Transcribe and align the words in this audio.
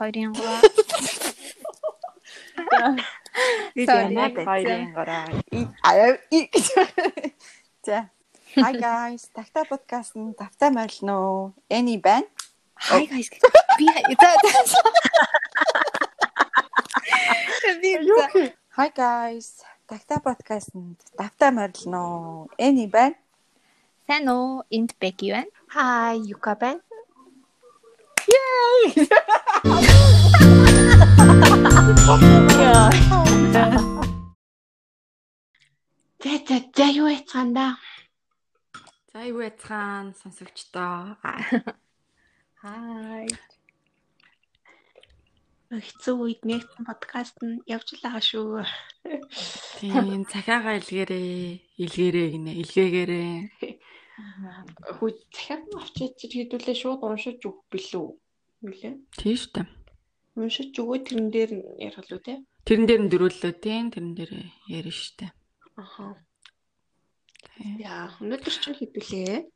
1 0.00 0.32
2-ын 0.32 0.34
3. 0.34 0.40
Би 3.74 3.86
надад 3.86 4.34
хоёрын 4.46 4.92
гараа. 4.94 5.26
Аа 5.82 6.18
и. 6.30 6.50
За. 7.86 8.08
Hi 8.56 8.72
guys. 8.86 9.22
Такта 9.34 9.64
подкаст 9.70 10.14
нь 10.14 10.34
тавтай 10.38 10.70
морилно 10.70 11.14
уу? 11.26 11.52
Эни 11.68 11.98
байна. 11.98 12.26
Hi 12.90 13.04
guys. 13.10 13.28
Би 13.78 13.86
за. 14.22 14.30
Hi 18.78 18.90
guys. 18.94 19.48
Такта 19.90 20.14
подкаст 20.22 20.70
нь 20.74 20.94
тавтай 21.18 21.50
морилно 21.50 22.00
уу? 22.14 22.48
Эни 22.58 22.86
байна. 22.86 23.16
Сайн 24.06 24.28
уу? 24.28 24.62
Энд 24.70 24.94
Беки 25.00 25.32
байна. 25.34 25.50
Хай, 25.68 26.18
Юка 26.18 26.54
байна. 26.54 26.80
За 36.24 36.32
за 36.48 36.56
за 36.76 36.86
юу 36.98 37.08
яцгаанда? 37.08 37.76
За 39.12 39.20
юу 39.30 39.40
яцхан 39.40 40.14
сонсогчдоо. 40.20 41.16
Hi. 42.62 43.28
Хэцүү 45.70 46.14
үед 46.22 46.42
нэгэн 46.46 46.86
подкаст 46.86 47.38
нь 47.42 47.62
явж 47.66 47.98
байгаа 48.02 48.22
шүү. 48.22 48.62
Тийм 49.78 50.22
цахиагаа 50.30 50.78
илгээрээ 50.78 51.82
илгээрээ 51.82 52.28
гинэ 52.34 52.52
илгээгээрээ 52.62 53.32
Хүү 54.96 55.10
захиад 55.34 55.62
авчиж 55.78 56.14
хэдүүлээ 56.38 56.76
шууд 56.78 57.00
уншиж 57.02 57.42
өгөх 57.48 57.66
билүү? 57.70 58.08
Үлээ. 58.64 58.96
тийм 59.20 59.36
шүү 59.36 59.52
дээ. 59.54 59.66
Уншиж 60.40 60.72
өгөө 60.80 60.98
тэрэн 61.04 61.28
дээр 61.28 61.50
ярил 61.84 62.12
үү 62.16 62.22
те? 62.24 62.34
Тэрэн 62.64 62.86
дээр 62.88 63.02
нь 63.04 63.10
дөрүүллөө 63.12 63.52
тийм 63.60 63.92
тэрэн 63.92 64.12
дээр 64.16 64.32
ярина 64.72 64.96
штэ. 64.96 65.28
Аха. 65.76 66.16
Яа, 67.60 68.08
өнөөдөр 68.24 68.54
чинь 68.56 68.78
хэдүүлээ? 68.80 69.46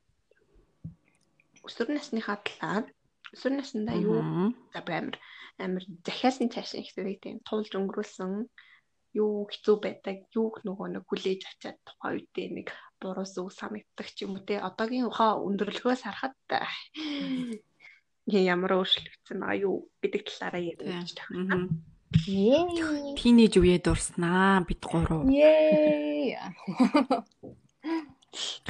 Өсвөр 1.65 1.89
насныхаа 1.97 2.39
талаар 2.45 2.87
өсвөр 3.33 3.55
наснда 3.57 3.93
юу 3.97 4.21
амир 4.77 5.17
амир 5.59 5.85
захиалсан 6.07 6.49
цаашаа 6.53 6.81
их 6.81 6.93
зэрэг 6.95 7.19
тийм 7.25 7.37
тулж 7.49 7.73
өнгөрүүлсэн 7.75 8.33
юу 9.21 9.49
хэцүү 9.51 9.77
байдаг 9.85 10.17
юуг 10.37 10.55
нөгөө 10.65 10.89
нэг 10.95 11.05
хүлээж 11.09 11.41
авчаад 11.49 11.79
тухайн 11.85 12.15
үедээ 12.17 12.49
нэг 12.57 12.69
буруу 13.01 13.27
зүг 13.27 13.49
санагддаг 13.53 14.09
ч 14.15 14.25
юм 14.25 14.37
уу 14.37 14.47
те 14.49 14.57
одоогийн 14.69 15.09
ухаа 15.11 15.41
өндөрлөхөөс 15.47 16.03
харахад 16.05 16.35
ямар 18.37 18.85
өөрчлөгдсөн 18.85 19.41
байгаа 19.41 19.65
юу 19.65 19.89
гэдэг 20.05 20.23
талаараа 20.29 20.63
ярьж. 20.65 21.17
Yay. 22.25 23.17
Тинейж 23.21 23.61
үе 23.61 23.77
дурснаа 23.81 24.65
бид 24.65 24.81
гурав. 24.85 25.29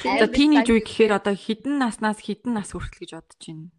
За 0.02 0.26
тинейж 0.26 0.66
үе 0.70 0.82
гэхээр 0.82 1.12
одоо 1.18 1.34
хідэн 1.34 1.78
наснаас 1.78 2.18
хідэн 2.22 2.54
нас 2.54 2.74
хүртэл 2.74 3.02
гэж 3.02 3.10
бодож 3.14 3.42
байна. 3.46 3.70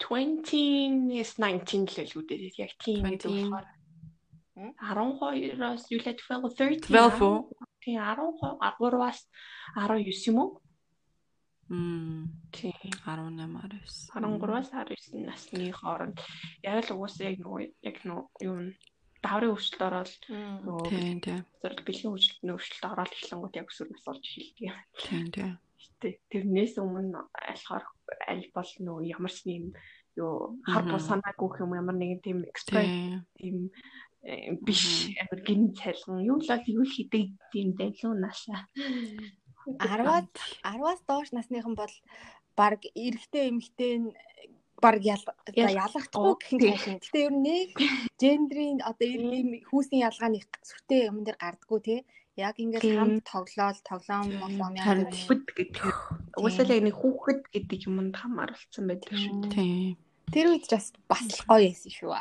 20-с 0.00 1.36
19 1.36 1.90
л 1.90 2.06
л 2.06 2.16
үүдээ 2.22 2.54
яг 2.58 2.72
тийм 2.80 3.04
20. 3.04 3.50
болохоор 3.50 3.66
12-оос 4.56 5.82
юулаа 5.90 6.14
12 6.16 6.54
13 6.56 6.88
12 6.88 7.22
уу? 7.22 7.50
Тийм 7.82 8.00
13-аас 8.00 9.26
19 9.76 10.28
юм 10.30 10.38
уу? 10.38 10.50
Мм. 11.70 12.26
Тийм 12.50 12.72
18 13.06 13.38
19. 13.38 14.10
13-аас 14.10 14.70
19 14.74 15.22
насны 15.22 15.70
хооронд 15.70 16.18
яг 16.66 16.82
л 16.90 16.94
угаасаа 16.98 17.30
яг 17.30 17.38
нөгөө 17.38 17.62
яг 17.86 17.96
нөгөө 18.02 18.26
юу 18.42 18.56
н 18.58 18.68
даврын 19.22 19.54
хөвчлөлт 19.54 19.86
ороод 19.86 20.12
нөгөө 20.66 20.88
Тийм 20.90 21.18
тийм. 21.22 21.40
зэрэг 21.62 21.80
бэлгийн 21.86 22.10
хөвчлөлтний 22.10 22.54
хөвчлөлт 22.58 22.90
ороод 22.90 23.12
эхлэнгүүт 23.14 23.58
яг 23.60 23.68
өсвөр 23.70 23.88
нас 23.94 24.02
болж 24.02 24.24
эхэлдэг. 24.26 24.74
Тийм 24.98 25.26
тийм. 25.30 25.52
Тэ 26.00 26.18
тэрнээс 26.32 26.74
өмнө 26.82 27.20
алхаар 27.38 27.84
аль 28.26 28.46
бол 28.50 28.70
нөгөө 28.82 29.06
ямарч 29.14 29.38
юм 29.46 29.70
юу 30.18 30.58
хар 30.66 30.84
бус 30.90 31.06
санаагүй 31.06 31.62
юм 31.62 31.78
ямар 31.78 31.94
нэгэн 31.94 32.20
тийм 32.24 32.38
эксперт 32.50 33.22
Тийм. 33.38 33.70
биш 34.66 35.14
амар 35.22 35.40
гин 35.46 35.72
цайлган 35.72 36.20
юу 36.26 36.42
л 36.42 36.50
юу 36.66 36.84
хийдэг 36.84 37.30
тийм 37.52 37.68
дэлгүүр 37.78 38.18
насаа 38.20 38.68
10-аас 39.78 40.26
10-аас 40.64 41.00
доош 41.06 41.28
насныхан 41.36 41.74
бол 41.78 41.94
баг 42.56 42.80
эрэгтэй 42.94 43.50
эмэгтэй 43.50 44.14
баг 44.80 45.00
ялгахдаггүй 45.04 46.34
гэх 46.40 46.86
юм 46.88 46.98
тий. 46.98 46.98
Гэтэ 47.04 47.18
ер 47.28 47.34
нь 47.36 47.44
нэг 47.44 47.70
гендрийн 48.16 48.78
одоо 48.80 49.06
ийм 49.06 49.60
хүүсийн 49.68 50.08
ялгааны 50.08 50.40
сүртэй 50.64 51.12
юм 51.12 51.22
дээр 51.24 51.36
гардггүй 51.36 51.80
тий. 51.84 52.00
Яг 52.40 52.56
ингээд 52.56 52.84
хамт 52.96 53.24
тоглоол 53.28 53.80
тоглоом 53.84 54.26
Харин 54.80 55.08
яа. 55.08 55.12
хүүхэд 55.12 55.44
гэдэг 55.52 55.94
уусаа 56.40 56.64
л 56.64 56.72
яг 56.72 56.82
нэг 56.88 56.96
хүүхэд 56.96 57.40
гэдэг 57.52 57.80
юмд 57.84 58.16
хамааруулсан 58.16 58.84
байдаг 58.88 59.12
шүү 59.12 59.52
Тийм. 59.52 60.00
Тэр 60.32 60.46
үед 60.56 60.64
бас 60.72 60.86
бас 61.04 61.26
гоё 61.44 61.68
байсан 61.68 61.92
шүү. 61.92 62.16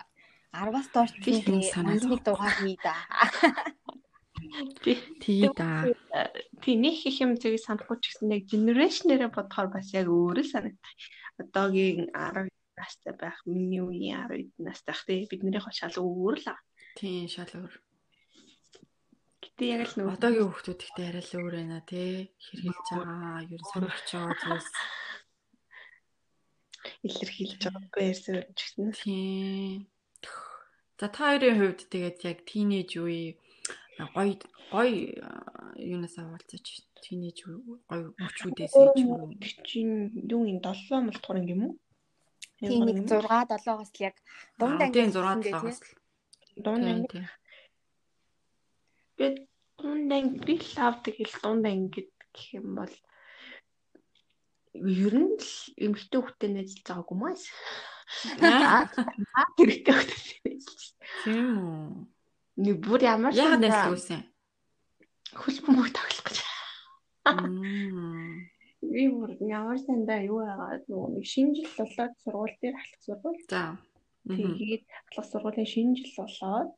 10-аас 0.52 0.88
доош 0.92 1.12
Би 1.24 1.40
тийм 1.40 1.62
л 1.62 1.72
санаа 1.72 1.96
нэг 1.96 2.26
дугаар 2.26 2.56
хий 2.58 2.76
да. 2.84 2.98
Тий 5.22 5.50
да. 5.56 5.90
тийм 6.64 6.82
нэг 6.82 6.96
их 7.06 7.18
юм 7.22 7.36
зэрэг 7.38 7.62
санахгүй 7.62 7.98
ч 8.02 8.14
гэсэн 8.14 8.34
яг 8.34 8.44
генерашнэрээ 8.50 9.30
бодохоор 9.30 9.70
бас 9.74 9.94
яг 9.94 10.08
өөрөө 10.10 10.46
санагдах. 10.46 10.96
Одоогийн 11.40 12.10
10 12.12 12.50
настай 12.78 13.14
байх, 13.14 13.38
миний 13.46 13.84
үеийн 13.84 14.28
10 14.28 14.52
настай 14.60 14.94
байх 14.94 15.04
тий 15.06 15.28
бидний 15.30 15.62
хошаал 15.62 15.98
өөр 16.02 16.38
л 16.42 16.48
аа. 16.52 16.60
Тийм 16.98 17.28
шал 17.28 17.52
өөр. 17.54 17.74
Гэтэ 19.44 19.64
яг 19.76 19.82
л 19.88 19.96
нөгөө 20.00 20.16
Одоогийн 20.18 20.48
хүүхдүүд 20.50 20.82
ихтэй 20.84 21.06
арай 21.08 21.24
л 21.24 21.36
өөр 21.40 21.54
байна 21.60 21.80
тий. 21.88 22.32
Хэрхэлж 22.44 22.88
байгаа, 22.92 23.44
ер 23.48 23.62
нь 23.62 23.70
сонирхож 23.72 24.10
байгаа 24.12 24.36
зүйлс. 24.40 24.72
илэрхийлж 27.08 27.62
байгаагүй 27.64 28.04
ярьсан 28.12 28.38
ч 28.56 28.60
гэсэн 28.60 28.88
Тийм. 29.00 29.88
За 31.00 31.08
та 31.08 31.32
хоёрын 31.32 31.60
хувьд 31.60 31.82
тэгээд 31.92 32.20
яг 32.28 32.40
тинейж 32.50 32.92
үе 33.00 33.40
гой 34.16 34.40
гой 34.72 35.20
юунаас 35.76 36.16
авалцаж 36.18 36.66
тинейж 37.04 37.44
үе 37.48 37.58
гой 37.90 38.02
өчүүдээс 38.16 38.72
ч 38.72 39.04
юм 39.04 39.10
уу. 39.12 39.36
чинь 39.68 40.12
юу 40.32 40.48
юм 40.48 40.60
7 40.64 41.04
мол 41.04 41.20
дугаар 41.20 41.44
юм 41.44 41.62
уу? 41.68 41.74
Тийм 42.60 42.84
нэг 42.88 42.98
6 43.08 43.28
7-оос 43.28 43.92
л 43.96 44.04
яг 44.08 44.16
дунд 44.60 44.80
анги 44.84 45.00
ангидын 45.04 45.12
6 45.12 45.52
7-оос 45.52 45.80
л. 45.84 45.92
дунд 46.64 46.84
Тийм 46.84 46.92
анги 46.96 47.08
тийм. 47.12 47.26
би 49.18 49.28
дунд 49.80 50.12
анги 50.16 50.38
би 50.48 50.56
лавдаг 50.76 51.16
хэл 51.20 51.36
дунд 51.44 51.66
анги 51.68 52.02
гэх 52.32 52.48
юм 52.56 52.68
бол 52.80 52.94
ер 54.76 55.16
нь 55.24 55.36
л 55.40 55.52
эмэгтэй 55.76 56.20
хүүхдэд 56.20 56.52
нэзэлж 56.56 56.84
байгаагүй 56.88 57.18
маас. 57.20 57.44
Аа 58.40 58.88
хэрэгтэй 59.60 59.94
хүүхдэд 59.96 60.40
нэзэлж. 60.46 60.82
Тийм 61.24 61.48
үү. 61.68 62.19
Нэг 62.60 62.76
бүр 62.84 63.02
ямар 63.08 63.32
Яг 63.32 63.56
сандаа 63.56 63.72
нэслүүлсэн. 63.72 64.22
хөлбөмбөг 65.32 65.90
тоглох 65.96 66.26
гэж. 66.28 66.38
Мм. 67.30 68.50
Би 68.84 69.04
бүр 69.12 69.32
ямар 69.48 69.80
сандаа 69.80 70.20
юу 70.28 70.44
яагаад 70.44 70.84
нөгөө 70.92 71.10
нэг 71.16 71.26
шинэ 71.32 71.56
жил 71.56 71.72
болоод 71.78 72.14
сургууль 72.24 72.58
дээр 72.60 72.76
ахлах 72.76 73.02
сургууль 73.06 73.42
За. 73.48 73.64
Тэгээд 74.28 74.84
ахлах 75.08 75.28
сургуулийн 75.32 75.70
шинэ 75.72 75.96
жил 76.00 76.12
болоод 76.20 76.76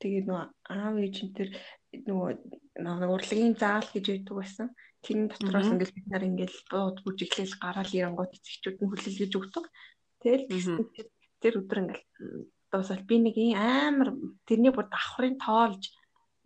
тэгээд 0.00 0.26
нөгөө 0.28 0.46
аав 0.72 0.94
ээж 1.04 1.16
энэ 1.20 1.34
төр 1.36 1.50
нөгөө 2.08 2.30
нөгөө 2.80 3.14
урлагийн 3.16 3.54
заал 3.60 3.88
гэж 3.92 4.04
яддаг 4.08 4.36
байсан. 4.40 4.68
Тэрний 5.04 5.28
дотроос 5.28 5.68
ингээл 5.72 5.96
бид 5.96 6.08
нар 6.08 6.24
ингээл 6.28 6.58
бууд 6.70 6.96
бүжиглэл 7.04 7.60
гараал 7.60 7.92
ирэнгууд 7.92 8.36
эцэгчүүд 8.36 8.76
нь 8.80 8.88
хүлээлгэж 8.88 9.32
өгдөг. 9.36 9.64
Тэгэл 10.20 10.44
тэр 11.40 11.54
өдөр 11.60 11.78
ингээл 11.80 12.04
дуусаад 12.70 13.02
би 13.06 13.16
нэг 13.18 13.36
амар 13.54 14.14
тэрний 14.46 14.72
бүр 14.72 14.86
давхрын 14.90 15.36
тоолж 15.42 15.90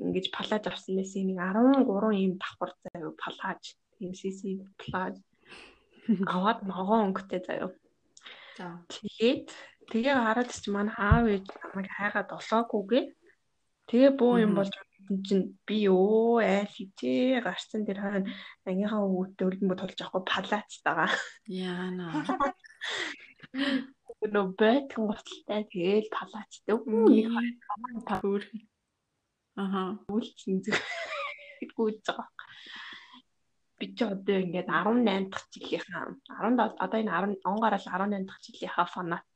ингэж 0.00 0.26
палаж 0.34 0.64
авсан 0.66 0.98
байсан 0.98 1.28
нэг 1.28 1.38
13 1.38 2.18
ийм 2.18 2.32
давхар 2.42 2.72
заяа 2.82 3.12
палаж 3.22 3.62
ийм 4.02 4.12
сиси 4.14 4.60
палаж 4.80 5.20
аваад 6.34 6.60
ногоон 6.68 7.12
өнгөтэй 7.12 7.40
заяа. 7.46 7.70
За. 8.56 8.66
Тэгээд 8.90 9.48
тэгээ 9.90 10.16
хараад 10.16 10.50
ч 10.50 10.66
манай 10.72 10.96
аав 10.98 11.24
ээж 11.30 11.46
намайг 11.60 11.88
хайгаад 11.92 12.30
олоогүйгээ. 12.38 13.04
Тэгээ 13.88 14.12
буу 14.18 14.40
юм 14.40 14.52
болж 14.56 14.72
чинь 15.26 15.60
би 15.68 15.84
өө 15.92 16.40
айл 16.40 16.70
хичээ 16.72 17.44
гарцсан 17.44 17.84
тэр 17.84 18.00
хойно 18.00 18.32
ангийнхаа 18.64 19.04
өлбөмбө 19.04 19.76
толж 19.76 19.98
авахгүй 20.00 20.22
палацтайгаа. 20.24 21.12
Яана. 21.48 22.06
Нөө 24.24 24.56
байтган 24.56 25.04
гоцтой 25.10 25.62
тэгээл 25.68 26.08
палацтай 26.08 26.74
үү 26.80 27.04
нэг 27.12 27.28
хоёр 27.28 27.54
та 28.08 28.14
өөр 28.24 28.44
Аха. 29.60 29.82
үлцэн 30.08 30.64
зүг 30.64 30.74
гүйж 31.76 32.00
байгаа. 32.08 32.48
Би 33.78 33.86
ч 33.92 34.00
одоо 34.02 34.38
ингээд 34.40 34.68
18 34.72 35.28
дахь 35.28 35.48
жилийнхаа 35.52 36.16
17 36.40 36.80
одоо 36.84 36.98
энэ 37.00 37.12
10 37.36 37.44
он 37.44 37.60
гараал 37.60 37.84
18 37.84 38.24
дахь 38.24 38.42
жилийнхаа 38.44 38.86
фанат 38.88 39.28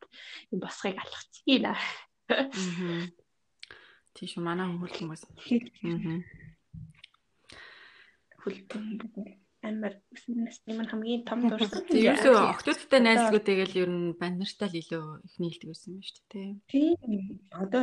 юм 0.51 0.59
босхийг 0.65 0.97
алхацгийна. 0.97 1.77
Аа. 2.33 2.49
Тийш 4.17 4.33
манай 4.41 4.73
хөлбөмбөс. 4.73 5.23
Аа. 5.29 6.19
Хөлбөмбөс 8.41 9.48
амар 9.63 9.95
насны 10.29 10.73
маань 10.75 10.91
хамгийн 10.91 11.23
том 11.27 11.41
дурсан. 11.51 11.83
Ерөөсөө 11.91 12.37
октодтой 12.55 13.01
найзлгүй 13.03 13.43
тэгэл 13.43 13.75
ер 13.83 13.91
нь 13.91 14.15
банд 14.15 14.39
нартай 14.39 14.69
л 14.71 14.81
илүү 14.83 15.05
их 15.27 15.35
нийлдэг 15.43 15.69
байсан 15.75 15.99
юм 15.99 16.03
шүү 16.07 16.23
дээ. 16.31 16.51
Тийм. 16.71 17.43
Одоо 17.51 17.83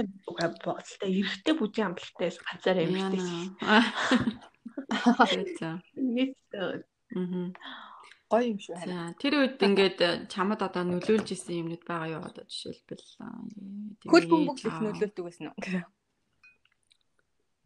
боцолтой 0.64 1.12
эрэгтэй 1.12 1.54
бүжийн 1.60 1.92
юм 1.92 2.00
шүү 2.00 2.16
дээ. 2.16 2.32
Нэг 6.00 6.32
Аа. 7.16 7.44
Гоё 8.32 8.46
юм 8.50 8.60
шүү. 8.60 8.76
За 8.82 9.14
тэр 9.22 9.34
үед 9.38 9.62
ингээд 9.62 10.00
чамд 10.34 10.60
одоо 10.66 10.84
нөлөөлж 10.84 11.30
исэн 11.30 11.62
юмнууд 11.62 11.84
байгаа 11.86 12.10
юу 12.18 12.24
одоо 12.26 12.44
жишээлбэл 12.50 13.06
хөл 14.10 14.26
бөмбөг 14.32 14.58
их 14.66 14.78
нөлөөлдөг 14.82 15.24
байсан 15.24 15.54
уу? 15.54 15.86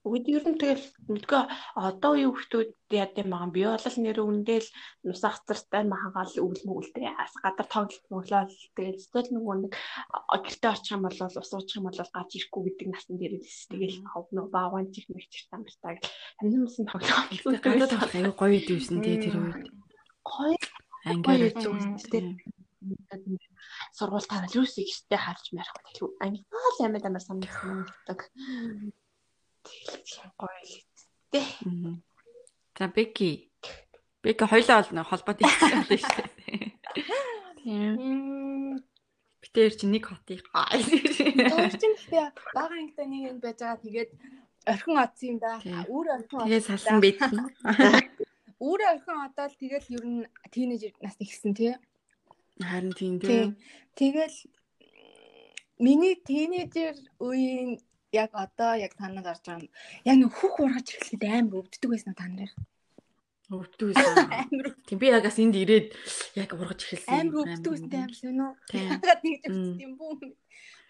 Үгүй 0.09 0.41
ер 0.41 0.45
нь 0.49 0.57
тэгэл 0.57 0.85
мэдгүй 1.05 1.41
одоо 1.77 2.13
юу 2.17 2.33
хүмүүс 2.33 2.73
яа 2.89 3.05
гэм 3.13 3.29
байгаа 3.29 3.53
би 3.53 3.61
бол 3.69 3.97
нэр 4.01 4.19
үндэл 4.25 4.67
нус 5.05 5.21
ахцартай 5.21 5.85
махагаал 5.85 6.33
өвөл 6.41 6.63
мөвөлтэй 6.65 7.05
ас 7.13 7.33
гадар 7.37 7.67
тоглолт 7.69 8.05
мөглөөл 8.09 8.57
тэгэл 8.73 8.97
зөвл 8.97 9.29
нөгөө 9.37 9.55
нэг 9.61 9.73
гэртээ 9.77 10.73
очих 10.73 10.97
юм 10.97 11.05
бол 11.05 11.13
ус 11.13 11.53
уучих 11.53 11.77
юм 11.77 11.85
бол 11.85 12.01
гарч 12.01 12.31
ирэхгүй 12.33 12.61
гэдэг 12.65 12.87
насны 12.89 13.15
дээр 13.21 13.33
л 13.37 13.53
тэгэл 13.69 13.97
нөгөө 14.33 14.49
бааван 14.49 14.89
чих 14.89 15.05
мэгч 15.13 15.33
там 15.53 15.61
бартаа 15.61 15.93
гэл 15.93 16.09
амин 16.41 16.65
мөсөн 16.65 16.85
тоглоом 16.89 17.25
гадаа 17.61 17.89
тоглох 17.93 18.17
аюу 18.17 18.33
гоё 18.33 18.57
идэвсэн 18.57 18.97
тий 19.05 19.17
тэр 19.21 19.37
үед. 19.37 19.69
Гоё. 20.25 20.57
Ангиар 21.05 21.53
үзүүстэй 21.53 22.23
сургууль 23.97 24.27
тавал 24.29 24.57
юусыг 24.59 24.87
ихтэй 24.89 25.19
харж 25.21 25.45
марих 25.53 25.73
тэгэл 25.85 26.17
ангиал 26.25 26.79
амьд 26.85 27.05
амар 27.05 27.23
санагддаг 27.23 28.19
Тэгэл 29.69 30.31
гоё 30.39 30.61
л 30.65 30.75
дээ. 31.31 31.49
За 32.77 32.87
Беки. 32.87 33.51
Беки 34.23 34.43
хоёлаа 34.43 34.83
олно 34.83 35.03
холбоотой 35.03 35.45
хэлсэн 35.49 35.83
шүү 35.85 36.27
дээ. 36.37 36.79
Тийм. 37.63 38.83
Битээр 39.41 39.73
чи 39.75 39.85
нэг 39.87 40.05
хотыг 40.07 40.43
гай. 40.51 40.83
Чинь 41.79 41.95
гэхдээ 41.95 42.27
бага 42.55 42.75
ангитай 42.75 43.07
нэг 43.07 43.21
юм 43.31 43.37
байж 43.39 43.59
байгаа. 43.59 43.83
Тэгээд 43.83 44.11
орхин 44.67 44.97
одсон 44.99 45.27
юм 45.31 45.37
да. 45.39 45.53
Үүр 45.87 46.07
орхин. 46.15 46.39
Тэгээ 46.43 46.67
салсан 46.67 46.97
байт. 46.99 47.19
Үүр 48.59 48.79
орхин 48.91 49.17
одоод 49.27 49.53
тэгэл 49.55 49.87
ер 49.95 50.05
нь 50.05 50.27
тийнейж 50.51 50.91
нас 50.99 51.15
ихсэн 51.23 51.55
тий. 51.55 51.73
Харин 52.59 52.93
тийм 52.93 53.15
тий. 53.23 53.55
Тэгэл 53.95 54.37
миний 55.79 56.15
тийнейжер 56.19 56.99
үеийн 57.23 57.79
яг 58.11 58.29
одоо 58.33 58.73
яг 58.75 58.93
танад 58.97 59.25
орж 59.25 59.43
байгаа 59.45 59.65
юм. 59.65 59.73
Яг 60.05 60.15
нэг 60.17 60.31
хүүх 60.33 60.55
ургаж 60.59 60.87
эхлэхэд 60.97 61.23
амар 61.29 61.61
өвддөг 61.61 61.89
байсан 61.89 62.13
та 62.17 62.25
нарыг. 62.25 62.53
Өвддөг 63.49 63.87
байсан. 63.93 64.15
Амар. 64.41 64.67
Тийм 64.89 64.99
би 64.99 65.07
ягаас 65.13 65.37
энд 65.37 65.55
ирээд 65.55 65.87
яг 66.35 66.49
ургаж 66.53 66.81
эхэлсэн. 66.85 67.13
Амар 67.13 67.35
өвддөг 67.45 67.71
байсан 67.73 67.91
амар 68.01 68.15
сонио. 68.17 68.49
Ягаад 68.73 69.21
нэг 69.25 69.37
өвддөг 69.45 69.81
юм 69.85 69.93
бүү. 69.97 70.13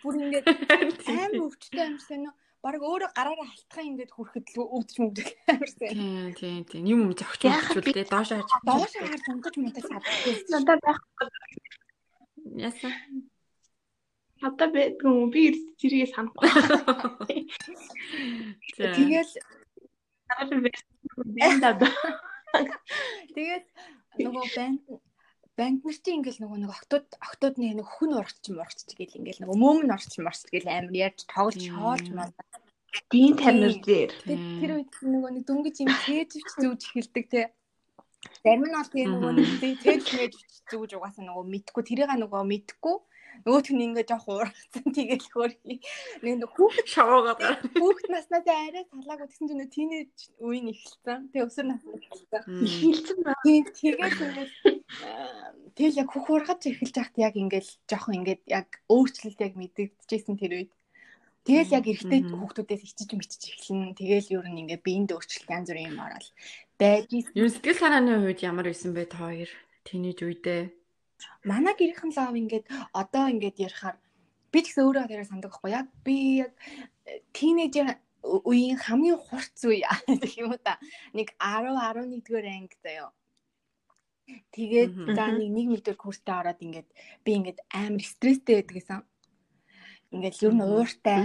Бүр 0.04 0.14
ингээд 0.16 0.46
амар 1.12 1.42
өвчтэй 1.44 1.84
амар 1.88 2.04
сонио. 2.08 2.32
Бараг 2.60 2.84
өөрөө 2.84 3.12
гараараа 3.16 3.48
халтхаа 3.48 3.84
ингээд 3.88 4.12
хүрэхэд 4.16 4.48
л 4.56 4.68
өвдөж 4.68 4.96
мөвдөг 5.00 5.28
амар 5.52 5.70
сонио. 5.72 5.92
Тийм 5.96 6.32
тийм 6.40 6.64
тийм. 6.68 6.84
Юм 6.88 7.02
зөгч 7.16 7.42
мөвчүүл 7.48 7.88
тээ 7.96 8.08
доош 8.08 8.32
харж. 8.36 8.52
Доош 8.64 8.92
харж 8.96 9.26
унгаж 9.32 9.56
мундаг 9.60 9.84
саддаг. 9.88 10.36
Надад 10.52 10.80
байхгүй. 10.84 11.28
Яса. 12.60 12.92
Одоо 14.40 14.68
байдгүй 14.72 15.12
юм 15.12 15.30
би 15.34 15.44
зэрэгээ 15.80 16.10
санахгүй. 16.16 16.48
Тэгэл 18.80 19.34
Тэгээд 23.36 23.66
нөгөө 24.24 24.46
банд 24.56 24.82
банд 25.58 25.80
нар 25.84 25.98
чинь 26.00 26.18
ингээл 26.24 26.42
нөгөө 26.44 26.60
нэг 26.64 26.72
октод 26.72 27.06
октодны 27.20 27.68
нэг 27.76 27.88
хүн 28.00 28.16
урагч 28.16 28.48
юм 28.48 28.64
урагч 28.64 28.90
гэл 28.96 29.20
ингээл 29.20 29.44
нөгөө 29.44 29.58
мөөмн 29.60 29.94
орч 29.94 30.12
марч 30.24 30.42
гэл 30.48 30.72
амар 30.72 30.94
ярьж 30.96 31.20
тоглож 31.28 31.66
хоолж 31.68 32.08
маа. 32.16 32.32
Дийн 33.12 33.36
тамир 33.38 33.76
дээр. 33.84 34.12
Тэр 34.24 34.72
үед 34.80 34.94
нөгөө 35.04 35.32
нэг 35.36 35.44
дөнгөж 35.46 35.76
юм 35.84 35.92
тээжвч 36.06 36.50
зүүж 36.64 36.82
эхэлдэг 36.90 37.26
те. 37.30 37.42
Зарим 38.42 38.66
нь 38.66 38.76
бол 38.76 38.90
тийм 38.90 39.08
нөгөө 39.14 39.34
нэг 39.36 39.50
тээж 39.84 40.06
нээж 40.16 40.34
зүүж 40.72 40.92
угаасаа 40.98 41.28
нөгөө 41.28 41.46
мэдхгүй 41.54 41.84
тэрийг 41.86 42.12
нөгөө 42.18 42.44
мэдхгүй 42.50 42.98
нөгөөх 43.46 43.70
нь 43.72 43.84
ингээ 43.88 44.06
жоох 44.10 44.28
уурсан 44.28 44.88
тэгэл 44.96 45.28
хөөрхий. 45.32 45.78
Нэг 46.24 46.34
нэг 46.44 46.52
хүүхэд 46.54 46.88
шаваагаад. 46.96 47.40
Хүүхэд 47.80 48.10
наснаас 48.12 48.48
арай 48.48 48.84
салаагүй 48.90 49.28
гэсэн 49.30 49.48
чинь 49.48 49.66
тийнейж 49.70 50.16
үеийн 50.44 50.72
эхэлсэн. 50.74 51.32
Тэгээ 51.32 51.48
өсвөр 51.48 51.68
насны 51.70 51.96
эхэлсэн. 52.00 52.42
Эхэлсэн 52.66 53.20
ба. 53.24 53.34
Тэгээд 53.44 53.68
ингээл 53.80 54.54
тэгэл 55.78 56.00
яг 56.02 56.10
хөх 56.12 56.28
ургаж 56.28 56.62
эхэлж 56.68 56.96
байхад 56.96 57.18
яг 57.20 57.36
ингээл 57.40 57.72
жоох 57.88 58.08
ингээд 58.12 58.44
яг 58.50 58.68
өөрчлөлт 58.92 59.40
яг 59.40 59.54
мэдэгдэжсэн 59.56 60.36
тэр 60.36 60.54
үед. 60.60 60.72
Тэгэл 61.48 61.76
яг 61.78 61.86
эрэгтэй 61.88 62.22
хүүхдүүдээс 62.30 62.84
ичиж 62.84 63.10
мичиж 63.16 63.44
эхэлнэ. 63.48 63.96
Тэгэл 63.96 64.34
ер 64.38 64.46
нь 64.52 64.62
ингээ 64.68 64.84
биеинд 64.84 65.16
өөрчлөлт 65.16 65.50
янз 65.50 65.72
бүрийн 65.72 65.96
юм 65.96 66.04
ороод 66.04 66.28
байж. 66.78 67.10
Юу 67.34 67.48
сэтгэл 67.48 67.80
санааны 67.80 68.20
хувьд 68.20 68.44
ямар 68.44 68.68
байсан 68.68 68.92
бэ 68.94 69.08
та 69.08 69.24
хоёр? 69.24 69.50
Тинейж 69.88 70.20
үедээ 70.20 70.79
манай 71.44 71.74
гэрийнхэн 71.76 72.12
лав 72.16 72.34
ингээд 72.36 72.66
одоо 72.94 73.26
ингээд 73.30 73.58
ярихаар. 73.68 73.98
Би 74.52 74.60
ч 74.64 74.74
гэсэн 74.74 74.86
өөрөө 74.86 75.06
тэрээр 75.08 75.30
сандаг 75.30 75.52
байхгүй. 75.54 75.72
Яг 75.72 75.88
би 76.06 76.16
яг 76.44 76.54
э, 77.06 77.22
тийнейжер 77.36 78.02
үеийн 78.24 78.78
хамгийн 78.80 79.20
хурц 79.20 79.60
үе. 79.66 79.86
Гэх 80.22 80.36
юм 80.42 80.52
уу 80.52 80.60
та. 80.60 80.80
Нэг 81.14 81.36
10 81.40 81.70
11 81.70 82.24
дугаар 82.26 82.48
анги 82.50 82.78
заяо. 82.84 83.14
Тэгээд 84.54 84.94
за 85.18 85.26
нэг 85.34 85.50
нэг 85.50 85.68
мэдэр 85.74 85.98
курстай 85.98 86.36
ороод 86.38 86.62
ингээд 86.62 86.90
би 87.26 87.32
ингээд 87.38 87.60
амар 87.74 88.06
стресстэй 88.06 88.62
байдаг 88.62 88.76
гэсэн. 88.78 89.02
Ингээд 90.14 90.44
ер 90.46 90.54
нь 90.54 90.66
ууртай. 90.66 91.20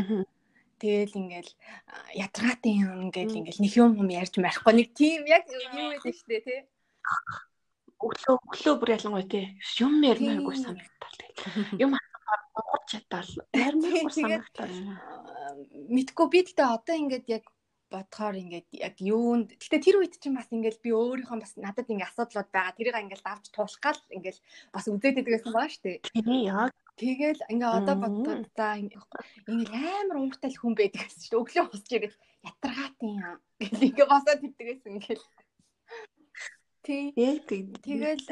Тэгэл 0.81 1.19
ингээл 1.21 1.53
ядгаатай 2.17 2.73
юм. 2.81 3.09
Ингээл 3.09 3.39
ингээл 3.41 3.63
нэг 3.65 3.73
юм 3.77 3.91
юм 4.01 4.09
ярьж 4.09 4.35
марихгүй 4.41 4.73
нэг 4.73 4.89
тийм 4.97 5.29
яг 5.29 5.45
юу 5.49 5.93
байдаг 5.93 6.15
штэ 6.17 6.41
тий 6.45 6.61
өглөө 8.07 8.37
өглөө 8.47 8.75
бүр 8.81 8.95
ялангуяа 8.97 9.29
тий 9.33 9.47
юм 9.85 9.95
ярмааргүй 10.13 10.57
санагдтал 10.61 11.17
тэгэл 11.21 11.83
юм 11.85 11.91
гооч 12.55 12.85
чадвал 12.93 13.31
ярмааргүй 13.53 14.13
санагдтал 14.15 14.75
мэдгүй 15.95 16.27
би 16.33 16.39
тэгтээ 16.47 16.69
одоо 16.77 16.97
ингээд 17.01 17.27
яг 17.37 17.45
бодохоор 17.95 18.37
ингээд 18.43 18.69
яг 18.75 18.95
юунд 18.99 19.55
гэтээ 19.55 19.81
тэр 19.87 19.97
үед 20.03 20.15
чинь 20.19 20.35
бас 20.35 20.51
ингээд 20.51 20.83
би 20.83 20.91
өөрийнхөө 20.91 21.39
бас 21.39 21.55
надад 21.55 21.87
ингээд 21.87 22.11
асуудлууд 22.11 22.51
байгаа. 22.51 22.75
Тэрийг 22.75 22.97
ингээд 22.99 23.23
авч 23.23 23.47
туулах 23.55 23.79
гал 23.79 24.01
ингээд 24.11 24.39
бас 24.75 24.85
үзээд 24.91 25.17
байдаг 25.21 25.35
гэсэн 25.39 25.53
баа 25.55 25.69
штэ 25.71 26.03
тий 26.03 26.51
яг. 26.51 26.75
Тэгэл 26.99 27.43
ингээд 27.53 27.77
одоо 27.79 27.97
бодоход 28.03 28.51
за 28.59 28.67
ингээд 28.83 29.71
амар 29.71 30.19
ууртай 30.19 30.51
л 30.51 30.59
хүн 30.59 30.75
байдаг 30.75 31.01
гэсэн 31.07 31.23
штэ 31.23 31.39
өглөө 31.39 31.65
босч 31.71 31.89
ирэл 31.95 32.19
гэл 33.63 33.85
ингээд 33.89 34.11
босоод 34.11 34.41
ирдэг 34.43 34.67
гэсэн 34.67 34.95
ингээд 34.99 35.23
Тий. 36.85 37.17
Тэгэл 37.17 38.23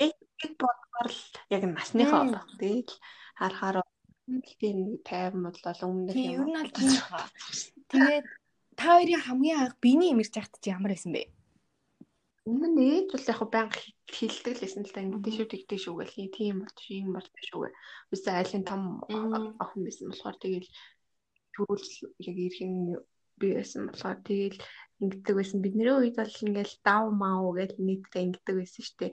яг 0.00 0.52
бодгоор 0.56 1.08
л 1.12 1.22
яг 1.52 1.62
насныхаа 1.68 2.24
болох. 2.24 2.48
Тэгэл 2.56 2.92
харахаар 3.36 3.76
тийм 4.56 4.96
тайван 5.04 5.44
бодлол 5.44 5.80
өмнөх 5.84 6.16
юм. 6.16 6.32
Ер 6.32 6.48
нь 6.48 6.56
аль 6.56 6.72
тийм 6.72 6.96
хаа. 6.96 7.28
Тэгээд 7.92 8.26
та 8.80 8.96
хоёрын 8.96 9.20
хамгийн 9.20 9.60
анх 9.60 9.76
биений 9.84 10.10
имэрч 10.16 10.32
яхад 10.40 10.56
чи 10.64 10.72
ямар 10.72 10.96
байсан 10.96 11.12
бэ? 11.12 11.28
Өмнө 12.48 12.68
нь 12.72 12.80
ээж 12.88 13.08
бол 13.12 13.28
яг 13.28 13.40
банк 13.52 13.74
хилдэг 14.08 14.56
л 14.56 14.62
байсан 14.64 14.82
л 14.88 14.94
та 14.94 15.04
ингэдэж 15.04 15.34
шүү 15.36 15.48
тэгдэг 15.52 15.78
шүү 15.84 15.94
гэл 16.00 16.32
тийм 16.32 16.56
болчих 16.64 16.88
юм 16.88 17.12
болчих 17.12 17.44
шүү. 17.52 17.68
Үсээ 18.16 18.40
айлын 18.40 18.64
том 18.64 18.82
охин 19.60 19.82
байсан 19.84 20.08
болохоор 20.08 20.36
тэгэл 20.40 20.68
төрүүл 21.52 21.86
яг 22.24 22.36
ирхэн 22.48 22.74
би 23.40 23.48
байсан 23.56 23.88
болохоор 23.88 24.18
тэгэл 24.28 24.58
ингэдэг 25.00 25.34
байсан. 25.36 25.64
Бидний 25.64 25.88
үед 25.88 26.16
бол 26.20 26.28
ингээл 26.44 26.76
дав 26.84 27.04
маа 27.08 27.40
гэж 27.56 27.80
нийтдээ 27.80 28.22
ингэдэг 28.28 28.56
байсан 28.60 28.82
шүү 28.84 28.96
дээ. 29.00 29.12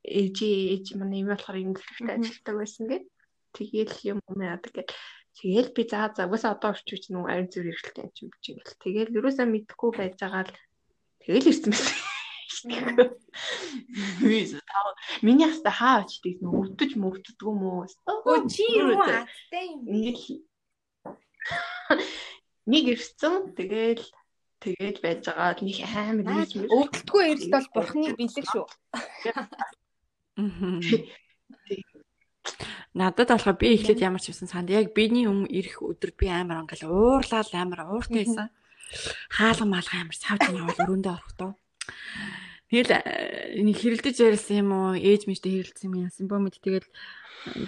Ээж 0.00 0.36
ээж 0.40 0.86
манай 0.96 1.20
юм 1.20 1.28
болохоор 1.30 1.60
ингэхтэй 1.60 2.14
ажилладаг 2.16 2.56
байсан 2.56 2.84
гэд. 2.88 3.04
Тэгээл 3.52 3.96
юм 4.16 4.18
юм 4.24 4.40
яадаг 4.40 4.72
гэд. 4.72 4.90
Тэгэл 5.36 5.70
би 5.76 5.82
заа 5.84 6.08
за 6.16 6.26
угаасаа 6.26 6.56
одоо 6.56 6.72
орчууч 6.72 7.04
нүү 7.12 7.24
арын 7.28 7.48
зүр 7.52 7.68
эргэлтэй 7.70 8.04
юм 8.08 8.12
чинь 8.16 8.32
бичээл. 8.32 8.80
Тэгэл 8.82 9.16
юусаа 9.20 9.46
мэдхгүй 9.46 9.90
байж 9.94 10.14
байгаа 10.18 10.48
л 10.48 10.56
тэгэл 11.22 11.50
ирсэн 11.52 11.70
байсан. 11.70 11.98
Виз 14.20 14.52
таа. 14.66 14.90
Миний 15.22 15.46
хаста 15.46 15.70
хаа 15.70 16.02
очдөг 16.02 16.42
нөө 16.42 16.74
өвдөж 16.74 16.92
мөвддөг 16.98 17.38
юм 17.46 17.60
уу? 17.62 17.86
Өө 18.26 18.38
чи 18.50 18.64
юу 18.74 18.98
аттай 18.98 19.70
юм. 19.70 19.86
Нэг 22.70 22.84
ирсэн 22.94 23.58
тэгэл 23.58 24.04
тэгээд 24.62 24.96
байж 25.02 25.20
байгаа 25.26 25.58
нэг 25.58 25.78
амар 25.82 26.26
мэр. 26.26 26.70
Өвдөлтгүй 26.70 27.22
эрэлт 27.26 27.50
бол 27.50 27.68
бурхны 27.74 28.08
бэлэг 28.14 28.46
шүү. 28.46 28.66
Надад 32.94 33.28
болохоор 33.30 33.58
би 33.58 33.74
эхлээд 33.74 34.02
ямар 34.02 34.22
ч 34.22 34.30
юмсан 34.30 34.48
санд 34.50 34.70
яг 34.70 34.94
биний 34.94 35.26
өмнө 35.26 35.50
ирэх 35.50 35.82
өдөр 35.82 36.10
би 36.18 36.26
амар 36.30 36.62
ангал 36.62 36.82
уурлал 36.90 37.50
амар 37.54 37.86
ууртай 37.86 38.26
байсан. 38.26 38.48
Хаалга 39.36 39.66
малга 39.66 39.94
амар 40.02 40.18
савж 40.18 40.42
явал 40.50 40.78
өрөөндөө 40.82 41.14
орохдоо. 41.14 41.54
Тэгэл 42.70 43.02
э, 43.02 43.58
нэг 43.66 43.76
хэрэлдэж 43.82 44.16
ярьсан 44.22 44.62
юм 44.62 44.70
уу? 44.70 44.94
Ээж 44.94 45.26
мэжтэй 45.26 45.58
хэрэлдсэн 45.58 45.90
юм 45.90 46.06
яасан 46.06 46.30
бөө 46.30 46.38
мэд 46.38 46.62
тэгэл 46.62 46.88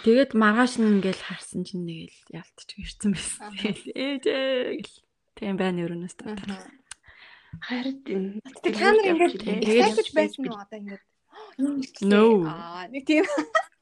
тэгээд 0.06 0.30
маргааш 0.38 0.78
нь 0.78 1.02
ингээл 1.02 1.26
харсан 1.26 1.66
чинь 1.66 1.82
нэгэл 1.82 2.38
ялтч 2.38 2.70
ирсэн 2.78 3.10
байсан. 3.10 3.50
Тэгэл 3.58 3.84
ээжээ 3.98 4.78
гэл. 4.78 4.98
Тийм 5.34 5.58
байна 5.58 5.82
өрөөнөөс 5.82 6.14
та. 6.14 6.38
Харин 7.66 8.38
Тэг 8.62 8.74
та 8.78 8.94
нар 8.94 9.10
ингээд 9.10 9.42
excited 9.66 10.08
байсан 10.14 10.46
уу 10.46 10.62
одоо 10.62 10.78
ингээд. 10.78 11.02
No. 12.06 12.46
Аа 12.46 12.86
нэг 12.86 13.02
тийм 13.02 13.26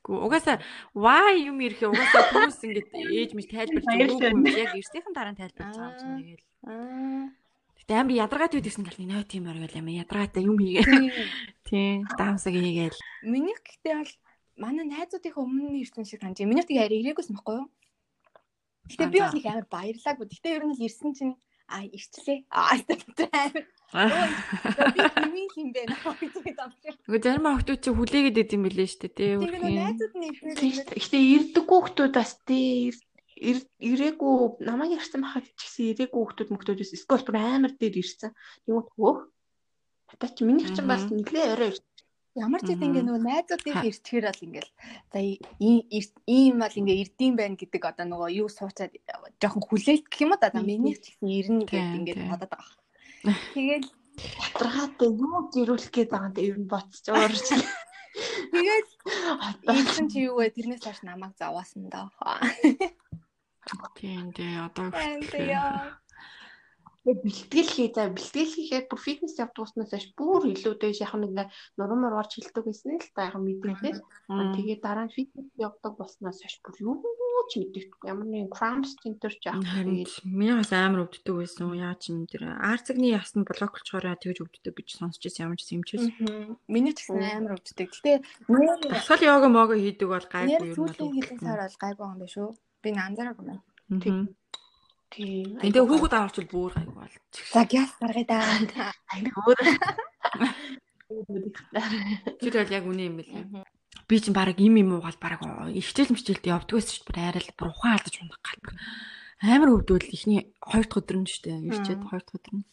угаасаа 0.08 0.58
why 0.96 1.36
юм 1.36 1.60
ирэх 1.60 1.84
угаасаа 1.84 2.32
хүмүүс 2.32 2.60
ингэж 2.64 2.86
ээж 2.96 3.30
мэж 3.36 3.46
тайлбарлаж 3.52 4.48
яг 4.56 4.72
эртнийхэн 4.72 5.14
дараа 5.14 5.36
тайлбарлаж 5.36 5.76
байгаа 5.76 5.92
юм 5.92 5.98
чинь 6.00 6.16
тэгэл. 6.16 6.44
аа 6.64 7.39
амар 7.98 8.14
ядаргаад 8.14 8.54
байдагсан 8.54 8.84
гал 8.86 8.98
нөө 9.02 9.24
тийм 9.26 9.50
оргил 9.50 9.78
амар 9.80 9.98
ядаргаатай 10.04 10.42
юм 10.46 10.58
хийгээ. 10.60 10.86
Тийм 11.66 12.06
даамсаг 12.18 12.54
хийгээл. 12.54 12.98
Минийх 13.26 13.60
гэхдээ 13.66 13.94
бол 13.98 14.12
манай 14.60 14.86
найзуудынхаа 14.86 15.42
өмнө 15.42 15.80
ирсэн 15.82 16.06
шиг 16.06 16.22
санаж. 16.22 16.38
Минийх 16.44 16.70
тэгээ 16.70 16.86
арай 16.86 17.00
ирээгүйсэн 17.02 17.34
байхгүй 17.34 17.56
юу? 17.58 17.68
Гэтэ 18.90 19.10
би 19.10 19.18
бол 19.18 19.34
нэг 19.34 19.46
амар 19.50 19.66
баярлаагүй. 19.66 20.26
Гэтэ 20.30 20.48
ер 20.54 20.64
нь 20.66 20.74
л 20.76 20.86
ирсэн 20.86 21.10
чинь 21.18 21.34
аа 21.70 21.86
ирчлээ. 21.86 22.38
Аа 22.50 22.74
амар. 23.34 23.64
Би 24.94 25.02
хэмээн 25.10 25.50
юм 25.58 25.70
бэ 25.74 25.82
наа 25.90 26.14
гэж 26.20 26.34
амжаа. 26.62 26.94
Нөгөө 27.06 27.22
зарим 27.22 27.46
охтууд 27.50 27.80
чи 27.82 27.90
хүлээгээд 27.90 28.40
идэв 28.42 28.54
юм 28.54 28.64
билээ 28.66 28.88
шүү 28.90 29.00
дээ 29.02 29.14
тий. 29.18 29.32
Тэр 29.38 29.58
нэг 29.58 29.74
найзууд 29.82 30.14
нь 30.14 30.26
ирсэн. 30.30 30.94
Гэхдээ 30.94 31.22
ирдэггүй 31.34 31.78
хүмүүс 31.82 32.14
бас 32.14 32.32
тий 32.46 32.94
ирээгүй 33.40 34.62
намайг 34.62 35.00
ярьсан 35.00 35.24
байхад 35.24 35.48
ч 35.56 35.60
гэсэн 35.64 35.90
ирээгүй 35.92 36.20
хүмүүс 36.20 36.50
мөхтөөдөөс 36.52 36.92
скол 37.00 37.24
бүр 37.24 37.36
амар 37.40 37.72
дээр 37.74 37.96
ирсэн. 38.00 38.36
Тэгмээ 38.68 38.84
хөөх. 38.94 39.18
Надад 40.12 40.32
чи 40.36 40.42
миний 40.44 40.68
чинь 40.68 40.86
бас 40.86 41.08
нэлээ 41.08 41.52
орой 41.56 41.68
ирсэн. 41.72 41.88
Ямар 42.38 42.62
ч 42.62 42.70
ингээ 42.70 43.02
нөгөө 43.02 43.26
найзуудын 43.26 43.82
иртгэхэр 43.90 44.24
бол 44.30 44.44
ингээл 44.46 44.72
за 45.10 45.18
ийм 45.18 45.82
ийм 46.30 46.54
бол 46.62 46.78
ингээ 46.78 47.02
ирдэм 47.02 47.32
байх 47.34 47.58
гэдэг 47.58 47.82
одоо 47.82 48.06
нөгөө 48.06 48.30
юу 48.38 48.48
суучаад 48.48 48.94
жоохон 49.42 49.64
хүлээлт 49.66 50.06
гэх 50.06 50.22
юм 50.22 50.32
уу 50.32 50.40
да 50.40 50.54
минийх 50.62 51.02
ч 51.02 51.10
гэсэн 51.10 51.26
ирнэ 51.26 51.64
гэдэг 51.66 51.98
ингээд 51.98 52.30
бодоод 52.30 52.52
байгаа. 52.54 52.76
Тэгэл 53.58 53.88
Ятрахаатай 54.20 55.10
юу 55.10 55.48
зөрүүлэх 55.52 55.90
гээд 55.90 56.10
байгаа 56.12 56.30
юм 56.36 56.46
ер 56.48 56.56
нь 56.60 56.70
боцож 56.70 57.06
уурч. 57.08 57.48
тэгэл 58.52 58.90
ийсэн 59.74 60.06
чи 60.12 60.18
юу 60.28 60.38
вэ 60.38 60.52
тэрнээс 60.52 60.84
хойш 60.84 61.00
намайг 61.02 61.34
заваасан 61.40 61.88
даа. 61.88 62.10
Тийм 63.98 64.32
тий 64.36 64.54
одоо 64.58 64.90
Тэгээ 67.00 67.16
бэлтгэл 67.24 67.70
хий 67.72 67.88
за 67.96 68.12
бэлтгэл 68.12 68.52
хийхээр 68.52 68.84
бүр 68.92 69.00
фитнес 69.00 69.40
явдгууснаас 69.40 69.88
хойш 69.88 70.06
бүр 70.20 70.52
илүү 70.52 70.74
дээш 70.76 71.00
яг 71.00 71.16
нэг 71.16 71.48
нурам 71.80 72.04
орж 72.12 72.36
хилдэг 72.36 72.60
гэсэн 72.68 73.00
л 73.00 73.08
та 73.16 73.32
яг 73.32 73.40
мэдээлээ. 73.40 74.04
Тэгээд 74.28 74.84
дараа 74.84 75.08
нь 75.08 75.14
фитнес 75.16 75.48
явдаг 75.56 75.96
болсноос 75.96 76.44
хойш 76.44 76.60
бүр 76.60 76.76
юу 76.76 77.00
ч 77.48 77.56
мэдээгүй 77.56 78.04
ямар 78.04 78.28
нэг 78.28 78.52
cramps 78.52 79.00
center 79.00 79.32
ч 79.32 79.48
яах 79.48 79.64
тэгээд 79.64 80.12
миний 80.28 80.52
бас 80.52 80.70
амар 80.76 81.08
өвддөг 81.08 81.34
байсан. 81.40 81.72
Яа 81.72 81.96
ч 81.96 82.12
юм 82.12 82.28
тэр 82.28 82.52
арцагны 82.52 83.08
ясна 83.16 83.48
блок 83.48 83.80
болчоороо 83.80 84.14
тэгж 84.20 84.44
өвддөг 84.44 84.74
гэж 84.76 84.88
сонсч 85.00 85.24
байсан 85.24 85.48
ямар 85.48 85.56
ч 85.56 85.72
юм 85.72 85.82
чээс. 85.88 86.04
Миний 86.68 86.92
ч 86.92 87.08
гэсэн 87.08 87.48
амар 87.48 87.56
өвддөг. 87.56 87.88
Гэтэ 87.96 88.22
нэр 88.44 88.76
Дасгал 88.92 89.24
йога 89.24 89.48
мого 89.48 89.72
хийдэг 89.72 90.04
бол 90.04 90.26
гайгүй 90.28 90.52
нэр 90.52 90.68
юм 90.68 90.76
сүүлийн 90.76 91.16
хэдэн 91.16 91.38
сар 91.40 91.64
бол 91.64 91.80
гайгүй 91.80 92.04
юм 92.04 92.12
байна 92.20 92.28
шүү. 92.28 92.48
Би 92.82 92.90
анзаараагүй 92.96 93.44
байна. 93.46 93.62
Тийм. 94.00 94.28
тийм 95.10 95.58
Тэгээ 95.60 95.84
хүүхэд 95.84 96.14
аварчвал 96.16 96.48
бүр 96.50 96.72
гайгүй 96.74 96.94
бол. 96.94 97.14
За 97.52 97.62
гяс 97.66 97.90
гаргая 98.00 98.26
да. 98.70 98.92
аяг 99.12 99.34
өөр 99.36 99.58
Тэр 102.40 102.54
бол 102.54 102.74
яг 102.74 102.84
үнэн 102.86 103.06
юм 103.10 103.16
билээ. 103.18 103.66
Би 104.06 104.16
чинь 104.22 104.34
баг 104.34 104.54
им 104.58 104.74
им 104.78 104.94
уугаал 104.94 105.18
баг 105.18 105.42
ихтэл 105.74 106.14
мчилд 106.14 106.46
явдаг 106.46 106.78
байсан 106.78 106.94
шүү 106.94 107.10
дээ. 107.10 107.28
Арай 107.30 107.42
л 107.42 107.58
бүр 107.58 107.70
ухаан 107.74 107.98
алдаж 107.98 108.14
унах 108.22 108.40
гал. 108.42 108.78
Амар 109.42 109.74
өвдвөл 109.74 110.06
ихний 110.14 110.54
2 110.62 110.86
дахь 110.86 110.98
өдөр 111.02 111.16
нь 111.18 111.30
шүү 111.30 111.42
дээ. 111.42 111.58
Ирчээд 111.74 112.00
2 112.06 112.10
дахь 112.14 112.34
өдөр 112.38 112.54
нь. 112.60 112.66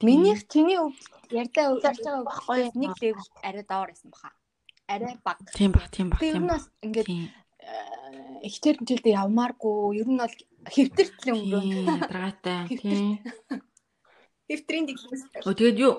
Минийх 0.00 0.46
чиний 0.48 0.78
өв 0.78 0.94
ярьдаа 1.34 1.76
ярьж 1.76 2.00
байгаа 2.04 2.24
байхгүй 2.24 2.60
нэг 2.78 2.92
левел 3.02 3.28
арай 3.42 3.64
доор 3.66 3.88
байсан 3.90 4.10
баха. 4.14 4.30
Арай 4.86 5.14
баг. 5.24 5.38
Тийм 5.54 5.70
баг, 5.72 5.90
тийм 5.90 6.08
баг, 6.10 6.20
Тэр 6.20 6.34
тийм 6.34 6.44
нь 6.44 6.48
баг. 6.48 6.56
бас 6.56 6.64
ингээд. 6.80 7.06
Ихтер 8.42 8.74
хэмжилдээ 8.80 9.14
явмааргүй. 9.20 10.00
Ер 10.00 10.08
нь 10.08 10.20
бол 10.20 10.36
хэвтэртлэн 10.68 11.36
өнгөрөө. 11.36 11.62
Тийм, 11.62 11.86
ядаргаатай. 12.00 12.60
Тийм. 12.68 13.18
Хэвтрийн 14.50 14.84
дэглэмс. 14.88 15.22
Өө 15.46 15.54
тэгээд 15.54 15.78
юу 15.78 15.94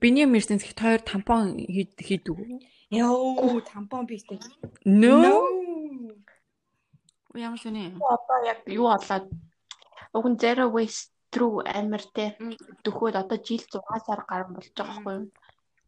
биний 0.00 0.26
мерсенс 0.28 0.64
ихт 0.64 0.80
хоёр 0.80 1.00
тампон 1.00 1.56
хийд- 1.56 1.96
хийдэг 1.96 2.36
үү? 2.36 2.60
Йоо, 2.92 3.60
тампон 3.64 4.04
бийтэй. 4.04 4.36
No. 4.84 5.16
Ямар 7.32 7.58
сони? 7.58 7.96
одоо 7.96 8.38
яг 8.44 8.60
юу 8.68 8.92
болоод 8.92 9.32
уг 10.12 10.26
нь 10.28 10.36
zero 10.36 10.68
waste 10.68 11.08
амар 11.64 12.04
те 12.12 12.36
дөхөөд 12.84 13.16
одоо 13.16 13.38
жил 13.40 13.64
6 13.64 13.80
сар 14.04 14.20
гарсан 14.28 14.52
болж 14.52 14.68
байгаа 14.76 15.00
байхгүй 15.00 15.14
юу. 15.16 15.32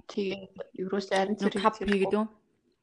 Тэгээд 0.08 0.52
ерөөсөө 0.80 1.16
арин 1.20 1.36
Нүг 1.36 1.56
кап 1.60 1.76
хийгээд 1.76 2.14
үү? 2.16 2.26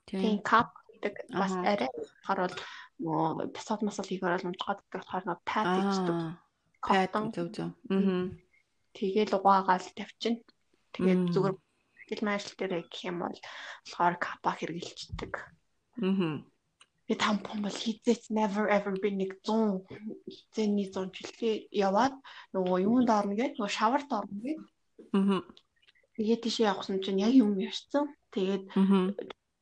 Тийм. 0.05 0.37
кап 0.45 0.69
гэдэг 1.01 1.13
бас 1.33 1.53
арай 1.57 1.89
болохоор 1.89 2.39
бол 2.45 2.55
нөгөө 3.01 3.49
бясаад 3.55 3.81
масал 3.81 4.05
хийхээр 4.05 4.35
бол 4.37 4.49
унжгаад 4.53 4.79
байдаг 4.79 5.01
болохоор 5.01 5.25
нөгөө 5.25 5.41
пад 5.49 5.67
хийдэг. 5.73 6.17
Пад 6.81 7.13
зөв 7.35 7.47
зөв. 7.55 7.69
Аа. 7.89 8.29
тэгээд 8.97 9.31
угаагаал 9.37 9.87
тавьчин. 9.97 10.35
Тэгээд 10.93 11.21
зүгээр 11.33 11.55
хэл 12.11 12.25
маашил 12.27 12.55
дээр 12.57 12.73
гэх 12.85 13.07
юм 13.09 13.17
бол 13.23 13.37
болохоор 13.85 14.15
капа 14.19 14.51
хэрэгжилчдэг. 14.59 15.33
Аа. 16.03 16.43
Би 17.07 17.13
тампон 17.17 17.59
бол 17.65 17.77
хизээч 17.83 18.29
never 18.29 18.69
ever 18.69 18.93
би 19.01 19.09
нэг 19.11 19.41
100 19.43 19.83
хизээний 20.27 20.87
100 20.91 21.11
жилээ 21.11 21.55
яваад 21.71 22.15
нөгөө 22.53 22.77
юунд 22.87 23.09
орно 23.09 23.35
гэдэг 23.35 23.57
нөгөө 23.57 23.77
шаварт 23.77 24.09
орно 24.11 24.37
гэдэг. 24.39 24.59
Аа. 25.17 25.41
Тэгээд 26.15 26.43
тийшээ 26.43 26.69
явахсан 26.69 26.99
чинь 27.01 27.23
яг 27.23 27.33
юм 27.33 27.57
ярьсан. 27.57 28.11
Тэгээд. 28.35 28.69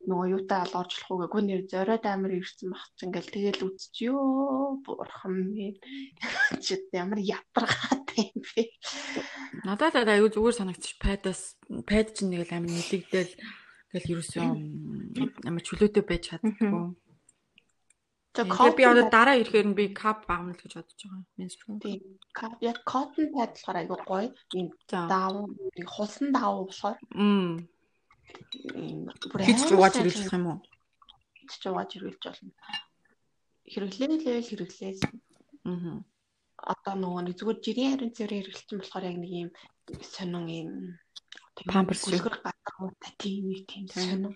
Нөгөө 0.08 0.28
юутай 0.36 0.60
ал 0.64 0.74
оржлох 0.80 1.10
уу 1.12 1.20
гэгүй 1.28 1.42
нэр 1.44 1.62
зориод 1.72 2.06
амар 2.08 2.32
ирсэн 2.40 2.72
баг 2.72 2.84
ч 2.96 3.00
ингээл 3.04 3.34
тэгэл 3.34 3.62
ёо 4.08 4.80
бурхан 4.86 5.36
минь 5.52 5.80
чи 6.64 6.80
ямар 6.96 7.20
ядаргаатай 7.20 8.32
юм 8.32 8.40
бэ. 8.48 8.64
Надад 9.68 10.00
л 10.00 10.14
аюу 10.14 10.32
зүгээр 10.32 10.56
санагдчих 10.56 10.98
падаас 11.04 11.60
пад 11.84 12.16
чинь 12.16 12.32
нэг 12.32 12.48
л 12.48 12.56
амар 12.56 12.72
нэлэгдэл 12.72 13.34
ингээл 13.36 14.12
ерөөсөө 14.14 14.44
амар 15.50 15.64
чөлөөтэй 15.68 16.04
байж 16.08 16.24
чаддаггүй. 16.32 16.96
За 18.38 18.46
Тэгээ 18.46 18.78
би 18.78 18.84
одоо 18.86 19.06
дараа 19.10 19.36
ирэхээр 19.42 19.68
нь 19.68 19.76
би 19.76 19.86
кап 19.92 20.24
авна 20.30 20.54
л 20.54 20.62
гэж 20.62 20.78
бодож 20.78 20.96
байгаа. 21.02 21.26
Menstrual. 21.36 21.82
тийм 21.82 22.02
яг 22.62 22.78
cotton 22.86 23.28
pad 23.34 23.52
болохоор 23.58 23.78
айгүй 23.82 24.00
гоё. 24.06 24.30
Ийм 24.56 24.68
За. 24.88 25.10
даав 25.12 25.50
хулсан 25.90 26.30
даав 26.32 26.70
болохоор 26.70 26.98
Мм. 27.12 27.68
Хийж 29.46 29.60
сайн 29.70 29.94
хэрэглэх 29.96 30.34
юм 30.38 30.46
уу? 30.48 30.60
хийж 31.50 31.54
жугааж 31.64 31.90
хэрэглэж 31.94 32.24
болно. 32.26 32.52
Хэрэглээлээ 33.70 34.40
хэрэглээс 34.46 35.00
Аа. 35.66 36.02
одоо 36.74 36.94
нөгөө 37.00 37.22
нэг 37.26 37.36
зүгээр 37.40 37.60
жирийн 37.64 37.92
харин 37.94 38.14
цэвэр 38.16 38.34
хэрэглэсэн 38.36 38.78
болохоор 38.80 39.06
яг 39.10 39.18
нэг 39.22 39.32
ийм 39.32 39.50
сонин 40.14 40.70
Pampers 41.68 42.02
шүү. 42.06 42.16
үлгэр 42.16 42.38
гадаргуутай 42.46 43.14
тийм 43.20 43.44
нэг 43.52 43.64
тийм 43.70 43.86
сонин 43.92 44.34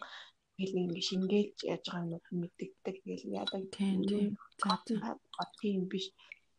тэгэл 0.57 0.77
ингэ 0.81 1.01
шингээж 1.09 1.55
яаж 1.71 1.83
байгаа 1.89 2.21
юм 2.31 2.37
мэддэгдэг 2.43 2.95
тэгэл 3.03 3.25
яадаг 3.39 3.63
Тийм 3.73 3.99
тийм. 4.05 4.29
За 4.61 4.77
тийм 5.59 5.81
биш 5.91 6.05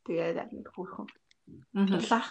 тэгээд 0.06 0.68
хөөрхөн 0.74 1.08
Аа. 1.76 1.86
дулаах 1.86 2.28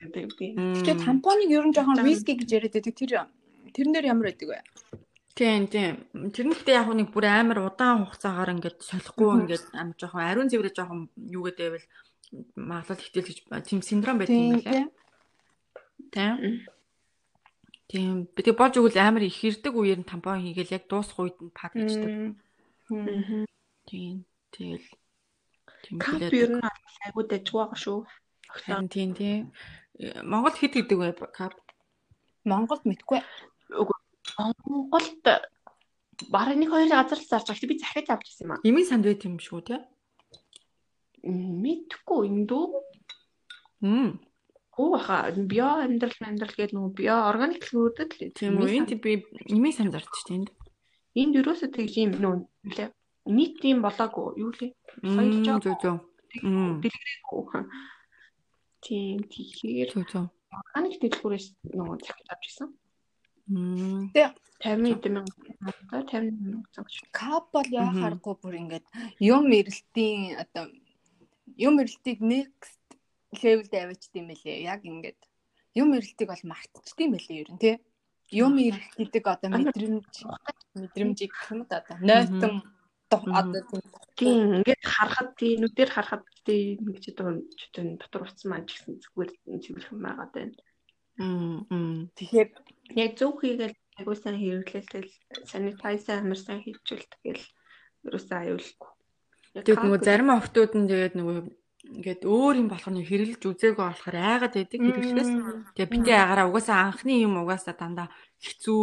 гэдэг 0.00 0.30
би 0.38 0.46
Тэгээ 0.54 0.96
тампоныг 1.06 1.50
ер 1.50 1.64
нь 1.66 1.74
жоохон 1.76 2.02
риски 2.06 2.32
гэж 2.38 2.48
яриад 2.56 2.74
байдаг. 2.76 2.94
Тэр 2.96 3.10
тэрэн 3.70 3.92
дээр 3.94 4.10
ямар 4.10 4.34
байдаг 4.34 4.48
вэ? 4.50 4.60
Тийм 5.38 5.70
тийм. 5.70 5.94
Тэр 6.34 6.46
нь 6.50 6.52
гэхдээ 6.52 6.76
яг 6.76 6.88
нэг 6.90 7.08
бүр 7.14 7.26
амар 7.30 7.62
удаан 7.62 8.04
хугацаагаар 8.04 8.52
ингээд 8.58 8.78
солихгүй 8.82 9.46
ингээд 9.46 9.64
амар 9.72 9.96
жоохон 9.96 10.22
ариун 10.26 10.50
цэврээ 10.50 10.74
жоохон 10.74 11.08
юу 11.16 11.46
гэдэг 11.46 11.62
байвал 11.62 11.86
маглал 12.58 13.00
хитэл 13.00 13.28
гэж 13.30 13.38
тийм 13.64 13.80
синдром 13.80 14.18
байдаг 14.18 14.36
юм 14.36 14.60
байна. 14.60 14.90
Тийм. 16.12 16.36
Тийм. 17.88 18.14
Би 18.28 18.40
тэг 18.44 18.56
болж 18.58 18.76
өгвөл 18.76 19.00
амар 19.00 19.24
их 19.24 19.36
хэрдэг 19.40 19.72
үеэр 19.72 20.00
нь 20.04 20.10
тампон 20.10 20.42
хийгээл 20.42 20.76
яг 20.76 20.84
дуусах 20.90 21.16
үед 21.20 21.38
нь 21.40 21.52
пад 21.52 21.72
хийдэг. 21.72 22.36
Тийм. 23.88 24.24
Тэгэл. 24.52 24.88
Кап 25.96 26.20
ер 26.28 26.50
нь 26.56 26.64
айгуу 27.08 27.24
дэжг 27.24 27.56
байгаа 27.56 27.78
шүү 27.80 28.04
Харин 28.52 28.88
тийм 28.88 29.10
тийм. 29.16 29.52
Монгол 30.24 30.52
хэд 30.52 30.72
гэдэг 30.76 30.98
вэ 30.98 31.08
кап? 31.32 31.56
Монголд 32.44 32.84
мэдгүй. 32.84 33.20
Монголд 34.38 35.24
бараг 36.30 36.56
нэг 36.56 36.70
хоёр 36.70 36.88
газар 36.88 37.18
л 37.18 37.28
зарж 37.28 37.46
байгаа. 37.50 37.68
Би 37.68 37.78
захиж 37.78 38.06
авч 38.08 38.26
ирсэн 38.30 38.46
юм 38.46 38.52
аа. 38.56 38.60
Имийн 38.64 38.86
санд 38.88 39.04
байт 39.04 39.24
юм 39.26 39.36
шүү 39.38 39.60
тий. 39.66 39.80
Мэдхгүй 41.22 42.26
юм 42.28 42.46
дөө. 42.50 42.66
Мм. 43.82 44.20
Оо 44.78 44.96
хаа 44.96 45.30
био 45.36 45.84
амьдрал 45.84 46.16
амьдрал 46.24 46.54
гэдэг 46.56 46.72
нөгөө 46.74 46.92
био 46.96 47.16
органик 47.28 47.62
хөрөдөд 47.68 48.10
л 48.16 48.32
Тийм 48.32 48.56
үү. 48.58 48.72
Энд 48.82 48.92
би 49.04 49.22
имийн 49.52 49.74
санд 49.76 49.92
зарж 49.92 50.08
шүү 50.08 50.48
дээ. 50.48 50.54
Энд 51.20 51.34
юусоо 51.36 51.68
тэгж 51.68 51.94
юм 52.00 52.12
нөө 52.16 52.34
лээ. 52.72 52.90
Нийт 53.28 53.60
юм 53.68 53.84
болоогүй 53.84 54.40
юу 54.40 54.50
лээ. 54.56 54.72
Энд. 55.04 55.44
Соёлж 55.44 55.62
Зөө 55.62 55.76
зөө. 55.82 55.96
Мм. 56.42 56.80
дэлгэрээгүй. 56.80 57.44
Тийм 58.80 59.18
тэгэхээр 59.28 59.90
Зөө 59.92 60.04
зөө. 60.08 60.24
органик 60.56 60.96
дэлгүүрээс 61.04 61.46
нөгөө 61.76 61.96
захиж 62.02 62.26
авч 62.32 62.44
ирсэн. 62.48 62.68
Мм. 63.46 64.10
50 64.62 65.08
мянга 65.10 65.34
50 65.90 66.30
мянга 66.30 66.68
цагч. 66.74 67.02
Кап 67.10 67.50
бол 67.52 67.68
яа 67.70 67.90
харахгүй 67.90 68.34
бүр 68.38 68.54
ингээд 68.62 68.86
юм 69.18 69.50
эрэлтийн 69.50 70.38
одоо 70.38 70.70
юм 71.58 71.74
эрэлтийг 71.82 72.22
next 72.22 72.78
level-д 73.42 73.74
авчид 73.74 74.14
юм 74.14 74.26
бэлээ. 74.30 74.62
Яг 74.62 74.86
ингээд 74.86 75.20
юм 75.74 75.88
эрэлтийг 75.96 76.28
бол 76.30 76.44
мартчихдээ 76.46 77.06
юм 77.06 77.14
бэлээ 77.18 77.42
ер 77.42 77.50
нь 77.50 77.62
тий. 77.62 77.76
Юм 78.30 78.54
эрэлт 78.62 78.94
гэдэг 78.96 79.24
одоо 79.26 79.50
мэдрэмж 79.50 80.14
мэдрэмжийг 80.78 81.32
юм 81.50 81.60
да 81.66 81.82
одоо 81.82 81.96
нойтон 81.98 82.54
одоо 83.10 83.62
тийм 84.16 84.62
ингээд 84.62 84.82
харахад 84.94 85.30
тийм 85.36 85.60
нүдээр 85.60 85.90
харахад 85.92 86.24
тийм 86.46 86.78
ч 87.02 87.04
одоо 87.12 87.44
чөтөн 87.60 87.88
дотор 88.00 88.22
утсан 88.24 88.48
маань 88.48 88.66
ч 88.68 88.78
гэсэн 88.78 89.02
зүгээр 89.02 89.30
цэвэрхэн 89.64 90.00
байгаа 90.00 90.28
байна. 90.32 90.56
Мм. 91.20 91.66
Мм. 91.68 92.08
тэгэхээр 92.16 92.48
Яг 92.96 93.12
зөв 93.18 93.38
хийгээл 93.38 93.76
хэрэглээл 94.38 94.90
тэгэл 94.90 95.14
санитайзер 95.46 96.18
амар 96.20 96.40
сайн 96.40 96.60
хийчихвэл 96.64 97.06
тэгэл 97.22 97.46
ерөөсөө 98.08 98.38
аюулгүй. 98.42 98.90
Тэгээд 99.62 99.82
нөгөө 99.84 100.00
зарим 100.02 100.30
охтууд 100.32 100.72
нь 100.74 100.88
тэгээд 100.88 101.14
нөгөө 101.16 101.36
ингээд 101.82 102.22
өөр 102.24 102.54
юм 102.62 102.68
болох 102.70 102.88
нь 102.88 103.02
хэрэглэж 103.02 103.42
үзээгүй 103.42 103.84
болохоор 103.84 104.16
айгаад 104.16 104.54
байдаг 104.54 104.80
хэрэглээс. 104.80 105.30
Тэгээ 105.76 105.92
битээ 105.92 106.18
агаараа 106.18 106.46
угаасаа 106.48 106.78
анхны 106.88 107.14
юм 107.20 107.42
угаасаа 107.42 107.74
дандаа 107.74 108.08
хэцүү 108.38 108.82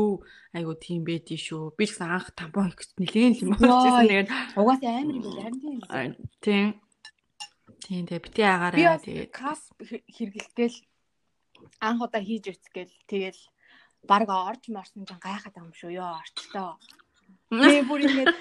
айгу 0.53 0.73
тийм 0.77 1.01
байдий 1.07 1.39
шүү. 1.39 1.73
Би 1.73 1.87
ч 1.87 1.95
гэсэн 1.95 2.11
анх 2.11 2.29
тампон 2.35 2.69
их 2.69 2.79
нэлээд 2.99 3.41
юм 3.43 3.55
болчихсон. 3.55 4.03
Тэгээд 4.03 4.29
угаасаа 4.59 4.93
амар 4.99 5.15
юм 5.15 5.25
байна. 5.89 6.15
Тийм 6.43 6.43
тийм. 6.43 6.67
Тийм 7.87 8.03
тэгээ 8.05 8.25
битээ 8.29 8.45
Би 8.45 8.53
агаараа 8.53 8.99
тэгээд 8.99 9.31
кап 9.31 9.59
хэрэглэхдээ 9.79 10.69
л 10.69 10.77
анх 11.81 11.99
удаа 12.03 12.21
хийж 12.21 12.45
үцгээл 12.51 12.93
тэгэл 13.07 13.41
баг 14.07 14.29
орж 14.29 14.63
марсан 14.69 15.03
ч 15.05 15.11
гайхаад 15.17 15.53
байгаа 15.53 15.67
юм 15.67 15.73
шүү 15.75 15.91
ёо 15.99 16.11
орчлоо. 16.21 16.71
Тэгээ 17.49 17.83
бүр 17.89 18.01
ингээд 18.05 18.35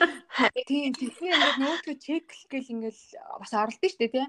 тийм 0.69 0.93
тэгсэн 0.93 1.33
ингээд 1.33 1.59
нөөцөө 1.63 1.97
чеклэх 2.05 2.43
гэл 2.53 2.73
ингээд 2.75 2.99
бас 3.41 3.53
оролдсон 3.57 3.91
шүү 3.91 4.01
дээ 4.01 4.15
тий. 4.15 4.27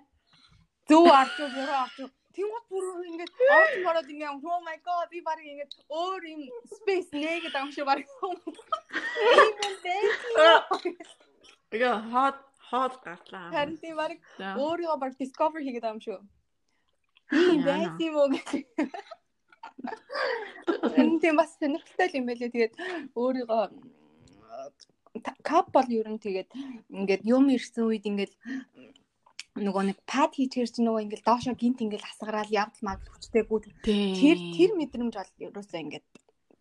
Зөв 0.90 1.06
орж 1.06 1.36
уу 1.40 1.52
буруу 1.56 1.80
орж 1.86 1.96
уу 2.00 2.10
Тэнгууд 2.40 2.66
бүр 2.72 2.86
ингээд 3.10 3.32
орж 3.58 3.74
мороод 3.84 4.10
ингээд 4.14 4.46
oh 4.46 4.62
my 4.64 4.78
god 4.88 5.08
би 5.12 5.20
баг 5.26 5.40
ингээд 5.42 5.74
өөр 5.90 6.22
юм 6.34 6.42
space 6.78 7.10
нэгэд 7.12 7.52
байгаа 7.52 7.66
юм 7.66 7.72
шиг 7.76 7.86
баг. 7.90 8.00
Яа 11.74 11.98
хот 12.14 12.38
хот 12.70 12.94
гартлаа. 13.04 13.52
Харин 13.52 13.78
тийм 13.82 13.96
баг 14.00 14.12
өөрийгөө 14.64 14.98
баг 15.02 15.12
discover 15.20 15.60
хийгээд 15.60 15.84
байгаа 15.84 15.98
юм 15.98 16.04
шүү. 16.06 16.20
Ийм 17.34 17.60
байсан 17.68 18.00
юм 18.08 18.16
уу 18.22 18.30
тийм 21.22 21.36
бас 21.40 21.56
сонирхолтой 21.60 22.10
юм 22.20 22.26
байлээ. 22.30 22.50
Тэгээд 22.54 22.74
өөрийгөө 23.16 23.64
кап 25.44 25.72
бол 25.74 25.90
ер 25.90 26.08
нь 26.10 26.22
тэгээд 26.22 26.50
ингээд 26.90 27.24
юм 27.26 27.50
ирсэн 27.50 27.84
үед 27.90 28.06
ингээд 28.06 28.34
нөгөө 29.60 29.84
нэг 29.90 29.98
пад 30.06 30.32
хийчихэр 30.38 30.70
чи 30.70 30.82
нөгөө 30.86 31.04
ингээд 31.10 31.26
доошо 31.26 31.52
гинт 31.58 31.82
ингээд 31.84 32.06
хасгараал 32.06 32.52
явдал 32.54 32.84
маг 32.86 33.00
хүчтэйгүүд 33.04 33.64
Тийм. 33.84 34.16
тэр 34.16 34.38
тэр 34.56 34.72
мэдрэмж 34.78 35.14
бол 35.18 35.34
ерөөсөө 35.50 35.80
ингээд 35.84 36.08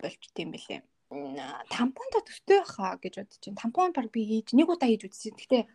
болчт 0.00 0.36
юм 0.40 0.50
бэлээ. 0.56 0.80
Тампонда 1.72 2.18
төстэй 2.24 2.60
хаа 2.64 2.96
гэж 3.00 3.14
бодож 3.20 3.38
чинь. 3.40 3.56
Тампон 3.56 3.92
баг 3.92 4.10
би 4.10 4.24
хийж 4.24 4.52
нэг 4.56 4.68
удаа 4.68 4.88
хийж 4.88 5.08
үзсэн. 5.08 5.36
Гэтэ 5.36 5.68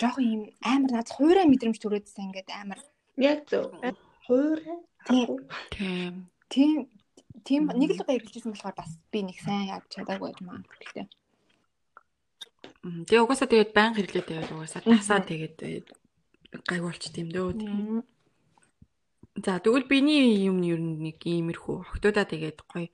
жоохон 0.00 0.24
юм 0.24 0.42
амар 0.62 0.92
над 1.02 1.08
хуурай 1.12 1.46
мэдрэмж 1.46 1.78
төрөөдсөн 1.78 2.32
ингээд 2.32 2.50
амар 2.54 2.80
яг 3.18 3.44
зөв. 3.50 3.70
Хуурай. 4.26 4.78
Тийм. 5.06 6.30
Тийм. 6.48 6.88
тийм 7.44 7.68
тийм 7.68 7.78
нэг 7.80 7.90
л 7.96 8.02
удаа 8.02 8.16
хэрэгжижсэн 8.16 8.52
болохоор 8.52 8.76
бас 8.76 8.90
би 9.12 9.22
нэг 9.24 9.38
сайн 9.40 9.70
яаж 9.72 9.84
чадаагүй 9.92 10.32
юм 10.36 10.48
аа. 10.50 10.64
Гэхдээ 10.64 11.06
Тэгээ 12.82 13.22
угаасаа 13.24 13.48
тэгээд 13.50 13.74
баян 13.74 13.94
хэрэглээд 13.94 14.28
байвал 14.28 14.54
угаасаа 14.62 14.82
тасаа 14.86 15.20
тэгээд 15.22 15.56
э, 15.66 15.82
гайг 16.66 16.82
болч 16.82 17.02
тийм 17.10 17.28
дөө. 17.34 17.50
тийм. 17.58 18.02
За 19.38 19.58
тэгвэл 19.62 19.86
биний 19.90 20.46
юм 20.46 20.62
ер 20.62 20.78
нь 20.78 20.98
нэг 21.02 21.18
иймэрхүү 21.22 21.76
охтуудаа 21.94 22.26
тэгээд 22.26 22.58
гоё 22.70 22.88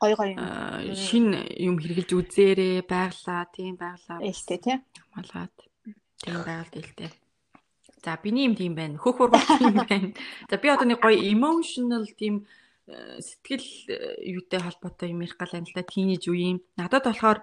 гой 0.00 0.30
юм. 0.34 0.38
аа, 0.38 0.82
шин 0.94 1.34
юм 1.58 1.74
хэрэгжилж 1.78 2.10
үзээрээ 2.14 2.86
байглаа 2.86 3.46
тийм 3.50 3.74
байглаа 3.78 4.18
Ээлтэй 4.22 4.58
тий. 4.62 4.76
хамгаалаад 5.14 5.54
тийм 6.22 6.38
байгаль 6.46 6.72
дэлтэй. 6.74 7.10
За 8.02 8.18
биний 8.22 8.46
юм 8.46 8.54
тийм 8.54 8.74
байна. 8.78 8.98
Хөх 8.98 9.20
ургач 9.26 9.46
юм 9.62 9.78
байна. 9.82 10.14
За 10.50 10.54
би 10.58 10.66
одоо 10.70 10.86
нэг 10.86 11.02
гоё 11.02 11.18
emotional 11.18 12.06
тийм 12.14 12.42
э, 12.42 12.65
сэтгэл 12.86 13.66
э, 13.90 14.14
юутай 14.22 14.62
холбоотой 14.62 15.10
юм 15.10 15.26
ярих 15.26 15.36
гал 15.36 15.50
байна 15.50 15.66
л 15.66 15.74
да. 15.74 15.82
Тийнейж 15.82 16.24
үеийн. 16.30 16.62
Надад 16.78 17.10
болохоор 17.10 17.42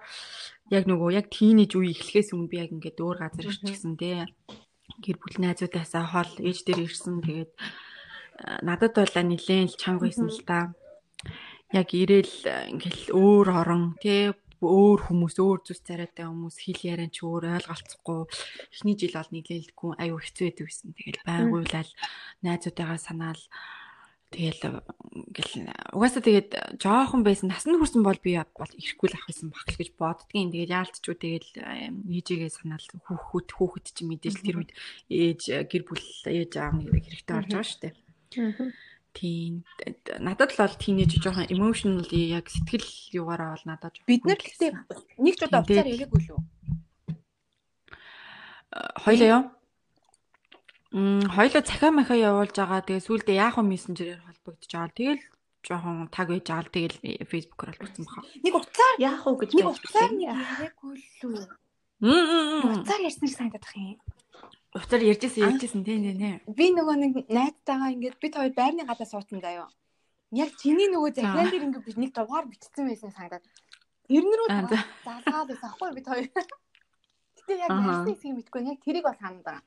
яг 0.72 0.84
нөгөө 0.88 1.10
яг 1.12 1.28
тийнейж 1.28 1.76
үе 1.76 1.92
эхлэхээс 1.92 2.32
өмнө 2.32 2.48
би 2.48 2.56
яг 2.64 2.72
ингээд 2.72 3.04
өөр 3.04 3.18
газар 3.20 3.52
ирчихсэн 3.52 4.00
те. 4.00 4.24
Гэр 5.04 5.16
бүл 5.20 5.36
найзуудаасаа 5.44 6.04
хол 6.08 6.32
ээж 6.40 6.58
дээр 6.64 6.88
ирсэн. 6.88 7.20
Тэгээд 7.20 7.52
э, 7.52 7.60
надад 8.64 8.96
бол 8.96 9.16
нилээн 9.20 9.68
л 9.68 9.76
чанга 9.76 10.08
байсан 10.08 10.32
л 10.32 10.42
да. 10.48 10.72
Яг 11.76 11.92
ирээл 11.92 12.36
э, 12.48 12.72
ингээл 12.72 13.12
өөр 13.12 13.46
орон 13.52 14.00
те 14.00 14.32
өөр 14.64 15.12
хүмүүс 15.12 15.36
өөр 15.44 15.60
зүс 15.60 15.84
царайтай 15.84 16.24
хүмүүс 16.24 16.56
хэл 16.56 16.88
яриан 16.88 17.12
ч 17.12 17.20
өөр 17.20 17.60
ойлголцохгүй 17.60 18.24
эхний 18.72 18.96
жил 18.96 19.12
бол 19.20 19.28
нийлээлгүй 19.28 19.90
аюу 20.00 20.18
хэцүү 20.24 20.44
байдаг 20.48 20.66
гэсэн. 20.72 20.90
Тэгэл 20.96 21.26
байгуулаад 21.28 21.90
найзуудаагаа 22.40 22.96
санаал 22.96 23.42
тэгэл 24.32 24.80
ингээл 25.14 25.54
угаасаа 25.94 26.22
тэгээд 26.24 26.50
жоохон 26.80 27.22
байсан 27.22 27.52
насны 27.52 27.76
хүрсэн 27.76 28.02
бол 28.02 28.18
би 28.18 28.38
бол 28.40 28.72
ирэхгүй 28.72 29.08
л 29.10 29.16
ах 29.18 29.26
байсан 29.28 29.48
баг 29.52 29.68
л 29.68 29.78
гэж 29.78 29.90
боддгийн. 29.98 30.50
Тэгээд 30.54 30.74
яалтчгүй 30.74 31.16
тэгэл 31.18 31.50
ээжигээ 32.08 32.50
санаал 32.50 32.88
хүүхэд 33.04 33.48
хүүхэд 33.54 33.86
чи 33.94 34.02
мэдээж 34.08 34.36
тэр 34.42 34.56
үед 34.62 34.72
ээж 35.12 35.42
гэр 35.70 35.82
бүл 35.86 36.06
ээж 36.26 36.52
аав 36.58 36.74
нэг 36.80 37.04
хэрэгтэй 37.04 37.34
болж 37.34 37.50
байгаа 37.52 37.68
шүү 37.68 37.82
дээ. 37.84 37.94
Тийм. 39.14 39.62
Надад 40.18 40.50
л 40.50 40.58
бол 40.58 40.74
тийнейж 40.74 41.22
жоохон 41.22 41.46
emotionally 41.46 42.34
яг 42.34 42.50
сэтгэл 42.50 42.90
югаараа 43.14 43.54
бол 43.54 43.66
надад 43.70 43.94
жоохон 43.94 44.10
Бид 44.10 44.26
нар 44.26 44.42
гэхдээ 44.42 44.70
нэг 45.22 45.34
ч 45.38 45.40
удаа 45.46 45.62
уцаар 45.62 45.86
дээ. 45.86 45.94
яриаггүй 45.94 46.22
лүү. 46.26 46.40
Хоёлоо 49.06 49.28
юу? 49.30 49.42
Мм 50.94 51.26
хоёлоо 51.26 51.58
цахиа 51.66 51.90
махаа 51.90 52.14
явуулж 52.14 52.54
байгаа. 52.54 52.86
Тэгээ 52.86 53.02
сүүлдээ 53.02 53.42
яах 53.42 53.58
вэ 53.58 53.66
мессенжерээр 53.66 54.22
холбогдож 54.22 54.70
байгаа. 54.70 54.94
Тэгэл 54.94 55.22
жоохон 55.66 56.06
таг 56.14 56.26
байж 56.30 56.46
байгаа. 56.46 56.62
л 56.62 56.70
Тэгэл 56.70 56.96
фэйсбүүкээр 57.26 57.70
холбогдсон 57.74 58.04
баха. 58.06 58.22
Нэг 58.46 58.54
уцаар 58.54 58.94
Яах 59.02 59.26
уу 59.26 59.34
гэж 59.34 59.50
нэг 59.58 59.66
билээ. 59.74 60.10
яриаггүй 60.22 60.94
лүү. 61.18 61.46
Мм. 61.98 62.78
Уцаар 62.78 63.02
ярьсан 63.10 63.26
шиг 63.26 63.38
санагдах 63.42 63.74
юм. 63.74 63.98
Уцаар 64.70 65.02
ярьжсэн 65.02 65.42
ярьжсэн 65.50 65.82
тийм 65.82 66.00
тийм 66.06 66.18
тийм. 66.22 66.38
Би 66.54 66.66
нөгөө 66.70 66.96
нэг 67.02 67.12
найзтайгаа 67.26 67.90
ингээд 67.90 68.16
бид 68.22 68.34
хоёр 68.38 68.54
байрны 68.54 68.86
гадаа 68.86 69.08
суудсан 69.10 69.42
заяа. 69.42 69.66
Яг 70.30 70.54
чиний 70.62 70.86
нөгөө 70.94 71.10
захиан 71.10 71.50
дээр 71.50 71.66
ингээд 71.74 71.86
би 71.90 71.92
нэг 72.06 72.14
дугаар 72.14 72.46
бичсэн 72.46 72.86
байсан 72.86 73.10
санагдаад. 73.10 73.42
Тэрнэрүү 74.06 74.46
Аа, 74.46 74.62
за. 74.70 74.78
залгаад 75.02 75.48
байсан 75.50 75.68
аахгүй 75.74 75.90
бид 75.90 76.06
хоёр. 76.06 76.26
Гэтэ 77.34 77.52
яг 77.66 77.70
ярьсан 77.82 78.14
хэсгийг 78.14 78.34
мэдгүй 78.38 78.62
яг 78.62 78.78
тэрийг 78.78 79.02
бол 79.10 79.18
санаад 79.18 79.64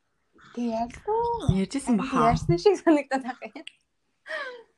Тэгээ 0.56 0.78
ярьсан. 0.84 1.18
Ярьжсэн 1.58 1.96
баха. 1.98 2.32
Ярьсан 2.32 2.58
шиг 2.62 2.76
санагдаад 2.80 3.24
байгаа 3.24 3.52
юм. 3.56 3.68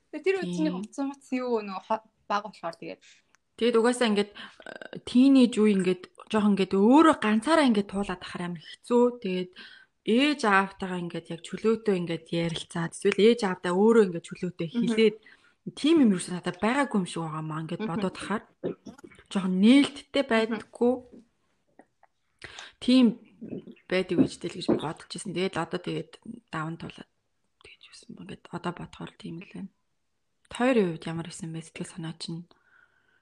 Тэр 0.09 0.35
үед 0.41 0.49
чиний 0.55 0.71
Тийм. 0.71 0.77
хувцас 0.81 1.05
муц 1.05 1.23
юу 1.35 1.61
нөгөө 1.61 1.83
хо- 1.85 2.05
баг 2.29 2.43
болохоор 2.45 2.75
тэгээд 2.77 3.01
Тэгэд 3.59 3.75
угаасаа 3.75 4.07
ингээд 4.07 4.31
тийнейж 5.03 5.53
үе 5.59 5.75
ингээд 5.75 6.03
жоохон 6.31 6.55
ингээд 6.55 6.73
өөрөө 6.79 7.15
ганцаараа 7.19 7.67
ингээд 7.67 7.91
туулаад 7.91 8.23
ахаар 8.23 8.43
амар 8.47 8.63
хэцүү. 8.63 9.03
Тэгээд 9.19 9.51
ээж 10.07 10.39
аавтайгаа 10.47 10.99
ингээд 11.03 11.27
яг 11.35 11.41
чөлөөтэй 11.43 11.95
ингээд 11.99 12.25
ярилцаад 12.31 12.95
эсвэл 12.95 13.19
ээж 13.19 13.39
аавдаа 13.43 13.73
өөрөө 13.75 14.03
ингээд 14.07 14.27
чөлөөтэй 14.31 14.67
хилээд 14.71 15.17
тим 15.75 15.95
юм 16.01 16.15
юусэн 16.15 16.39
надад 16.39 16.57
байгаагүй 16.63 16.97
юм 17.03 17.07
шиг 17.09 17.21
байгаа 17.27 17.43
маа 17.43 17.61
ингээд 17.67 17.83
бодоод 17.83 18.15
ахаар 18.15 18.43
жоохон 19.27 19.55
нээлттэй 19.59 20.23
байдаггүй. 20.23 20.93
Тим 22.79 23.05
байдаг 23.89 24.17
үедтэй 24.19 24.49
л 24.51 24.57
гэж 24.59 24.67
бодож 24.75 25.09
ирсэн. 25.09 25.33
Тэгээд 25.35 25.55
одоо 25.57 25.79
тэгээд 25.79 26.11
даван 26.51 26.75
тулаад 26.75 27.09
тэгж 27.63 27.81
юусэн. 27.89 28.15
Ингээд 28.19 28.43
одоо 28.51 28.71
бодохоор 28.75 29.11
тийм 29.15 29.39
л 29.43 29.51
байна. 29.53 29.71
Тойрын 30.51 30.91
үед 30.93 31.03
ямар 31.07 31.27
исэн 31.31 31.53
бэ 31.53 31.63
сэтгэл 31.63 31.93
санаа 31.93 32.15
чинь 32.19 32.49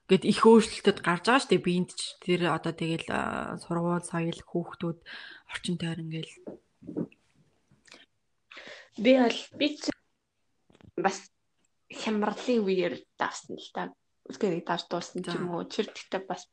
гэд 0.08 0.24
их 0.24 0.40
өөрчлөлтөд 0.48 0.98
гарч 1.04 1.24
байгаа 1.28 1.42
шүү 1.44 1.50
дээ 1.52 1.66
биэнд 1.68 1.90
ч 1.92 2.00
тэр 2.24 2.40
одоо 2.48 2.72
тэгэл 2.72 3.06
сургууль 3.60 4.08
соёл 4.08 4.40
хүүхдүүд 4.40 4.98
орчин 5.52 5.76
тойрон 5.76 6.08
гэл 6.08 6.32
би 8.96 9.12
бол 9.20 9.40
би 9.60 9.66
бас 10.96 11.28
хямралын 11.92 12.64
үеэр 12.64 12.94
давсан 13.20 13.60
л 13.60 13.68
та 13.76 13.92
үсгээр 14.32 14.64
давж 14.64 14.84
дууссан 14.88 15.20
ч 15.20 15.36
юм 15.36 15.52
уу 15.52 15.68
тэр 15.68 15.92
гэхдээ 15.92 16.22
бас 16.24 16.48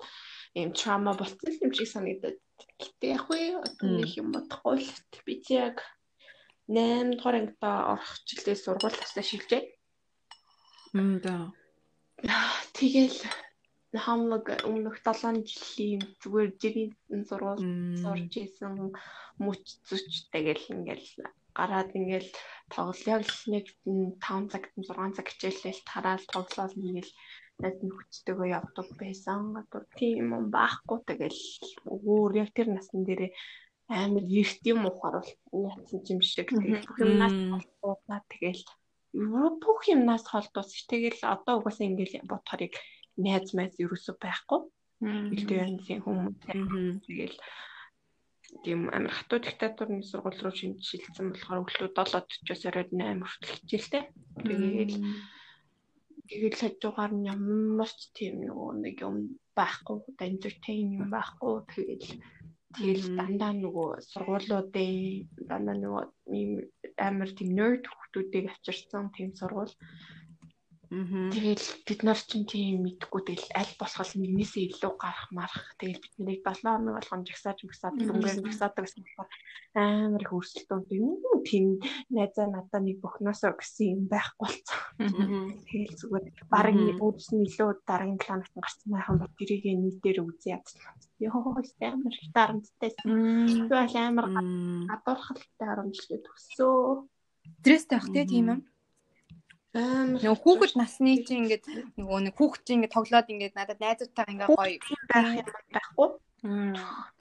ийм 0.52 0.76
трама 0.76 1.16
болсон 1.16 1.56
юм 1.64 1.72
шиг 1.72 1.88
санагдаад 1.88 2.36
гэтээ 2.82 3.12
яг 3.18 3.26
үе 3.32 3.48
одоо 3.68 3.88
нэг 4.00 4.12
юм 4.22 4.28
бодохгүй 4.36 4.80
би 5.26 5.34
чи 5.44 5.54
яг 5.68 5.78
8 6.68 7.18
дугаар 7.18 7.36
ангида 7.40 7.72
орох 7.94 8.12
жилдээ 8.28 8.58
сургууль 8.58 8.98
таснаа 8.98 9.26
шилжээ. 9.28 9.64
Мм 10.98 11.22
да. 11.26 11.36
Тэгэл 12.78 13.20
хамлаг 14.06 14.46
өмнөх 14.68 14.98
7 15.06 15.46
жилийн 15.46 16.02
зүгээр 16.22 16.52
жирийн 16.62 17.24
сургууль 17.30 17.64
сурж 18.02 18.34
исэн 18.44 18.92
мөч 19.46 19.64
зүч 19.88 20.32
тэгэл 20.34 20.66
ингээл 20.74 21.08
гараад 21.58 21.90
ингээл 22.00 22.30
тоглоё 22.74 23.20
нэг 23.54 23.66
5 23.86 24.52
цаг 24.52 24.64
6 24.76 25.16
цаг 25.16 25.28
хичээлэл 25.30 25.82
тараал 25.92 26.24
тоглоал 26.34 26.74
ингээл 26.76 27.12
найз 27.62 27.78
нөхдөдөө 27.82 28.48
явдаг 28.52 28.88
байсан. 29.00 29.56
Одоо 29.62 29.82
тийм 29.96 30.34
юм 30.36 30.46
байхгүй. 30.52 31.00
Тэгэл 31.08 31.42
өөр 31.86 32.32
яг 32.44 32.50
тэр 32.52 32.74
насн 32.76 33.08
дээрээ 33.08 33.32
амар 33.88 34.26
эрт 34.26 34.62
юм 34.66 34.90
ухаар 34.90 35.22
бол 35.22 35.70
яатсан 35.70 36.02
юм 36.10 36.22
шиг. 36.22 36.50
Юмнаас 36.52 37.38
холдуулаад 37.52 38.26
тэгэл 38.34 38.64
бүх 39.62 39.82
юмнаас 39.88 40.26
холдуулж 40.28 40.76
тэгэл 40.90 41.22
одоо 41.24 41.62
угаасаа 41.62 41.88
ингээл 41.88 42.28
бодохоор 42.28 42.68
яг 42.68 42.76
найз 43.16 43.54
майз 43.56 43.74
ерөөсөө 43.80 44.16
байхгүй. 44.20 44.60
Илдээ 45.36 45.64
янзын 45.64 46.02
хүмүүс 46.04 46.36
тэгэл 47.08 47.38
тийм 48.64 48.90
амар 48.90 49.14
хатуу 49.14 49.40
диктатурны 49.40 50.04
сургууль 50.04 50.40
руу 50.42 50.54
шилжсэн 50.56 51.32
болохоор 51.32 51.64
өглөө 51.64 51.90
7:40-оос 51.94 52.64
оройд 52.70 52.92
8 52.92 53.22
хүртэл 53.22 53.56
хичээлтэй. 53.56 54.04
Тэгээл 54.44 54.96
тэгэл 56.30 56.60
хажуугаар 56.62 57.14
нь 57.16 57.28
ямар 57.36 57.92
ч 57.98 58.00
тийм 58.18 58.36
нөгөө 58.48 58.72
нэг 58.84 58.96
юм 59.08 59.16
байхгүй, 59.58 59.98
entertain 60.28 60.86
юм 61.00 61.08
байхгүй. 61.14 61.56
Тэгэл 61.72 62.10
тэгэл 62.76 63.06
дандаа 63.20 63.54
нөгөө 63.56 63.90
сургуулиудын 64.12 64.96
дандаа 65.50 65.76
нөгөө 65.80 66.04
амар 67.08 67.30
тийм 67.38 67.50
nerd 67.56 67.84
хүмүүсийг 67.88 68.52
авчирсан 68.52 69.06
тийм 69.16 69.32
сургууль 69.40 69.76
Тэгэл 70.96 71.66
бид 71.84 72.00
нар 72.08 72.16
чинь 72.16 72.48
тийм 72.48 72.88
мэдгүй 72.88 73.22
тэгэл 73.28 73.52
аль 73.52 73.74
болох 73.76 74.12
нэгнээсээ 74.16 74.64
илүү 74.72 74.94
гарах 74.96 75.28
марах 75.36 75.76
тэгэл 75.76 76.00
бид 76.00 76.14
нарыг 76.16 76.42
7 76.48 76.64
хоног 76.64 76.96
болгон 76.96 77.28
жагсааж 77.28 77.60
мгсаад 77.68 78.00
өнгөөр 78.00 78.48
жагсаадаг 78.48 78.84
гэсэн 78.88 79.04
болохоор 79.04 79.30
амар 79.76 80.24
их 80.24 80.32
өрсөлдөөн 80.32 80.84
юм 80.96 81.20
тийм 81.44 81.66
найзаа 82.16 82.48
надаа 82.48 82.80
нэг 82.80 83.04
бөхнөөсөө 83.04 83.52
гэсэн 83.60 83.88
юм 83.92 84.02
байхгүй 84.08 84.48
болцсон. 84.48 84.80
Тэгэл 85.68 86.00
зүгээр 86.00 86.26
баг 86.48 86.66
үүдсэн 87.04 87.38
илүү 87.44 87.70
дараагийн 87.84 88.22
планет 88.24 88.54
гарсан 88.56 88.90
байхan 88.96 89.20
бол 89.20 89.34
тэрийг 89.36 89.66
нийтээр 89.68 90.24
үзье 90.24 90.56
ядсан. 90.56 90.80
Йоо 91.20 91.60
амар 91.60 92.16
их 92.16 92.32
дарамттай. 92.32 92.92
Тэгвэл 92.96 93.96
амар 94.00 94.26
гадуурхалтай 94.88 95.66
харамжлаа 95.68 96.20
төсөө. 96.24 97.10
Стресстэй 97.60 97.98
бах 98.00 98.10
тийм 98.14 98.48
юм. 98.54 98.60
Нөгөө 99.76 100.40
хүүхэд 100.40 100.74
насны 100.80 101.20
чинь 101.28 101.44
ингээд 101.44 102.00
нөгөө 102.00 102.20
нэг 102.32 102.36
хүүхэд 102.40 102.64
чинь 102.64 102.76
ингээд 102.80 102.96
тоглоод 102.96 103.28
ингээд 103.28 103.58
надад 103.60 103.80
найзуудтайгаа 103.84 104.32
ингээд 104.32 104.56
гоё 104.56 104.80
байх 105.12 105.32
юм 105.36 105.48
байхгүй. 105.76 106.10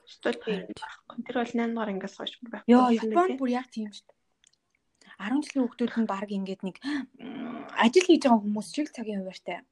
Стол 0.07 0.38
тийм 0.38 0.62
байхгүй. 0.71 1.17
Тэр 1.27 1.37
бол 1.43 1.51
8 1.51 1.75
дугаар 1.75 1.93
ингээс 1.99 2.14
хойш 2.14 2.33
бүр 2.38 2.51
байхгүй. 2.55 2.71
Йоо, 2.71 2.88
Японд 2.95 3.35
бүр 3.43 3.51
яг 3.59 3.67
тийм 3.75 3.90
шүү 3.90 4.07
дээ. 4.07 4.19
10 5.19 5.43
жилийн 5.43 5.64
хүүхдүүд 5.67 5.93
нь 5.99 6.11
баг 6.11 6.31
ингээд 6.31 6.62
нэг 6.62 6.77
ажил 7.75 8.07
хийж 8.07 8.23
байгаа 8.23 8.43
хүмүүс 8.47 8.69
шиг 8.71 8.88
цагийн 8.95 9.27
хуваартай. 9.27 9.67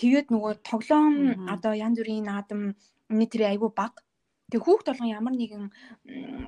Тэгээд 0.00 0.32
нөгөө 0.32 0.52
тоглоом 0.64 1.44
одоо 1.44 1.76
янз 1.76 2.00
бүрийн 2.00 2.24
наадам 2.24 2.72
нийтрээ 3.12 3.52
айгүй 3.52 3.68
баг. 3.68 4.00
Тэг 4.48 4.64
хүүхд 4.64 4.88
болгон 4.88 5.12
ямар 5.12 5.34
нэгэн 5.36 5.68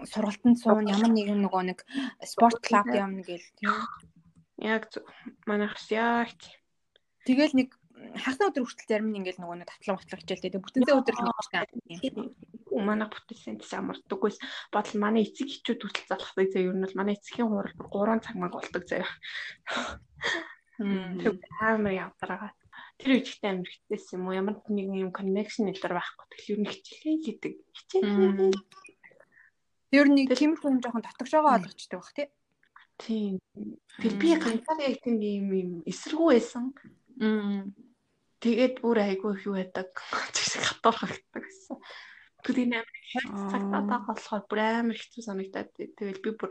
сургалтанд 0.09 0.57
суун 0.57 0.89
ямар 0.89 1.13
нэгэн 1.13 1.45
нөгөө 1.45 1.63
нэг 1.69 1.79
спорт 2.25 2.65
клуб 2.65 2.89
явна 2.97 3.21
гэл 3.21 3.45
тийм 3.61 3.77
Яг 4.63 4.89
манайхс 5.47 5.91
яг 5.91 6.39
Тэгэл 7.27 7.55
нэг 7.55 7.69
хагас 8.19 8.43
өдөр 8.43 8.67
хүртэл 8.67 8.91
зарим 8.91 9.15
нь 9.15 9.19
ингээл 9.23 9.43
нөгөө 9.43 9.57
нэг 9.63 9.69
татлан 9.71 9.97
батлах 9.99 10.21
хичээлтэй. 10.23 10.51
Тэг 10.59 10.63
бүтэнсээ 10.67 10.99
өдөр 10.99 11.15
л 11.15 11.23
нэг 11.23 12.15
манай 12.83 13.07
бүтэнсэн 13.07 13.63
тийш 13.63 13.73
амардаггүйс 13.79 14.39
бодол 14.75 14.99
манай 14.99 15.23
эцэг 15.23 15.47
хичүүд 15.47 15.81
хүртэл 15.87 16.11
залхдаг 16.11 16.47
заяа 16.51 16.67
ер 16.67 16.77
нь 16.77 16.83
бол 16.83 16.99
манай 16.99 17.15
эцгийн 17.15 17.47
хурал 17.47 18.19
3 18.19 18.27
цаг 18.27 18.37
маг 18.43 18.53
болдог 18.59 18.83
заяа. 18.91 19.11
Тэг 20.83 21.39
амар 21.63 21.95
явдраагаа. 21.95 22.53
Тэр 22.99 23.23
үедээ 23.23 23.51
амар 23.55 23.71
хитээс 23.71 24.07
юм 24.19 24.27
уу 24.27 24.35
ямар 24.35 24.57
нэг 24.67 24.87
юм 24.91 25.15
connection 25.15 25.71
нэлэр 25.71 25.95
байхгүй. 25.95 26.27
Тэгэл 26.27 26.53
ер 26.59 26.61
нь 26.67 26.71
хичээлээ 26.75 27.17
хийдэг. 27.23 27.53
Хичээлээ. 27.71 28.51
Ер 29.95 30.07
нь 30.11 30.27
тиймэрхүү 30.27 30.69
юм 30.75 30.81
жоохон 30.83 31.07
татгшоогоо 31.07 31.55
олгочтой 31.55 31.99
баг 32.03 32.11
тий. 32.17 32.27
Тийм. 33.03 33.39
Тэр 33.99 34.13
би 34.21 34.35
ганцаараа 34.39 34.89
яг 34.89 35.03
тийм 35.03 35.19
юм 35.21 35.49
юм 35.53 35.71
эсэргүү 35.91 36.29
байсан. 36.31 36.71
Тэгээд 38.43 38.83
бүр 38.83 38.99
айгүй 39.03 39.31
их 39.39 39.47
юу 39.47 39.55
байдаг. 39.59 39.91
Тэгс 40.35 40.55
хатуурхагддаг 40.63 41.43
гэсэн. 41.43 41.79
Тэгээд 42.43 42.67
энэ 42.67 42.79
амар 42.83 42.99
цагтаа 43.51 44.01
болохоор 44.07 44.43
бүр 44.51 44.61
амар 44.63 44.99
хэцүү 44.99 45.23
санагдаад 45.23 45.71
тэгэл 45.79 46.23
би 46.23 46.31
бүр 46.35 46.51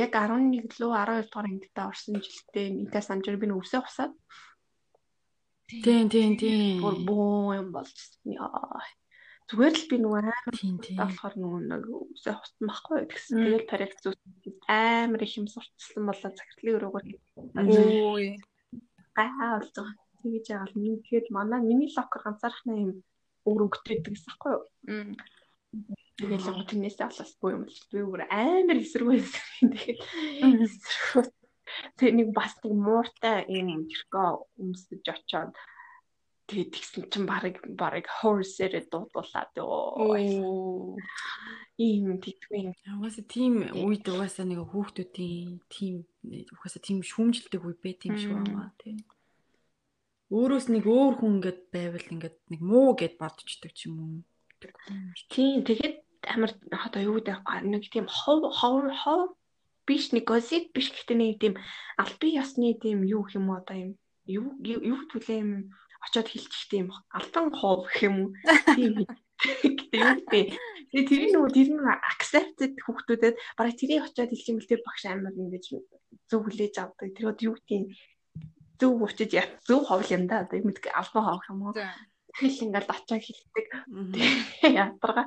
яг 0.00 0.16
11 0.16 0.80
лөө 0.80 0.92
12 0.96 1.28
дугаар 1.28 1.48
ангидаа 1.48 1.92
орсон 1.92 2.24
жилдээ 2.24 2.66
интаа 2.72 3.02
самжир 3.04 3.36
би 3.36 3.48
нүсээ 3.48 3.84
усаад. 3.84 4.16
Тийм 5.68 6.08
тийм 6.08 6.40
тийм. 6.40 6.80
Бүр 6.80 6.96
боо 7.04 7.52
юм 7.52 7.68
болж 7.68 7.92
яа. 8.24 8.80
Зүгээр 9.46 9.74
л 9.78 9.86
би 9.86 9.96
нөгөө 10.02 10.20
амар 10.26 10.54
болохоор 10.98 11.34
нөгөө 11.38 11.60
нэг 11.70 11.84
үсээ 11.86 12.34
хутсан 12.34 12.66
байхгүй 12.66 12.98
гэсэн. 13.06 13.36
Тэгэл 13.46 13.70
тарих 13.70 13.94
зүс 14.02 14.18
амар 14.66 15.22
их 15.22 15.38
юм 15.38 15.46
сурталсан 15.46 16.02
болоо 16.02 16.30
захирлын 16.34 16.76
өрөөгөр. 16.82 17.04
Өө. 17.54 18.34
Аа 19.14 19.62
болж 19.62 19.70
байгаа. 19.70 19.94
Тэгэж 20.18 20.46
яагаад 20.50 20.74
тэгэхээр 20.74 21.26
манай 21.30 21.60
миний 21.62 21.90
локер 21.94 22.20
ганцаархнаа 22.26 22.74
юм 22.74 22.92
өөр 23.46 23.60
өнгөтэйдэг 23.70 24.12
гэсэн 24.18 24.26
байхгүй 24.34 24.50
юу? 24.50 24.66
Тэгэл 26.18 26.48
яг 26.50 26.66
тэрнээс 26.66 26.98
алсахгүй 27.06 27.50
юм 27.54 27.64
л 27.70 27.82
би 27.92 28.00
бүр 28.02 28.26
амар 28.26 28.78
эсэргүүцсэн. 28.82 29.70
Тэгээд 29.78 30.00
эсэргүү. 30.66 31.22
Тэг 31.94 32.10
нэг 32.18 32.28
бас 32.34 32.58
нэг 32.66 32.74
мууртай 32.74 33.46
юм 33.46 33.86
жиргээ 33.86 34.30
өмсөж 34.58 35.06
очоод 35.06 35.54
Тэгээд 36.46 36.70
тэгсэн 36.78 37.02
чинь 37.10 37.26
барыг 37.26 37.58
барыг 37.74 38.06
хорсэрэ 38.06 38.86
дуудуулаад 38.86 39.50
ёо. 39.58 40.94
Ийм 41.74 42.22
тэгвэн. 42.22 42.70
Угаасаа 43.02 43.26
тийм 43.26 43.66
үед 43.74 44.06
угаасаа 44.06 44.46
нэг 44.46 44.62
хүүхдүүдийн 44.70 45.58
тийм 45.66 46.06
угаасаа 46.54 46.82
тийм 46.86 47.02
шүүмжилдэг 47.02 47.62
үе 47.66 47.74
бэ 47.74 47.98
тийм 47.98 48.14
шиг 48.14 48.30
байна 48.30 48.70
тийм. 48.78 49.02
Өөрөөс 50.30 50.66
нэг 50.70 50.86
өөр 50.86 51.14
хүн 51.18 51.42
ингээд 51.42 51.60
байвал 51.74 52.06
ингээд 52.14 52.36
нэг 52.50 52.60
муу 52.62 52.94
гэд 52.94 53.18
бодчихдаг 53.18 53.74
ч 53.74 53.90
юм 53.90 53.98
уу. 53.98 54.14
Тийм 55.30 55.66
тэгээд 55.66 56.06
амар 56.30 56.50
одоо 56.70 57.00
юу 57.02 57.14
гэдэг 57.18 57.42
нэг 57.66 57.82
тийм 57.90 58.06
хов 58.06 58.54
хов 58.54 58.86
хов 59.02 59.34
биш 59.86 60.10
нэг 60.10 60.26
госит 60.26 60.74
биш 60.74 60.90
гэхдээ 60.90 61.18
нэг 61.18 61.38
тийм 61.38 61.54
албан 61.98 62.30
ёсны 62.42 62.74
тийм 62.78 63.06
юу 63.06 63.22
юм 63.30 63.54
одоо 63.54 63.76
юм 63.78 63.90
юу 64.26 64.46
юу 64.62 65.00
төлөө 65.10 65.38
юм 65.38 65.50
очиод 66.06 66.28
хилчихтэй 66.30 66.80
юм 66.86 66.90
алдан 67.10 67.50
хов 67.50 67.90
гэх 67.90 68.06
юм 68.06 68.16
уу 68.22 68.30
тийм 68.78 69.04
гэдэг 69.42 70.00
юм. 70.00 70.56
Тэгээ 70.86 71.04
тэрийг 71.10 71.30
нөгөө 71.34 71.52
тэр 71.52 71.68
нь 71.74 71.82
accepted 72.14 72.72
хүүхдүүдэд 72.80 73.34
бараг 73.58 73.74
тэрийг 73.76 74.06
очиод 74.06 74.30
хэлчих 74.30 74.50
юм 74.54 74.58
бэл 74.62 74.70
тэр 74.70 74.82
багш 74.86 75.02
амар 75.10 75.34
ингэж 75.34 75.64
зөв 76.30 76.40
хүлээж 76.46 76.74
авдаг. 76.78 77.10
Тэр 77.12 77.26
одоо 77.34 77.44
юу 77.52 77.56
гэдэг 77.58 77.82
зөв 78.80 78.92
уучиж 78.96 79.30
яа 79.36 79.48
зөв 79.66 79.80
ховл 79.84 80.08
юм 80.14 80.24
да. 80.30 80.46
Одоо 80.46 80.62
мэдгүй 80.64 80.92
албан 80.94 81.24
хов 81.26 81.44
юм 81.50 81.60
уу. 81.68 81.74
Тэгэл 81.76 82.64
ингээл 82.64 82.92
очиод 82.92 83.24
хэлдэг. 83.24 83.68
Ядаргаа. 84.62 85.26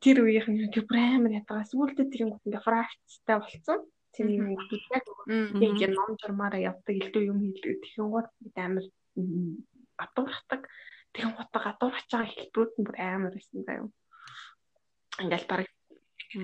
Тэр 0.00 0.16
үеийнх 0.24 0.48
нь 0.48 0.68
бүр 0.72 0.98
амар 0.98 1.32
ядаргаа. 1.40 1.68
Сүүлдээ 1.68 2.08
тэр 2.10 2.20
юм 2.28 2.36
ингээ 2.44 2.64
практистай 2.64 3.36
болцсон. 3.40 3.80
Тэр 4.16 4.26
юм 4.28 4.44
хүүхдүүд 4.56 4.84
яг 4.92 5.06
ингээ 5.56 5.90
ном 5.94 6.16
журмаараа 6.20 6.60
явдаг 6.72 6.94
илдүү 6.96 7.22
юм 7.28 7.38
хийлдэг. 7.44 7.84
Тэгэн 7.84 8.08
гол 8.10 8.28
амар 8.56 8.84
гадуурхдаг. 9.98 10.62
Тэгэн 11.12 11.34
гутаа 11.34 11.62
гадуурхаж 11.66 12.06
байгаа 12.10 12.30
хэлбэрүүд 12.30 12.72
нь 12.78 12.86
бүр 12.86 12.96
амар 12.98 13.32
байсан 13.34 13.60
заяа. 13.66 13.88
Ингээл 15.22 15.50
баг 15.50 15.60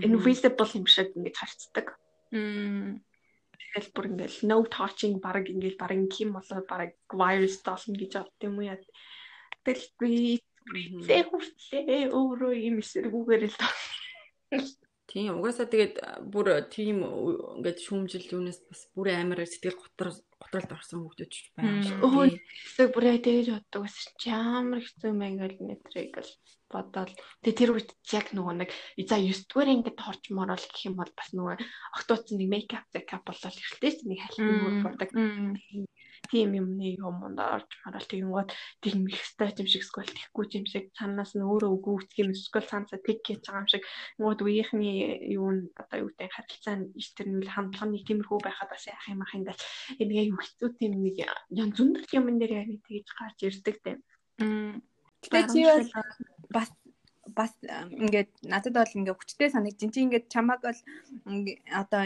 invisible 0.02 0.70
юм 0.74 0.86
шиг 0.86 1.08
ингэж 1.14 1.36
харцдаг. 1.38 1.86
тэгэл 3.76 3.94
бүр 3.94 4.06
ингээл 4.10 4.38
no 4.50 4.58
touching 4.66 5.22
баг 5.22 5.46
ингээл 5.46 5.78
баг 5.78 5.92
юм 5.94 6.30
болоо 6.34 6.60
баг 6.66 6.96
virus 7.12 7.62
толно 7.62 7.94
гэж 7.94 8.12
бодд 8.18 8.40
юм 8.42 8.58
уу 8.58 8.68
яа. 8.74 8.80
Тэгэл 9.62 9.86
би 10.00 10.12
Тэ 11.06 11.22
хүртлээ 11.30 12.10
өөрөө 12.10 12.52
юм 12.58 12.82
эсэргүүгээр 12.82 13.42
л 13.46 13.58
Тийм 15.06 15.38
угаасаа 15.38 15.70
тэгээд 15.70 15.96
бүр 16.34 16.66
тийм 16.66 17.06
ингээд 17.06 17.78
шүүмжил 17.78 18.26
юунаас 18.36 18.58
бас 18.66 18.80
бүр 18.90 19.14
амар 19.14 19.46
сэтгэл 19.46 19.78
готор 19.78 20.10
готролд 20.42 20.70
орсон 20.74 21.06
хүмүүс 21.06 21.30
ч 21.30 21.34
байна 21.54 21.80
шүү. 21.86 22.02
Өө 22.02 22.26
тэг 22.76 22.88
бүр 22.90 23.04
яа 23.14 23.18
тэгэж 23.22 23.46
боддог 23.54 23.86
ус 23.86 23.96
чи 24.20 24.28
ямар 24.34 24.82
хэцүү 24.82 25.08
юм 25.14 25.22
ингээл 25.22 25.62
нэтрийг 25.62 26.14
л 26.20 26.32
бодоод 26.66 27.14
тэг 27.42 27.54
тэр 27.54 27.70
үед 27.78 27.90
яг 28.10 28.26
нөгөө 28.34 28.54
нэг 28.66 28.70
за 29.06 29.16
9 29.22 29.46
дугаар 29.46 29.70
ингээд 29.70 29.98
орчмоор 30.10 30.50
л 30.58 30.66
гэх 30.66 30.86
юм 30.90 30.96
бол 30.98 31.12
бас 31.14 31.30
нөгөө 31.30 31.56
октооц 31.96 32.26
нэг 32.34 32.48
мейкап 32.50 32.84
зэкап 32.90 33.22
болол 33.22 33.54
эхэлтээс 33.62 33.98
нэг 34.04 34.18
халихын 34.26 34.58
мөр 34.58 34.76
бодог 34.84 35.10
тийм 36.30 36.54
юмны 36.58 36.96
юмд 36.96 37.38
орж 37.38 37.70
марал 37.84 38.06
тэгэнгүүт 38.10 38.50
тийм 38.82 39.06
их 39.10 39.22
стат 39.24 39.60
юм 39.62 39.68
шиг 39.70 39.84
скол 39.86 40.08
тэхгүй 40.08 40.44
юм 40.58 40.66
шиг 40.66 40.90
цаанаас 40.96 41.32
нь 41.36 41.46
өөрөө 41.46 41.70
үгүй 41.76 41.94
үтх 41.96 42.16
юм 42.22 42.30
скол 42.34 42.66
цаанасаа 42.66 43.00
тэг 43.02 43.22
гэж 43.26 43.46
байгаа 43.46 43.62
юм 43.62 43.70
шиг 43.70 43.84
нөгөө 44.18 44.44
үеийнхний 44.46 44.96
юу 45.36 45.48
н 45.54 45.58
одоо 45.76 45.96
юу 46.04 46.10
гэдэг 46.14 46.34
харилцаа 46.34 46.74
нь 46.78 46.86
тэр 46.94 47.28
нь 47.30 47.46
хандлагын 47.46 48.06
тиймэрхүү 48.06 48.38
байхад 48.42 48.70
бас 48.70 48.84
яах 48.86 49.06
юм 49.10 49.22
ах 49.22 49.36
ингээд 49.36 49.60
энэ 50.02 50.16
яг 50.20 50.26
юу 50.32 50.40
хэцүү 50.42 50.68
тийм 50.78 50.92
нэг 51.02 51.16
янз 51.50 51.78
бүр 51.78 52.02
юм 52.12 52.38
дээр 52.38 52.52
яг 52.62 52.70
тэгж 52.86 53.08
гарч 53.18 53.38
ирдэг 53.46 53.76
тийм. 53.84 53.98
Тэгээ 55.22 55.44
чи 55.50 55.60
бас 56.52 56.70
бас 57.36 57.52
ингээд 57.60 58.32
надад 58.48 58.74
бол 58.80 58.96
ингээд 58.96 59.20
хүчтэй 59.20 59.52
санагдчих. 59.52 59.92
Чи 59.92 60.00
ингээд 60.08 60.32
чамааг 60.32 60.60
бол 60.64 60.80
одоо 61.68 62.02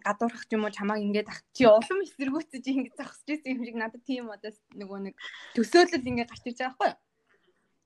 гадуурхах 0.00 0.48
юм 0.48 0.64
уу 0.64 0.72
чамааг 0.72 1.04
ингээд 1.04 1.28
ах 1.28 1.44
чи 1.52 1.68
улам 1.68 2.00
эсэргүүцэж 2.00 2.64
ингээд 2.64 2.96
зогсож 2.96 3.28
ирсэн 3.28 3.52
юм 3.60 3.64
шиг 3.68 3.76
надад 3.76 4.02
тийм 4.08 4.32
одоо 4.32 4.50
нөгөө 4.80 4.98
нэг 5.04 5.14
төсөөлөл 5.52 6.08
ингээд 6.10 6.30
гарч 6.32 6.44
ирж 6.48 6.58
байгаа 6.64 6.72
байхгүй 6.80 6.88
юу? 6.88 6.98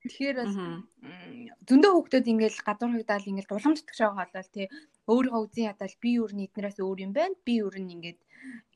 Тэгэхээр 0.05 0.37
бас 0.39 0.53
зөндөө 1.67 1.91
хүүхдүүд 1.93 2.31
ингээд 2.31 2.55
гадуурхагдаад 2.63 3.29
ингээд 3.29 3.49
дулам 3.51 3.73
зүтгэж 3.75 3.99
байгаа 3.99 4.27
болол 4.31 4.49
тий 4.55 4.67
өөрийгөө 5.11 5.41
үзэн 5.45 5.69
ядал 5.73 5.95
би 5.99 6.09
юу 6.21 6.27
н 6.31 6.45
эднээс 6.45 6.77
өөр 6.79 6.99
юм 7.05 7.11
байна. 7.11 7.35
Би 7.43 7.53
юу 7.59 7.73
н 7.75 7.89
ингээд 7.91 8.19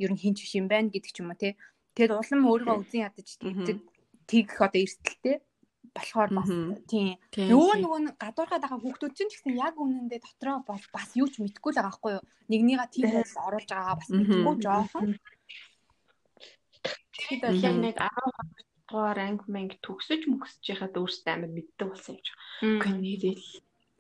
ер 0.04 0.12
нь 0.12 0.22
хинч 0.22 0.38
биш 0.44 0.54
юм 0.60 0.68
байна 0.68 0.92
гэдэг 0.92 1.12
ч 1.14 1.18
юм 1.24 1.32
уу 1.32 1.40
тий. 1.40 1.54
Тэгэд 1.96 2.18
улам 2.20 2.42
өөрийгөө 2.50 2.78
үзэн 2.84 3.06
ядаж 3.08 3.28
тэгэх 4.30 4.58
одоо 4.60 4.82
эрсдэлтэй 4.82 5.38
болохоор 6.00 6.32
бас 6.40 6.50
тийм. 6.88 7.20
Нөгөө 7.36 7.76
нөгөө 7.84 8.00
гадуурхаад 8.24 8.64
байгаа 8.64 8.80
хүүхдүүд 8.80 9.14
чинь 9.16 9.32
гэсэн 9.32 9.54
яг 9.60 9.76
үнэндээ 9.76 10.20
дотроо 10.24 10.58
бол 10.64 10.86
бас 10.96 11.10
юу 11.20 11.28
ч 11.28 11.44
мэдэхгүй 11.44 11.72
л 11.72 11.78
байгаа 11.78 11.92
байхгүй 11.92 12.12
юу? 12.18 12.24
Нэгнийга 12.50 12.86
тийм 12.88 13.08
байл 13.12 13.44
оруулж 13.46 13.70
байгаа 13.70 13.96
бас 14.00 14.10
мэдэхгүй 14.10 14.56
жоохон 14.64 15.08
тэгэхээр 17.20 17.56
яг 17.68 17.76
нэг 17.84 17.96
12 18.00 18.70
дугаар 18.90 19.20
анги 19.22 19.46
мэнг 19.54 19.72
төгсөж 19.86 20.26
мөксөж 20.26 20.64
яхад 20.74 20.98
өөрсдөө 20.98 21.32
амар 21.36 21.52
мэддэг 21.54 21.88
болсон 21.90 22.18
юм 22.18 22.24
шиг. 22.26 22.38
Үгүй 22.66 22.94
нэрэл 22.98 23.48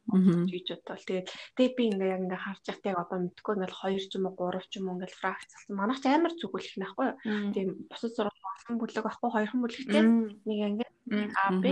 гэж 0.10 0.68
бодлоо. 0.74 0.98
Тэгээд 0.98 1.28
тэгээ 1.54 1.78
би 1.78 1.84
ингээ 1.94 2.10
яг 2.10 2.22
ингээ 2.26 2.42
харж 2.42 2.64
яхад 2.74 2.90
яг 2.90 2.98
одоо 3.06 3.18
мэдгүй. 3.22 3.54
Ингээл 3.54 3.78
2 3.86 4.10
ч 4.10 4.14
юм 4.18 4.26
уу 4.26 4.36
3 4.50 4.66
ч 4.66 4.74
юм 4.82 4.86
уу 4.90 4.96
ингээл 4.98 5.20
фракц 5.22 5.50
болсон. 5.54 5.76
Манайх 5.78 6.00
ч 6.02 6.06
амар 6.10 6.34
зүгүүлэх 6.34 6.76
нахгүй 6.82 7.06
юу. 7.06 7.18
Тийм 7.54 7.68
бусад 7.86 8.12
зураг 8.18 8.36
болсон 8.42 8.76
бүлэг 8.82 9.06
ахгүй 9.06 9.30
хоёрхан 9.30 9.62
бүлэгтэй 9.62 10.02
нэг 10.02 10.60
ингээ 10.74 10.89
А 11.10 11.52
Б 11.52 11.64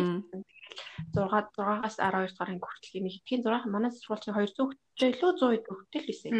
тэгэл 1.13 1.30
6 1.30 1.54
6-аас 1.58 1.95
12 2.02 2.34
дугаар 2.34 2.52
анги 2.52 2.65
хүртэл 2.65 3.02
нэг. 3.02 3.13
Хэдийн 3.23 3.43
6 3.45 3.69
манай 3.71 3.91
сургууль 3.91 4.21
чинь 4.23 4.36
200 4.36 4.67
хүчтэй 4.67 5.10
илүү 5.13 5.32
100 5.38 5.73
хүчтэй 5.78 6.02
л 6.02 6.10
байсан. 6.10 6.32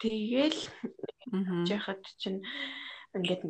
Тэгэл 0.00 0.60
яхад 1.68 2.02
чинь 2.20 2.40
ингээд 3.18 3.42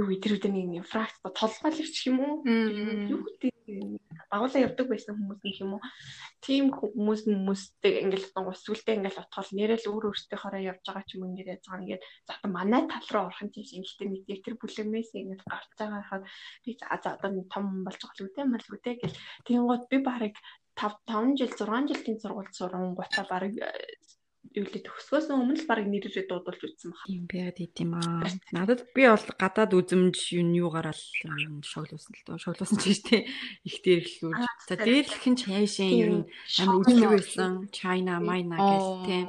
юу 0.00 0.08
идрүүд 0.14 0.44
нэг 0.50 0.86
фракц 0.86 1.16
толгойлогч 1.22 1.96
юм 2.08 2.18
уу? 2.20 2.34
Юу 2.46 3.22
гэдэг 3.26 3.52
багуулаа 4.32 4.64
явдаг 4.66 4.86
байсан 4.90 5.14
хүмүүс 5.14 5.40
нэг 5.44 5.56
юм 5.62 5.76
уу? 5.76 5.82
Тийм 6.42 6.72
хүмүүс 6.72 7.22
хүмүүстэй 7.28 7.92
ингээд 8.02 8.34
усвэлтэй 8.34 8.94
ингээд 8.98 9.20
утгаал 9.22 9.50
нэрэл 9.54 9.90
өөр 9.92 10.04
өөртөө 10.10 10.38
хороо 10.40 10.62
явж 10.72 10.82
байгаа 10.82 11.04
ч 11.06 11.10
юм 11.14 11.30
ингээд 11.30 11.52
яаж 11.52 11.64
байгаа 11.68 11.82
ингээд 11.84 12.02
за 12.26 12.32
одоо 12.36 12.50
манай 12.50 12.82
тал 12.90 13.06
руу 13.12 13.24
орох 13.28 13.42
юм 13.44 13.50
чинь 13.52 13.84
ингээд 13.84 14.28
нэг 14.28 14.40
тэр 14.42 14.56
бүлэмээс 14.58 15.10
ингээд 15.14 15.42
гарч 15.46 15.70
байгаа 15.78 16.02
хахад 16.02 16.24
би 16.64 16.70
за 16.74 16.86
одоо 16.96 17.30
том 17.52 17.64
болж 17.86 18.00
байгаа 18.02 18.18
л 18.18 18.26
үтэй 18.26 18.44
мал 18.48 18.66
үтэй 18.72 18.94
гэл 18.98 19.20
тэгэнгუთ 19.46 19.84
би 19.92 19.98
барыг 20.02 20.34
5 20.74 20.96
5 21.06 21.38
жил 21.38 21.52
6 21.52 21.92
жилийн 21.92 22.18
сургуульд 22.18 22.54
сурсан 22.56 22.96
гутаа 22.96 23.24
барыг 23.28 23.54
юу 24.52 24.68
лээ 24.68 24.84
төгсгөөс 24.84 25.32
өмнө 25.32 25.64
л 25.64 25.68
баг 25.68 25.88
нэрээ 25.88 26.28
дуудулж 26.28 26.60
үтсэн 26.60 26.92
баг. 26.92 27.08
Тийм 27.08 27.24
байгаад 27.24 27.58
идэм 27.58 27.92
аа. 27.96 28.20
Надад 28.52 28.84
би 28.92 29.08
бол 29.08 29.26
гадаад 29.40 29.72
үзэмж 29.72 30.16
юу 30.36 30.68
юугаар 30.68 30.92
л 30.92 31.04
шоглуулсан 31.64 32.12
л 32.12 32.24
доо. 32.28 32.36
Шоглуулсан 32.36 32.76
ч 32.76 32.84
гэж 32.92 33.00
тий. 33.08 33.22
Их 33.64 33.76
дээрлүүлж. 33.80 34.44
За 34.68 34.74
дээрлэх 34.76 35.24
нь 35.24 35.40
чайшин 35.40 35.90
ер 35.96 36.10
нь 36.20 36.24
амар 36.60 36.84
үзлэг 36.84 37.10
байсан. 37.16 37.52
China, 37.72 38.20
Mina 38.20 38.56
гэх 38.60 38.88
тий. 39.08 39.22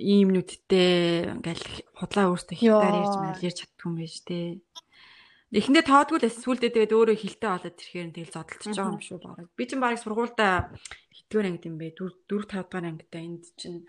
Ийм 0.00 0.32
нүдтэй 0.32 1.32
ингээл 1.40 1.66
худлаа 1.96 2.32
өөртөө 2.32 2.56
хятаар 2.56 2.96
ярьж 3.04 3.16
мэл 3.20 3.46
ярьж 3.48 3.58
чаддгүй 3.64 3.84
юм 3.88 3.94
байж 4.00 4.16
тий. 4.24 4.64
Эхэндээ 5.54 5.84
тоодгүй 5.86 6.18
л 6.18 6.34
сүулдэ 6.34 6.72
тэгээд 6.72 6.96
өөрөө 6.98 7.16
хилтэй 7.20 7.50
болоод 7.52 7.78
ирэхээр 7.78 8.10
тэгэл 8.10 8.34
зодтолчихж 8.34 8.74
байгаа 8.74 8.96
юм 8.96 9.04
шүү 9.04 9.18
баг. 9.22 9.38
Би 9.54 9.64
чинь 9.68 9.78
баг 9.78 10.00
сургуультай 10.02 10.66
хэдгээр 11.34 11.50
ангид 11.50 11.66
юм 11.66 11.76
бэ? 11.82 11.98
4 11.98 12.14
4 12.30 12.46
5 12.46 12.70
дахь 12.70 12.86
ангидаа 12.86 13.22
энд 13.26 13.44
чинь 13.58 13.82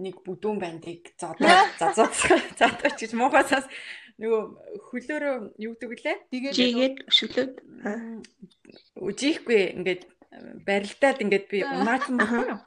нэг 0.00 0.24
бүдүүн 0.24 0.56
бандыг 0.56 1.12
зодоо 1.20 1.52
зазаад 1.80 2.16
зодооч 2.56 2.96
гэж 2.96 3.12
муухасаас 3.12 3.68
нөгөө 4.16 4.42
хөлөөрөө 4.88 5.36
юу 5.60 5.72
гэдэг 5.76 5.88
вүлээ? 5.92 6.16
Жигээд 6.56 6.96
өшөглөөд 7.12 7.52
үжихгүй 8.96 9.62
ингээд 9.76 10.02
барилдаад 10.64 11.18
ингээд 11.20 11.46
би 11.52 11.58
унаачсан 11.60 12.16
байна. 12.16 12.64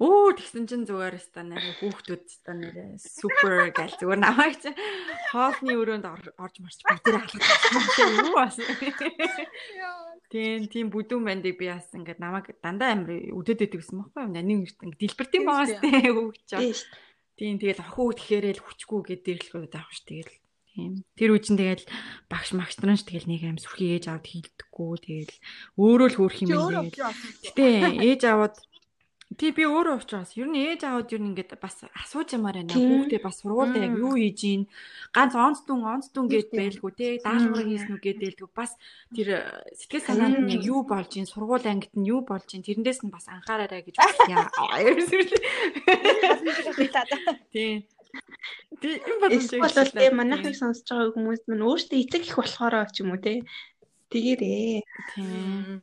Өө 0.00 0.32
тэгсэн 0.40 0.64
чинь 0.64 0.88
зүгээр 0.88 1.20
өста 1.20 1.44
нэрээ 1.44 1.84
хүүхдүүд 1.84 2.24
өста 2.24 2.56
нэрээ 2.56 2.96
супер 2.96 3.68
гал 3.76 3.92
зүгээр 4.00 4.20
намайг 4.24 4.56
чи 4.56 4.72
хоолны 5.28 5.76
өрөөнд 5.76 6.08
орж 6.08 6.56
марч 6.64 6.80
бүгдээ 6.88 7.20
алгадсан 7.20 8.08
юу 8.24 8.32
бас. 8.32 8.56
Тийм 10.30 10.70
тийм 10.70 10.86
бүдүүн 10.94 11.26
бандыг 11.26 11.58
би 11.58 11.66
бас 11.66 11.90
ингээд 11.90 12.22
намайг 12.22 12.54
дандаа 12.62 12.94
амир 12.94 13.34
үдэд 13.34 13.66
өгдөг 13.66 13.82
гэсэн 13.82 13.98
байхгүй 13.98 14.22
юу? 14.22 14.30
Нанин 14.30 14.62
ингээд 14.62 15.02
дэлбэртийн 15.02 15.42
байгаас 15.42 15.74
тээ 15.82 16.14
чаа. 16.46 16.62
Тийм 17.34 17.58
тэгэл 17.58 17.82
үг 17.82 18.14
тэгэхээр 18.14 18.46
л 18.54 18.62
хүчгүй 18.62 19.00
гэдэг 19.10 19.26
дэрлэхүүд 19.26 19.74
авах 19.74 19.90
ш 19.90 20.06
тэгэл 20.06 20.30
Тийм. 20.70 21.02
Тэр 21.18 21.34
үчин 21.34 21.58
тэгэл 21.58 21.82
багш 22.30 22.54
магш 22.54 22.78
нар 22.78 22.94
ш 22.94 23.02
тэгэл 23.02 23.26
нэг 23.26 23.42
аим 23.42 23.58
сүрхий 23.58 23.98
ээж 23.98 24.06
аваад 24.06 24.26
хийдэггүй 24.30 24.94
тэгэл 25.02 25.34
өөрөө 25.74 26.08
л 26.14 26.18
хөөх 26.22 26.36
юм 26.46 26.50
байна. 26.54 26.86
Гэтэ 27.42 27.66
ээж 28.06 28.22
аваад 28.30 28.54
Тий 29.38 29.52
би 29.54 29.62
өөрөө 29.62 29.94
уучраас 29.94 30.34
ер 30.34 30.50
нь 30.50 30.58
ээж 30.58 30.90
аауд 30.90 31.14
ер 31.14 31.22
нь 31.22 31.30
ингээд 31.30 31.54
бас 31.62 31.86
асууж 31.86 32.34
ямаар 32.34 32.66
байна. 32.66 32.74
Хүүхдээ 32.74 33.22
бас 33.22 33.38
сургуультай 33.38 33.86
яг 33.86 33.94
юу 33.94 34.18
хийж 34.18 34.42
ийн 34.42 34.66
ганц 35.14 35.38
онц 35.38 35.62
дүн 35.70 35.86
онц 35.86 36.10
дүн 36.10 36.26
гэж 36.26 36.50
байлгүй 36.50 36.90
те 36.98 37.22
даалгавар 37.22 37.62
хийсэн 37.62 37.94
үү 37.94 38.02
гэдэлгүй 38.02 38.50
бас 38.50 38.74
тэр 39.14 39.38
э, 39.38 39.46
сэтгэл 39.78 40.02
санаанд 40.02 40.50
нь 40.50 40.66
юу 40.66 40.82
болж 40.82 41.14
ийн 41.14 41.30
сургууль 41.30 41.62
ангид 41.62 41.94
нь 41.94 42.10
юу 42.10 42.26
болж 42.26 42.50
ийн 42.50 42.66
тэрнээс 42.66 43.06
нь 43.06 43.14
бас 43.14 43.30
анхаараарай 43.30 43.86
гэж 43.86 44.02
бодъя. 44.02 44.50
Тий. 47.54 47.86
Тий 48.82 48.94
юм 48.98 49.22
бодож 49.22 49.94
байна. 49.94 50.18
Манайхыг 50.18 50.58
сонсож 50.58 50.90
байгаа 50.90 51.14
хүмүүс 51.14 51.46
мань 51.46 51.70
өөртөө 51.70 52.02
эцэг 52.02 52.26
их 52.26 52.34
болохоор 52.34 52.90
ч 52.90 53.06
юм 53.06 53.14
уу 53.14 53.22
те. 53.22 53.46
Тэгээрээ. 54.10 54.82
Тий. 55.14 55.78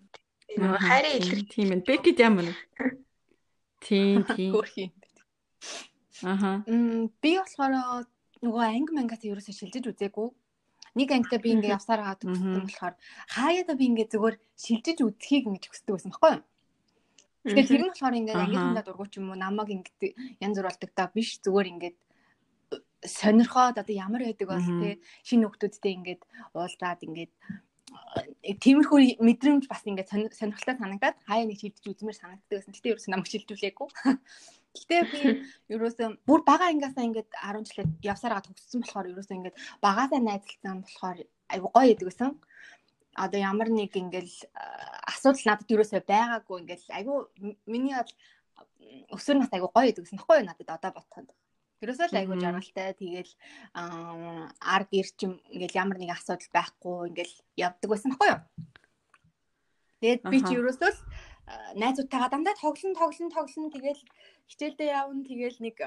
Нөгөө 0.60 0.84
хайрын 0.84 1.16
илэрх 1.16 1.48
тийм 1.48 1.72
ээ. 1.72 1.88
Бекид 1.88 2.20
ямар 2.20 2.52
Тийм 3.80 4.26
тийм. 4.36 4.52
Хөөрхий. 4.54 4.92
Аха. 6.24 6.64
Мм 6.68 7.10
би 7.22 7.38
болохоор 7.38 8.06
нөгөө 8.42 8.64
анги 8.66 8.92
мангаас 8.94 9.24
ерөөсөө 9.26 9.54
шилжиж 9.54 9.86
үзээгүй. 9.94 10.30
Нэг 10.98 11.10
ангитай 11.14 11.40
би 11.42 11.54
ингээ 11.54 11.76
явсаар 11.78 12.02
байгаа 12.02 12.22
төгссөн 12.22 12.66
болохоор 12.66 12.96
хаяада 13.38 13.74
би 13.78 13.86
ингээ 13.94 14.12
зүгээр 14.14 14.36
шилжиж 14.58 14.98
үзхийг 15.06 15.46
ингээ 15.46 15.70
хүсдэг 15.70 15.94
байсан 15.94 16.12
байхгүй 16.14 16.32
юу? 16.34 16.44
Тэгэхээр 17.46 17.70
тэр 17.70 17.82
нь 17.86 17.92
болохоор 17.94 18.18
ингээ 18.18 18.36
ангийнхандаа 18.36 18.86
дургуй 18.86 19.08
ч 19.14 19.22
юм 19.22 19.30
уу 19.30 19.38
намайг 19.38 19.70
ингээ 19.70 20.42
янз 20.42 20.58
бүр 20.58 20.68
болдог 20.70 20.92
та 20.98 21.06
биш 21.14 21.38
зүгээр 21.46 21.72
ингээ 21.74 21.94
сонирхоод 23.06 23.78
одоо 23.78 23.96
ямар 23.96 24.26
байдаг 24.26 24.48
бол 24.50 24.70
те 24.82 24.98
шинэ 25.22 25.46
хүмүүстэй 25.46 25.94
ингээд 26.02 26.22
уулзаад 26.58 27.06
ингээд 27.06 27.32
тиймэрхүү 28.64 29.20
мэдрэмж 29.20 29.68
бас 29.68 29.84
ингээд 29.84 30.10
сонирхолтой 30.32 30.76
санагдаад 30.80 31.18
хаяа 31.28 31.46
нэг 31.48 31.60
шилдэж 31.60 31.84
үзмээр 31.84 32.18
санагддаг 32.18 32.64
гэсэн. 32.64 32.74
Гэтэ 32.74 32.90
ерөөсөө 32.96 33.12
намайг 33.12 33.28
шилжүүлээгүй. 33.28 33.88
Гэтэ 34.78 34.98
би 35.12 35.20
ерөөсөө 35.76 36.08
бүр 36.24 36.42
бага 36.48 36.72
ангиасаа 36.72 37.04
ингээд 37.04 37.30
10 37.36 37.68
жилээ 37.68 37.88
явсараа 38.08 38.40
төгссөн 38.46 38.82
болохоор 38.86 39.12
ерөөсөө 39.12 39.36
ингээд 39.38 39.60
багаасаа 39.84 40.22
найзалцсан 40.24 40.78
болохоор 40.88 41.18
айгу 41.52 41.68
гоё 41.76 41.92
идэг 41.92 42.08
гэсэн. 42.08 42.32
Одоо 43.18 43.40
ямар 43.42 43.70
нэг 43.74 43.92
ингээл 43.98 44.36
асуудал 45.04 45.46
надад 45.52 45.68
ерөөсөө 45.68 46.02
байгаагүй 46.08 46.58
ингээл 46.64 46.88
айгу 46.96 47.14
миний 47.68 47.96
бол 47.98 48.14
өсвөр 49.18 49.38
нас 49.42 49.52
айгу 49.52 49.68
гоё 49.74 49.92
идэг 49.92 50.06
гэсэн. 50.06 50.22
Баггүй 50.22 50.46
надад 50.48 50.70
одоо 50.72 50.92
бодоход. 50.96 51.28
Ерөөсөө 51.78 52.10
л 52.10 52.20
айгүй 52.20 52.38
жаргалтай. 52.42 52.94
Тэгэл 52.98 53.32
ард 53.78 54.90
ирчим 54.98 55.38
ингээл 55.54 55.80
ямар 55.84 55.98
нэг 56.02 56.12
асуудал 56.18 56.50
байхгүй 56.50 57.14
ингээл 57.14 57.36
явдаг 57.54 57.88
байсан 57.92 58.12
байхгүй 58.18 58.30
юу? 58.34 58.42
Тэгээд 60.02 60.22
би 60.26 60.38
ч 60.42 60.50
ерөөсөө 60.58 60.90
л 60.90 61.00
найзуудтайгаа 61.78 62.30
дандаа 62.34 62.56
тоглон 62.58 62.94
тоглон 62.98 63.30
тоглон 63.30 63.70
тэгэл 63.70 64.02
хичээлдээ 64.50 64.90
явна 64.90 65.22
тэгэл 65.22 65.58
нэг 65.62 65.78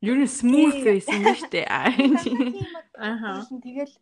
Юу 0.00 0.16
н 0.16 0.24
смут 0.24 0.80
байсан 0.80 1.20
юм 1.28 1.36
шүү 1.36 1.50
дээ. 1.54 1.68
Аа. 1.68 3.44
Тэгэл 3.46 3.94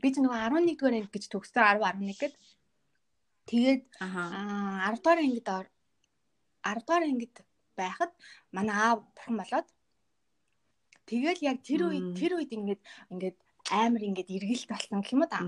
би 0.00 0.08
ч 0.08 0.16
нөгөө 0.18 0.40
11 0.40 0.72
дугаар 0.72 0.96
анги 0.96 1.12
гэж 1.12 1.24
төгссөн 1.28 1.78
10 1.78 1.84
11 1.84 2.16
гэд. 2.16 2.34
Тэгээд 3.44 3.82
аа 4.00 4.88
10 4.88 5.04
дугаар 5.04 5.20
ангид 5.20 5.46
10 6.64 6.80
дугаар 6.80 7.04
ангид 7.04 7.34
байхад 7.76 8.12
манай 8.56 8.72
аав 8.72 9.04
бурхан 9.04 9.36
болоод 9.36 9.68
тэгэл 11.08 11.40
яг 11.44 11.58
тэр 11.62 11.80
үед 11.88 12.06
тэр 12.18 12.32
үед 12.38 12.52
ингээд 12.52 12.82
ингээд 13.12 13.36
амар 13.70 14.02
ингээд 14.04 14.34
эргэлт 14.36 14.68
болсон 14.68 15.00
гэх 15.00 15.14
юм 15.14 15.24
да. 15.28 15.40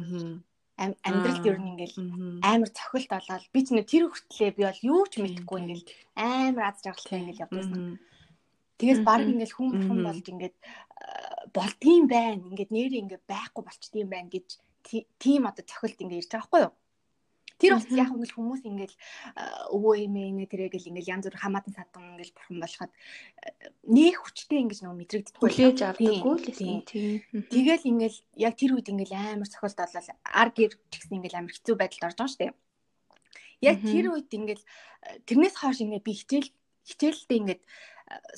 Амьдралд 0.77 1.45
ер 1.49 1.59
нь 1.61 1.71
ингээл 1.73 1.97
амар 2.45 2.71
цохилт 2.73 3.09
болоод 3.09 3.45
би 3.53 3.61
ч 3.65 3.73
нэ 3.73 3.89
тэр 3.89 4.13
хүртлээ 4.13 4.51
би 4.57 4.63
бол 4.69 4.81
юу 4.85 5.03
ч 5.09 5.25
мэдэхгүй 5.25 5.59
ингээл 5.65 5.85
амар 6.17 6.65
аз 6.69 6.85
жаргалтай 6.85 7.19
ингээл 7.25 7.45
явдсан. 7.49 7.97
Тэгээс 8.77 9.01
баг 9.09 9.25
ингээл 9.25 9.57
хүн 9.57 9.69
бурхан 9.73 10.01
болж 10.05 10.27
ингээд 10.29 10.57
болдгийм 11.57 12.05
байна. 12.13 12.45
Ингээд 12.45 12.71
нэр 12.77 12.93
ингээд 12.93 13.25
байхгүй 13.25 13.63
болчдгийм 13.65 14.09
байна 14.13 14.29
гэж 14.29 14.61
тийм 15.17 15.49
одоо 15.49 15.65
цохилт 15.65 15.97
ингээд 15.97 16.21
ирж 16.21 16.31
байгаа 16.33 16.45
байхгүй 16.45 16.61
юу? 16.69 16.73
Тэр 17.57 17.81
бол 17.81 17.89
яг 17.97 18.13
ингээл 18.13 18.37
хүмүүс 18.37 18.63
ингээл 18.69 18.97
өвөө 19.73 19.95
эмээ 20.05 20.29
нэ 20.37 20.45
тэрэ 20.45 20.69
гэл 20.69 20.93
ингээл 20.93 21.13
янз 21.17 21.25
бүр 21.25 21.41
хамаатан 21.41 21.73
садан 21.73 22.05
ингээл 22.13 22.37
бурхан 22.37 22.59
болоход 22.61 22.93
нэг 23.89 24.15
хүчтэй 24.21 24.61
ингэж 24.61 24.81
нөгөө 24.85 25.01
мэдрэгддэггүй. 25.01 25.41
Хүлээж 25.41 25.81
авдаггүй 25.89 26.37
л 26.37 26.53
тийм. 26.53 26.81
Тэгэл 27.49 27.89
ингээл 27.97 28.19
яг 28.37 28.55
тэр 28.61 28.77
үед 28.77 28.93
ингээл 28.93 29.17
амар 29.17 29.49
цохилт 29.49 29.81
болол 29.81 30.09
ар 30.21 30.51
гэр 30.53 30.73
гэсэн 30.93 31.17
ингээл 31.17 31.39
амар 31.41 31.53
хэцүү 31.57 31.75
байдалд 31.81 32.07
орж 32.13 32.17
байгаа 32.21 32.33
шүү 32.37 32.43
дээ. 32.45 32.53
Яг 33.65 33.77
тэр 33.81 34.05
үед 34.13 34.29
ингээл 34.29 34.65
тэрнээс 35.25 35.57
хойш 35.57 35.81
ингээд 35.81 36.05
би 36.05 36.13
хичээл 36.13 36.51
хичээлдээ 36.85 37.41
ингээд 37.41 37.63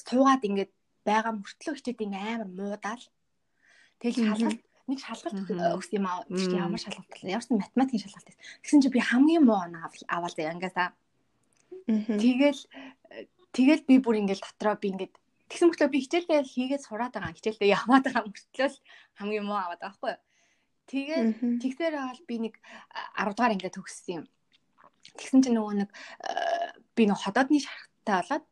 суугаад 0.07 0.47
ингээд 0.47 0.73
байгаа 1.03 1.33
мөртлөө 1.43 1.75
хичээд 1.75 2.05
ингээ 2.07 2.23
амар 2.39 2.51
муудаал. 2.55 3.05
Тэгэл 3.99 4.31
шалгалт 4.31 4.63
нэг 4.89 4.99
шалгалт 5.05 5.37
өгс 5.77 5.93
юм 5.93 6.09
аа. 6.09 6.25
Ямар 6.29 6.81
шалгалт 6.81 7.13
вэ? 7.13 7.37
Ямарсан 7.37 7.61
математикийн 7.61 8.03
шалгалт 8.09 8.29
байсан. 8.29 8.45
Тэгсэн 8.65 8.81
чинь 8.83 8.95
би 8.97 9.01
хамгийн 9.05 9.45
муу 9.45 9.61
оноо 9.61 9.93
аваад 10.09 10.39
ангиасаа. 10.41 10.97
Тэгэл 11.87 12.63
тэгэл 13.53 13.83
би 13.85 13.95
бүр 14.01 14.21
ингээд 14.25 14.41
дотроо 14.41 14.81
би 14.81 14.89
ингээд 14.97 15.15
тэгсэн 15.49 15.69
мөртлөө 15.69 15.93
би 15.93 16.01
хичээлдээ 16.05 16.41
хийгээд 16.45 16.87
сураад 16.89 17.13
байгаа. 17.13 17.37
Хичээлдээ 17.37 17.69
яваад 17.69 18.05
байгаа 18.09 18.25
мөртлөө 18.29 18.69
л 18.73 18.79
хамгийн 19.21 19.45
муу 19.45 19.61
аваад 19.61 19.81
байгаа 19.81 19.93
байхгүй 19.93 20.13
юу? 20.17 20.23
Тэгээд 20.89 21.29
тэгсээр 21.61 21.95
бол 22.01 22.23
би 22.25 22.37
нэг 22.49 22.55
10 23.17 23.37
дугаар 23.37 23.55
ингээд 23.57 23.77
төгссөн 23.77 24.15
юм. 24.21 24.27
Тэгсэн 25.21 25.41
чинь 25.45 25.57
нөгөө 25.57 25.75
нэг 25.85 25.91
би 26.97 27.03
нэг 27.05 27.19
ходоодны 27.21 27.61
шархтаа 27.61 28.25
болоод 28.25 28.45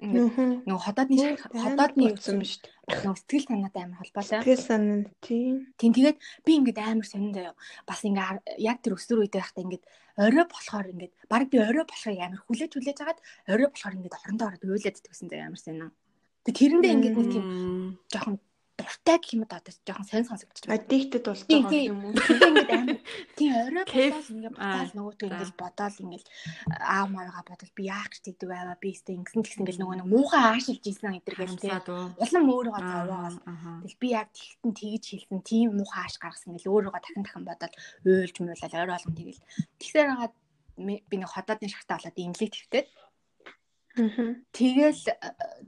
Ингээд 0.00 0.64
нөгөө 0.64 0.84
ходоодны 0.84 1.36
ходоодны 1.36 2.04
утсан 2.16 2.40
биш 2.40 2.56
үү? 2.64 3.04
Нөгөө 3.04 3.20
сэтгэл 3.20 3.48
санаатай 3.52 3.82
амар 3.84 4.00
холбоотой. 4.00 4.40
Сэтгэл 4.40 4.64
санаа 4.64 5.04
тийм. 5.20 5.54
Тийм 5.76 5.92
тэгээд 5.92 6.18
би 6.40 6.52
ингээд 6.56 6.78
амар 6.80 7.04
сонин 7.04 7.36
заяа. 7.36 7.54
Бас 7.84 8.00
ингээ 8.00 8.40
яг 8.64 8.80
тэр 8.80 8.96
өсвөр 8.96 9.28
үедээ 9.28 9.44
байхдаа 9.44 9.64
ингээд 9.68 9.84
орой 10.16 10.46
болохоор 10.48 10.86
ингээд 10.88 11.12
баг 11.28 11.44
би 11.52 11.56
орой 11.60 11.84
болохыг 11.84 12.16
амар 12.16 12.40
хүлээж 12.48 12.72
хүлээж 12.72 12.98
хагаад 12.98 13.20
орой 13.52 13.68
болохоор 13.68 13.96
ингээд 14.00 14.18
орондоо 14.24 14.46
ороод 14.48 14.64
уйлаад 14.64 15.00
идэгсэн 15.00 15.28
заяа 15.28 15.46
амар 15.52 15.60
сонин. 15.60 15.92
Тэг 16.48 16.54
тэрэндээ 16.56 16.92
ингээд 16.96 17.16
нэг 17.20 17.28
тийм 17.28 17.46
жоохон 18.08 18.36
дуртай 18.80 19.16
гэх 19.20 19.34
юм 19.36 19.44
одоо 19.44 19.60
жоохон 19.60 20.08
сонь 20.08 20.24
сонсогдож 20.24 20.64
байна. 20.64 20.80
Addicted 20.80 21.24
болж 21.28 21.42
байгаа 21.44 21.82
юм 21.84 22.00
уу? 22.08 22.14
Тэгээ 22.16 22.48
ингээд 22.48 22.70
амар 22.72 22.98
тийм 23.36 23.52
орой 23.60 23.84
бодоод 23.84 24.28
ингээд 24.32 24.56
бодоод 24.56 24.92
нөгөөтөө 24.96 25.28
ингээд 25.28 25.54
бодоод 25.60 25.96
ингээд 26.00 26.26
аа 26.80 27.04
маяга 27.12 27.42
бодол 27.44 27.72
би 27.76 27.82
яах 27.92 28.08
гэж 28.08 28.22
тэгдэг 28.24 28.48
байваа 28.48 28.76
би 28.80 28.88
өстө 28.96 29.10
ингэсэн 29.20 29.42
тэгсэн 29.44 29.60
ингээд 29.60 29.80
нөгөө 29.84 29.96
нэг 30.00 30.08
муухай 30.08 30.42
аашилж 30.48 30.84
ийсэн 30.88 31.12
энэ 31.12 31.26
төр 31.28 31.36
гэл 31.36 31.60
тийм. 31.60 31.76
Улам 32.16 32.44
өөрийгөө 32.48 32.82
зовоол. 32.88 33.38
Тэгэл 33.84 34.00
би 34.00 34.08
яг 34.16 34.28
тэгтэн 34.32 34.72
тэгж 34.72 35.04
хэлсэн 35.12 35.40
тийм 35.44 35.68
муухай 35.76 36.02
ааш 36.08 36.16
гаргасан 36.16 36.56
гэл 36.56 36.72
өөрийгөө 36.72 37.00
дахин 37.04 37.24
дахин 37.28 37.44
бодоод 37.44 37.74
уйлж 38.08 38.36
муулаад 38.40 38.74
ойр 38.80 38.90
болгон 38.96 39.14
тэгэл. 39.14 39.44
Тэгсээр 39.76 40.08
хагаад 40.08 40.34
би 40.80 41.16
нэг 41.20 41.28
ходоодны 41.28 41.68
шахтаа 41.68 42.00
болоод 42.00 42.16
имлэг 42.16 42.50
твтээд 42.56 42.88
Тэгэл 44.54 45.02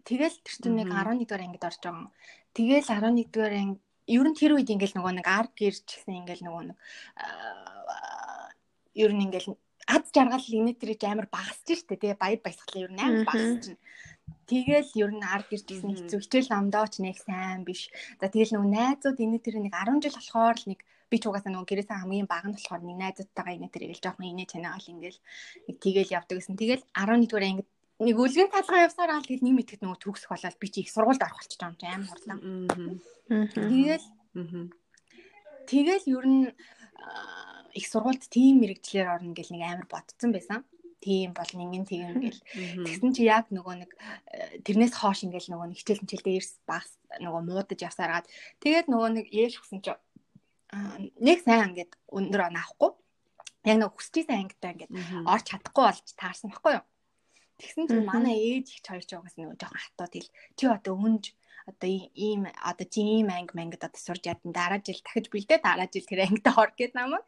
тэгэл 0.06 0.36
тэр 0.46 0.54
чинь 0.62 0.78
нэг 0.78 0.94
11 0.94 1.26
дугаар 1.26 1.42
ангид 1.42 1.66
орж 1.66 1.82
байгаа. 1.82 2.06
Тэгэл 2.52 2.84
11 2.84 3.32
дугаар 3.32 3.54
анги 3.56 3.80
ер 4.06 4.26
нь 4.28 4.38
тэр 4.38 4.52
үед 4.56 4.68
ингээл 4.68 4.96
нөгөө 4.98 5.12
нэг 5.18 5.26
арт 5.26 5.52
гэрч 5.56 5.86
гэсэн 5.88 6.20
ингээл 6.20 6.44
нөгөө 6.46 6.62
нэг 6.68 6.78
ер 8.98 9.12
нь 9.14 9.24
ингээл 9.26 9.56
ад 9.88 10.04
жаргал 10.14 10.42
инээтрийг 10.42 11.02
амар 11.04 11.28
багасч 11.32 11.66
штэ 11.80 11.96
тий 11.96 12.14
баяр 12.14 12.40
баясгалаа 12.44 12.84
ер 12.86 12.92
нь 12.92 13.02
амар 13.02 13.24
багасч 13.26 13.60
чинь. 13.64 13.80
Тэгэл 14.46 14.90
ер 15.02 15.10
нь 15.16 15.24
арт 15.24 15.46
гэрч 15.50 15.66
гэсэн 15.66 15.90
хэцүү 15.96 16.20
хичээл 16.22 16.52
намдаа 16.52 16.86
ч 16.92 17.02
нэг 17.02 17.16
сайн 17.18 17.64
биш. 17.66 17.90
За 18.20 18.28
тэгэл 18.28 18.54
нөгөө 18.54 18.70
найзууд 18.76 19.18
инээтрийг 19.18 19.62
нэг 19.64 19.74
10 19.74 20.02
жил 20.02 20.16
болохоор 20.18 20.56
л 20.60 20.68
нэг 20.70 20.80
би 21.10 21.16
ч 21.18 21.24
угаасаа 21.28 21.52
нөгөө 21.52 21.68
гэрээсээ 21.68 21.98
хамгийн 21.98 22.28
бага 22.30 22.46
нь 22.48 22.56
болохоор 22.56 22.82
нэг 22.84 22.96
найзуудтайгаа 23.02 23.54
инээтрийг 23.58 23.90
л 23.96 24.04
жоохон 24.04 24.30
инээ 24.32 24.48
танигаал 24.48 24.92
ингээл 24.92 25.20
нэг 25.66 25.76
тэгэл 25.82 26.14
явдаг 26.16 26.36
гэсэн. 26.38 26.56
Тэгэл 26.56 26.82
11 26.94 27.28
дугаар 27.28 27.46
ангид 27.48 27.68
нэг 28.02 28.16
үлгэн 28.18 28.50
талгаа 28.50 28.86
явсаар 28.90 29.10
аа 29.14 29.22
тэгэл 29.22 29.46
нэг 29.46 29.54
мэтгэд 29.62 29.82
нөгөө 29.82 29.98
төгсөх 30.02 30.30
болоод 30.34 30.58
би 30.58 30.68
чи 30.68 30.82
их 30.82 30.90
сургуульд 30.90 31.22
орох 31.22 31.38
болчих 31.38 31.62
юм 31.62 31.76
чи 31.78 31.86
амар 31.86 32.08
хурлаа. 32.10 32.38
Тэгэл 33.70 34.06
тэгэл 35.70 36.04
ер 36.10 36.26
нь 36.26 36.50
их 37.78 37.86
сургуульд 37.86 38.26
тийм 38.28 38.60
мэрэгчлэр 38.60 39.08
орно 39.08 39.32
гэл 39.32 39.54
нэг 39.54 39.62
амар 39.62 39.86
бодсон 39.86 40.30
байсан. 40.34 40.66
Тийм 41.02 41.34
бол 41.34 41.50
нэгэн 41.50 41.84
тийм 41.86 42.20
гэл. 42.22 42.40
Тэгсэн 42.86 43.10
чи 43.14 43.26
яг 43.26 43.50
нөгөө 43.50 43.74
нэг 43.86 43.90
тэрнээс 44.62 44.94
хоош 44.98 45.26
ингээл 45.26 45.50
нөгөө 45.50 45.66
нэг 45.70 45.78
хичээл 45.82 46.02
хичээлдээ 46.06 46.38
эрс 46.38 46.52
багс 46.62 46.94
нөгөө 47.18 47.42
муудаж 47.42 47.80
явсараад 47.82 48.26
тэгээд 48.62 48.86
нөгөө 48.86 49.10
нэг 49.18 49.26
ээж 49.34 49.58
хүсэн 49.58 49.80
чи 49.82 49.90
нэг 51.18 51.38
сайн 51.42 51.74
ингээд 51.74 51.98
өндөр 52.06 52.42
онаахгүй 52.48 52.90
яг 53.66 53.76
нэг 53.82 53.90
хүсчихсэн 53.94 54.46
ангитай 54.46 54.70
ингээд 54.78 54.92
орч 55.26 55.44
чадахгүй 55.50 55.84
болж 55.90 56.06
таарсан 56.14 56.54
байхгүй 56.54 56.78
юу? 56.78 56.84
Тэгсэн 57.62 57.86
чинь 57.86 58.10
манай 58.10 58.34
ээж 58.34 58.66
их 58.74 58.82
хоёр 58.82 59.04
ч 59.06 59.10
угаас 59.14 59.38
нөгөө 59.38 59.54
жоохон 59.54 59.82
хатууд 59.86 60.12
хэл. 60.18 60.34
Чи 60.58 60.64
одоо 60.66 60.94
өнж 60.98 61.24
одоо 61.70 61.90
ийм 62.26 62.42
одоо 62.70 62.86
чи 62.90 63.00
ийм 63.00 63.30
анги 63.30 63.54
мангад 63.54 63.86
одоо 63.86 64.00
сурж 64.02 64.22
ядан 64.26 64.50
дараа 64.50 64.80
жил 64.82 64.98
дахиж 64.98 65.26
бэлдээ 65.30 65.58
дараа 65.62 65.86
жил 65.86 66.06
тэр 66.10 66.26
ангид 66.26 66.46
ор 66.58 66.70
гэд 66.74 66.92
намайг. 66.98 67.26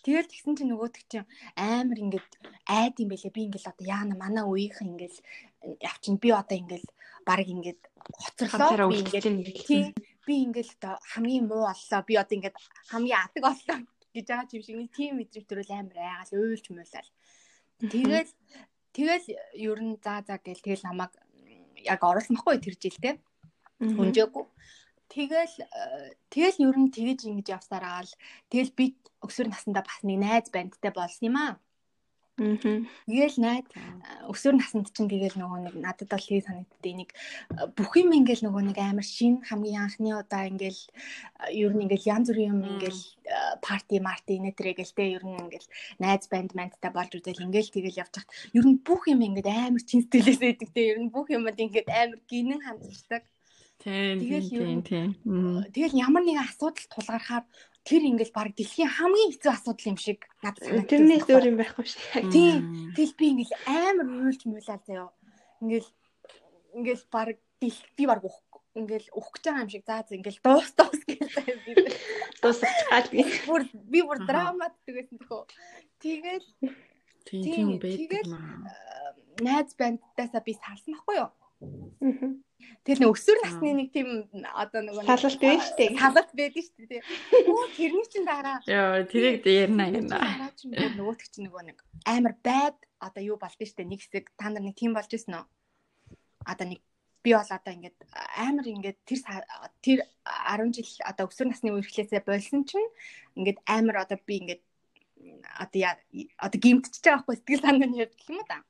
Тэгэл 0.00 0.32
тэгсэн 0.32 0.56
чинь 0.56 0.72
нөгөөтг 0.72 1.04
чинь 1.12 1.28
амар 1.60 1.98
ингээд 2.00 2.30
айд 2.64 2.96
юм 3.04 3.12
бэлээ. 3.12 3.36
Би 3.36 3.42
ингээд 3.52 3.68
одоо 3.68 3.84
яана 3.84 4.14
манай 4.16 4.44
үеийнх 4.48 4.80
ингээд 4.80 5.16
явчин 5.84 6.16
би 6.16 6.28
одоо 6.32 6.56
ингээд 6.56 6.88
баг 7.28 7.44
ингээд 7.44 7.80
хоцорлоо 8.16 8.88
би 8.88 9.04
ингээд 9.04 9.28
тийм 9.68 9.92
би 10.24 10.34
ингээд 10.48 10.80
одоо 10.80 10.96
хамгийн 11.12 11.44
муу 11.44 11.68
боллоо. 11.68 12.00
Би 12.08 12.14
одоо 12.16 12.34
ингээд 12.40 12.56
хамгийн 12.88 13.20
адаг 13.28 13.42
боллоо 13.44 13.78
гэж 14.16 14.24
байгаа 14.24 14.54
юм 14.56 14.62
шиг 14.64 14.76
нэг 14.80 14.90
тийм 14.96 15.12
мэдрэг 15.20 15.44
төрөл 15.46 15.72
амар 15.76 15.98
айгаал 16.00 16.32
уйлж 16.48 16.66
муулаад. 16.72 17.08
Тэгэл 17.80 18.30
Тэгэл 18.96 19.26
ер 19.54 19.78
нь 19.80 19.98
заа 20.02 20.20
заа 20.26 20.38
гэл 20.42 20.64
тэгэл 20.64 20.86
намайг 20.86 21.12
яг 21.86 22.00
байхгүй 22.02 22.56
тэр 22.58 22.76
жилдээ. 22.76 23.14
Хүнжээгүй. 23.80 24.44
Тэгэл 25.10 25.56
тэгэл 26.30 26.58
ер 26.68 26.76
нь 26.78 26.92
тэгэж 26.94 27.20
ингэж 27.26 27.48
явсараа 27.58 28.02
л 28.06 28.12
тэгэл 28.50 28.72
би 28.78 28.84
өсвөр 29.26 29.48
насндаа 29.50 29.82
бас 29.82 30.00
нэг 30.06 30.18
найз 30.22 30.46
бандтай 30.54 30.92
болсон 30.94 31.26
юм 31.30 31.36
аа. 31.38 31.52
Тэгэл 32.40 33.36
найд 33.36 33.66
өсвөр 34.32 34.56
наснд 34.56 34.88
чинь 34.96 35.12
тэгэл 35.12 35.36
нөгөө 35.36 35.60
нэг 35.68 35.74
надад 35.76 36.08
бол 36.08 36.24
хий 36.24 36.40
санагддээ. 36.40 36.94
Нэг 36.96 37.10
бүх 37.76 37.92
юм 38.00 38.16
ингээл 38.16 38.48
нөгөө 38.48 38.62
нэг 38.72 38.78
амар 38.80 39.04
шин 39.04 39.44
хамгийн 39.44 39.84
анхны 39.84 40.16
удаа 40.16 40.48
ингээл 40.48 40.80
ер 41.52 41.72
нь 41.76 41.84
ингээл 41.84 42.10
янз 42.16 42.32
бүрийн 42.32 42.52
юм 42.56 42.62
ингээл 42.64 43.02
парти 43.60 44.00
марти 44.00 44.40
нэтрэгээл 44.40 44.96
те 44.96 45.04
ер 45.20 45.24
нь 45.28 45.36
ингээл 45.36 45.68
найз 46.00 46.24
банд 46.32 46.56
мандтай 46.56 46.88
болж 46.88 47.12
үзэл 47.12 47.44
ингээл 47.44 47.74
тэгэл 47.76 48.00
явж 48.00 48.14
хат. 48.16 48.28
Ер 48.56 48.64
нь 48.64 48.80
бүх 48.80 49.04
юм 49.12 49.20
ингээд 49.20 49.48
амар 49.52 49.84
чин 49.84 50.00
сэтгэлээс 50.00 50.40
өгдөг 50.40 50.70
те. 50.72 50.96
Ер 50.96 50.98
нь 51.04 51.12
бүх 51.12 51.28
юмд 51.28 51.60
ингээд 51.60 51.88
амар 51.92 52.20
гинэн 52.24 52.64
хандчихдаг. 52.64 53.28
Тийм 53.80 54.20
тийм 54.20 54.82
тийм. 54.84 55.08
Тэгэл 55.72 55.96
ямар 55.96 56.20
нэгэн 56.24 56.44
асуудал 56.44 56.84
тулгархаар 56.92 57.44
тэр 57.84 58.02
ингээл 58.04 58.36
баг 58.36 58.52
дэлхийн 58.54 58.90
хамгийн 58.92 59.32
хэцүү 59.32 59.52
асуудал 59.52 59.90
юм 59.92 59.98
шиг 59.98 60.28
надад 60.44 60.62
санагдав. 60.64 60.90
Тэрнээс 60.92 61.26
өөр 61.28 61.46
юм 61.48 61.56
байхгүй 61.56 61.86
шүү. 61.88 62.28
Тийм. 62.28 62.92
Тэгэл 62.92 63.18
би 63.18 63.26
ингээл 63.32 63.54
амар 63.66 64.08
уйлж 64.28 64.42
муулаа 64.44 64.78
заяа. 64.84 65.08
Ингээл 65.64 65.90
ингээл 66.76 67.04
баг 67.08 67.38
би 67.60 68.04
баг 68.04 68.20
уух 68.24 68.38
ингээл 68.74 69.08
уух 69.16 69.28
гэж 69.34 69.44
байгаа 69.48 69.64
юм 69.64 69.72
шиг 69.72 69.84
заа 69.88 70.02
зэ 70.06 70.16
ингээл 70.20 70.44
дуус 70.44 70.70
дуус 70.78 71.02
гэлээ 71.08 71.56
би. 71.66 71.72
Дуусах 72.42 72.72
чаад 72.86 73.06
би. 73.10 73.24
Бүр 73.50 73.62
би 73.72 74.00
бүр 74.06 74.18
драмат 74.28 74.74
гэсэн 74.86 75.18
төхөө. 75.18 75.42
Тэгэл 75.98 76.48
тийм 77.26 77.80
байдаг 77.82 78.24
маа. 78.30 78.70
Найз 79.42 79.74
бандтаасаа 79.74 80.42
би 80.44 80.54
салсан 80.54 80.94
байхгүй 80.94 81.16
юу? 81.18 81.30
Тэгэл 82.84 83.00
нэг 83.04 83.10
өсвөр 83.14 83.38
насны 83.44 83.68
нэг 83.76 83.88
тийм 83.92 84.08
одоо 84.54 84.80
нөгөө 84.84 85.04
Салалт 85.06 85.40
байна 85.40 85.62
шүү 85.64 85.76
дээ. 85.78 85.90
Салалт 86.00 86.30
байдаг 86.36 86.62
шүү 86.64 86.86
дээ. 86.90 87.02
Өө 87.50 87.64
тэрний 87.76 88.06
чинь 88.12 88.26
дараа 88.28 88.58
Йоо, 88.64 89.04
тэрийг 89.10 89.44
ярина 89.46 89.84
ярина. 89.90 90.16
дараа 90.20 90.50
чинь 90.56 91.46
нөгөө 91.46 91.62
нэг 91.68 91.78
амар 92.06 92.34
байд 92.44 92.76
одоо 93.00 93.22
юу 93.24 93.36
болд 93.40 93.56
нь 93.60 93.66
шүү 93.68 93.78
дээ. 93.80 93.90
Нэг 93.92 94.00
хэсэг 94.04 94.24
та 94.36 94.48
нар 94.48 94.62
нэг 94.64 94.76
тийм 94.76 94.92
болж 94.96 95.10
ирсэн 95.12 95.34
үү? 95.40 95.44
Одоо 96.48 96.66
нэг 96.72 96.80
би 97.20 97.30
бол 97.36 97.44
одоо 97.52 97.72
ингээд 97.76 97.98
амар 98.40 98.64
ингээд 98.64 98.98
тэр 99.04 99.20
тэр 99.84 99.98
10 100.24 100.72
жил 100.72 100.88
одоо 101.04 101.28
өсвөр 101.28 101.48
насны 101.52 101.68
үе 101.76 101.84
эхлээсээ 101.84 102.24
болсон 102.24 102.64
чинь 102.64 102.88
ингээд 103.36 103.60
амар 103.68 104.08
одоо 104.08 104.16
би 104.24 104.40
ингээд 104.40 104.62
одоо 105.60 105.78
яа- 105.84 106.00
одоо 106.40 106.58
гимтчихэж 106.64 107.04
байгаа 107.04 107.20
байхгүй 107.28 107.36
сэтгэл 107.36 107.60
санаа 107.60 107.88
нь 107.92 108.00
ярьдаг 108.00 108.24
юм 108.24 108.40
уу 108.40 108.48
та. 108.48 108.64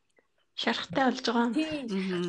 Шарахтай 0.59 1.05
болж 1.07 1.23
байгаа. 1.23 1.55
Тийм. 1.55 2.27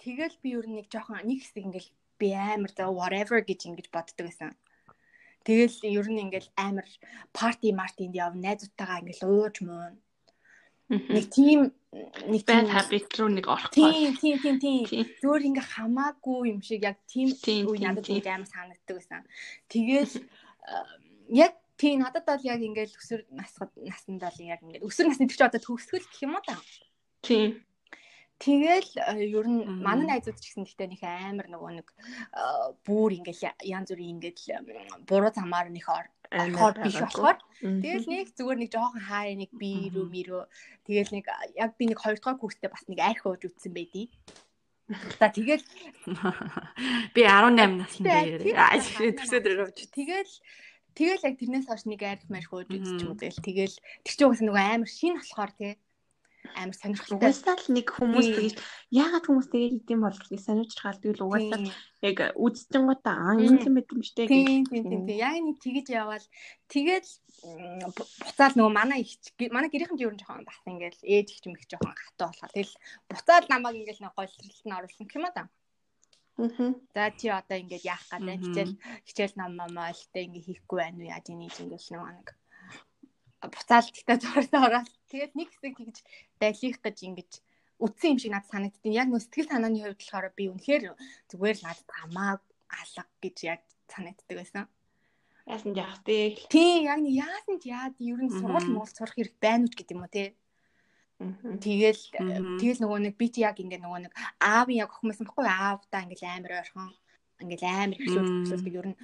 Тэгэл 0.00 0.36
би 0.42 0.56
ер 0.56 0.66
нь 0.66 0.76
нэг 0.80 0.88
жоохон 0.88 1.20
нэг 1.28 1.44
хэсэг 1.44 1.64
ингээл 1.68 1.90
би 2.20 2.28
амар 2.32 2.72
за 2.72 2.88
whatever 2.88 3.40
гэж 3.44 3.60
ингэж 3.68 3.88
боддог 3.92 4.24
байсан. 4.28 4.56
Тэгэл 5.44 5.76
ер 5.88 6.06
нь 6.08 6.22
ингээл 6.24 6.48
амар 6.56 6.88
парти 7.36 7.72
мартинд 7.72 8.16
яв 8.16 8.32
найзуудтайгаа 8.36 9.00
ингээл 9.00 9.28
ууж 9.28 9.56
мөн. 9.64 10.00
Нэг 10.90 11.26
тийм 11.30 11.72
нэг 11.92 12.42
тийм 12.44 12.66
habit 12.66 13.08
руу 13.16 13.30
нэг 13.30 13.46
орох 13.46 13.70
гол. 13.70 13.92
тийм 13.92 14.10
тийм 14.20 14.36
тийм 14.42 14.56
тийм 14.58 15.06
зүгээр 15.22 15.48
ингээ 15.48 15.66
хамаагүй 15.74 16.50
юм 16.52 16.60
шиг 16.60 16.82
яг 16.84 16.98
тийм 17.06 17.30
үе 17.68 17.78
надад 17.78 18.08
нэг 18.10 18.26
амар 18.26 18.50
санагддаг 18.50 18.96
байсан. 18.98 19.22
Тэгэл 19.70 20.14
э, 20.18 20.84
яг 21.44 21.52
тийм 21.80 22.02
надад 22.04 22.26
бол 22.28 22.42
яг 22.44 22.60
ингээл 22.60 22.98
өсвөр 23.00 23.22
насгад 23.32 23.72
наснд 23.80 24.20
бол 24.20 24.38
яг 24.44 24.60
ингээд 24.60 24.84
өсвөр 24.84 25.08
насны 25.08 25.30
төч 25.30 25.40
одоо 25.40 25.60
төгсгөл 25.62 26.04
гэх 26.04 26.24
юм 26.26 26.36
уу 26.36 26.44
та. 26.44 26.58
Тийм. 27.24 27.64
Тэгэл 28.40 28.90
э, 28.96 29.28
ер 29.36 29.44
нь 29.44 29.68
манай 29.84 30.16
найзууд 30.16 30.40
ч 30.40 30.48
гэсэн 30.56 30.64
гэхдээ 30.64 30.88
нэг 30.96 31.02
амар 31.04 31.46
нөгөө 31.52 31.70
нэг 31.76 31.88
э, 31.92 32.72
бүр 32.88 33.12
ингээл 33.20 33.52
янз 33.68 33.92
бүрийн 33.92 34.16
ингээл 34.16 34.64
м, 34.64 35.04
буруу 35.04 35.28
замаар 35.28 35.68
ор 35.68 36.08
орохоор 36.32 36.74
биш 36.80 36.96
болохоор 37.04 37.36
тэгэл 37.60 38.08
нэг 38.08 38.32
зүгээр 38.32 38.58
нэг 38.64 38.70
жоохон 38.72 39.02
хаа 39.04 39.28
нэг 39.36 39.50
би 39.52 39.92
рүү 39.92 40.06
мөрөө 40.08 40.42
тэгэл 40.88 41.12
нэг 41.20 41.24
яг 41.58 41.70
би 41.76 41.84
нэг 41.92 42.00
хоёр 42.00 42.16
дахь 42.16 42.40
курстээ 42.40 42.72
бас 42.72 42.88
нэг 42.88 42.98
арх 43.04 43.28
ууж 43.28 43.44
үтсэн 43.44 43.76
байдий. 43.76 44.08
За 45.20 45.28
тэгэл 45.28 45.62
Би 47.14 47.22
18 47.28 47.76
наснд 47.76 48.08
Тэгтээ 48.08 48.24
дээр 48.24 48.42
тийм 48.42 48.56
аа 48.56 48.72
байна. 48.74 49.18
төсөөд 49.20 49.46
ирвч. 49.52 49.78
тэгэл 49.92 50.32
тэгэл 50.96 51.24
яг 51.28 51.34
тэрнээс 51.38 51.66
хойш 51.68 51.84
нэг 51.86 52.00
арх 52.08 52.24
марх 52.32 52.50
ууж 52.50 52.66
Мгм. 52.72 52.98
юм 53.04 53.14
тэгэл 53.20 53.38
тэгэл 53.44 53.76
тэр 54.06 54.12
чинь 54.16 54.26
угсаа 54.32 54.46
нөгөө 54.48 54.64
амар 54.80 54.90
шин 54.90 55.14
болохоор 55.20 55.52
тий 55.60 55.72
амар 56.56 56.76
сонирхолтой. 56.76 57.18
Угаасаа 57.18 57.56
л 57.60 57.68
нэг 57.76 57.86
хүмүүс 57.94 58.28
тэгэж 58.34 58.54
яагаад 58.90 59.24
хүмүүс 59.26 59.48
тэгээд 59.50 59.74
идэм 59.84 60.00
бол 60.02 60.16
гэж 60.16 60.40
сануучрахал 60.42 60.98
тэгвэл 61.02 61.26
угаасаа 61.26 61.60
яг 62.02 62.18
үдцэнгуудаа 62.34 63.16
аа 63.16 63.34
Мгм. 63.36 63.42
ингэсэн 63.46 63.72
мэт 63.74 63.88
юм 63.94 64.02
штэ 64.02 64.26
Тийм 64.26 64.64
тийм 64.64 64.64
тийм 64.66 64.84
тийм. 65.06 65.18
Яг 65.20 65.34
нэг 65.38 65.56
тэгэж 65.62 65.86
яваал 65.92 66.26
бу- 67.96 68.08
буцаал 68.20 68.54
нөгөө 68.56 68.72
манай 68.72 69.00
их 69.04 69.12
манай 69.52 69.70
гэрийнхэн 69.72 70.02
юу 70.04 70.12
жоохон 70.16 70.44
бас 70.44 70.58
ингээл 70.66 71.00
ээж 71.02 71.28
их 71.34 71.40
юм 71.46 71.54
их 71.56 71.64
жоохон 71.70 71.94
хатуу 71.96 72.28
болохоор 72.28 72.52
тэгэл 72.54 72.74
буцаал 73.08 73.46
намайг 73.48 73.76
ингээл 73.80 74.02
нэг 74.04 74.12
голролт 74.16 74.64
нь 74.64 74.76
оруулсан 74.76 75.06
гэх 75.06 75.16
юм 75.18 75.26
аа 75.28 75.34
да. 75.36 75.44
За 76.94 77.10
чи 77.18 77.28
одоо 77.28 77.56
ингээд 77.60 77.84
яах. 77.84 78.04
Мгм. 78.16 78.40
Хичээл 78.44 78.74
хичээл 79.06 79.34
ном 79.36 79.52
момоо 79.60 79.92
ихтэй 79.92 80.24
ингээ 80.24 80.44
хийхгүй 80.48 80.76
байна 80.80 80.98
уу 81.00 81.10
яаж 81.12 81.26
ийм 81.28 81.40
ингээл 81.44 81.92
нөгөө 81.92 82.08
нэг 83.42 83.50
буцаал 83.52 83.88
диктатурт 83.88 84.52
ороод 84.52 84.88
тэгээд 85.08 85.32
нэг 85.34 85.48
хэсэг 85.50 85.74
тэгж 85.80 85.96
дайлих 86.40 86.78
гэж 86.84 86.96
ингэж 87.08 87.30
үтсэн 87.80 88.12
юм 88.12 88.18
шиг 88.20 88.32
надад 88.32 88.52
санагдтiin. 88.52 88.92
Яг 88.92 89.08
нөө 89.08 89.24
сэтгэл 89.24 89.48
санааны 89.48 89.80
хувьд 89.80 89.96
болохоор 90.00 90.26
би 90.36 90.44
үнэхээр 90.52 90.82
зүгээр 91.32 91.56
л 91.56 91.64
надад 91.64 91.88
хамаа 91.88 92.32
алга 92.68 93.04
гэж 93.24 93.36
яг 93.48 93.60
санагддаг 93.88 94.36
байсан. 94.36 94.68
Яасан 95.48 95.72
яах 95.72 96.04
вэ? 96.04 96.36
Тийм 96.52 96.84
яг 96.84 97.00
нэг 97.00 97.14
яасан 97.24 97.56
ч 97.56 97.72
яад 97.72 97.96
ер 97.96 98.20
нь 98.20 98.28
сургууль 98.28 98.68
муул 98.68 98.92
сурах 98.92 99.16
хэрэг 99.16 99.34
байна 99.40 99.64
уу 99.64 99.72
ч 99.72 99.74
гэдэг 99.80 99.96
юм 99.96 100.04
уу 100.04 100.12
те. 100.12 100.36
Аа. 101.20 101.56
Тэгэл 101.60 102.02
Мгм. 102.20 102.56
тэгэл 102.60 102.80
нөгөө 102.84 102.98
нэг 103.00 103.14
би 103.16 103.26
чи 103.32 103.40
яг 103.44 103.56
ингээ 103.60 103.80
нөгөө 103.80 104.00
нэг 104.08 104.12
аавын 104.40 104.76
яг 104.84 104.92
охин 104.92 105.08
байсан 105.08 105.24
байхгүй 105.28 105.44
юу? 105.44 105.52
аавдаа 105.52 106.00
ингээл 106.04 106.28
амар 106.32 106.52
ойрхон 106.60 106.88
ингээл 107.44 107.64
амар 107.64 107.98
шүүж 108.00 108.28
Мм. 108.28 108.40
өсөлдөг 108.44 108.74
ер 108.76 108.88
нь 108.92 108.96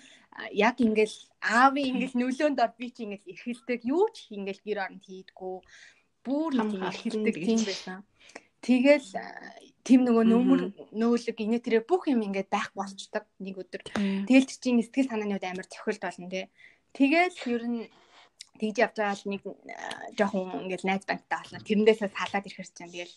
яг 0.53 0.77
ингээл 0.81 1.17
аавын 1.41 1.89
ингээл 1.97 2.21
нөлөөнд 2.21 2.59
ор 2.61 2.73
би 2.79 2.91
чи 2.93 3.05
ингээл 3.05 3.31
эрхэлдэг 3.33 3.81
юу 3.89 4.07
ч 4.13 4.33
ингээл 4.37 4.63
гэр 4.67 4.79
оронд 4.85 5.05
хийдгүү 5.05 5.57
бүр 6.27 6.53
эрхэлдэг 6.61 7.35
тийм 7.35 7.61
байсан. 7.65 7.99
Тэгэл 8.61 9.09
тийм 9.87 10.03
нөгөө 10.03 10.25
нөмөр 10.27 10.61
нөөлөг 10.91 11.39
инээ 11.39 11.63
тэрэ 11.63 11.81
бүх 11.87 12.11
юм 12.11 12.27
ингээд 12.27 12.51
байх 12.51 12.75
болчдөг 12.75 13.25
нэг 13.39 13.55
өдөр. 13.63 13.83
Тэгэл 14.27 14.49
чи 14.51 14.57
чинь 14.59 14.83
сэтгэл 14.83 15.11
санааны 15.15 15.39
хувьд 15.39 15.47
амар 15.47 15.69
цохилт 15.71 16.03
болно 16.03 16.27
те. 16.27 16.51
Тэгэл 16.91 17.37
ер 17.55 17.63
нь 17.71 17.87
тэгж 18.59 18.77
явж 18.83 18.97
байгаа 18.99 19.15
л 19.15 19.31
нэг 19.31 19.43
жоохон 20.19 20.67
ингээл 20.67 20.89
найз 20.91 21.05
банттай 21.07 21.39
болно. 21.39 21.63
Тэрнээсээ 21.63 22.11
салаад 22.11 22.47
ирэхэр 22.51 22.69
чинь 22.75 22.91
тэгэл 22.91 23.15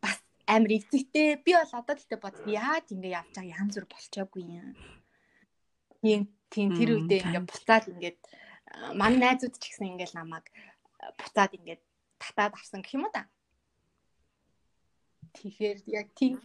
бас 0.00 0.16
амар 0.48 0.72
эвзэгтэй. 0.72 1.28
Би 1.44 1.52
бол 1.52 1.72
одоо 1.76 1.94
тэгтээ 1.98 2.20
бод 2.24 2.36
яаж 2.48 2.86
ингээ 2.94 3.16
явж 3.20 3.30
байгаа 3.36 3.52
янз 3.60 3.74
бүр 3.76 3.86
болчоогүй 3.92 4.42
юм. 4.48 4.72
Тийм 6.04 6.28
тийм 6.52 6.68
тэр 6.76 6.90
үедээ 7.00 7.20
тань. 7.24 7.28
ингээ 7.32 7.48
буцаад 7.48 7.84
ингээд 7.88 8.18
манай 8.92 9.18
найзууд 9.24 9.56
ч 9.56 9.72
гэсэн 9.72 9.96
ингээл 9.96 10.18
намайг 10.20 10.44
буцаад 11.16 11.56
ингээд 11.56 11.82
татаад 12.20 12.52
авсан 12.60 12.84
гэх 12.84 13.00
юм 13.00 13.08
уу 13.08 13.12
да. 13.16 13.24
Тэгэхээр 15.32 15.78
яг 15.88 16.08
тийм 16.12 16.36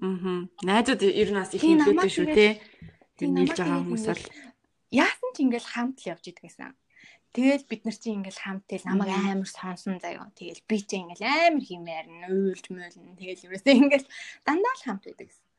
Мгм. 0.00 0.48
Найзууд 0.62 1.02
ер 1.02 1.28
нь 1.34 1.38
бас 1.42 1.52
их 1.52 1.62
нөлөөтэй 1.66 2.10
шүү 2.14 2.28
те. 2.32 2.48
Тэр 3.18 3.28
нийлж 3.34 3.58
байгаа 3.58 3.82
хүмүүс 3.82 4.04
бол 4.06 4.24
яасан 4.94 5.30
ч 5.34 5.36
ингээл 5.44 5.72
хамт 5.74 5.96
л 6.00 6.10
явж 6.14 6.24
идэг 6.30 6.46
гэсэн. 6.46 6.72
Тэгэл 7.36 7.68
бид 7.68 7.82
нар 7.84 7.96
чинь 7.98 8.16
ингээл 8.22 8.40
хамт 8.40 8.64
тэл 8.70 8.86
намайг 8.86 9.10
амар 9.12 9.50
сонсон 9.50 10.00
заяа. 10.00 10.30
Тэгэл 10.38 10.62
би 10.64 10.76
чинь 10.80 11.10
ингээл 11.10 11.26
амар 11.26 11.62
химээр 11.62 12.06
нь 12.08 12.24
уйлж 12.26 12.66
мөөлн. 12.72 13.18
Тэгэл 13.18 13.44
ерөөсөө 13.50 13.74
ингээл 13.76 14.08
дандаа 14.46 14.74
л 14.78 14.84
хамт 14.86 15.04
байдаг 15.04 15.26
гэсэн. 15.28 15.49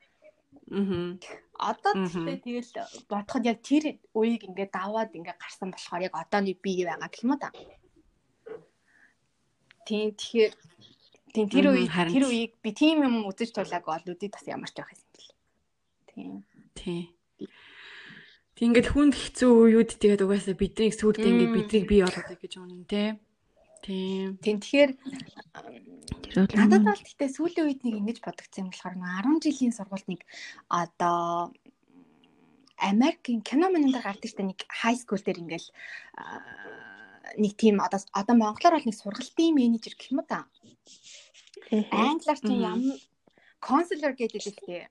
Мгм. 0.71 1.19
Одоо 1.59 1.93
тэгэл 2.07 2.71
бодоход 3.11 3.43
яг 3.45 3.59
тэр 3.59 3.99
үеийг 4.15 4.47
ингээд 4.47 4.71
даваад 4.71 5.11
ингээд 5.11 5.39
гарсан 5.39 5.71
болохоор 5.71 6.07
яг 6.07 6.15
одооны 6.15 6.55
би 6.55 6.83
байгаа 6.87 7.11
гэх 7.11 7.23
юм 7.23 7.35
уу 7.35 7.43
та. 7.43 7.51
Тийм 9.85 10.15
тэгэхээр 10.15 10.53
тийм 11.35 11.47
тэр 11.51 11.65
үе 11.75 11.87
тэр 11.87 12.23
үеийг 12.23 12.51
би 12.63 12.69
тийм 12.71 13.03
юм 13.03 13.27
үзэж 13.27 13.51
тулааг 13.51 13.83
бол 13.83 14.07
үдий 14.11 14.31
бас 14.31 14.47
ямар 14.47 14.71
ч 14.71 14.79
байх 14.79 14.95
юм 14.95 15.07
бэл. 15.11 15.31
Тийм. 16.09 16.31
Тий. 16.75 17.01
Тэг 18.55 18.63
ингээд 18.67 18.91
хүнд 18.91 19.15
хэцүү 19.15 19.51
үеуд 19.51 19.91
тэгээд 19.99 20.23
угаасаа 20.23 20.55
бидний 20.55 20.91
сүулдэ 20.91 21.27
ингээд 21.27 21.51
Мм. 21.51 21.55
биднийг 21.55 21.85
бий 21.87 22.01
болгодог 22.03 22.39
гэж 22.39 22.53
үнэн 22.59 22.83
те. 22.87 23.15
Тийм. 23.15 23.30
Тийм 23.81 24.37
тэгэхээр 24.41 24.91
Тэр 26.31 26.47
бол 26.47 26.55
Надад 26.55 26.83
бол 26.87 27.01
гэхдээ 27.01 27.29
сүүлийн 27.35 27.67
үед 27.67 27.81
нэг 27.83 27.95
ингэж 27.99 28.17
бодогдсон 28.23 28.63
юм 28.65 28.71
болохоор 28.71 28.95
нэг 28.95 29.09
10 29.25 29.43
жилийн 29.43 29.73
сургуульд 29.75 30.07
нэг 30.07 30.21
одоо 30.69 31.51
Америкийн 32.81 33.41
кино 33.43 33.67
мөн 33.69 33.91
дээр 33.91 34.05
гардаг 34.05 34.29
штэ 34.31 34.47
нэг 34.47 34.59
хай 34.69 34.95
скул 34.95 35.21
дээр 35.21 35.43
ингээл 35.43 35.67
нэг 37.37 37.53
тийм 37.59 37.83
одоо 37.83 37.99
одоо 38.15 38.35
монголоор 38.35 38.79
бол 38.79 38.87
нэг 38.87 38.97
сургалтын 38.97 39.55
менежер 39.55 39.93
гэх 39.95 40.11
юм 40.15 40.23
та. 40.23 40.47
Англиар 41.71 42.39
чинь 42.39 42.63
ямар 42.63 42.99
консулер 43.59 44.13
гэдэг 44.15 44.41
ихтэй. 44.41 44.89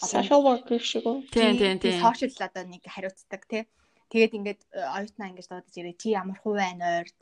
Social 0.00 0.40
worker 0.40 0.80
шиг 0.80 1.04
үү? 1.04 1.28
Тийм 1.34 1.56
тийм 1.58 1.76
тийм. 1.82 2.00
Сошиал 2.00 2.48
одоо 2.48 2.64
нэг 2.64 2.84
хариуцдаг 2.86 3.42
тий. 3.50 3.66
Тэгээд 4.08 4.36
ингээд 4.36 4.60
э, 4.72 4.80
оюутнаа 4.96 5.28
ингэж 5.32 5.46
дуудаж 5.48 5.74
ирээ. 5.76 6.00
Чи 6.00 6.16
ямар 6.16 6.38
хувь 6.40 6.56
байна 6.56 7.02
ойрд? 7.02 7.18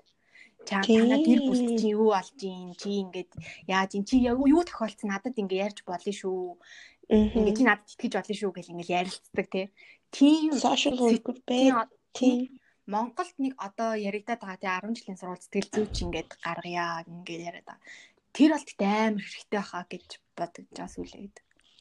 Чаа 0.69 0.83
танаа 0.85 1.21
гэр 1.25 1.41
бүл 1.49 1.63
чи 1.81 1.89
юу 1.97 2.13
болж 2.13 2.39
ийн? 2.43 2.77
Чи 2.81 2.89
ингээд 3.03 3.33
яаж 3.69 3.91
ийн? 3.97 4.05
Чи 4.09 4.17
юу 4.25 4.63
тохиолдсон? 4.65 5.11
Надад 5.11 5.41
ингээ 5.41 5.65
ярьж 5.67 5.79
болно 5.87 6.13
шүү. 6.13 6.57
Ингээ 7.11 7.57
чи 7.57 7.65
надад 7.65 7.89
итгэж 7.89 8.13
болно 8.17 8.35
шүү 8.37 8.51
гэл 8.55 8.73
ингээл 8.73 8.97
ярилцдаг 9.01 9.47
тий. 9.51 9.67
Тийм 10.11 10.51
social 10.59 10.97
worker 10.99 11.37
бэ? 11.47 11.89
Тийм. 12.13 12.61
Монголд 12.91 13.35
нэг 13.39 13.55
одоо 13.59 13.95
яригадаад 13.95 14.43
байгаа 14.43 14.59
тий 14.59 14.71
10 14.91 14.99
жилийн 14.99 15.19
сургууль 15.21 15.45
сэтгэл 15.45 15.71
зүйч 15.75 15.97
ингээд 16.05 16.31
гаргая 16.43 17.07
ингээд 17.07 17.47
яриад 17.49 17.67
байгаа. 17.69 17.87
Тэр 18.35 18.51
бол 18.55 18.67
тэгтээ 18.67 18.95
амар 19.11 19.27
хэрэгтэй 19.27 19.61
баха 19.63 19.81
гэж 19.87 20.09
бодож 20.39 20.67
байгаа 20.71 20.91
сүлээд. 20.91 21.37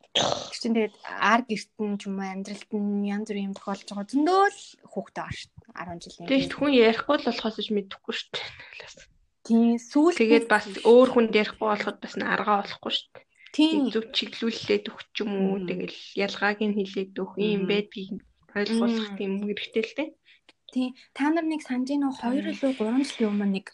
Тэр 0.10 0.58
чинь 0.58 0.76
тэгээд 0.76 0.96
ар 1.06 1.42
гертэн 1.46 1.98
ч 2.02 2.02
юм 2.10 2.18
уу 2.18 2.26
амьдралт 2.26 2.72
нь 2.74 3.08
янз 3.14 3.28
бүр 3.30 3.40
юм 3.46 3.54
тохиолж 3.54 3.86
байгаа 3.86 4.10
зөндөө 4.10 4.44
л 4.50 4.62
хүүхдээ 4.90 5.22
байгаа 5.22 5.38
шүү 5.38 5.50
дээ 5.54 5.70
10 5.86 6.04
жилийн. 6.04 6.28
Тэгээд 6.30 6.54
хүн 6.58 6.72
ярихгүй 6.74 7.16
л 7.20 7.28
болохоос 7.30 7.58
ч 7.62 7.68
мэдэхгүй 7.70 8.14
шүү 8.18 8.30
дээ. 8.34 8.50
тийм 9.46 9.78
сүүл 9.78 10.18
Тэгээд 10.18 10.48
бас 10.50 10.66
өөр 10.86 11.10
хүнд 11.14 11.34
ярихгүй 11.38 11.68
болоход 11.70 11.98
бас 12.02 12.14
аргаа 12.18 12.58
болохгүй 12.66 12.92
шүү 12.98 13.08
дээ. 13.14 13.26
тийм 13.54 13.82
Зөв 13.94 14.06
чиглүүлээд 14.14 14.86
өгч 14.90 15.14
юм 15.26 15.32
уу 15.38 15.58
Мм. 15.62 15.68
тэгэл 15.70 15.98
ялгааг 16.26 16.60
нь 16.66 16.78
хэлээд 16.78 17.14
өгөх 17.18 17.38
юм 17.38 17.62
Мм. 17.66 17.70
байдгийг 17.70 18.10
ойлгуулах 18.58 19.10
Мм. 19.14 19.18
тийм 19.18 19.32
хэрэгтэй 19.46 19.84
л 19.86 19.94
дээ. 19.98 20.10
тийм 20.74 20.90
та 21.18 21.30
нар 21.34 21.46
нэг 21.50 21.62
санаж 21.66 21.90
нөө 21.90 22.14
2 22.18 22.50
илүү 22.54 22.72
3 22.78 23.06
жилийн 23.10 23.30
өмнө 23.34 23.50
нэг 23.58 23.68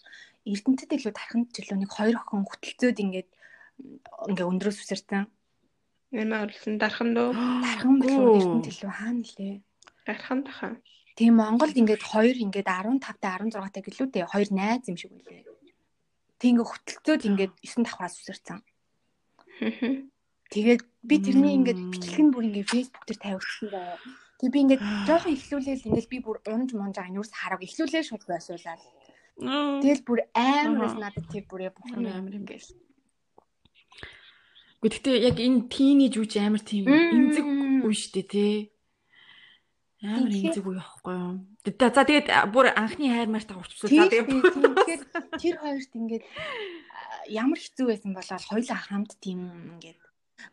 Эрдэнэтэд 0.46 0.92
илүү 0.96 1.14
тархинд 1.16 1.50
жилөө 1.52 1.78
нэг 1.82 1.92
хоёр 1.92 2.16
охин 2.22 2.46
хөтөлцөөд 2.46 2.98
ингээд 3.04 3.30
ингээ 4.30 4.46
өндрөөс 4.46 4.80
үсэрсэн. 4.80 5.26
Нэмээ 6.16 6.40
орлсон 6.48 6.80
дархан 6.80 7.12
дөө. 7.12 7.30
Дархан 7.66 7.96
билүү 8.00 8.36
эрдэнэ 8.40 8.66
төлөв 8.66 8.92
хаана 8.96 9.24
лээ. 9.36 9.56
Дархан 10.08 10.40
таха. 10.48 10.70
Тийм 11.16 11.40
Монголд 11.40 11.76
ингээд 11.76 12.04
хоёр 12.04 12.36
ингээд 12.36 12.68
15 12.68 13.00
та 13.04 13.40
16 13.40 13.52
та 13.72 13.80
гэлүү 13.84 14.08
дээ. 14.12 14.32
Хоёр 14.32 14.50
найз 14.52 14.88
юм 14.88 14.98
шиг 15.00 15.12
үлээ. 15.16 15.44
Тэг 16.40 16.50
ингээд 16.52 16.72
хөтөлцөөд 16.72 17.22
ингээд 17.28 17.54
9 17.64 17.84
давхраас 17.88 18.16
үсэрсэн. 18.20 18.60
Тэгээд 20.52 20.82
би 21.04 21.16
тэрний 21.24 21.56
ингээд 21.56 21.80
бичлэг 21.92 22.20
нь 22.20 22.32
бүр 22.36 22.48
ингээд 22.52 22.72
фэйсбુક 22.72 23.04
дээр 23.08 23.20
тавигдсан 23.24 23.68
даа. 23.72 23.96
Тэг 24.40 24.50
би 24.52 24.60
ингээд 24.68 24.84
жоохон 25.08 25.36
ихлүүлээл 25.36 25.88
ингээд 25.88 26.12
би 26.12 26.18
бүр 26.20 26.38
унж 26.52 26.70
мунж 26.76 26.96
байгаа 27.00 27.16
юус 27.16 27.32
хараг 27.32 27.64
ихлүүлээл 27.64 28.10
шууд 28.12 28.24
байсуулаад. 28.28 28.82
Тэгэл 29.84 30.04
бүр 30.04 30.20
амар 30.36 30.96
надад 31.00 31.26
тэр 31.32 31.44
бүрээ 31.48 31.72
бухан 31.72 32.08
амар 32.08 32.36
юм 32.36 32.46
гээл. 32.46 32.72
Гэхдээ 34.86 35.18
яг 35.26 35.38
энэ 35.42 35.66
тийнейж 35.74 36.14
үуч 36.22 36.38
амар 36.38 36.62
тийм 36.62 36.86
эмзэг 36.86 37.46
үе 37.82 37.96
штэ 37.98 38.22
тий. 38.30 38.70
Амар 40.06 40.30
эмзэг 40.30 40.62
үе 40.62 40.78
байхгүй 40.78 41.14
юу? 41.18 41.42
За 41.66 42.06
тэгээд 42.06 42.28
бүр 42.54 42.70
анхны 42.70 43.10
хайр 43.10 43.30
март 43.34 43.50
авчихсан. 43.50 43.90
За 43.90 44.06
тэгээд 44.06 45.02
тэр 45.42 45.56
хоёрт 45.58 45.92
ингээд 45.98 46.26
ямар 47.34 47.58
хэцүү 47.58 47.86
байсан 47.90 48.14
болоо 48.14 48.38
хоёулаа 48.38 48.78
хамт 48.78 49.18
тийм 49.18 49.40
ингээд 49.74 49.98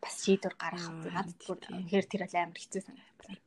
бас 0.01 0.15
шийдвэр 0.25 0.55
гаргах. 0.57 0.89
Надад 0.89 1.37
бүр 1.45 1.57
тэгэхээр 1.61 2.05
тэр 2.09 2.21
бол 2.25 2.35
амар 2.41 2.57
хэцүү 2.57 2.81
санагдсан. 2.81 3.37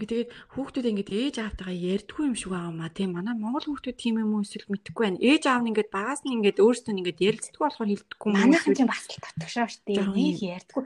Тэгээд 0.00 0.30
хүүхдүүд 0.56 0.86
ингээд 0.90 1.10
ээж 1.12 1.36
аавтайгаа 1.44 1.76
ярьдгүй 1.76 2.24
юм 2.28 2.36
шиг 2.38 2.50
байгаа 2.56 2.72
маа 2.72 2.88
тийм 2.88 3.10
манай 3.12 3.34
монгол 3.36 3.66
хүүхдүүд 3.68 3.98
тийм 4.00 4.16
юм 4.24 4.32
уу 4.34 4.44
эсвэл 4.46 4.72
мэдэхгүй 4.72 5.04
байна. 5.04 5.20
Ээж 5.20 5.42
аав 5.46 5.60
нь 5.60 5.70
ингээд 5.76 5.90
багаас 5.92 6.20
нь 6.24 6.34
ингээд 6.40 6.62
өөрсдөө 6.64 6.92
ингээд 6.96 7.24
ярилцдаг 7.28 7.60
болохоор 7.60 7.90
хэлдэггүй 7.92 8.28
юм. 8.30 8.36
Манайхан 8.40 8.74
ч 8.74 8.80
бас 8.88 9.04
л 9.10 9.20
татгшаа 9.20 9.68
штэ. 9.68 10.00
Нэг 10.00 10.38
ярьдгүй. 10.40 10.84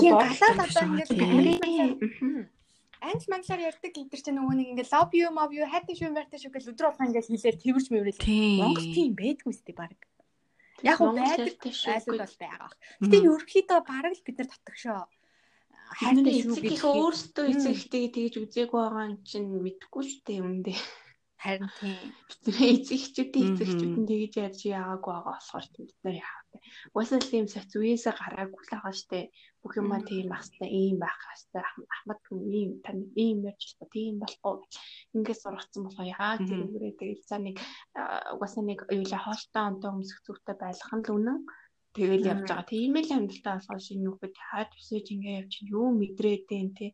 Тийм 0.00 0.12
галаад 0.18 0.58
одоо 0.66 0.82
ингээд 0.90 1.10
бидний 1.14 2.50
анч 3.02 3.22
манглаар 3.26 3.66
ярьдаг 3.70 3.90
гэдэр 3.90 4.20
чинь 4.22 4.38
нөгөө 4.38 4.54
нэг 4.58 4.68
ингээд 4.72 4.92
love 4.94 5.12
you 5.18 5.26
love 5.34 5.52
you 5.54 5.66
хайтай 5.66 5.94
шүү 5.98 6.14
мэртэй 6.14 6.38
шүү 6.38 6.54
гэж 6.54 6.64
өдрөө 6.70 6.90
болгоо 6.94 7.06
ингээд 7.10 7.28
хэлээр 7.30 7.58
тэрвэрч 7.58 7.86
мөрөл. 7.90 8.20
Монгол 8.62 8.88
тийм 8.94 9.12
байдгүй 9.18 9.52
сте 9.58 9.72
баг. 9.74 9.98
Яг 10.86 10.98
уу 11.02 11.14
байдаг 11.18 11.58
айлууд 11.58 12.22
бол 12.22 12.36
байгаа. 12.38 12.70
Гэтэ 13.02 13.16
ерөөхдөө 13.26 13.80
бараг 13.90 14.12
л 14.14 14.26
бид 14.26 14.36
нар 14.38 14.50
татгшаа 14.50 15.02
хайртай 15.98 16.36
шүү 16.42 16.56
гэх 16.62 16.84
өөртөө 16.84 17.46
эцэгтэй 17.52 18.04
тэгж 18.14 18.34
үзээгүй 18.42 18.80
байгаа 18.80 19.08
юм 19.10 19.16
чинь 19.28 19.48
мэдэхгүй 19.64 20.02
шүү 20.08 20.20
дээ 20.26 20.40
юм 20.42 20.52
дээ. 20.64 20.80
Харин 21.42 21.66
тийм. 21.80 21.98
Бидний 22.30 22.70
эцэгчүүдийн 22.78 23.48
эцэгчүүд 23.58 23.94
нь 23.98 24.06
тэгж 24.06 24.34
ярьж 24.46 24.60
яагаагүй 24.62 25.10
байгаа 25.10 25.34
болохоор 25.34 25.66
бид 25.74 25.98
нар 26.06 26.16
яах 26.22 26.42
вэ? 26.54 26.58
Уусаа 26.94 27.18
тийм 27.18 27.46
соц 27.50 27.72
үеэсээ 27.74 28.14
гараагүй 28.14 28.62
л 28.62 28.70
байгаа 28.70 28.94
штэ. 28.94 29.20
Бүх 29.58 29.74
юма 29.82 29.98
тийм 30.06 30.30
ахстай 30.30 30.70
ийм 30.70 31.02
байх 31.02 31.18
хастай 31.18 31.62
ахмад 31.66 32.20
хүн 32.30 32.46
ийм 32.46 32.70
тань 32.86 33.10
ийм 33.18 33.42
ярьж 33.50 33.74
та 33.74 33.90
тийм 33.90 34.22
болохгүй. 34.22 34.62
Ингээд 35.18 35.42
сургацсан 35.42 35.82
болохоо 35.82 36.06
яагаад 36.14 36.46
тэр 36.46 36.62
үрээ 36.62 36.94
тэгэл 37.02 37.26
за 37.26 37.36
нэг 37.42 37.56
угаасаа 38.38 38.62
нэг 38.62 38.78
юула 38.86 39.18
хоолтой 39.18 39.62
онтой 39.66 39.90
өмсөх 39.98 40.22
зүгтээ 40.22 40.56
байлгах 40.62 40.94
нь 40.94 41.04
л 41.10 41.14
үнэн. 41.18 41.38
Тэгэл 41.92 42.24
явж 42.32 42.48
байгаа. 42.48 42.70
Тийм 42.72 42.96
л 42.96 43.12
амьдралтаа 43.12 43.54
олгож 43.60 43.82
шинэ 43.84 44.08
хүүхэд 44.08 44.36
хаад 44.48 44.70
өсөж 44.80 45.06
ингээ 45.12 45.38
явж 45.44 45.52
юу 45.68 45.88
мэдрээд 45.92 46.42
дээ 46.48 46.64
те 46.78 46.86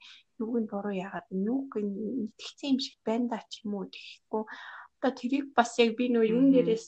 юуг 0.42 0.54
нь 0.58 0.70
буруу 0.70 0.94
яагаад 1.06 1.28
нүг 1.30 1.70
итгэцэн 1.78 2.70
юм 2.74 2.78
шиг 2.82 2.98
байна 3.06 3.26
да 3.30 3.38
ч 3.46 3.62
юм 3.62 3.78
уу? 3.78 3.86
Тэгэхгүй. 3.86 4.42
Одоо 4.98 5.12
тэрийг 5.14 5.46
бас 5.54 5.70
яг 5.78 5.94
би 5.94 6.10
нөө 6.10 6.24
юун 6.34 6.50
дээрээс 6.50 6.86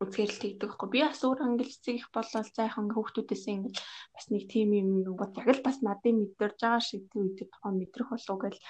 үзгээр 0.00 0.30
л 0.32 0.40
тэгдэг 0.40 0.68
байхгүй. 0.72 0.88
Би 0.88 1.00
бас 1.04 1.20
өөр 1.20 1.40
англицэг 1.44 1.94
их 2.00 2.08
болол 2.16 2.48
зайхан 2.56 2.88
хүүхдүүдээс 2.96 3.44
ингээл 3.52 3.84
бас 4.14 4.26
нэг 4.32 4.42
тим 4.48 4.68
юм 4.72 4.90
бод 5.20 5.36
яг 5.36 5.48
л 5.52 5.66
бас 5.68 5.78
надын 5.84 6.16
мэдэрж 6.24 6.58
байгаа 6.64 6.80
шиг 6.80 7.02
тэр 7.12 7.28
үед 7.28 7.38
тухайн 7.44 7.76
мэдрэх 7.78 8.08
болов 8.08 8.38
гэл 8.40 8.60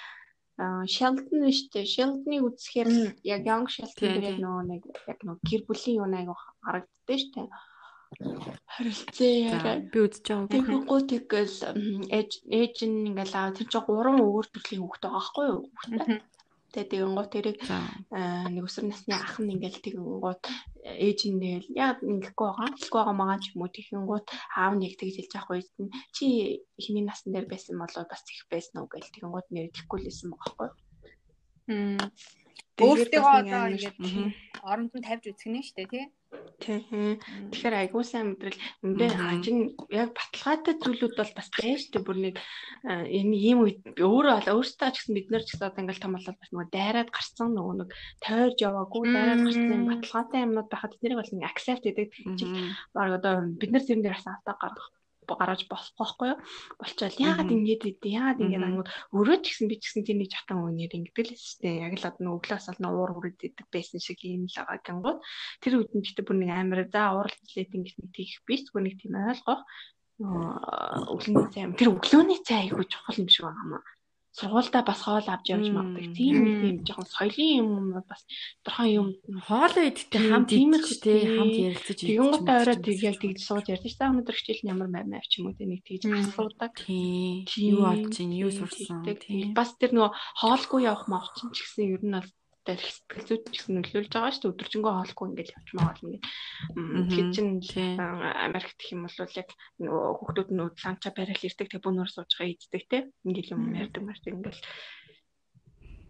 Sheldon 0.87 1.43
нь 1.43 1.51
штэ 1.51 1.83
Sheldon-ыг 1.83 2.43
үзэхээр 2.47 2.89
яг 3.27 3.41
Young 3.43 3.67
Sheldon 3.67 4.23
дээр 4.23 4.39
нөө 4.39 4.59
нэг 4.71 4.81
яг 5.11 5.19
нөө 5.27 5.35
гэр 5.43 5.61
бүлийн 5.67 5.99
юу 5.99 6.07
нэг 6.07 6.31
харагддээ 6.63 7.19
штэ 7.19 7.43
Харилцаа 8.75 9.31
яриа. 9.49 9.81
Би 9.91 9.99
үзэж 10.05 10.25
байгаа. 10.27 10.51
Тэгэхгүй 10.51 11.01
тэгэл 11.09 11.55
ээж 12.17 12.31
ээж 12.59 12.75
нь 12.85 13.07
ингээл 13.09 13.35
аа 13.35 13.55
тэр 13.55 13.67
чинь 13.71 13.87
гурван 13.87 14.19
өөр 14.21 14.45
төрлийн 14.51 14.83
хүүхэд 14.83 15.03
байгаа 15.03 15.15
байхгүй 15.15 15.45
юу? 15.51 15.61
Тэгээ 16.75 16.91
тэгэнгუთ 16.91 17.29
тэрийг 17.31 17.59
нэг 18.51 18.63
өсвөр 18.67 18.85
насны 18.91 19.15
ах 19.15 19.39
нь 19.39 19.53
ингээл 19.55 19.79
тэгэнгуут 19.79 20.43
ээж 20.83 21.19
нь 21.31 21.39
тэгэл 21.39 21.69
яг 21.71 21.97
ингэхгүй 22.03 22.47
байгаа. 22.51 22.75
Хэлгүй 22.75 22.99
байгаа 22.99 23.15
маа 23.15 23.39
ч 23.39 23.55
юм 23.55 23.63
уу 23.63 23.71
тэгэнгуут 23.71 24.27
аав 24.59 24.73
нэг 24.75 24.93
тэгж 24.99 25.15
хэлж 25.23 25.33
авах 25.39 25.51
үед 25.55 25.71
нь 25.79 25.91
чи 26.15 26.25
хиний 26.83 27.07
насн 27.07 27.31
дээр 27.31 27.47
байсан 27.47 27.79
болоо 27.79 28.03
бас 28.03 28.23
их 28.27 28.43
байсан 28.51 28.83
уу 28.83 28.91
гэл 28.91 29.07
тэгэнгуут 29.07 29.47
нэр 29.55 29.71
итгэхгүй 29.71 29.97
л 30.03 30.07
байсан 30.11 30.27
байгаа 30.35 30.51
байхгүй 30.51 30.67
юу? 30.67 30.83
Өөртөө 32.75 33.23
одоо 33.23 33.63
ингээд 33.71 33.97
оронд 34.67 34.91
нь 34.91 35.05
тавьж 35.07 35.23
үзэх 35.31 35.47
нь 35.47 35.63
шүү 35.63 35.75
дээ 35.79 35.91
тий. 35.95 36.05
Тийм. 36.59 37.19
Тэгэхээр 37.51 37.75
айгуу 37.75 38.03
сайн 38.07 38.33
мэдрэл 38.33 38.59
үндэ 38.85 39.05
хажин 39.11 39.57
яг 39.91 40.15
баталгаатай 40.15 40.75
зүйлүүд 40.79 41.13
бол 41.19 41.33
бас 41.35 41.49
байж 41.51 41.81
тээ 41.91 42.01
бүр 42.01 42.17
нэг 42.31 42.35
энэ 42.87 43.35
ийм 43.35 43.59
үед 43.67 43.79
өөрөө 43.99 44.35
бол 44.39 44.63
өөртөө 44.63 44.89
ч 44.89 44.95
гэсэн 45.03 45.15
бид 45.19 45.27
нар 45.29 45.43
ч 45.43 45.53
гэсэн 45.53 45.67
одоо 45.67 45.81
ингээл 45.83 46.03
том 46.03 46.15
болоод 46.15 46.39
бас 46.39 46.51
нөгөө 46.51 46.67
дайраад 46.71 47.09
гарсан 47.11 47.49
нөгөө 47.53 47.75
нэг 47.75 47.89
тойрж 48.23 48.57
яваагүй 48.63 49.03
дайраад 49.11 49.41
гарсан 49.45 49.81
баталгаатай 49.91 50.39
юмнууд 50.47 50.69
байхад 50.71 50.91
тэднийг 50.95 51.19
бол 51.19 51.33
нэг 51.35 51.45
accept 51.51 51.83
гэдэг 51.85 52.07
чинь 52.39 52.55
баг 52.95 53.09
одоо 53.19 53.33
бид 53.59 53.71
нар 53.71 53.83
тэрэн 53.83 54.03
дээр 54.03 54.17
бас 54.17 54.27
автаа 54.31 54.55
гаргах 54.55 54.87
гараж 55.33 55.61
болох 55.65 55.91
байхгүй 55.97 56.27
юу? 56.29 56.39
Болчоод 56.77 57.17
яагаад 57.17 57.49
ингэж 57.49 57.81
идэв? 57.89 58.13
Яагаад 58.13 58.41
ингэж 58.45 58.61
ангууд 58.61 58.89
өөрөө 59.17 59.37
ч 59.41 59.45
гэсэн 59.49 59.65
би 59.65 59.75
ч 59.81 59.83
гэсэн 59.89 60.03
нэг 60.05 60.29
жахтан 60.29 60.61
үгээр 60.61 60.93
ингэдэг 61.01 61.25
л 61.33 61.57
дээ. 61.65 61.75
Яг 61.89 61.93
л 61.97 62.05
одоо 62.05 62.31
өглөөс 62.37 62.65
олно 62.69 62.87
уур 62.93 63.11
үрээд 63.17 63.41
идэг 63.49 63.67
байсан 63.73 63.97
шиг 63.97 64.21
юм 64.21 64.45
л 64.45 64.57
байгаа 64.61 64.85
гингууд. 64.85 65.19
Тэр 65.65 65.73
үед 65.81 65.91
нь 65.97 66.03
гэхдээ 66.05 66.25
бүр 66.29 66.37
нэг 66.37 66.51
амар 66.53 66.81
за 66.93 67.01
уурал 67.17 67.37
жилээд 67.49 67.73
ингэж 67.73 67.93
нэг 67.97 68.09
тийх 68.13 68.33
биш 68.45 68.61
зүгээр 68.69 68.85
нэг 68.85 68.95
тийм 69.01 69.13
ойлгох 69.17 69.61
өглөөний 70.15 71.51
цай 71.51 71.67
тэр 71.75 71.91
өглөөний 71.91 72.39
цай 72.47 72.71
айгүй 72.71 72.87
чухал 72.87 73.19
юм 73.19 73.27
шиг 73.27 73.51
байна 73.51 73.83
сургуультай 74.35 74.83
бас 74.83 74.99
хоол 75.07 75.27
авч 75.31 75.45
явж 75.55 75.67
магадгүй. 75.71 76.11
Тийм 76.11 76.35
нэг 76.43 76.55
тийм 76.59 76.75
жоохон 76.83 77.07
соёлын 77.07 77.51
юм 77.63 77.69
бас 78.03 78.21
тодорхой 78.63 78.89
юм 78.99 79.07
хоолоо 79.47 79.83
идэх 79.87 80.11
хамт 80.11 80.51
тиймэр 80.51 80.83
ч 80.83 80.91
тий 80.99 81.23
хамт 81.23 81.55
ярилцаж 81.55 81.99
тэгэнгүүтээ 82.03 82.57
орой 82.59 82.77
тэг 82.83 82.97
яг 82.99 83.15
тэгж 83.23 83.39
сууж 83.39 83.65
ярьж 83.71 83.95
та 83.95 84.11
өнөөдөр 84.11 84.35
хичээл 84.35 84.69
ямар 84.75 84.89
мав 84.91 85.07
мав 85.07 85.25
ч 85.31 85.39
юм 85.39 85.47
уу 85.47 85.55
нэг 85.55 85.81
тэгж 85.87 86.03
асуудаг. 86.11 86.73
Тийм. 86.83 87.47
Юу 87.71 87.87
олж 87.87 88.15
ийн 88.19 88.31
юу 88.35 88.51
сурсан. 88.51 89.07
Бас 89.55 89.71
тэр 89.79 89.95
нөгөө 89.95 90.11
хоолгүй 90.43 90.81
явах 90.83 91.07
мавч 91.07 91.39
ч 91.55 91.57
гэсэн 91.63 91.95
ер 91.95 92.03
нь 92.03 92.15
бол 92.19 92.29
дээр 92.65 92.81
сэтгэл 92.81 93.27
зүйд 93.29 93.43
ч 93.45 93.55
гэсэн 93.55 93.73
нөлөөлж 93.77 94.11
байгаа 94.11 94.33
шүү 94.33 94.41
дээ. 94.41 94.53
Өдөржингөө 94.53 94.93
хоолгүй 94.97 95.25
ингээл 95.29 95.55
явчмаа 95.57 95.85
бол 95.85 96.05
ингээд 96.05 96.25
хэд 97.13 97.29
чин 97.35 97.47
Америк 98.45 98.73
гэх 98.75 98.93
юм 98.93 99.01
бол 99.05 99.37
яг 99.37 99.49
хүүхдүүд 99.85 100.49
нь 100.51 100.61
ланча 100.65 101.09
барайл 101.13 101.47
ирдэг 101.47 101.67
тэг 101.69 101.81
бүүнөр 101.85 102.09
сууж 102.09 102.31
байгаа 102.33 102.51
ийддэг 102.51 102.83
те. 102.89 102.97
Ингээл 103.27 103.53
юм 103.53 103.63
ярьдаг 103.77 104.01
март 104.01 104.25
ингээл 104.25 104.61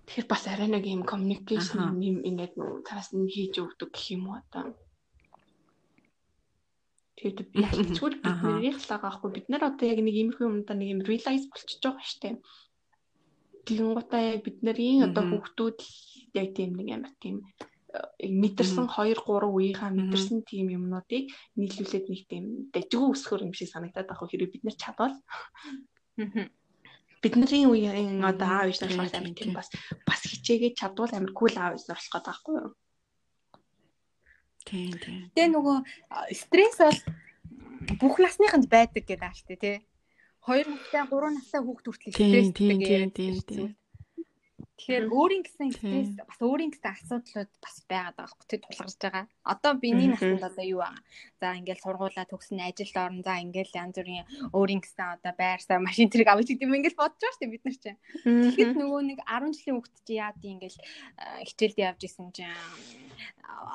Тэгэхээр 0.06 0.28
бас 0.30 0.44
арай 0.46 0.70
нэг 0.70 0.86
юм 0.86 1.02
communication 1.02 1.98
юм 1.98 2.22
ингээд 2.22 2.54
цаас 2.86 3.10
нь 3.18 3.26
хийж 3.26 3.58
өгдөг 3.58 3.90
гэх 3.90 4.14
юм 4.14 4.30
уу 4.30 4.38
одоо. 4.38 4.78
Тэгээд 7.18 7.40
ялцгүй 7.66 8.22
бид 8.22 8.38
нарыг 8.46 8.78
л 8.78 8.90
байгаа 8.92 9.12
хгүй 9.18 9.32
бид 9.34 9.48
нар 9.50 9.64
одоо 9.66 9.86
яг 9.90 10.00
нэг 10.06 10.16
иймэрхүү 10.16 10.46
юмдаа 10.46 10.78
нэг 10.78 10.90
юм 10.94 11.02
realize 11.10 11.50
болчихж 11.50 11.82
байгаа 11.82 12.06
шүү 12.06 12.22
дээ. 12.22 12.36
Тэгэнгუутаа 13.66 14.22
яг 14.22 14.42
бид 14.46 14.58
нарын 14.62 15.10
одоо 15.10 15.24
хүүхдүүд 15.26 15.78
яг 16.38 16.50
тийм 16.54 16.78
нэг 16.78 16.88
амар 16.94 17.14
тийм 17.18 17.42
э, 17.42 18.30
мэдэрсэн 18.30 18.86
2 18.86 19.18
3 19.18 19.50
үеийнхаа 19.50 19.90
мэдэрсэн 19.90 20.46
тийм 20.46 20.70
юмнуудыг 20.70 21.34
нийлүүлээд 21.58 22.06
нэг 22.10 22.22
тийм 22.30 22.46
дэжгүү 22.70 23.10
өсгөр 23.14 23.46
юм 23.50 23.54
шиг 23.58 23.74
санагдаад 23.74 24.10
байгаа 24.10 24.30
хэрэг 24.30 24.54
бид 24.54 24.64
нар 24.64 24.78
чадвал. 24.78 25.16
Бидний 27.26 27.66
үеийн 27.66 28.22
одоо 28.22 28.50
аав 28.62 28.70
ээж 28.70 28.80
нар 28.86 28.94
болохоор 28.94 29.18
амар 29.18 29.34
тийм 29.34 29.52
бас 29.58 29.74
бас 30.06 30.22
хичээгээ 30.30 30.78
чадвал 30.78 31.10
амар 31.10 31.34
кул 31.34 31.56
аав 31.58 31.74
ээж 31.74 31.90
нар 31.90 31.98
болох 31.98 32.14
гэдэг 32.14 32.30
байхгүй 32.30 32.56
юу? 32.62 32.72
Тийм 34.66 34.94
тийм. 34.98 35.20
Тэгээ 35.34 35.54
нөгөө 35.54 35.78
стресс 36.34 36.78
бол 36.82 37.00
бүх 38.02 38.16
насныханд 38.22 38.66
байдаг 38.70 39.06
гэдэг 39.06 39.26
ааш 39.26 39.42
тий. 39.46 39.82
2 40.46 40.70
настай 40.70 41.04
3 41.10 41.34
настай 41.38 41.62
хүүхд 41.62 41.86
хүртэл 41.90 42.14
стресс 42.14 42.54
тийм. 42.54 43.76
Тэгэхээр 44.76 45.08
өөрийн 45.08 45.44
гэсэн 45.48 45.72
стресс 45.72 46.12
бас 46.20 46.40
өөрийн 46.44 46.72
гэсэн 46.76 46.92
асуудлууд 46.92 47.52
бас 47.64 47.76
байгаад 47.88 48.16
байгаа 48.20 48.36
хөөхтэй 48.36 48.60
тулгарч 48.60 48.96
байгаа. 49.00 49.26
Одоо 49.48 49.72
биний 49.80 50.12
насанд 50.12 50.44
одоо 50.44 50.66
юу 50.68 50.84
байгаа? 50.84 51.02
За 51.40 51.56
ингээл 51.56 51.80
сургуулаа 51.80 52.28
төгсөн 52.28 52.60
ажилд 52.60 52.98
орно. 53.00 53.24
За 53.24 53.40
ингээл 53.40 53.72
янз 53.72 53.96
бүрийн 53.96 54.28
өөрийн 54.52 54.84
гэсэн 54.84 55.16
одоо 55.16 55.34
байрсаа 55.40 55.80
машин 55.80 56.12
зэрэг 56.12 56.28
авч 56.28 56.48
гэдэг 56.52 56.68
юм 56.68 56.76
ингээл 56.76 57.00
бодож 57.00 57.24
байгаа 57.24 57.38
шүү 57.40 57.54
бид 57.56 57.64
нар 57.64 57.78
чинь. 57.80 58.00
Тэгэхэд 58.28 58.74
нөгөө 58.76 59.02
нэг 59.08 59.20
10 59.24 59.56
жилийн 59.56 59.76
хүүхд 59.80 59.96
чи 60.04 60.14
яа 60.20 60.32
тийм 60.36 60.54
ингээл 60.60 60.80
хичээлд 61.48 61.78
явж 61.80 62.02
исэн 62.04 62.28
чинь 62.36 62.52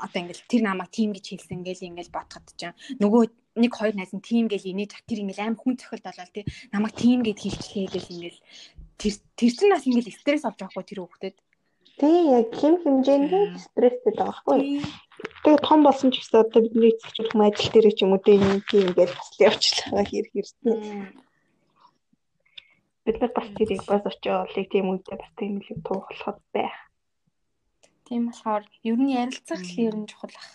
одоо 0.04 0.18
ингээл 0.20 0.48
тэр 0.52 0.62
намайг 0.68 0.92
тийм 0.92 1.16
гэж 1.16 1.24
хэлсэн 1.32 1.64
ингээл 1.64 1.88
ингээл 1.96 2.12
бодоход 2.12 2.46
чинь 2.60 2.76
нөгөө 3.00 3.24
нэг 3.62 3.72
хоёр 3.76 3.94
найз 3.96 4.12
нь 4.16 4.24
тим 4.24 4.44
гэл 4.48 4.70
инээж 4.72 4.92
ах 4.96 5.04
тэр 5.06 5.22
ингээл 5.22 5.44
аим 5.44 5.56
хүн 5.60 5.76
цохилт 5.76 6.06
болол 6.08 6.32
тий 6.34 6.44
намайг 6.72 6.94
тим 6.96 7.20
гэд 7.22 7.38
хэлчихлээ 7.40 7.88
гэл 7.92 8.12
ингээл 8.14 8.40
тэр 9.00 9.14
тэр 9.38 9.52
чинь 9.56 9.72
бас 9.72 9.84
ингээл 9.86 10.18
стресс 10.20 10.44
авч 10.48 10.58
байгаа 10.58 10.72
хгүй 10.72 10.86
тэр 10.88 11.00
хүүхдэд 11.04 11.36
Тий 12.00 12.32
яг 12.32 12.48
хэм 12.56 12.74
хэмжээнд 12.80 13.60
стресстэй 13.60 14.12
байгаа 14.16 14.40
байхгүй. 14.40 14.80
Тэгээ 15.44 15.60
том 15.68 15.80
болсон 15.84 16.08
ч 16.08 16.16
гэсэн 16.24 16.40
одоо 16.40 16.60
бидний 16.64 16.96
эцэгчлэх 16.96 17.36
юм 17.36 17.44
ажил 17.44 17.72
дээр 17.76 17.88
ч 17.92 17.98
юм 18.00 18.12
уу 18.16 18.24
дээ 18.24 18.40
юм 18.40 18.60
тийм 18.64 18.88
ингээд 18.88 19.12
бас 19.20 19.30
явчихлаа 19.36 20.04
хэр 20.08 20.26
хэрсэн. 20.32 20.64
Бид 23.04 23.16
нар 23.20 23.32
бас 23.36 23.48
тэрийг 23.52 23.82
бас 23.84 24.04
очиолыг 24.08 24.66
тийм 24.72 24.86
үедээ 24.88 25.16
бас 25.20 25.32
тийм 25.36 25.52
л 25.60 25.84
туухлахад 25.84 26.40
байх. 26.56 26.76
тийм 28.08 28.32
болохоор 28.32 28.64
ер 28.88 28.98
нь 28.98 29.14
ярилцах 29.20 29.60
л 29.60 29.76
ер 29.86 29.94
нь 30.00 30.08
чухал 30.08 30.34
ах 30.40 30.50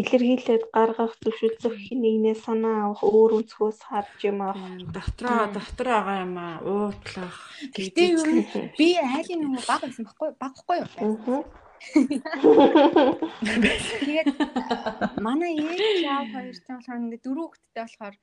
Илэрхийлээд 0.00 0.64
гаргах, 0.76 1.14
зөвшөөрлөх 1.22 1.76
нэгнээ 2.02 2.36
санаа 2.46 2.78
авах, 2.90 3.02
өөр 3.04 3.30
өнцгөөс 3.38 3.80
харж 3.88 4.18
юм 4.30 4.38
авах. 4.46 4.64
дотроо 4.94 5.42
дотор 5.54 5.88
байгаа 5.92 6.18
юм 6.26 6.34
аа 6.38 6.56
уутлах. 6.62 7.36
Нь 7.76 8.74
би 8.78 8.88
айлын 9.00 9.40
нөгөө 9.44 9.64
баг 9.70 9.80
байсан 9.84 10.04
байхгүй 10.06 10.28
баг 10.40 10.54
байхгүй 10.56 10.76
юу 10.82 11.44
Аа. 11.76 11.84
Тэгээд 14.06 14.28
манай 15.20 15.54
ээж 15.60 15.80
яав 16.02 16.26
хоёр 16.32 16.56
ч 16.56 16.66
болохоор 16.72 17.02
ингээд 17.04 17.24
дөрөв 17.26 17.46
хүүхэдтэй 17.46 17.82
болохоор 17.84 18.14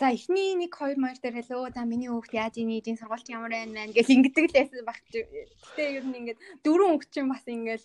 за 0.00 0.06
эхний 0.16 0.50
нэг 0.58 0.72
хоёр 0.74 0.98
маяр 1.00 1.18
дээр 1.22 1.36
хэлөө 1.38 1.70
за 1.76 1.82
миний 1.86 2.10
хүүхд 2.10 2.32
яаж 2.34 2.54
ийн 2.58 2.74
ээжийн 2.76 2.98
сургалт 3.00 3.28
ямар 3.30 3.52
байна 3.54 3.72
мэн 3.72 3.94
гэж 3.94 4.06
ингэдэг 4.10 4.44
л 4.50 4.56
байсан 4.58 4.82
баг. 4.84 4.98
Гэтэ 5.06 5.82
ер 5.98 6.04
нь 6.06 6.18
ингээд 6.18 6.38
дөрөв 6.66 6.88
хүүхд 6.90 7.10
чинь 7.14 7.30
бас 7.30 7.44
ингээд 7.46 7.84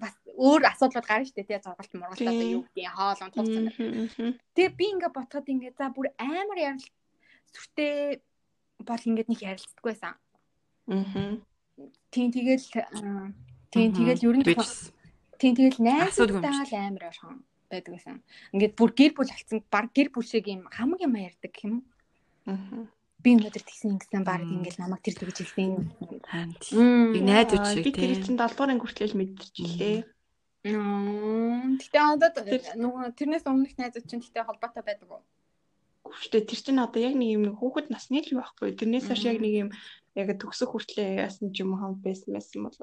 бас 0.00 0.14
өөр 0.38 0.62
асуудлууд 0.70 1.06
гарна 1.06 1.26
шүү 1.26 1.36
дээ 1.36 1.48
тий 1.48 1.60
зургалт 1.62 1.92
мургалт 1.94 2.22
одоо 2.22 2.48
юу 2.56 2.62
гэдэг 2.70 2.94
хоол 2.94 3.22
он 3.24 3.32
тулцсан. 3.34 3.64
Тэгээ 4.54 4.78
би 4.78 4.86
ингээд 4.94 5.16
ботход 5.16 5.46
ингээд 5.50 5.76
за 5.78 5.90
бүр 5.90 6.06
амар 6.18 6.58
ярил 6.58 6.86
сүртэй 7.52 8.22
бол 8.86 9.06
ингээд 9.08 9.28
нэг 9.28 9.40
ярилцдаг 9.42 9.84
байсан. 9.84 10.14
Аа. 10.86 11.38
Тийм 12.10 12.28
тэгэл 12.30 12.66
тийм 13.74 13.88
тэгэл 13.94 14.26
ер 14.26 14.36
нь 14.38 14.46
тийм 15.38 15.52
тэгэл 15.54 15.78
найзтайгаа 15.82 16.66
л 16.66 16.74
амар 16.74 17.04
орхон 17.10 17.42
байдаг 17.70 17.92
байсан. 17.94 18.16
Ингээд 18.54 18.74
бүр 18.78 18.90
гэр 18.94 19.12
бүл 19.14 19.30
алцсан 19.30 19.58
баг 19.70 19.90
гэр 19.94 20.08
бүл 20.14 20.26
шиг 20.26 20.46
юм 20.48 20.66
хамаг 20.70 21.02
юм 21.02 21.14
ярьдаг 21.18 21.54
юм. 21.62 21.82
Аа. 22.46 22.86
Би 23.18 23.34
өнөөдөр 23.34 23.64
тэгсэн 23.66 23.98
ингэсэн 23.98 24.22
баг 24.22 24.46
ингээд 24.46 24.78
намайг 24.78 25.02
тэр 25.02 25.18
тэгж 25.18 25.36
хэлсэн. 25.42 25.90
Ханд. 26.22 26.62
Яг 26.70 27.24
найдвар 27.26 27.66
шиг 27.66 27.84
Би 27.84 27.90
тэр 27.90 28.14
чинь 28.22 28.38
7 28.38 28.54
дуурын 28.54 28.78
хүртэл 28.78 29.18
мэдэрчилээ. 29.18 29.98
Гэтэ 30.66 31.98
одоо 31.98 32.30
нөгөө 32.78 33.18
тэрнээс 33.18 33.46
өмнөх 33.46 33.74
найзууд 33.74 34.06
чинь 34.06 34.22
гэтэ 34.22 34.46
холбоотой 34.46 34.82
байдаг 34.86 35.10
уу? 35.10 35.22
Гэхдээ 36.06 36.46
тэр 36.46 36.60
чинь 36.62 36.82
одоо 36.82 37.00
яг 37.02 37.14
нэг 37.18 37.30
юм 37.34 37.44
хүүхэд 37.58 37.90
насны 37.90 38.22
л 38.22 38.38
байхгүй. 38.38 38.78
Тэрнээс 38.78 39.06
хойш 39.10 39.22
яг 39.26 39.38
нэг 39.42 39.54
юм 39.66 39.70
яг 40.18 40.28
төгсөх 40.38 40.70
хүртлээ 40.74 41.22
яасан 41.26 41.50
ч 41.50 41.62
юм 41.62 41.74
уу 41.74 41.80
хам 41.82 41.92
байсан 42.02 42.34
байсан 42.34 42.66
бол 42.66 42.74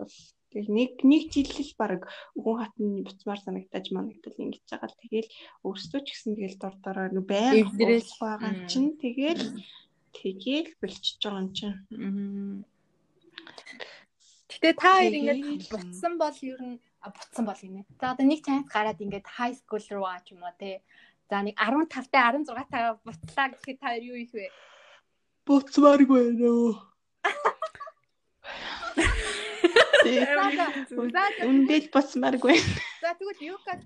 тэг 0.56 0.66
нэг 0.72 1.04
нэг 1.04 1.24
жил 1.36 1.52
л 1.52 1.74
баг 1.76 2.08
өгөн 2.38 2.60
хатны 2.64 3.04
буцмаар 3.04 3.40
санагдаж 3.44 3.86
манагдал 3.92 4.40
ингэж 4.40 4.64
байгаа 4.72 4.88
л. 4.88 5.00
Тэгэл 5.04 5.30
өөрсдөө 5.68 6.02
ч 6.06 6.08
гэсэн 6.16 6.32
тэгэл 6.40 6.62
дор 6.62 6.76
дороо 6.80 7.24
байнга 7.28 8.00
байгаа 8.24 8.54
чинь 8.72 8.96
тэгэл 8.96 9.44
тэгэл 10.16 10.72
болчихж 10.80 11.20
байгаа 11.22 11.42
юм 11.44 11.50
чинь. 11.52 11.76
Гэтэ 14.50 14.72
та 14.80 14.90
хоёр 15.04 15.14
ингээд 15.20 15.68
буцсан 15.68 16.14
бол 16.16 16.38
ер 16.40 16.62
нь 16.64 16.80
буцсан 17.04 17.44
бол 17.46 17.62
юм 17.68 17.76
ээ. 17.84 17.86
За 18.00 18.16
одоо 18.16 18.26
нэг 18.26 18.42
таньд 18.42 18.72
гараад 18.72 19.04
ингээд 19.04 19.28
high 19.28 19.56
school 19.60 19.84
руу 19.92 20.08
аа 20.08 20.24
ч 20.24 20.32
юм 20.32 20.42
уу 20.48 20.56
те. 20.56 20.82
За 21.30 21.44
нэг 21.44 21.56
15 21.60 22.08
та 22.14 22.32
16 22.32 22.72
таа 22.72 22.96
буцлаа 23.04 23.48
гэхэд 23.52 23.78
та 23.82 23.92
хоёр 23.92 24.04
юу 24.16 24.18
их 24.24 24.32
вэ? 24.32 24.48
Буцмааргүй 25.46 26.24
нөө. 26.40 26.72
Үндэл 31.50 31.88
буцмааргүй. 31.94 32.56
за 33.04 33.12
тэгвэл 33.18 33.42
юу 33.54 33.60
ка 33.66 33.78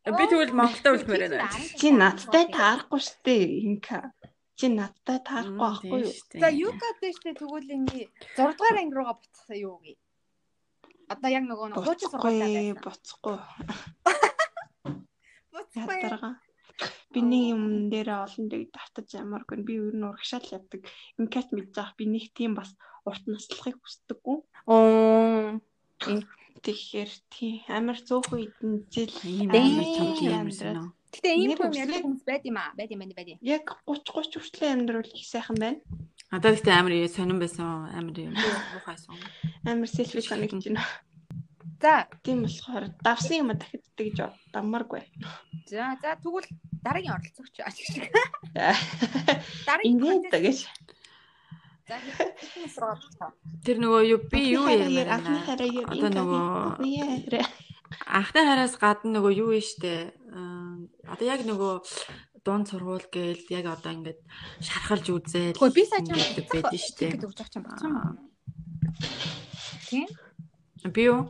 Би 0.00 0.24
тэгвэл 0.26 0.56
Монголда 0.56 0.96
үлдмээр 0.96 1.22
байна. 1.28 1.52
Чи 1.76 1.92
надтай 1.92 2.48
таарахгүй 2.48 3.00
штэ 3.04 3.36
инка. 3.68 4.10
Чи 4.60 4.68
надтай 4.68 5.18
таарахгүй 5.24 5.56
байхгүй 5.56 6.00
юу? 6.04 6.12
За 6.36 6.48
юу 6.52 6.72
ка 6.76 6.88
дэжтэй 7.00 7.32
тэгвэл 7.32 7.72
энэ 7.80 8.12
6 8.36 8.60
дугаар 8.60 8.76
анги 8.76 8.92
руугаа 8.92 9.16
буцсан 9.16 9.56
юу 9.56 9.80
гээ. 9.80 9.96
Одоо 11.08 11.30
яг 11.32 11.44
нөгөө 11.48 11.66
нэг 11.72 11.76
хуучин 11.80 12.12
Буцахгүй, 12.12 12.34
байсан. 12.44 12.76
буцахгүй. 12.84 13.36
Буцахгүй. 15.56 15.96
Ядарга. 15.96 16.30
Би 17.12 17.20
нэг 17.24 17.44
юм 17.56 17.64
дээр 17.88 18.08
олон 18.28 18.46
дэг 18.52 18.62
давтаж 18.76 19.08
ямаргүй. 19.16 19.64
Би 19.64 19.80
ер 19.80 19.96
нь 19.96 20.04
урагшаал 20.04 20.46
явдаг. 20.52 20.84
Инкат 21.16 21.48
мэдж 21.56 21.72
байгаа. 21.72 21.96
Би 21.96 22.04
нэг 22.04 22.24
тийм 22.36 22.52
бас 22.54 22.70
урт 23.08 23.24
наслахыг 23.26 23.80
хүсдэггүй. 23.80 24.38
Оо. 24.68 25.58
Тэгэхээр 26.60 27.10
тий 27.32 27.64
амар 27.72 27.96
зөөхөн 27.96 28.44
идэн 28.44 28.72
зэл 28.92 29.16
Энэ 29.24 29.50
Дээ. 29.50 29.64
амар 29.64 29.88
том 29.96 30.08
юм 30.20 30.48
байна. 30.52 30.84
Гэтэ 31.10 31.28
ийм 31.34 31.50
үслээ. 31.58 31.82
ярьдаг 31.84 32.02
хүмүүс 32.06 32.24
байд 32.26 32.44
юм 32.46 32.56
аа. 32.58 32.70
Байд 32.78 32.90
юм 32.94 33.00
байна 33.02 33.14
байд 33.18 33.28
юм. 33.34 33.38
яг 33.42 33.66
30 33.86 34.06
30 34.06 34.38
хүртэл 34.38 34.70
амьдрал 34.70 35.10
их 35.10 35.26
сайхан 35.26 35.56
байна. 35.58 35.78
Надад 36.30 36.54
ихтэй 36.54 36.74
амар 36.74 36.94
сонирн 37.10 37.42
байсан 37.42 37.66
амар 37.90 38.14
юм. 38.14 38.34
Муухайсан. 38.34 39.18
Амар 39.66 39.88
селфи 39.90 40.22
санагдаж 40.22 40.64
байна. 40.70 40.86
За 41.80 42.06
Тийм 42.22 42.44
болохоор 42.44 42.92
давсан 43.02 43.36
юм 43.42 43.50
дахид 43.56 43.82
гэж 43.96 44.30
даммааргүй. 44.52 45.02
за 45.66 45.96
за 46.02 46.14
тэгвэл 46.22 46.46
дараагийн 46.84 47.16
оролцогч 47.16 47.56
ажиг. 47.64 48.12
Дараагийн 48.54 49.98
Ингээд 49.98 50.30
гэж. 50.30 50.58
За. 51.88 51.98
Тэр 53.64 53.76
нөгөө 53.82 54.02
юу 54.12 54.20
би 54.30 54.40
юу 54.54 54.68
анхны 54.68 55.08
байна. 55.08 55.42
хараа 55.42 55.66
юу 55.66 55.84
Одоо 55.90 56.10
нөгөө 56.14 57.42
Анхны 58.06 58.40
хараас 58.46 58.78
гадна 58.78 59.18
нөгөө 59.18 59.32
юу 59.34 59.50
вэ 59.50 59.60
штэ. 59.64 60.14
Одоо 60.30 61.26
яг 61.26 61.42
нөгөө 61.42 61.74
дунд 62.46 62.70
сургууль 62.70 63.06
гээл 63.10 63.44
яг 63.50 63.66
одоо 63.66 63.92
ингээд 63.98 64.20
шархалж 64.62 65.06
үзээл. 65.10 65.58
Гэхдээ 65.58 65.74
би 65.74 65.84
сая 65.84 66.02
чам 66.06 66.16
ингэдэг 66.16 66.46
байдаг 66.46 66.78
штэ. 66.78 67.10
Тэгэд 67.18 67.26
өгч 67.26 67.38
байгаа 67.42 67.50
ч 67.50 67.56
юм 67.58 67.64
байна. 67.66 68.14
Тийм. 69.90 70.06
Би 70.94 71.02
юу? 71.10 71.20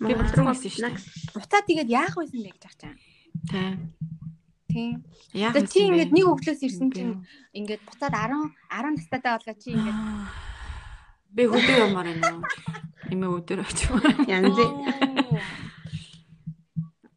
Би 0.00 0.12
буцсан 0.16 0.48
гэсэн 0.48 0.72
штэ. 0.72 0.96
Буцаа 1.36 1.62
тэгээд 1.68 1.92
яах 1.92 2.16
байсан 2.16 2.40
бэ 2.40 2.50
гэж 2.56 2.64
ахчаа. 2.64 2.94
Тэ. 3.52 3.76
Тийм. 4.72 5.04
Яг 5.36 5.52
Тэгээд 5.52 5.68
чи 5.68 5.80
ингээд 5.84 6.12
нэг 6.16 6.26
өглөөс 6.32 6.60
ирсэн 6.64 6.88
чинь 6.96 7.20
ингээд 7.52 7.82
буцаад 7.84 8.16
10 8.16 8.56
10 8.72 8.96
настайдаа 8.96 9.36
болоо 9.36 9.56
чи 9.60 9.76
ингээд 9.76 10.00
би 11.36 11.42
хөдөө 11.44 11.76
ямаар 11.92 12.08
байна. 12.16 12.40
Эмээ 13.12 13.30
өдөр 13.36 13.60
очимаар. 13.60 14.16
Янз 14.24 14.56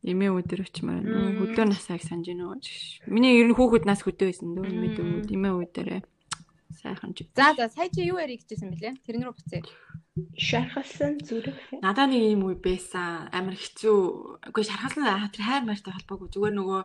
Эмээ 0.05 0.31
өдөр 0.37 0.61
очимаар 0.61 1.01
байна. 1.01 1.39
Хөдөө 1.41 1.65
насааг 1.65 2.01
санаж 2.05 2.29
байна 2.29 2.53
уу? 2.53 2.61
Миний 3.09 3.41
ер 3.41 3.49
нь 3.49 3.57
хүүхэд 3.57 3.89
нас 3.89 4.05
хөдөө 4.05 4.27
байсан 4.29 4.53
дөө 4.53 4.69
эмээ 4.69 4.91
дөө 4.93 5.07
эмээ 5.33 5.53
өдөрөө. 5.65 6.01
Сайхан 6.77 7.11
ч. 7.17 7.25
За 7.33 7.57
за 7.57 7.65
сая 7.73 7.89
чи 7.89 8.05
юу 8.05 8.21
ярих 8.21 8.45
гэжсэн 8.45 8.69
бэлээ? 8.69 9.01
Тэрэн 9.01 9.25
рүү 9.25 9.33
буцъя. 9.33 9.65
шархалсан 10.37 11.19
зүрх. 11.27 11.57
Надаа 11.83 12.07
нэг 12.07 12.23
юм 12.23 12.47
үе 12.47 12.55
байсан. 12.55 13.27
Амар 13.35 13.57
хэцүү. 13.57 13.97
Үгүй 14.53 14.63
шархалсан 14.63 15.03
аа, 15.03 15.27
тэр 15.33 15.43
хайр 15.43 15.63
мартай 15.67 15.91
холбоогүй. 15.91 16.29
Зүгээр 16.31 16.55
нөгөө 16.55 16.81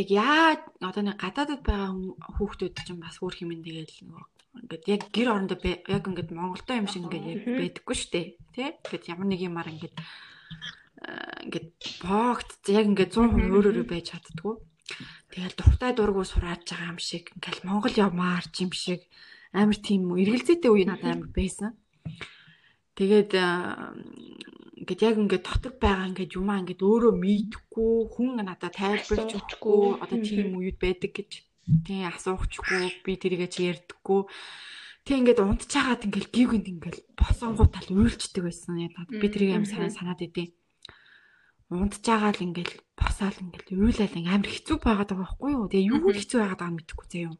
яг 0.00 0.08
яа 0.10 0.58
одоо 0.80 1.02
нэг 1.04 1.20
гадаадд 1.20 1.62
байгаа 1.62 1.92
хүүхдүүд 2.40 2.74
чинь 2.86 3.04
бас 3.04 3.20
өөр 3.20 3.34
хэмээн 3.36 3.62
тэгэл 3.62 3.94
нөгөө 4.08 4.24
ингээд 4.64 4.84
яг 4.88 5.02
гэр 5.12 5.28
орондоо 5.30 5.58
яг 5.62 6.04
ингээд 6.08 6.30
Монголдо 6.32 6.72
юм 6.74 6.88
шиг 6.88 7.04
ингээд 7.04 7.26
яг 7.28 7.40
байдаггүй 7.44 7.96
шүү 7.98 8.10
дээ. 8.14 8.26
Тэ? 8.54 8.64
Ингээд 8.82 9.10
ямар 9.12 9.28
нэг 9.28 9.40
юмар 9.44 9.68
ингээд 9.68 9.94
ингээд 11.44 11.68
богт 12.00 12.60
яг 12.72 12.86
ингээд 12.88 13.12
100% 13.12 13.52
өөр 13.52 13.66
өөрөө 13.68 13.86
байж 13.88 14.06
чаддгүй. 14.12 14.54
Тэгэл 15.32 15.56
дуртай 15.58 15.92
дургу 15.96 16.24
сурааж 16.24 16.64
байгаа 16.68 16.92
юм 16.92 17.00
шиг 17.00 17.32
ингээл 17.36 17.66
Монгол 17.68 17.94
явмаарч 17.96 18.54
юм 18.64 18.72
шиг 18.72 19.00
амар 19.52 19.78
тийм 19.80 20.12
эргэлзээтэй 20.12 20.70
үе 20.70 20.84
надад 20.84 21.10
амар 21.14 21.30
байсан. 21.32 21.72
Тэгээд 22.98 23.32
ингээд 24.80 25.00
яг 25.08 25.16
ингээд 25.18 25.44
дотор 25.48 25.72
байгаа 25.80 26.08
ингээд 26.12 26.36
юмаа 26.36 26.60
ингээд 26.62 26.82
өөрөө 26.84 27.12
мэдхгүй 27.16 27.94
хүн 28.12 28.30
надад 28.44 28.76
тайлбарлаж 28.76 29.30
өгөхгүй 29.38 29.82
одоо 30.04 30.18
тийм 30.20 30.48
үед 30.60 30.78
байдаг 30.78 31.12
гэж. 31.16 31.30
Тийм 31.86 32.04
асуухчгүй 32.12 33.02
би 33.04 33.12
тэрийгээ 33.16 33.50
чи 33.50 33.60
ярьдаггүй. 33.72 34.20
Тэг 35.08 35.16
ингээд 35.20 35.40
унтчихагаад 35.40 36.06
ингээд 36.06 36.28
гівгэнд 36.28 36.66
ингээд 36.68 36.98
босонгуу 37.16 37.68
тал 37.72 37.88
уйлчдаг 37.88 38.42
байсан. 38.44 38.84
Яг 38.84 38.94
би 39.08 39.26
тэрийг 39.32 39.56
амар 39.56 39.70
санаа 39.72 39.92
санаад 39.92 40.20
идэв 40.20 40.52
унтчихагаал 41.72 42.40
ингээд 42.44 42.72
босаал 42.98 43.38
ингээд 43.40 43.66
уйлал 43.72 44.16
ингээд 44.16 44.34
амар 44.34 44.50
хэцүү 44.52 44.76
байгаад 44.82 45.10
байгаа 45.12 45.24
байхгүй 45.24 45.50
юу? 45.54 45.70
Тэгээ 45.70 45.90
юу 45.92 46.12
хэцүү 46.12 46.38
байгаад 46.40 46.60
байгааг 46.60 46.76
мэдэхгүй 46.76 47.06
заяа 47.08 47.28
юм. 47.30 47.36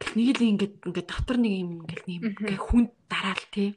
Гэх 0.00 0.12
нэг 0.16 0.28
л 0.36 0.48
ингээд 0.48 0.74
ингээд 0.88 1.08
дотор 1.10 1.36
нэг 1.40 1.52
юм 1.60 1.70
ингээд 1.84 2.02
нэг 2.08 2.20
ингээд 2.40 2.64
хүн 2.64 2.84
дараал 3.10 3.46
тий 3.52 3.68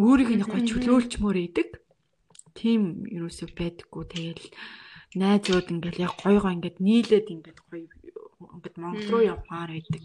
өөрийг 0.00 0.30
нэг 0.40 0.48
гой 0.48 0.64
чөлөөлчмөр 0.64 1.36
идэг. 1.52 1.68
Тийм 2.56 3.04
юусоо 3.04 3.48
байдаггүй. 3.52 4.04
Тэгэл 4.08 4.48
найзууд 5.20 5.68
ингээл 5.68 6.04
яг 6.08 6.16
гоё 6.16 6.40
гоё 6.40 6.56
ингээд 6.56 6.80
нийлээд 6.80 7.28
ингээд 7.28 7.58
гоё 7.68 7.84
ингээд 7.84 8.76
Монгол 8.80 9.08
руу 9.12 9.22
явмаар 9.36 9.70
байдаг. 9.76 10.00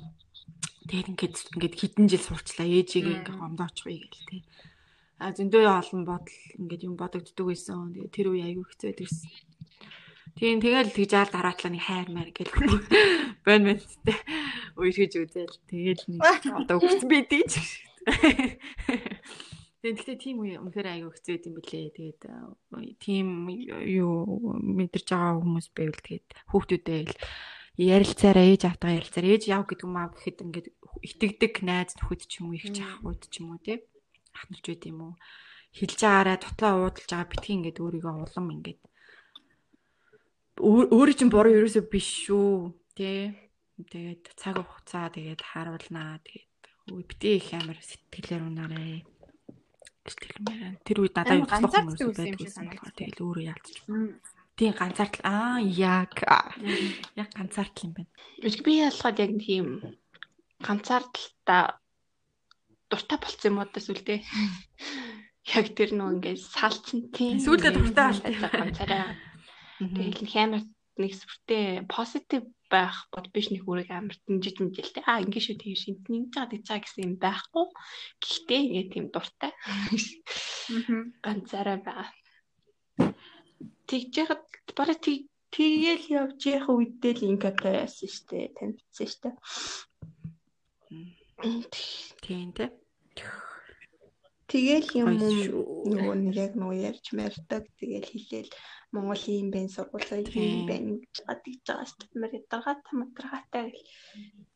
Тэгээд 0.92 1.08
ингээд 1.12 1.36
ингээд 1.56 1.76
хэдэн 1.80 2.06
жил 2.12 2.24
сурчлаа 2.28 2.68
ээжигээ 2.68 3.16
ингээд 3.24 3.40
гомдоочихъя 3.40 3.96
гэл 3.96 4.28
тээ. 4.28 4.44
А 5.18 5.34
зөндөө 5.34 5.66
олон 5.66 6.06
бодол 6.06 6.38
ингээд 6.62 6.86
юм 6.86 6.94
бодогддог 6.94 7.50
байсан. 7.50 7.90
Тэгээд 7.94 8.14
тэр 8.14 8.28
үе 8.30 8.42
аягүй 8.46 8.66
хэцүү 8.70 8.94
байсан. 9.02 9.34
Тийм 10.38 10.62
тэгэл 10.62 10.94
тэгж 10.94 11.12
аал 11.18 11.32
дараатлаа 11.34 11.72
нэг 11.74 11.84
хайр 11.90 12.10
маяг 12.14 12.38
гэл 12.38 12.54
бэн 13.46 13.62
бэнтэй 13.66 14.18
үерхэж 14.78 15.14
үзэл 15.18 15.58
тэгэл 15.66 16.04
нэг 16.06 16.22
одоо 16.22 16.78
өгсөн 16.78 17.10
би 17.10 17.26
тийч. 17.26 17.82
Тэгээд 19.82 19.98
гэхдээ 19.98 20.18
тийм 20.22 20.38
үе 20.46 20.62
үнэхээр 20.62 20.90
аягүй 20.94 21.12
хэцүү 21.18 21.50
юм 21.50 21.58
билээ. 21.58 21.90
Тэгээд 21.98 22.22
тийм 23.02 23.50
юу 23.50 24.54
мэдэрч 24.62 25.10
байгаа 25.10 25.42
хүмүүс 25.42 25.74
байвал 25.74 26.02
тэгээд 26.06 26.28
хүүхдүүдээ 26.54 27.02
л 27.10 27.18
ярилцаараа 27.78 28.46
ээж 28.46 28.62
автаа 28.70 28.94
ярилцаар 28.94 29.26
ээж 29.34 29.44
яв 29.50 29.66
гэдэг 29.66 29.86
юм 29.86 29.98
аа 29.98 30.14
гэхэд 30.14 30.46
ингээд 30.46 30.68
итгэдэг 31.02 31.54
найз 31.66 31.94
нөхөд 31.98 32.22
ч 32.26 32.42
юм 32.42 32.54
уу 32.54 32.58
их 32.58 32.70
чахууд 32.74 33.22
ч 33.30 33.42
юм 33.42 33.54
уу 33.54 33.62
тий 33.62 33.82
ахналж 34.38 34.66
байд 34.70 34.84
юм 34.86 35.00
уу? 35.02 35.14
Хэлж 35.74 36.00
байгаараа 36.02 36.38
дотлоо 36.38 36.74
уудалж 36.86 37.10
байгаа 37.10 37.32
битгий 37.34 37.56
ингээд 37.58 37.82
өөрийгөө 37.82 38.14
улам 38.22 38.48
ингээд. 38.56 38.82
Өөрөө 40.62 41.16
чинь 41.18 41.34
буруу 41.34 41.58
ерөөсөө 41.58 41.84
биш 41.90 42.08
шүү. 42.30 42.74
Тий 42.98 43.34
тэгээд 43.78 44.34
цаг 44.38 44.58
хугацаа 44.62 45.14
тэгээд 45.14 45.42
харуулнаа 45.42 46.18
тэгээд 46.26 46.62
битгий 47.10 47.38
их 47.38 47.54
амар 47.54 47.78
сэтгэлээр 47.78 48.44
унаарэ. 48.48 49.06
Сэтгэлмээр 50.08 50.82
тэр 50.82 50.98
үед 51.04 51.14
надад 51.14 51.38
юу 51.38 51.46
болох 51.46 52.00
юм 52.00 52.14
бэ 52.16 52.38
байсан 52.40 52.66
болохоор 52.72 52.96
тэгэл 52.96 53.22
өөрөө 53.22 53.46
яалтчих. 53.54 53.86
Тийм 54.58 54.74
ганцаардл. 54.74 55.22
Аа 55.22 55.62
яг. 55.62 56.18
Яг 57.14 57.30
ганцаардл 57.38 57.86
юм 57.86 57.94
байна. 57.94 58.12
Би 58.42 58.74
ялгаад 58.82 59.18
яг 59.22 59.32
тийм 59.38 59.66
ганцаардалтаа 60.66 61.78
дуртай 62.90 63.18
болцсон 63.20 63.50
юм 63.52 63.60
уу 63.62 63.68
даа 63.70 63.84
сүлдээ. 63.84 64.20
Яг 65.56 65.68
тэр 65.78 65.92
нөө 65.96 66.10
ингээд 66.20 66.42
салцсан 66.44 67.00
тийм. 67.16 67.40
Сүүлдээ 67.40 67.72
дуртай 67.72 68.06
болтой 68.12 68.52
ганцаараа. 68.52 69.16
Тэгэл 69.80 70.28
хэмээр 70.28 70.64
нэг 70.98 71.14
сүртэй 71.14 71.88
позитив 71.88 72.44
байх 72.68 73.08
бод 73.14 73.32
биш 73.32 73.48
нэг 73.54 73.64
үрэг 73.64 73.90
амар 73.96 74.18
дэмжиж 74.28 74.60
мэдээлтэй. 74.60 75.04
Аа 75.08 75.24
ингэ 75.24 75.40
шүү 75.40 75.56
тийм 75.56 75.76
шинтний 75.80 76.28
жаад 76.34 76.52
ицаа 76.58 76.84
гэсэн 76.84 77.06
юм 77.08 77.14
байхгүй. 77.16 77.66
Гэхдээ 78.20 78.62
ингэ 78.68 78.84
тийм 78.92 79.06
дуртай. 79.14 79.52
Ганцаараа 81.24 81.80
байгаа. 81.80 82.10
Тэгж 83.88 84.14
яхад 84.20 84.44
бараг 84.76 85.00
тэг 85.00 85.32
тэгэл 85.56 86.06
явж 86.12 86.40
явах 86.44 86.76
үедээ 86.76 87.14
л 87.24 87.28
инката 87.32 87.88
яасан 87.88 88.12
штэ 88.12 88.52
танилцсан 88.58 89.08
штэ. 89.08 89.30
Тийм 92.24 92.50
тэ. 92.58 92.74
Тэгэл 94.48 94.90
юм 95.04 95.12
нөгөө 95.20 96.16
нэг 96.24 96.36
яг 96.40 96.54
нөгөө 96.56 96.78
ярьж 96.90 97.06
мэрдэг 97.12 97.64
тэгэл 97.78 98.08
хэлээл 98.08 98.52
Монгол 98.96 99.24
юм 99.28 99.52
бэ 99.52 99.68
сургуулаа 99.68 100.24
юм 100.24 100.64
бэ 100.64 100.76
гэж 101.04 101.16
гадаг 101.28 101.56
байгаа 101.68 101.84
шүү 101.84 102.00
дээ. 102.08 102.20
Мэр 102.22 102.34
даргатай 102.48 102.96
матргатай 102.96 103.66
гэл 103.76 103.84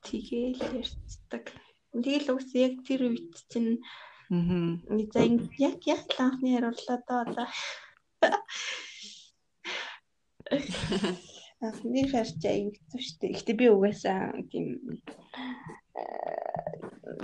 тэгэл 0.07 0.63
ярьцдаг. 0.79 1.45
Тэгэл 1.91 2.31
үс 2.31 2.49
яг 2.55 2.73
тэр 2.87 3.01
үед 3.11 3.35
чинь 3.51 3.83
аа 3.83 3.91
яг 5.59 5.77
яг 5.83 6.07
л 6.15 6.19
анхны 6.23 6.49
хариуллаа 6.55 6.99
доо 7.03 7.23
за. 7.35 7.45
Анхны 11.67 12.01
харж 12.07 12.39
аюултай 12.47 13.01
шүү 13.03 13.17
дээ. 13.19 13.35
Гэтэ 13.35 13.53
би 13.59 13.65
угаасаа 13.67 14.39
тийм 14.47 14.79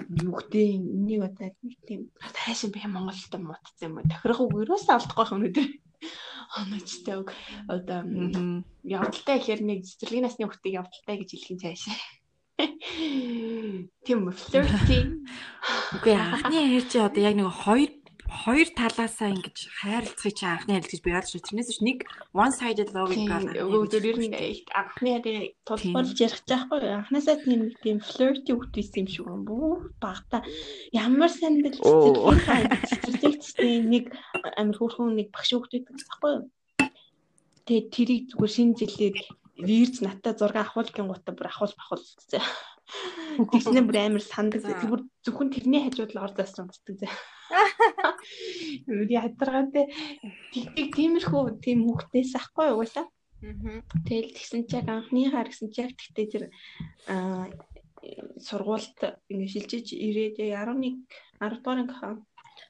гэдэг 0.10 0.66
энийг 0.76 1.22
одоо 1.24 1.52
нэг 1.64 1.78
тийм 1.88 2.02
хайшин 2.20 2.72
би 2.72 2.82
Монголд 2.86 3.34
муудсан 3.40 3.88
юм 3.88 3.98
уу? 3.98 4.10
Тохирох 4.10 4.42
үг 4.42 4.54
юусаа 4.68 5.00
алдахгүй 5.00 5.28
өнөдөр 5.36 5.68
оночтой 6.58 7.16
үг. 7.22 7.30
Одоо 7.68 8.04
явдалтай 8.84 9.38
гэхээр 9.40 9.62
нэг 9.64 9.80
цэцэрлэгийн 9.88 10.26
насны 10.26 10.46
хүүхдийг 10.48 10.80
явдалтай 10.82 11.16
гэж 11.20 11.30
хэлэх 11.32 11.52
юм 11.52 11.60
цааш. 11.62 11.84
Тийм 12.58 14.32
флирти 14.34 14.98
үгүй 15.94 16.16
анхны 16.18 16.58
хэр 16.74 16.86
чи 16.90 16.98
одоо 16.98 17.22
яг 17.22 17.36
нэг 17.38 17.54
хоёр 17.54 17.92
хоёр 18.28 18.68
талаасаа 18.76 19.32
ингэж 19.32 19.58
хайрлцгийг 19.80 20.36
чи 20.36 20.46
анхны 20.46 20.76
хайрлт 20.76 20.92
гэж 20.92 21.02
би 21.04 21.12
яаж 21.16 21.28
шүү. 21.32 21.48
Тэрнээс 21.48 21.72
ч 21.72 21.80
нэг 21.80 22.04
one 22.36 22.52
sided 22.52 22.92
love 22.92 23.16
гэх 23.16 23.64
өгөөдөр 23.64 24.04
ер 24.04 24.20
нь 24.20 24.36
анхны 24.76 25.16
хайрыг 25.16 25.56
тулгуурлаж 25.64 26.20
ярих 26.20 26.44
жаахгүй. 26.44 26.84
Анхнаасаа 26.84 27.40
тийм 27.40 27.72
тийм 27.80 28.04
flirty 28.04 28.52
үгт 28.52 28.76
байсан 28.76 29.00
юм 29.04 29.08
шиг 29.08 29.28
юм 29.32 29.44
бүү. 29.48 29.96
Багта 30.04 30.44
ямар 30.92 31.32
сандал 31.32 31.80
цэцэрлэгчтэй 31.80 33.88
нэг 33.88 34.12
амир 34.60 34.76
хөөрхөн 34.76 35.16
нэг 35.16 35.32
багш 35.32 35.56
үгт 35.56 35.80
байдаг 35.80 35.96
байхгүй 35.96 36.32
юу? 36.36 36.44
Тэгээ 37.64 37.92
тэрийг 37.96 38.24
зүгээр 38.36 38.52
шинэ 38.52 38.76
жилээр 38.76 39.16
вирж 39.64 40.04
натаа 40.04 40.36
зураг 40.36 40.68
авахулгын 40.68 41.08
гутаа 41.08 41.34
бүр 41.34 41.48
авахул 41.48 41.80
бахул 41.80 42.04
зэ. 42.04 42.44
Тэгснэ 43.52 43.82
бүр 43.88 43.98
амар 44.04 44.24
сандаг. 44.24 44.64
Зүгээр 44.64 45.02
зөвхөн 45.26 45.50
тэрний 45.52 45.82
хажууд 45.84 46.12
л 46.14 46.24
ордоос 46.24 46.56
унтдаг 46.60 46.96
зэ. 47.02 47.08
Ядаргаантай 48.88 49.86
тийг 50.54 50.90
тиймэрхүү 50.96 51.44
тийм 51.64 51.80
хүүхдээс 51.86 52.32
ахгүй 52.40 52.68
угаасаа. 52.74 53.06
Тэгэл 54.08 54.34
тэгсэн 54.34 54.62
чиг 54.66 54.88
анхныхаа 54.90 55.46
гэсэн 55.46 55.70
чиг 55.76 55.94
тэгтээ 55.94 56.28
тэр 56.32 56.44
сургуульд 58.48 58.98
ингэ 59.30 59.48
шилжиж 59.54 59.88
ирээд 59.94 60.38
11 60.42 61.06
10 61.42 61.62
дугаар 61.62 61.80
анги 61.82 61.94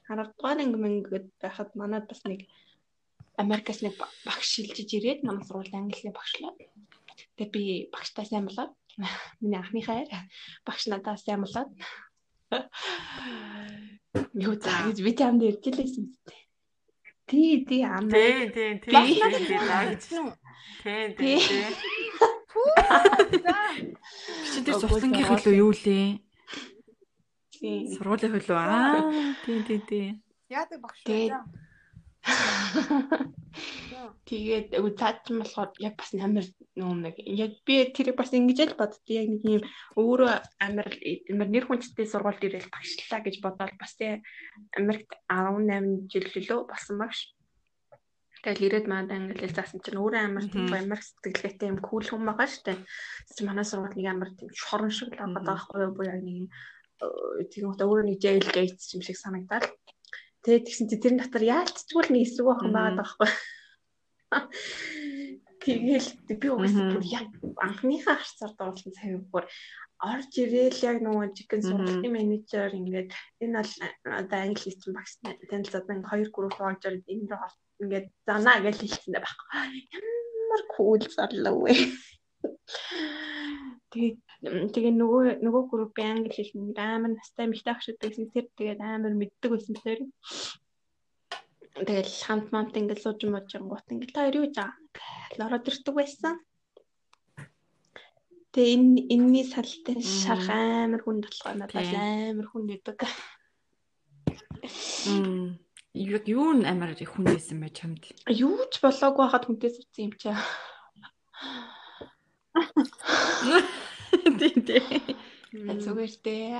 10 0.08 0.34
дугаар 0.36 0.58
анги 0.60 0.78
мэнгэд 0.82 1.26
байхад 1.42 1.70
манад 1.80 2.04
бас 2.08 2.20
нэг 2.28 2.40
Америкас 3.38 3.78
нэг 3.82 3.94
багш 4.26 4.46
шилжиж 4.54 4.90
ирээд 4.98 5.20
намайг 5.22 5.46
сургуульд 5.46 5.74
англиний 5.74 6.14
багшлаа. 6.14 6.52
Тэгээ 7.36 7.54
би 7.54 7.62
багштай 7.94 8.26
сайн 8.26 8.46
болоод 8.48 8.72
миний 9.40 9.60
анхныхаа 9.62 10.04
багш 10.66 10.82
надаас 10.90 11.22
сайн 11.22 11.42
болоод 11.46 11.70
Юу 14.34 14.54
заа 14.56 14.88
гэж 14.88 14.98
би 15.04 15.12
чамд 15.18 15.42
ярьж 15.44 15.64
лээсэн 15.68 16.04
мэт. 16.08 16.32
Тий, 17.28 17.64
тий 17.68 17.82
ам. 17.84 18.08
Тий, 18.08 18.48
тий, 18.48 18.80
тий. 18.80 18.92
Тий, 20.82 21.06
тий. 21.18 21.38
Чи 24.48 24.58
тэр 24.64 24.74
сурсангийнх 24.80 25.32
илүү 25.36 25.54
юу 25.60 25.72
лээ? 25.76 26.24
Тий. 27.52 27.78
Сургуулийн 27.92 28.32
хөлөө 28.32 28.56
аа. 28.56 29.12
Тий, 29.44 29.58
тий, 29.68 29.80
тий. 29.84 30.06
Яадаг 30.48 30.80
багш 30.80 31.04
вэ? 31.04 31.36
Тэгээд 34.28 34.76
цаадсан 35.00 35.40
болохоор 35.40 35.72
яг 35.80 35.94
бас 35.96 36.12
амар 36.12 36.44
нэг 36.76 37.16
яг 37.24 37.52
би 37.64 37.88
тэрийг 37.96 38.16
бас 38.20 38.30
ингэж 38.36 38.58
л 38.68 38.78
боддоо 38.80 39.00
яг 39.08 39.26
нэг 39.32 39.42
юм 39.48 39.62
өөрөө 39.96 40.32
амар 40.60 40.88
амар 41.32 41.48
нэр 41.48 41.64
хүнчтэй 41.64 42.04
сургуульд 42.04 42.44
ирээл 42.44 42.68
багшлаа 42.68 43.20
гэж 43.24 43.34
бодоод 43.40 43.72
бас 43.80 43.96
тий 43.96 44.20
Америкт 44.76 45.16
18 45.32 46.12
жил 46.12 46.28
лөө 46.28 46.60
болсон 46.68 47.00
багш. 47.00 47.32
Тэгэл 48.44 48.66
ирээд 48.68 48.86
манд 48.86 49.10
англи 49.16 49.48
заасан 49.48 49.80
чинь 49.80 49.96
өөрөө 49.96 50.20
амар 50.22 50.46
тийм 50.52 50.70
Америк 50.76 51.02
сэтгэлгээтэй 51.08 51.72
юм 51.72 51.80
кул 51.80 52.04
хүн 52.04 52.28
байгаа 52.28 52.48
штэ. 52.52 52.76
Чи 53.32 53.40
манай 53.48 53.64
сургууль 53.64 53.96
нэг 53.96 54.06
амар 54.12 54.30
тийм 54.36 54.52
шорон 54.52 54.92
шиг 54.92 55.16
л 55.16 55.18
байгаа 55.18 55.42
байхгүй 55.42 55.80
юу? 55.88 56.04
Яг 56.04 56.20
нэг 56.22 56.36
юм 56.44 56.48
тийм 57.50 57.64
өөрөө 57.72 58.04
нэг 58.06 58.20
jail 58.22 58.44
gates 58.44 58.94
юм 58.94 59.02
шиг 59.02 59.16
санагдаад 59.18 59.72
Тэгээд 60.48 60.64
тэгсэн 60.64 60.88
чи 60.88 60.96
тэрний 60.96 61.20
дотор 61.20 61.44
яалтчгүй 61.44 62.08
л 62.08 62.08
нэг 62.08 62.24
эсрэг 62.24 62.48
охин 62.48 62.72
байгаа 62.72 63.04
байхгүй. 63.04 63.28
Тэгэл 65.60 66.08
би 66.40 66.48
угаасаа 66.48 66.88
бүр 66.88 67.04
яг 67.04 67.28
анхныхаа 67.60 68.16
харцаар 68.16 68.52
дуулсан 68.56 68.96
цаг 68.96 69.28
бүр 69.28 69.44
орж 70.00 70.32
ирээл 70.40 70.80
яг 70.88 71.04
нөгөө 71.04 71.36
жихэн 71.36 71.68
сургалтын 71.68 72.16
менежер 72.16 72.72
ингээд 72.72 73.12
энэ 73.44 73.60
бол 73.60 73.72
одоо 74.08 74.38
англи 74.40 74.64
хэлсэн 74.64 74.96
багш 74.96 75.20
танилцаад 75.20 75.84
ингээ 75.84 76.08
хоёр 76.08 76.28
орж 76.64 76.80
ирээд 76.88 77.12
энэ 77.12 77.28
рүү 77.28 77.52
ингээд 77.84 78.06
занаа 78.24 78.56
гэж 78.64 78.88
хэлсэн 78.88 79.20
байхгүй. 79.20 79.48
Ямар 80.40 80.62
кул 80.72 81.04
зарлаа 81.12 81.54
вэ. 81.60 81.76
Тэгээд 83.92 84.27
тэгээ 84.38 84.94
нөгөө 84.94 85.42
нөгөө 85.42 85.62
группийн 85.66 86.22
англи 86.22 86.30
хэлний 86.30 86.70
амар 86.78 87.10
настай 87.18 87.50
эмэгтэй 87.50 87.74
ах 87.74 87.82
байсан 87.98 88.30
тэр 88.30 88.46
тэгээд 88.54 88.78
амар 88.78 89.14
мэддэг 89.18 89.50
байсан 89.50 89.74
тэр. 89.82 90.00
Тэгэл 91.74 92.14
хамт 92.22 92.48
мант 92.54 92.78
ингээд 92.78 93.02
сууж 93.02 93.26
мууж 93.26 93.50
гот 93.58 93.90
ингээд 93.90 94.14
та 94.14 94.22
хоёр 94.22 94.46
юу 94.46 94.48
жаа 94.54 94.70
ороод 95.42 95.66
ирдэг 95.66 95.94
байсан. 95.94 96.38
Тэгээ 98.54 98.74
энэ 98.78 99.00
энэний 99.14 99.46
салтай 99.46 99.98
шарх 100.02 100.46
амар 100.50 101.02
хүнд 101.02 101.26
болохоор 101.26 101.56
надад 101.58 101.90
амар 101.90 102.46
хүнд 102.46 102.74
өгдөг. 102.78 102.98
яг 105.98 106.24
юу 106.30 106.54
н 106.54 106.62
амар 106.62 106.94
хүнээсэн 106.94 107.58
бэ 107.58 107.68
чамд? 107.74 108.02
Юу 108.30 108.70
ч 108.70 108.78
болоогүй 108.78 109.26
хахад 109.26 109.50
хүнтэй 109.50 109.70
суудсан 109.74 110.02
юм 110.10 110.14
чаа. 110.14 110.38
Тийм 114.40 114.56
тийм. 114.66 114.84
Зүгээр 115.48 116.14
дээ. 116.24 116.52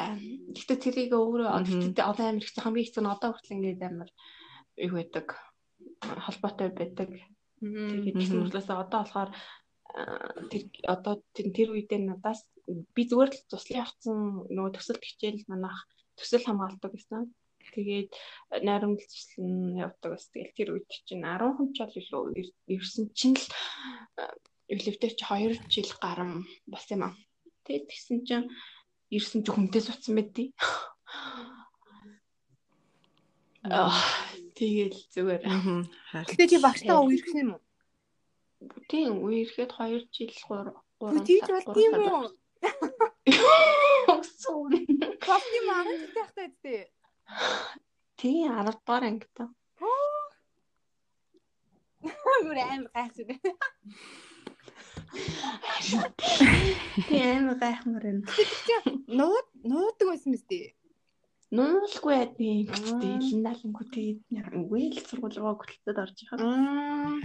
Гэхдээ 0.57 0.79
тэрийг 0.81 1.13
өөрөө 1.13 1.61
гэхдээ 1.61 2.05
одоо 2.09 2.27
амир 2.33 2.45
их 2.45 2.57
хамгийн 2.57 2.87
хэцүү 2.89 3.03
нь 3.05 3.13
одоо 3.13 3.29
хүртэл 3.37 3.57
ингээд 3.57 3.85
амир 3.85 4.11
юу 4.81 4.95
байдаг 4.97 5.27
холбоотой 6.01 6.73
байдаг. 6.73 7.11
Тэгээд 7.61 8.17
тэгсэн 8.17 8.39
мэтлээс 8.49 8.69
одоо 8.73 9.01
болохоор 9.05 9.31
тэр 10.49 10.63
одоо 10.89 11.15
тэр 11.37 11.69
үедээ 11.75 12.01
надаас 12.01 12.49
би 12.95 13.03
зүгээр 13.05 13.31
л 13.35 13.49
туслан 13.51 13.81
явцсан 13.85 14.19
нөгөө 14.53 14.73
төсөлт 14.77 15.05
хичээл 15.05 15.49
манах 15.53 15.85
төсөл 16.17 16.45
хамгаалдаг 16.45 16.93
гэсэн. 16.97 17.29
Тэгээд 17.77 18.11
найрамдал 18.65 19.05
туслан 19.05 19.77
явдаг 19.77 20.11
бас 20.17 20.25
тэгэл 20.33 20.57
тэр 20.57 20.69
үед 20.77 20.89
чинь 21.05 21.29
10 21.29 21.57
хүн 21.57 21.69
ч 21.77 21.79
илүү 21.85 22.23
ирсэн 22.73 23.05
чинь 23.13 23.37
л 23.37 23.47
эвлэвтер 24.73 25.13
чи 25.13 25.25
2 25.25 25.61
жил 25.69 25.93
гарan 26.01 26.45
бас 26.69 26.85
юм 26.89 27.09
аа. 27.09 27.13
Тэгээд 27.69 27.85
тэгсэн 27.93 28.19
чинь 28.25 28.49
ирсэн 29.13 29.45
чи 29.45 29.53
хүнтэй 29.53 29.85
суцсан 29.85 30.17
байдий. 30.17 30.57
Аа 33.69 33.93
тэгэл 34.57 34.97
зүгээр. 35.13 35.45
Гэтэ 36.33 36.49
чи 36.49 36.57
багтаа 36.65 37.05
үерхэн 37.05 37.45
юм 37.45 37.51
уу? 37.61 37.63
Тийм 38.89 39.21
үерхэд 39.21 39.69
2 39.77 40.09
жил 40.09 40.33
3 40.33 40.73
3 40.97 41.29
Тийж 41.29 41.45
бол 41.45 41.69
тийм 41.77 41.93
үү? 42.01 42.33
Огсон. 44.17 44.73
Кофе 45.21 45.61
маань 45.69 46.09
tahтай 46.17 46.49
дээ. 46.65 46.89
Тийм 48.17 48.49
10 48.49 48.81
дугаар 48.81 49.05
анги 49.13 49.29
та. 49.37 49.53
Гүр 52.01 52.59
аим 52.65 52.89
гайхсан. 52.97 53.37
Тийм 57.09 57.43
гайхмар 57.61 58.05
юм. 58.11 58.19
Нууд 59.09 59.47
нуудаг 59.65 60.07
байсан 60.09 60.33
мэт 60.33 60.45
дээ. 60.51 60.75
Нуулгүй 61.57 62.15
байдیں۔ 62.37 62.69
Гэхдээ 62.69 63.13
илэн 63.25 63.43
наланггүй 63.47 63.87
тэгээд 63.89 64.21
үгүй 64.53 64.85
л 64.93 65.01
сургуулгаа 65.09 65.57
хөтөлтөд 65.57 65.99
орж 66.05 66.17
байгаа. 66.29 66.45
Аа. 66.45 67.17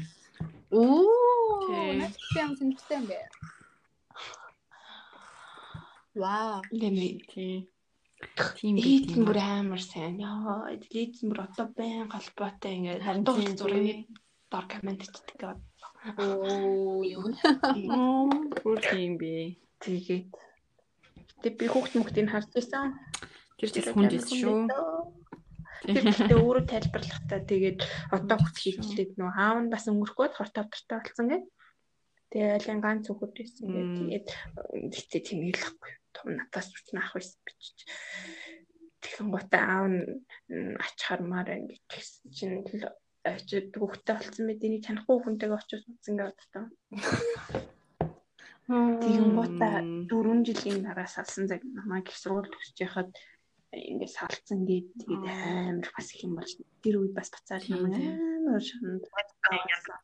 Оо. 0.71 1.67
Надад 1.99 2.23
юм 2.39 2.51
сонирхолтой 2.55 2.97
юм 3.03 3.05
бэ. 3.11 3.19
Вау. 6.15 6.61
Лэми 6.71 7.19
Тийм. 7.27 7.67
Тийм. 8.55 9.25
бүр 9.27 9.37
амар 9.43 9.81
сайн. 9.81 10.15
Яа, 10.23 10.71
ийд 10.71 11.19
бүр 11.27 11.43
одоо 11.43 11.67
байн 11.75 12.07
холбоотой 12.07 12.73
ингээд 12.79 13.03
Харин 13.03 13.23
тийм, 13.27 13.57
зургийг 13.59 14.07
дор 14.51 14.65
комент 14.71 15.03
хийдэг. 15.03 15.59
Оо. 16.17 17.03
Юу. 17.03 17.31
Оо, 17.91 18.27
бүр 18.59 18.77
тийм 18.83 19.15
би. 19.17 19.59
Тэгээд 19.79 20.31
Тэг 21.43 21.59
би 21.59 21.67
хүүхд 21.67 21.99
мөхтийг 21.99 22.31
харж 22.31 22.55
байсан. 22.55 22.95
Тэр 23.59 23.67
их 23.67 23.91
хүнд 23.91 24.15
байсан 24.15 24.39
шүү. 24.39 24.59
Тэр 25.83 26.03
гэхдээ 26.07 26.39
өөрөө 26.39 26.65
тайлбарлахтаа 26.71 27.43
тэгээд 27.43 27.79
одоо 28.15 28.37
хөт 28.39 28.57
хийжлээд 28.63 29.19
нөө 29.19 29.31
аав 29.35 29.57
нь 29.59 29.71
бас 29.71 29.83
өнгөрөхөд 29.91 30.39
хорт 30.39 30.55
тавтартай 30.55 31.03
болсон 31.03 31.27
гэд. 31.27 31.45
Тэгээ 32.31 32.55
айлын 32.63 32.79
ганц 32.79 33.11
хүүхэд 33.11 33.33
байсан 33.35 33.67
гэд. 33.75 33.91
Тэгээд 33.99 34.27
гэхдээ 34.87 35.21
тийм 35.27 35.39
хэлэхгүй. 35.51 35.91
Том 36.15 36.27
надаас 36.39 36.71
үчнэ 36.71 37.03
ах 37.03 37.11
байсан 37.11 37.39
бичиж. 37.43 37.77
Тэгэн 39.03 39.27
гутаа 39.27 39.63
аав 39.67 39.85
нь 39.91 39.99
ачхармаар 40.79 41.59
ингэж 41.59 41.83
тэгсэн 41.91 42.27
чинь 42.31 42.63
очиж 43.23 43.65
хүүхдтэй 43.75 44.15
болсон 44.19 44.45
мэт 44.47 44.61
энийг 44.67 44.83
танихгүй 44.85 45.17
хүнтэйгээ 45.23 45.59
очиж 45.59 45.81
утсан 45.87 46.15
гэдэг 46.19 46.39
одоо. 46.45 46.65
Тэгэн 49.03 49.31
гутаа 49.35 49.75
4 50.07 50.47
жилийн 50.47 50.79
дараа 50.87 51.07
салсан 51.07 51.47
цаг 51.47 51.61
намайг 51.63 52.07
их 52.07 52.17
сургууль 52.19 52.51
төгсөж 52.51 52.77
яхад 52.83 53.09
ингээд 53.73 54.15
салцсан 54.17 54.59
гээд 54.69 54.87
тэгээд 54.99 55.23
амар 55.27 55.89
бас 55.95 56.07
их 56.13 56.23
юм 56.23 56.33
болж 56.37 56.51
тэр 56.83 56.95
үед 57.01 57.13
бас 57.17 57.29
буцаад 57.33 57.63
намайг 57.67 57.95
амар 57.99 58.63
шанд 58.63 59.03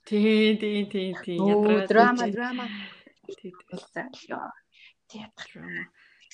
Тий, 0.05 0.57
тий, 0.61 0.86
тий, 0.91 1.15
тий. 1.24 1.38
Оо, 1.39 1.88
драма, 1.88 2.28
драма. 2.28 2.65
Тий, 3.26 3.36
тий. 3.39 3.53
болцоо. 3.70 4.51
Театр 5.07 5.49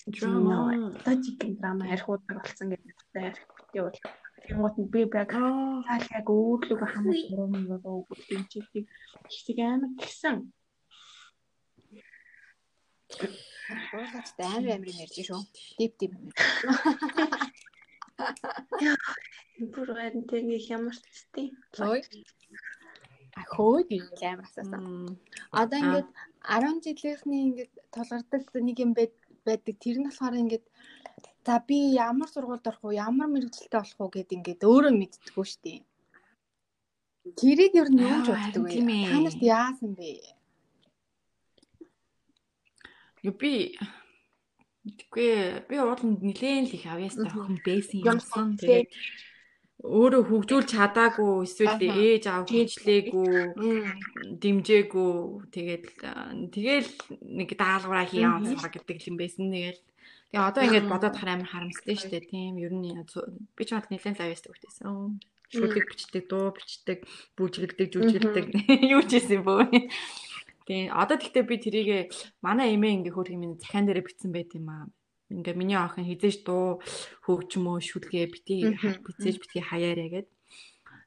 Драма. 0.06 0.94
логикийн 1.06 1.56
драма 1.58 1.86
архиудаг 1.94 2.38
болсон 2.38 2.70
гэдэг 2.70 2.94
архиутай 2.94 3.24
бол 3.84 3.98
Тэнгуут 4.46 4.76
нь 4.78 4.92
би 4.94 5.02
баг 5.10 5.32
цаал 5.34 6.06
яг 6.18 6.28
өөрлөг 6.30 6.82
юм 7.34 7.54
болоо 7.70 7.94
үгүй 8.06 8.18
чиглэг 8.52 8.86
их 8.86 9.60
амар 9.66 9.92
гисэн. 10.00 10.38
Уурлаач 13.94 14.30
амар 14.38 14.70
амар 14.76 14.90
юм 14.92 15.02
ярьж 15.04 15.18
шүү. 15.26 15.42
Дип 15.78 15.94
дип. 16.00 16.14
Бүр 19.74 19.90
энэ 20.06 20.22
тэнэг 20.30 20.64
ямар 20.78 20.94
ч 20.94 21.18
тийм. 21.34 21.52
Ой. 21.82 22.02
Ахөө 23.42 23.78
гэж 23.90 24.20
амар 24.30 24.46
асуусан. 24.46 25.18
Одоо 25.62 25.78
ингээд 25.82 26.10
10 26.46 26.86
жилийнхний 26.86 27.42
ингээд 27.50 27.74
тулгардаг 27.94 28.42
нэг 28.68 28.78
юм 28.86 28.92
байдаг. 28.94 29.76
Тэр 29.82 29.98
нь 29.98 30.08
болохоор 30.08 30.38
ингээд 30.44 30.66
за 31.46 31.62
би 31.68 31.78
ямар 31.94 32.30
сургуульд 32.30 32.68
орох 32.68 32.84
уу, 32.84 32.98
ямар 33.08 33.30
мэрэгчлэлтэй 33.30 33.80
болох 33.80 34.00
уу 34.02 34.10
гэд 34.14 34.36
ингээд 34.36 34.62
өөрөө 34.66 34.94
шүү 35.46 35.62
дээ. 35.64 35.80
Тэрийг 37.40 37.74
ер 37.82 37.90
нь 37.94 38.02
юу 38.02 38.22
ч 38.26 38.28
боддог 38.34 38.64
вэ? 38.66 38.82
Та 39.10 39.18
нарт 39.22 39.42
яасан 39.42 39.92
бэ? 39.98 40.10
Юу 43.26 43.34
би 43.38 43.78
Тэгвэл 44.86 45.66
би 45.66 45.76
уурланд 45.82 46.22
нилээн 46.22 46.70
л 46.70 46.78
их 46.78 46.86
авьяастай 46.86 47.26
охин 47.26 47.58
байсан 47.66 48.00
юмсан. 48.06 48.48
Тэгээд 48.62 48.90
өөрөө 49.82 50.24
хөгжүүлж 50.30 50.70
чадаагүй 50.70 51.34
эсвэл 51.50 51.82
ээж 51.82 52.24
аав 52.30 52.46
хэмжлээгүй 52.46 53.34
дэмжээгүй 54.42 55.14
тэгээд 55.50 55.86
тэгэл 56.54 56.90
нэг 57.38 57.50
даалгавраа 57.58 58.06
Мгм. 58.30 58.54
онцгой 58.54 58.72
гэдэг 58.78 58.98
юм 59.10 59.18
байсан. 59.18 59.50
Тэгэл 59.50 59.82
тэгээ 60.32 60.48
одоо 60.50 60.64
ингэж 60.66 60.86
бодоод 60.90 61.16
хараа 61.18 61.36
амар 61.38 61.50
харамстай 61.50 61.96
шүү 61.98 62.12
дээ. 62.12 62.30
Тийм 62.30 62.56
ер 62.62 62.74
нь 62.74 62.96
би 63.56 63.64
ч 63.66 63.70
бол 63.76 63.90
нэлээд 63.90 64.18
л 64.18 64.24
авьяастай 64.26 64.52
хөлтөөсөн. 64.52 65.20
Шүлэг 65.46 65.86
бичдэг, 65.86 66.24
дуу 66.26 66.50
бичдэг, 66.58 67.00
бүжгэлдэг, 67.38 67.88
жүжгэлдэг 67.94 68.46
юу 68.94 69.02
ч 69.06 69.22
хийсэн 69.22 69.46
бөө. 69.46 69.70
Тэгээ 70.66 70.90
одоо 70.90 71.18
тэгтээ 71.22 71.46
би 71.46 71.56
тэрийг 71.62 71.90
манай 72.42 72.74
эмээ 72.74 73.06
ингээ 73.06 73.14
хөр 73.14 73.30
юм 73.38 73.54
захиан 73.62 73.86
дээр 73.86 74.02
бичсэн 74.02 74.34
байт 74.34 74.58
юм 74.58 74.68
аа. 74.74 74.90
Ингээ 75.30 75.54
миний 75.54 75.78
охин 75.78 76.10
хизээж 76.10 76.42
дуу 76.42 76.82
хөгжмөө 77.30 77.78
шүлгээ 77.86 78.26
битгий 78.34 78.74
Мгм. 78.74 79.06
бицээж 79.06 79.38
битгий 79.38 79.62
хаяарэ 79.62 80.06
гэд. 80.10 80.28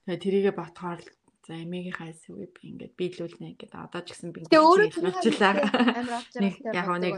Тэгээ 0.07 0.23
тэрийгэ 0.23 0.53
ботхоор 0.55 1.03
за 1.49 1.57
эмээгийнхаа 1.65 2.13
эсвэг 2.13 2.53
би 2.53 2.63
ингээд 2.69 2.93
биелүүлнэ 3.01 3.57
гэд 3.57 3.73
одоо 3.73 4.05
ч 4.05 4.13
гэсэн 4.13 4.37
би 4.37 4.45
бичиж 4.45 5.41
явчлаа. 5.41 5.57
амар 5.97 6.21
авч 6.21 6.33
байгаа 6.77 6.77
яг 6.77 6.89
нэг 7.01 7.17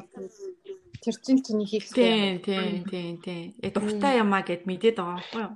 тэр 1.03 1.17
чин 1.19 1.43
чиний 1.43 1.67
хийх 1.67 1.91
Тийм, 1.91 2.39
тийм, 2.39 2.87
тийм, 2.87 3.19
тийм. 3.19 3.59
Яг 3.59 3.75
дуртай 3.75 4.23
юмаа 4.23 4.47
гэд 4.47 4.71
мэдээд 4.71 5.03
байгаа 5.03 5.19
байхгүй 5.19 5.43
юу? 5.43 5.55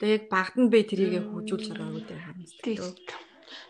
Тэгээ 0.00 0.16
яг 0.16 0.24
багт 0.32 0.56
нь 0.56 0.72
би 0.72 0.80
тэрийгэ 0.88 1.20
хөгжүүлж 1.20 1.66
байгаагүй 1.68 2.02
дээр 2.08 2.22
харамсдаг. 2.24 2.80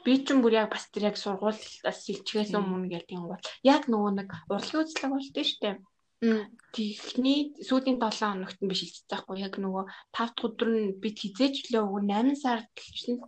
Би 0.07 0.13
ч 0.23 0.27
юм 0.31 0.39
бүр 0.47 0.55
яг 0.63 0.71
бас 0.71 0.87
тэр 0.95 1.11
яг 1.11 1.17
сургуулиас 1.19 2.01
илчгээс 2.07 2.55
өмнө 2.55 2.95
гэдэг 2.95 3.19
юм 3.19 3.27
бол 3.27 3.43
яг 3.67 3.83
нөгөө 3.91 4.13
нэг 4.23 4.31
урлагийн 4.47 4.83
үзлэг 4.87 5.11
болдсон 5.11 5.43
шүү 5.43 5.61
дээ. 5.67 5.77
Техний 6.23 7.51
сүүлийн 7.67 7.99
7 7.99 8.23
хоногт 8.23 8.59
нь 8.63 8.71
биш 8.71 8.87
хэлчихсэн 8.87 9.11
байхгүй 9.11 9.43
яг 9.43 9.59
нөгөө 9.59 9.85
5 10.15 10.39
дахь 10.39 10.47
өдөр 10.47 10.69
нь 10.71 10.95
бид 11.03 11.19
хизээж 11.19 11.75
лөө 11.75 11.83
өгөө 11.83 12.03
8 12.07 12.39
сард 12.39 12.71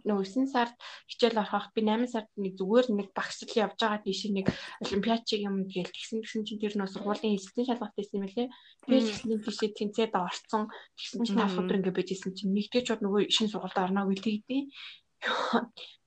нөгөө 0.07 0.26
9 0.30 0.47
сард 0.55 0.78
хичээл 1.11 1.42
ороход 1.42 1.74
би 1.74 1.82
8 1.82 2.07
сард 2.14 2.30
нэг 2.38 2.55
зүгээр 2.55 2.86
нэг 2.95 3.09
багшлал 3.11 3.51
явж 3.66 3.78
байгаа 3.82 4.01
тийш 4.07 4.20
нэг 4.30 4.47
олимпиадчиг 4.78 5.42
юм 5.42 5.66
гээл 5.66 5.90
тэгсэн 5.90 6.22
тэгсэн 6.22 6.47
чинь 6.47 6.62
тэр 6.62 6.74
нөгөө 6.78 6.95
сургуулийн 6.95 7.34
эзэлтийн 7.34 7.68
шалгалт 7.68 7.97
байсан 7.99 8.16
юм 8.22 8.26
лээ. 8.30 8.49
Тэгээд 8.86 9.11
ихний 9.11 9.38
тийшээ 9.42 9.70
тэнцээд 9.74 10.14
орцсон 10.14 10.62
тэгсэн 10.95 11.20
чинь 11.26 11.40
5 11.42 11.59
өдөр 11.66 11.78
ингэ 11.82 11.97
байжсэн 11.99 12.32
чинь 12.38 12.55
нэгдэж 12.55 12.82
чод 12.86 13.03
нөгөө 13.03 13.26
шинэ 13.34 13.51
сургуульд 13.51 13.82
орно 13.82 14.07
гэлдэгдээ. 14.07 14.62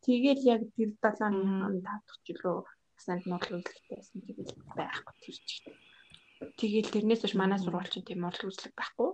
Тэгэл 0.07 0.41
яг 0.55 0.61
тэр 0.71 0.89
7 1.03 1.19
хоног 1.19 1.83
5 1.83 1.83
дахь 1.83 2.23
жилөө 2.23 2.57
нэг 3.11 3.23
нотлол 3.27 3.59
үзлэгтэй 3.59 3.99
байсан 3.99 4.19
тэгэл 4.23 4.55
байхгүй 4.79 5.15
тэр 5.19 5.35
Тэгэл 6.37 6.93
тэрнээс 6.93 7.21
биш 7.25 7.33
манай 7.33 7.57
сургууль 7.59 7.89
чинь 7.89 8.05
тийм 8.05 8.25
урлаг 8.27 8.49
үзлэг 8.49 8.73
байхгүй. 8.77 9.09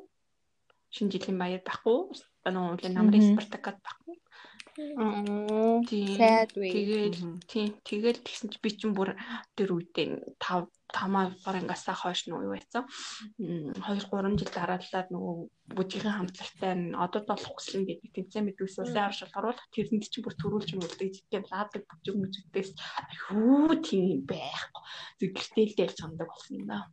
Шинэ 0.91 1.11
жилийн 1.13 1.37
баяр 1.39 1.63
байхгүй. 1.63 1.97
Нөгөө 2.43 2.73
үл 2.75 2.85
намрын 2.91 3.27
спартакад 3.31 3.79
байхгүй. 3.79 4.15
Sad 4.73 6.57
way. 6.57 6.73
Тэгэл 6.73 7.13
тийм 7.45 7.77
тэгэл 7.85 8.25
тэгсэн 8.25 8.49
чи 8.49 8.57
би 8.57 8.73
чинь 8.73 8.97
бүр 8.97 9.13
тэр 9.53 9.69
үедээ 9.69 10.41
5 10.41 10.65
тамаа 10.89 11.29
барангасаа 11.45 11.93
хойш 11.93 12.25
нь 12.25 12.33
юу 12.33 12.57
байсан. 12.57 12.89
2 13.37 13.77
3 13.77 14.33
жил 14.33 14.49
дараалаад 14.49 15.13
нөгөө 15.13 15.35
бүжгийн 15.77 16.17
хамтлагтай 16.17 16.73
нь 16.73 16.97
одоо 16.97 17.21
болох 17.21 17.53
хүслэн 17.53 17.85
гэдэг 17.85 18.09
тэмцээн 18.17 18.45
мэдвэс 18.49 18.81
улсын 18.81 19.05
аршил 19.05 19.37
оруулах 19.37 19.69
тэрэнд 19.69 20.09
чинь 20.09 20.25
бүр 20.25 20.35
төрүүлж 20.41 20.69
мөрдөж 20.73 21.15
тийм 21.29 21.45
лаадаг 21.53 21.85
бүжиг 21.85 22.15
мүжигдээс 22.17 22.71
айхүү 22.73 23.77
тийм 23.85 24.25
байхгүй. 24.25 24.83
Зэгэртээлтэй 25.21 25.85
л 25.85 25.97
чамдаг 25.97 26.29
болсон 26.33 26.53
юм 26.57 26.65
да. 26.73 26.89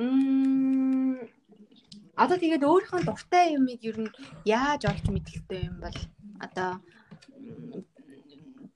Мм 0.00 1.33
Одоо 2.14 2.36
тэгээд 2.38 2.62
өөрийнхөө 2.62 3.00
дуртай 3.02 3.58
юмыг 3.58 3.82
ер 3.82 3.98
нь 4.06 4.14
яаж 4.46 4.86
олж 4.86 5.06
мэдлэгтэй 5.10 5.66
юм 5.66 5.76
бол 5.82 5.98
одоо 6.38 6.78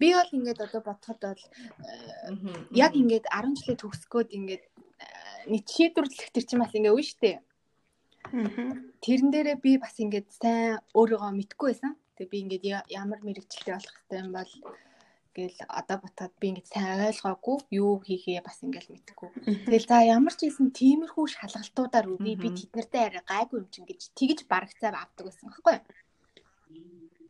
би 0.01 0.09
бол 0.14 0.30
ингээд 0.34 0.61
одоо 0.66 0.80
бодоход 0.82 1.18
бол 1.22 1.43
яг 2.74 2.93
ингээд 2.99 3.26
10 3.30 3.59
жилээ 3.59 3.78
төгсгөөд 3.82 4.28
ингээд 4.39 4.64
э, 4.66 5.07
нэг 5.55 5.62
шийдвэрлэх 5.70 6.30
төр 6.34 6.45
чинь 6.47 6.62
бас 6.62 6.74
ингээ 6.74 6.95
үн 6.95 7.07
штэ. 7.07 7.43
Тэрэн 9.03 9.30
дээрээ 9.30 9.59
би 9.62 9.72
бас 9.78 9.95
ингээд 10.03 10.28
сайн 10.34 10.82
өөрийгөө 10.99 11.30
мэдгүй 11.39 11.66
байсан. 11.70 11.93
Тэгээ 12.18 12.30
би 12.30 12.39
ингээд 12.43 12.64
ямар 12.91 13.20
мэрэгчлээ 13.22 13.74
болох 13.78 13.95
хэрэгтэй 13.95 14.18
юм 14.22 14.30
бол 14.34 14.51
гэл 15.36 15.58
одоо 15.68 15.96
ботоод 16.02 16.32
би 16.40 16.46
ингээд 16.50 16.72
сайн 16.72 17.06
ойлгоогүй 17.08 17.56
юу 17.80 17.92
хийхээ 18.06 18.40
бас 18.44 18.58
ингээд 18.64 18.88
мэдгүй. 18.90 19.28
Тэгэл 19.64 19.90
за 19.90 19.98
ямар 20.16 20.34
ч 20.34 20.40
хэлсэн 20.46 20.68
тиймэрхүү 20.78 21.26
шалгалтуудаар 21.34 22.06
үгүй 22.12 22.34
би 22.42 22.48
тэднэртэй 22.54 23.02
арай 23.04 23.24
гайгүй 23.24 23.58
юм 23.62 23.68
чинь 23.72 23.88
гэж 23.88 24.00
тэгж 24.18 24.38
барагцаа 24.50 24.90
авдаг 24.94 25.24
байсан 25.26 25.46
байхгүй 25.48 25.74
юу? 25.78 25.86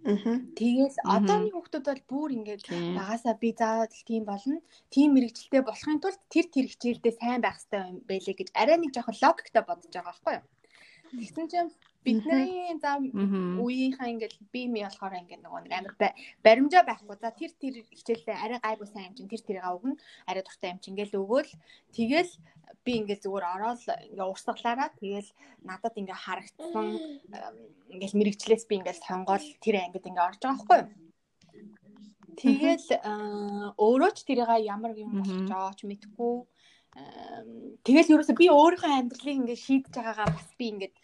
Тэгээс 0.09 0.97
одооны 1.05 1.51
хүмүүс 1.53 1.85
бол 1.85 2.03
бүр 2.09 2.31
ингээд 2.39 2.65
багасаа 2.97 3.35
би 3.35 3.51
заавал 3.53 3.93
тийм 4.09 4.25
болно. 4.25 4.57
Тийм 4.95 5.13
мэрэгчлээ 5.13 5.63
болохын 5.67 6.01
тулд 6.01 6.23
тэр 6.33 6.47
тэр 6.55 6.67
хичээлдээ 6.71 7.15
сайн 7.19 7.43
байх 7.43 7.59
хэрэгтэй 7.59 7.83
юм 7.83 7.99
байлээ 8.09 8.37
гэж 8.39 8.49
арай 8.55 8.77
нэг 8.79 8.95
жоохон 8.95 9.19
логиктой 9.21 9.63
бодож 9.67 9.91
байгаа 9.93 10.09
байхгүй 10.09 10.35
юу? 10.39 10.47
Тэгсэн 11.19 11.47
чинь 11.51 11.71
бидний 12.05 12.79
за 12.81 12.99
үеийнхаа 12.99 14.09
ингээл 14.09 14.39
би 14.53 14.67
ми 14.71 14.83
болохоор 14.87 15.19
ингээд 15.23 15.43
нөгөө 15.45 15.61
нэг 15.67 15.73
амар 15.75 15.95
ба- 15.99 16.17
баримжаа 16.45 16.83
байхгүй. 16.87 17.17
За 17.19 17.31
тэр 17.35 17.53
тэр 17.59 17.75
хичээлдээ 17.85 18.37
арай 18.39 18.59
гайгүй 18.63 18.89
сайн 18.89 19.11
юм 19.11 19.15
чинь 19.19 19.31
тэр 19.31 19.43
тэрийг 19.43 19.67
өгнө. 19.67 19.99
Арай 20.27 20.43
дуртай 20.43 20.71
юм 20.73 20.81
чинь 20.81 20.95
ингээл 20.95 21.21
өгөөл 21.21 21.53
тэгэл 21.93 22.33
би 22.85 22.93
ингээд 23.03 23.25
зүгээр 23.25 23.47
ороод 23.55 23.83
ингээ 24.15 24.31
урсгалаараа 24.33 24.89
тэгэл 24.97 25.31
надад 25.67 25.95
ингээ 25.99 26.19
харагдсан 26.25 26.87
ингээл 27.93 28.19
мэрэгчлээс 28.19 28.65
би 28.71 28.75
ингээл 28.81 29.05
сонгоол 29.05 29.47
тэр 29.61 29.77
ангид 29.83 30.09
ингээ 30.09 30.29
орж 30.29 30.41
байгаа 30.41 30.57
байхгүй 30.57 30.79
юу? 30.81 30.89
Тэгэл 32.39 32.87
аа, 33.03 33.75
өөрөө 33.75 34.11
ч 34.15 34.19
тэрийг 34.23 34.51
ямар 34.63 34.95
юм 34.95 35.19
болж 35.19 35.51
байгаа 35.51 35.75
ч 35.75 35.83
мэдэхгүй. 35.91 36.35
Тэгэл 37.83 38.13
ерөөсө 38.15 38.35
би 38.39 38.47
өөрийнхөө 38.47 38.91
амьдралыг 38.95 39.39
ингээ 39.43 39.59
шийдэж 39.59 39.93
байгаагаа 39.99 40.29
бас 40.31 40.49
би 40.55 40.67
ингээд 40.71 40.95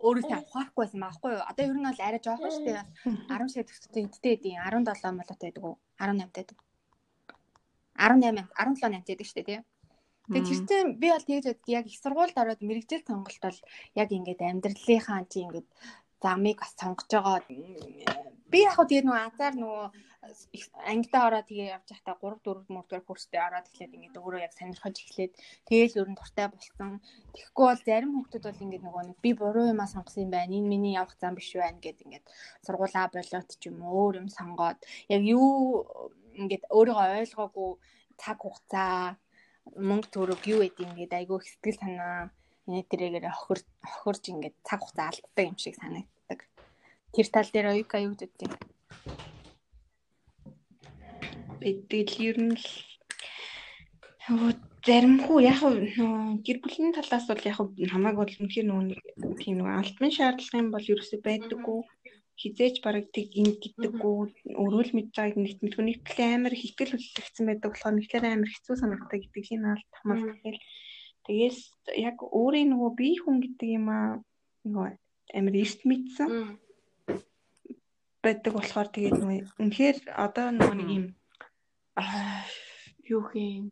өөрөөсөө 0.00 0.38
ухаарахгүй 0.44 0.82
байсан 0.82 1.00
байхгүй 1.04 1.30
юу? 1.34 1.44
Одоо 1.50 1.64
ер 1.64 1.76
нь 1.78 1.86
бол 1.86 2.00
арай 2.06 2.20
жоохон 2.24 2.50
шүү 2.50 2.64
дээ. 2.66 2.82
10 3.30 3.52
сая 3.52 3.64
төгсөж 3.64 3.94
эдтэй 3.94 4.32
эдийн 4.34 4.60
17 4.62 5.14
молоотой 5.14 5.38
байдаг 5.46 5.64
уу? 5.64 5.76
18 5.98 6.34
байдаг. 6.34 6.58
18 7.94 8.48
17 8.58 8.82
8 8.82 9.06
байдаг 9.06 9.26
шүү 9.26 9.38
дээ 9.38 9.48
тий. 9.48 9.60
Тэгээд 10.24 10.48
тэр 10.48 10.64
чинь 10.64 10.92
би 10.96 11.06
бол 11.12 11.28
тэгж 11.28 11.44
байдаг. 11.44 11.68
Яг 11.68 11.84
их 11.86 12.00
сургуульд 12.00 12.36
ороод 12.40 12.60
мэрэгжил 12.64 13.04
сонголт 13.04 13.42
бол 13.44 13.60
яг 13.94 14.08
ингээд 14.08 14.40
амьдралынхаа 14.40 15.20
чи 15.28 15.44
ингээд 15.44 15.68
замыг 16.24 16.58
бас 16.62 16.72
сонгож 16.80 17.08
байгаа. 17.12 17.38
Би 18.50 18.58
яг 18.66 18.74
хөө 18.76 18.86
тэгээд 18.88 19.06
нөгөө 19.06 19.22
азар 19.28 19.54
нөгөө 19.62 19.84
ангидаа 20.90 21.22
ороод 21.28 21.46
тэгээ 21.48 21.74
явж 21.76 21.88
байхдаа 21.90 22.16
3 22.22 22.40
4 22.46 22.74
мөрдгөр 22.74 23.02
курстэй 23.04 23.40
ороод 23.44 23.68
эхлээд 23.68 23.96
ингээд 23.96 24.20
өөрөө 24.20 24.40
яг 24.46 24.52
сонирхож 24.56 24.96
эхлээд 25.04 25.32
тэгээл 25.68 25.98
ер 26.00 26.08
нь 26.10 26.18
дуртай 26.18 26.46
болсон. 26.48 26.90
Тэгэхгүй 27.34 27.66
бол 27.68 27.82
зарим 27.88 28.10
хүмүүс 28.14 28.44
бол 28.46 28.64
ингээд 28.64 28.86
нөгөө 28.86 29.02
нэг 29.08 29.18
би 29.24 29.30
буруу 29.40 29.66
юмаа 29.72 29.88
сонгосон 29.90 30.24
юм 30.24 30.32
байна. 30.32 30.56
Энэ 30.56 30.70
миний 30.72 30.94
явах 30.96 31.16
зам 31.20 31.34
биш 31.36 31.50
байна 31.52 31.82
гэд 31.84 31.98
ингээд 32.04 32.24
сургуулаа 32.64 33.06
болоод 33.12 33.48
ч 33.60 33.62
юм 33.68 33.78
өөр 33.84 34.14
юм 34.22 34.28
сонгоод 34.38 34.78
яг 35.14 35.22
юу 35.36 35.48
ингээд 36.40 36.64
өөрийгөө 36.76 37.20
ойлгоогүй 37.20 37.70
цаг 38.22 38.38
хугацаа 38.40 39.18
мөнгө 39.88 40.08
төгрөг 40.14 40.42
юу 40.52 40.60
гэдэг 40.62 40.88
ингээд 40.88 41.12
айгүй 41.18 41.36
их 41.40 41.48
сэтгэл 41.52 41.82
санаа 41.82 42.16
энэ 42.68 42.88
тэрэгээрээ 42.90 43.34
хохир 43.36 43.60
хохирж 43.92 44.24
ингээд 44.32 44.56
цаг 44.68 44.80
хугацаа 44.80 45.06
алддаг 45.10 45.44
юм 45.50 45.58
шиг 45.60 45.76
санагддаг. 45.76 46.13
Тэр 47.14 47.26
тал 47.30 47.46
дээр 47.46 47.70
оюука 47.70 48.02
юу 48.02 48.18
гэдэг 48.18 48.50
вэ? 51.62 51.70
Тэгэл 51.86 52.14
ер 52.26 52.38
нь 52.42 52.58
л 52.58 52.66
заримхүү 54.84 55.38
яг 55.46 55.60
гэр 56.44 56.58
бүлийн 56.58 56.92
талаас 56.96 57.30
бол 57.30 57.44
яг 57.46 57.56
хамаагүй 57.62 58.20
бол 58.20 58.40
үнэхээр 58.42 58.66
нөгөө 58.66 58.84
нэг 58.90 59.00
тийм 59.40 59.54
нөгөө 59.62 59.78
альбан 59.78 60.10
шаардлага 60.10 60.60
юм 60.60 60.70
бол 60.74 60.90
ерөөсөй 60.92 61.20
байдаггүй. 61.22 61.80
Хизээж 62.34 62.76
бараг 62.82 63.06
тэг 63.14 63.30
ин 63.38 63.48
гэдэггүй. 63.62 64.18
Өрөөл 64.58 64.90
мэдж 64.90 65.14
байгааг 65.14 65.38
нэгт 65.38 65.60
мэдгүй 65.62 65.84
нэг 65.86 65.98
талын 66.02 66.34
амар 66.42 66.54
хитгэл 66.58 66.98
хүлээлгцэн 66.98 67.46
байдаг 67.46 67.70
болохоор 67.70 67.94
нэг 67.94 68.06
талаараа 68.10 68.34
амар 68.34 68.50
хэцүү 68.50 68.74
санагддаг 68.74 69.20
гэдэг 69.22 69.54
энэ 69.54 69.70
алт 69.70 69.90
хамаалт 70.02 70.42
тэгэл 70.42 70.62
тэгээс 71.30 71.58
яг 71.94 72.16
өөрийн 72.26 72.68
нөгөө 72.74 72.90
бие 72.98 73.16
хүн 73.22 73.36
гэдэг 73.38 73.68
юм 73.78 73.86
аа 73.94 74.08
нөгөө 74.66 74.88
амар 75.38 75.54
эрт 75.62 75.80
мэдсэн 75.86 76.28
байдаг 78.24 78.52
болохоор 78.56 78.88
тэгээд 78.88 79.16
үнэхээр 79.60 79.96
одоо 80.26 80.46
нөгөө 80.50 80.76
нэг 80.80 80.90
юм 80.98 81.04
юу 83.12 83.24
юм? 83.34 83.70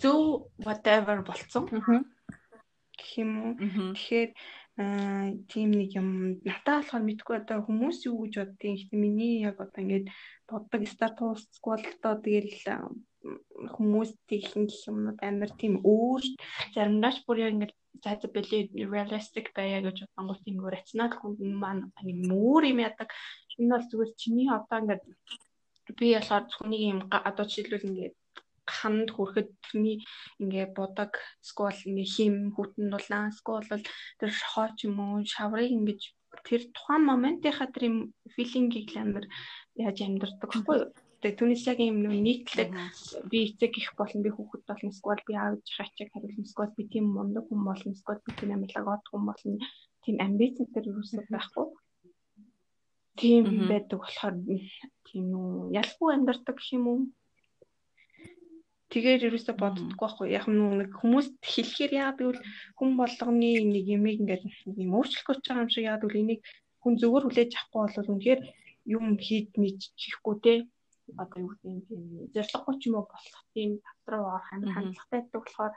Зөв 0.00 0.48
whatever 0.64 1.22
болцсон. 1.22 1.64
Гэх 2.98 3.10
юм 3.22 3.30
уу. 3.42 3.52
Тэгэхээр 3.94 4.30
тийм 5.50 5.70
нэг 5.74 5.90
юм 5.98 6.08
надад 6.46 6.86
болохоор 6.86 7.02
мэдгүй 7.02 7.36
одоо 7.42 7.58
хүмүүс 7.66 8.06
юу 8.06 8.22
гэж 8.22 8.34
боддгийг 8.38 8.78
гэхдээ 8.78 9.00
миний 9.02 9.42
яг 9.42 9.58
одоо 9.58 9.82
ингээд 9.82 10.06
боддог 10.46 10.82
статусгүй 10.86 11.74
бол 11.74 11.86
одоо 11.98 12.14
тэгэл 12.22 12.62
аа, 12.70 12.86
хүмүүс 13.74 14.10
тийхэн 14.30 14.70
гэх 14.70 14.86
юмнууд 14.86 15.18
амар 15.18 15.50
тийм 15.58 15.82
өөр 15.82 16.22
заримдаа 16.74 17.10
ч 17.10 17.18
бүр 17.26 17.42
яг 17.42 17.52
ингээд 17.58 17.74
за 17.98 18.28
бэлээ 18.30 18.62
realistic 18.86 19.50
байя 19.50 19.82
гэж 19.82 20.06
бодонгууд 20.14 20.42
тийм 20.46 20.62
өөр 20.62 20.74
рационал 20.78 21.14
хүн 21.18 21.34
маань 21.62 21.82
нэг 22.06 22.18
мөр 22.30 22.62
юм 22.70 22.78
ядаг 22.78 23.10
энэ 23.60 23.72
бол 23.72 23.86
зүгээр 23.90 24.12
чиний 24.20 24.48
одоо 24.58 24.78
ингээд 24.80 25.04
би 25.98 26.06
болохоор 26.14 26.44
хүний 26.56 26.82
юм 26.92 27.00
одоо 27.28 27.44
жишээлбэл 27.48 27.90
ингээд 27.90 28.16
ханд 28.76 29.08
хүрэхэд 29.12 29.48
тэрний 29.64 29.98
ингээ 30.42 30.66
будаг 30.78 31.12
сквал 31.48 31.80
ингээ 31.88 32.12
хим 32.14 32.34
хүтэн 32.54 32.86
дулаан 32.92 33.32
сквал 33.38 33.66
бол 33.72 33.84
тэр 34.20 34.30
хооч 34.52 34.76
юм 34.88 34.96
уу 35.00 35.24
шаврыг 35.34 35.70
ингэж 35.76 36.00
тэр 36.46 36.62
тухайн 36.76 37.02
моментынхаа 37.08 37.68
тэр 37.72 37.84
юм 37.90 37.98
филингийг 38.34 38.88
л 38.92 39.00
амар 39.02 39.24
яаж 39.84 39.98
амьдэрдэг 40.04 40.50
байхгүй 40.52 40.76
юу 40.82 40.90
Тэгээ 41.18 41.34
түүнээс 41.34 41.64
яг 41.66 41.78
юм 41.82 41.98
нэг 42.06 42.14
нийтлэг 42.22 42.70
би 43.26 43.38
эцэг 43.50 43.74
их 43.74 43.90
болно 43.98 44.22
би 44.22 44.30
хүүхэд 44.30 44.62
болно 44.70 44.90
сквал 44.94 45.22
би 45.26 45.34
аав 45.34 45.58
ачааг 45.58 46.14
хариулна 46.14 46.46
сквал 46.46 46.70
би 46.78 46.86
тийм 46.86 47.10
мундаг 47.10 47.42
хүн 47.50 47.66
болно 47.66 47.90
сквал 47.98 48.22
би 48.22 48.30
тийм 48.38 48.54
амьдлаг 48.54 48.86
од 48.86 49.04
хүн 49.10 49.26
болно 49.26 49.58
тийм 50.06 50.16
амбиц 50.22 50.62
тэр 50.70 50.84
юусаа 50.94 51.26
байхгүй 51.26 51.66
тийм 53.20 53.44
байдаг 53.70 53.98
болохоор 54.00 54.34
тийм 55.06 55.24
нүү 55.32 55.48
ялгүй 55.80 56.10
амьдардаг 56.14 56.56
гэх 56.56 56.72
юм 56.76 56.84
уу? 56.88 57.00
Тэгээд 58.88 59.26
ерөөсө 59.28 59.52
боддоггүй 59.52 60.00
байхгүй. 60.00 60.26
Яг 60.32 60.44
нэг 60.48 60.96
хүмүүст 60.96 61.36
хэлэхээр 61.44 61.92
яагаад 62.00 62.18
гэвэл 62.18 62.42
хүн 62.78 62.90
болгоны 62.96 63.50
нэг 63.68 63.84
юмыг 63.84 64.16
ингээд 64.24 64.44
юм 64.80 64.96
өөрчлөх 64.96 65.28
гэж 65.28 65.44
байгаа 65.44 65.64
юм 65.68 65.72
шиг 65.72 65.84
яагаад 65.84 66.04
гэвэл 66.08 66.22
энийг 66.24 66.40
хүн 66.80 66.94
зөвөр 66.96 67.24
хүлээж 67.28 67.52
авахгүй 67.52 67.80
бол 67.84 68.12
үнэхээр 68.16 68.40
юм 68.96 69.04
хийд 69.20 69.50
мэдчихгүй 69.60 70.36
те. 70.40 70.54
Одоо 71.20 71.38
юу 71.44 71.52
юм 71.68 71.78
тийм 71.84 72.02
зориггүй 72.32 72.74
ч 72.80 72.82
юм 72.88 72.96
уу 72.96 73.06
болох 73.12 73.44
тийм 73.52 73.70
татруу 73.84 74.24
орох 74.24 74.48
Мгм. 74.56 74.72
хандлагатай 74.72 75.20
байдаг 75.20 75.40
болохоор 75.44 75.72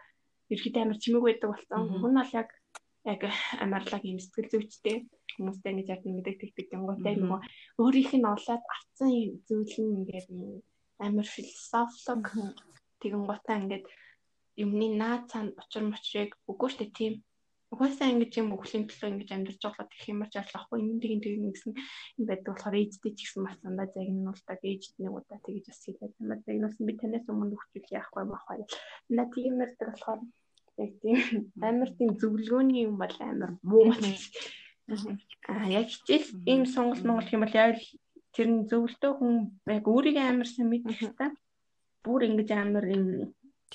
ерхэд 0.53 0.75
амар 0.79 0.97
чимэг 1.03 1.23
байдаг 1.27 1.49
болсон. 1.51 1.81
Хүн 1.99 2.15
бол 2.15 2.31
яг 2.31 2.49
яг 3.05 3.21
амарлаг 3.63 4.03
юм 4.05 4.19
сэтгэл 4.21 4.51
зүйчтэй 4.51 4.97
хүмүүстэй 5.35 5.71
ингэж 5.73 5.87
яг 5.89 6.03
ингэдэг 6.05 6.37
тэгдэг 6.39 6.67
гингуутай 6.69 7.13
Мгм. 7.17 7.21
нөгөө 7.21 7.39
өөрийнх 7.81 8.13
нь 8.17 8.31
олоод 8.35 8.63
авцсан 8.75 9.09
зүйл 9.47 9.75
нь 9.81 9.95
ингээд 9.99 10.29
амар 11.05 11.27
философик 11.35 12.25
тэгэн 13.01 13.23
гутаа 13.25 13.57
ингээд 13.61 13.85
юмны 14.63 14.87
наад 15.01 15.23
цаана 15.31 15.57
учир 15.61 15.83
мочрыг 15.87 16.31
үгүй 16.51 16.69
штэ 16.69 16.85
тийм 16.97 17.13
угаасаа 17.73 18.11
ингэж 18.11 18.33
юм 18.41 18.51
өвлийн 18.55 18.85
төлөө 18.85 19.09
ингэж 19.11 19.29
амьдарч 19.31 19.61
байгаа 19.63 19.87
гэх 19.87 20.11
юм 20.11 20.21
ч 20.27 20.33
ялахгүй 20.43 20.79
энэ 20.83 21.01
тэгин 21.01 21.23
тэгин 21.23 21.51
гэсэн 21.55 21.73
юм 22.19 22.25
байдаг 22.27 22.51
болохоор 22.51 22.79
ээжтэй 22.83 23.11
ч 23.15 23.19
гэсэн 23.23 23.41
бас 23.47 23.57
дандаа 23.63 23.87
загнуулдаг 23.95 24.59
ээжд 24.59 24.93
нэг 24.99 25.13
удаа 25.15 25.39
тэгэж 25.39 25.65
бас 25.71 25.81
хэлээд 25.87 26.13
юм 26.19 26.27
байна. 26.29 26.43
Загнуулсан 26.45 26.85
би 26.87 26.93
танаас 26.99 27.25
өмнө 27.31 27.55
хөвчүүл 27.55 27.95
яахгүй 27.95 28.23
байхгүй. 28.27 28.57
На 29.15 29.23
тийм 29.31 29.53
ярьдаг 29.63 29.87
болохоор 29.87 30.19
яг 30.83 30.93
тийм 31.01 31.17
амар 31.67 31.89
тийм 31.97 32.11
зөвлөгөөний 32.21 32.83
юм 32.87 32.95
бол 33.01 33.15
амар 33.29 33.51
муу. 33.69 33.93
Аа 35.51 35.65
яг 35.79 35.87
хичээл 35.93 36.27
ийм 36.51 36.63
сонголт 36.73 37.03
Монгол 37.05 37.33
юм 37.35 37.43
бол 37.45 37.57
яг 37.65 37.77
тэр 38.35 38.47
нь 38.51 38.67
зөвлөлтөө 38.69 39.11
хүн 39.17 39.33
яг 39.77 39.85
өөрийгөө 39.93 40.25
амарсан 40.27 40.65
мэдэх 40.69 41.15
та. 41.19 41.27
Бүр 42.03 42.21
ингэж 42.27 42.49
амар 42.51 42.85
юм 42.97 43.05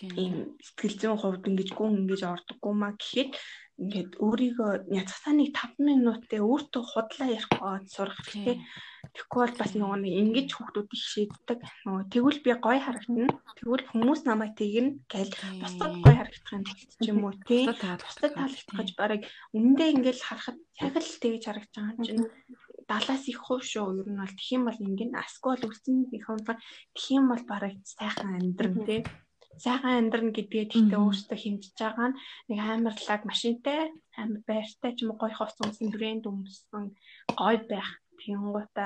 ийм 0.02 0.34
сэтгэл 0.66 0.96
зүйн 1.00 1.18
хувьд 1.20 1.48
ингэж 1.48 1.70
гүн 1.72 2.00
ингэж 2.04 2.22
ордоггүй 2.32 2.74
маа 2.76 2.92
гэхэд 3.00 3.30
ингээд 3.76 4.10
өөрийгөө 4.24 4.72
яцгасаа 4.88 5.34
нэг 5.36 5.52
5 5.52 5.84
минутээ 5.84 6.40
өөртөө 6.40 6.82
худлаа 6.88 7.28
ярих 7.28 7.48
гоод 7.52 7.84
сурах 7.92 8.16
хэрэгтэй. 8.24 8.56
Тэгэхгүй 9.12 9.40
бол 9.44 9.56
бас 9.60 9.72
нөгөө 9.76 9.98
нэг 10.00 10.14
ингэж 10.16 10.48
хүүхдүүд 10.56 10.88
их 10.96 11.04
шийддэг. 11.12 11.58
Нөгөө 11.84 12.04
тэгвэл 12.08 12.40
би 12.40 12.50
гоё 12.56 12.80
харагдана. 12.80 13.36
Тэгвэл 13.60 13.84
хүмүүс 13.92 14.20
намайг 14.24 14.52
тэгнэ 14.56 14.90
гэл 15.12 15.32
бусдад 15.60 15.92
гоё 16.00 16.16
харагдахын 16.16 16.64
тэлт 16.64 17.04
юм 17.04 17.20
уу 17.28 17.34
тий. 17.44 17.64
Бусдад 17.68 18.32
таалагдах 18.32 18.96
бараг 18.96 19.20
үнэндээ 19.52 19.88
ингээл 19.92 20.24
харахад 20.24 20.58
яг 20.80 20.94
л 20.96 21.20
тэгж 21.20 21.42
харагдаж 21.44 21.76
байгаа 21.76 21.92
юм 21.92 22.04
чинь 22.08 22.24
далаас 22.88 23.24
их 23.28 23.38
хуу 23.44 23.60
шүү. 23.60 24.00
Ер 24.00 24.08
нь 24.08 24.20
бол 24.24 24.36
юм 24.56 24.62
бол 24.64 24.80
ингэн 24.88 25.12
аскол 25.20 25.60
үлсэн 25.68 26.08
их 26.16 26.24
юм 26.32 26.40
тэх 26.40 27.06
юм 27.12 27.24
бол 27.28 27.44
бараг 27.44 27.76
сайхан 27.84 28.40
амьдрын 28.40 28.76
тий 28.88 29.00
сайхан 29.64 29.98
амьдрна 30.00 30.32
гэдгээ 30.36 30.64
тэгтээ 30.72 31.00
өөртөө 31.00 31.38
хэмжиж 31.40 31.74
байгаа 31.80 32.08
нь 32.10 32.18
нэг 32.48 32.58
амар 32.60 32.96
лаг 33.08 33.22
машинтай 33.30 33.80
амар 34.20 34.42
байртай 34.48 34.92
ч 34.94 34.98
юм 35.02 35.10
уу 35.12 35.20
гоё 35.20 35.34
хоц 35.36 35.56
өмсөн 35.64 35.88
брэнд 35.94 36.24
өмсөн 36.30 36.84
гоё 37.40 37.60
байх 37.70 37.90
Тэнгуута 38.20 38.84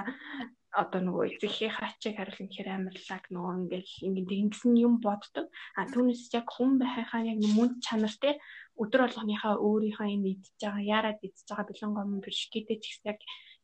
одоо 0.71 1.01
нөгөө 1.03 1.25
эцэгхийн 1.35 1.75
хаачиг 1.75 2.15
харуулах 2.15 2.47
гэхээр 2.47 2.69
амар 2.71 2.97
лаг 3.11 3.25
нөгөө 3.35 3.55
ингээл 3.59 3.93
ингээд 4.07 4.31
ингэсэн 4.43 4.75
юм 4.87 4.95
боддог. 5.03 5.47
А 5.79 5.83
түүнээс 5.91 6.31
яг 6.39 6.47
хүн 6.55 6.79
байхаа 6.79 7.23
яг 7.27 7.39
мөн 7.43 7.71
чанар 7.83 8.15
те 8.23 8.39
өдөр 8.79 9.01
болгоныхаа 9.03 9.55
өөрийнхөө 9.67 10.09
энэ 10.15 10.31
идж 10.35 10.47
байгаа 10.63 10.85
яарад 10.97 11.19
идж 11.27 11.39
байгаа 11.49 11.67
бэлэн 11.67 11.95
гом 11.95 12.11
бишкэдэ 12.23 12.75
ч 12.79 12.85
гэсэн 12.87 13.11
яг 13.13 13.19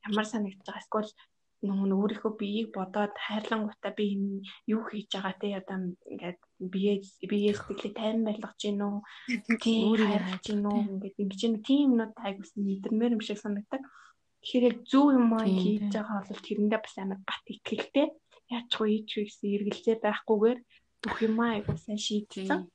ямар 0.07 0.27
санагдаж 0.27 0.67
байгаа. 0.67 0.83
Эсвэл 0.83 1.11
нөгөө 1.69 1.99
өөрийнхөө 2.01 2.33
биеийг 2.41 2.69
бодоод 2.73 3.15
хайрлангуудаа 3.27 3.93
би 3.99 4.07
юу 4.71 4.81
хийж 4.87 5.11
байгаа 5.13 5.35
те? 5.41 5.59
Одоо 5.61 5.77
ингээд 6.13 6.41
бие 6.73 6.93
бие 7.31 7.51
сэтгэлээ 7.55 7.95
тайван 7.99 8.23
байлгаж 8.27 8.57
гин 8.63 8.81
үү? 8.87 8.97
Тийм 9.61 9.95
хайрлаж 9.99 10.45
гин 10.47 10.65
үү? 10.71 10.81
ингээд 10.95 11.17
ингэж 11.23 11.41
тийм 11.67 11.81
юмнууд 11.93 12.15
айгуус 12.17 12.53
мэдэрмээр 12.57 13.15
юм 13.17 13.23
шиг 13.27 13.39
санагддаг. 13.43 13.83
Тэгэхээр 14.41 14.69
яг 14.71 14.79
зөв 14.91 15.07
юм 15.19 15.31
аа 15.35 15.47
хийж 15.47 15.91
байгаа 15.91 16.23
бол 16.23 16.47
тэрэндээ 16.47 16.81
бас 16.81 16.95
амар 17.03 17.21
бат. 17.27 17.43
Яаж 18.47 18.67
ч 18.71 18.75
ийч 18.87 19.11
гэсэн 19.19 19.55
эргэлзээ 19.59 19.97
байхгүйгээр 20.07 20.59
бүх 21.03 21.17
юм 21.27 21.37
аа 21.43 21.59
сайн 21.75 21.99
шийдсэн. 21.99 22.71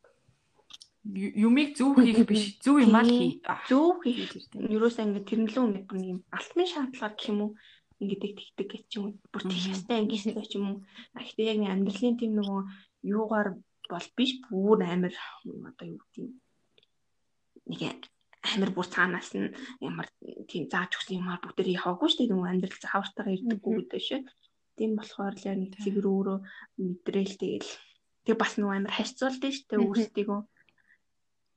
Юмыг 1.01 1.73
зөв 1.79 1.95
хийх 1.97 2.27
биш, 2.29 2.59
зөв 2.59 2.77
юм 2.83 2.93
аа 2.93 3.07
хий. 3.07 3.41
Зөв 3.71 4.03
хийх. 4.03 4.35
Юурээсээ 4.53 5.05
ингээд 5.07 5.29
тэрнлүү 5.31 5.65
нэг 5.71 5.87
юм. 5.95 6.19
Алтны 6.29 6.63
шаардлагаар 6.67 7.15
гэх 7.15 7.31
юм 7.31 7.39
уу 7.41 7.51
ингээд 8.01 8.21
тэгдэг 8.57 8.67
гэж 8.73 8.83
ч 8.89 8.93
юм 8.97 9.05
уу 9.05 9.13
бүр 9.31 9.43
тийх 9.45 9.65
хэвээр 9.69 10.01
ангийнстай 10.01 10.45
ч 10.49 10.53
юм 10.57 10.65
уу. 10.67 10.77
Гэхдээ 11.13 11.49
яг 11.53 11.57
нэг 11.61 11.71
амьдралын 11.71 12.17
тийм 12.17 12.33
нөгөө 12.35 12.61
юугаар 13.13 13.49
бол 13.91 14.07
биш 14.17 14.31
бүр 14.49 14.79
амар 14.81 15.13
одоо 15.69 15.85
юу 15.85 16.01
гэдэг 16.01 16.25
нэг 17.69 17.81
амир 18.41 18.71
бүр 18.73 18.87
цаанаас 18.89 19.29
нь 19.37 19.53
ямар 19.85 20.07
тийм 20.49 20.65
зааж 20.73 20.97
өгсөн 20.97 21.21
юмар 21.21 21.39
бүгдээр 21.41 21.77
яваагүй 21.77 22.09
шүү 22.09 22.19
дээ. 22.25 22.31
Нөгөө 22.33 22.49
амьдрал 22.49 22.81
заавартайгаа 22.81 23.35
ирдэггүй 23.37 23.73
гэдэг 23.77 24.01
шүү. 24.07 24.21
Тийм 24.77 24.91
болохоор 24.97 25.35
л 25.37 25.45
нэг 25.61 25.71
цэгэр 25.83 26.05
өөрөө 26.09 26.37
мэдрээл 26.81 27.35
тэгэл 27.37 27.71
тэг 28.25 28.35
бас 28.41 28.53
нөгөө 28.57 28.75
амир 28.81 28.93
харьцуулдаг 28.97 29.51
шүү 29.53 29.67
дээ 29.69 29.85
өөрсдийгөө. 29.85 30.41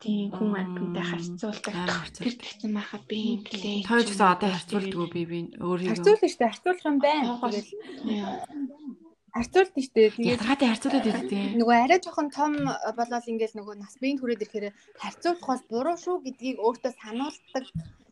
Тийм 0.04 0.28
хүн 0.36 0.52
амьтантай 0.52 1.00
харьцуулдаг. 1.00 1.74
Тэр 2.12 2.36
тэгсэн 2.36 2.72
байхад 2.76 3.04
би 3.08 3.16
юм 3.24 3.40
блэ. 3.40 3.88
Тойж 3.88 4.06
гэсэн 4.12 4.28
одоо 4.36 4.50
харьцуулдаггүй 4.52 5.08
би 5.16 5.22
би 5.24 5.38
өөрийгөө. 5.64 5.96
Харьцуулна 5.96 6.28
дээ. 6.28 6.52
Харьцуулах 6.52 6.84
юм 6.84 6.98
байна. 7.00 7.40
Тэгэл 7.40 7.70
харьцуулт 9.32 9.72
нь 9.72 9.86
штэ. 9.88 10.12
Тэгээд 10.12 10.44
хаатай 10.44 10.68
харьцуулаад 10.68 11.06
байдаг. 11.08 11.40
Нөгөө 11.56 11.76
арай 11.80 11.98
жоохон 12.04 12.28
том 12.36 12.52
болол 12.68 13.30
ингээл 13.32 13.58
нөгөө 13.58 13.74
нас 13.80 13.96
биеийн 13.96 14.20
түрээд 14.20 14.44
ирэхээр 14.44 14.76
харьцуулах 15.00 15.48
бол 15.48 15.62
буруу 15.72 15.96
шүү 15.96 16.16
гэдгийг 16.20 16.56
өөртөө 16.60 16.92
сануулдаг. 17.00 17.64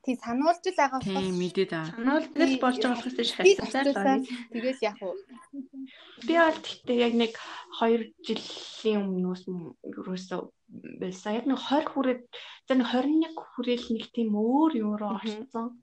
Тий 0.02 0.16
сануулж 0.18 0.62
л 0.66 0.78
байгаа 0.78 0.98
болохоос 0.98 1.22
тий 1.22 1.32
мэдээд 1.42 1.72
аа. 1.78 1.86
Сануулдаг 1.94 2.50
болж 2.58 2.78
байгаа 2.82 2.98
болохоос 2.98 3.30
харьцуулаад 3.38 4.22
тэгээс 4.52 4.80
яг 4.82 4.98
уу. 4.98 5.14
Би 6.26 6.34
бол 6.42 6.58
тэгтээ 6.66 6.98
яг 7.06 7.14
нэг 7.22 7.32
2 7.78 8.10
жилийн 8.26 9.00
өмнөөс 9.06 9.42
ерөөсөө 9.86 10.40
байсан. 11.02 11.38
Яг 11.38 11.46
нэг 11.46 11.58
20 11.58 11.92
хүрээд 11.94 12.22
за 12.66 12.72
нэг 12.74 12.88
21 12.90 13.38
хүрээл 13.38 13.86
нэг 13.94 14.04
тийм 14.10 14.30
өөр 14.34 14.72
юм 14.82 14.92
руу 14.98 15.14
орсон. 15.18 15.78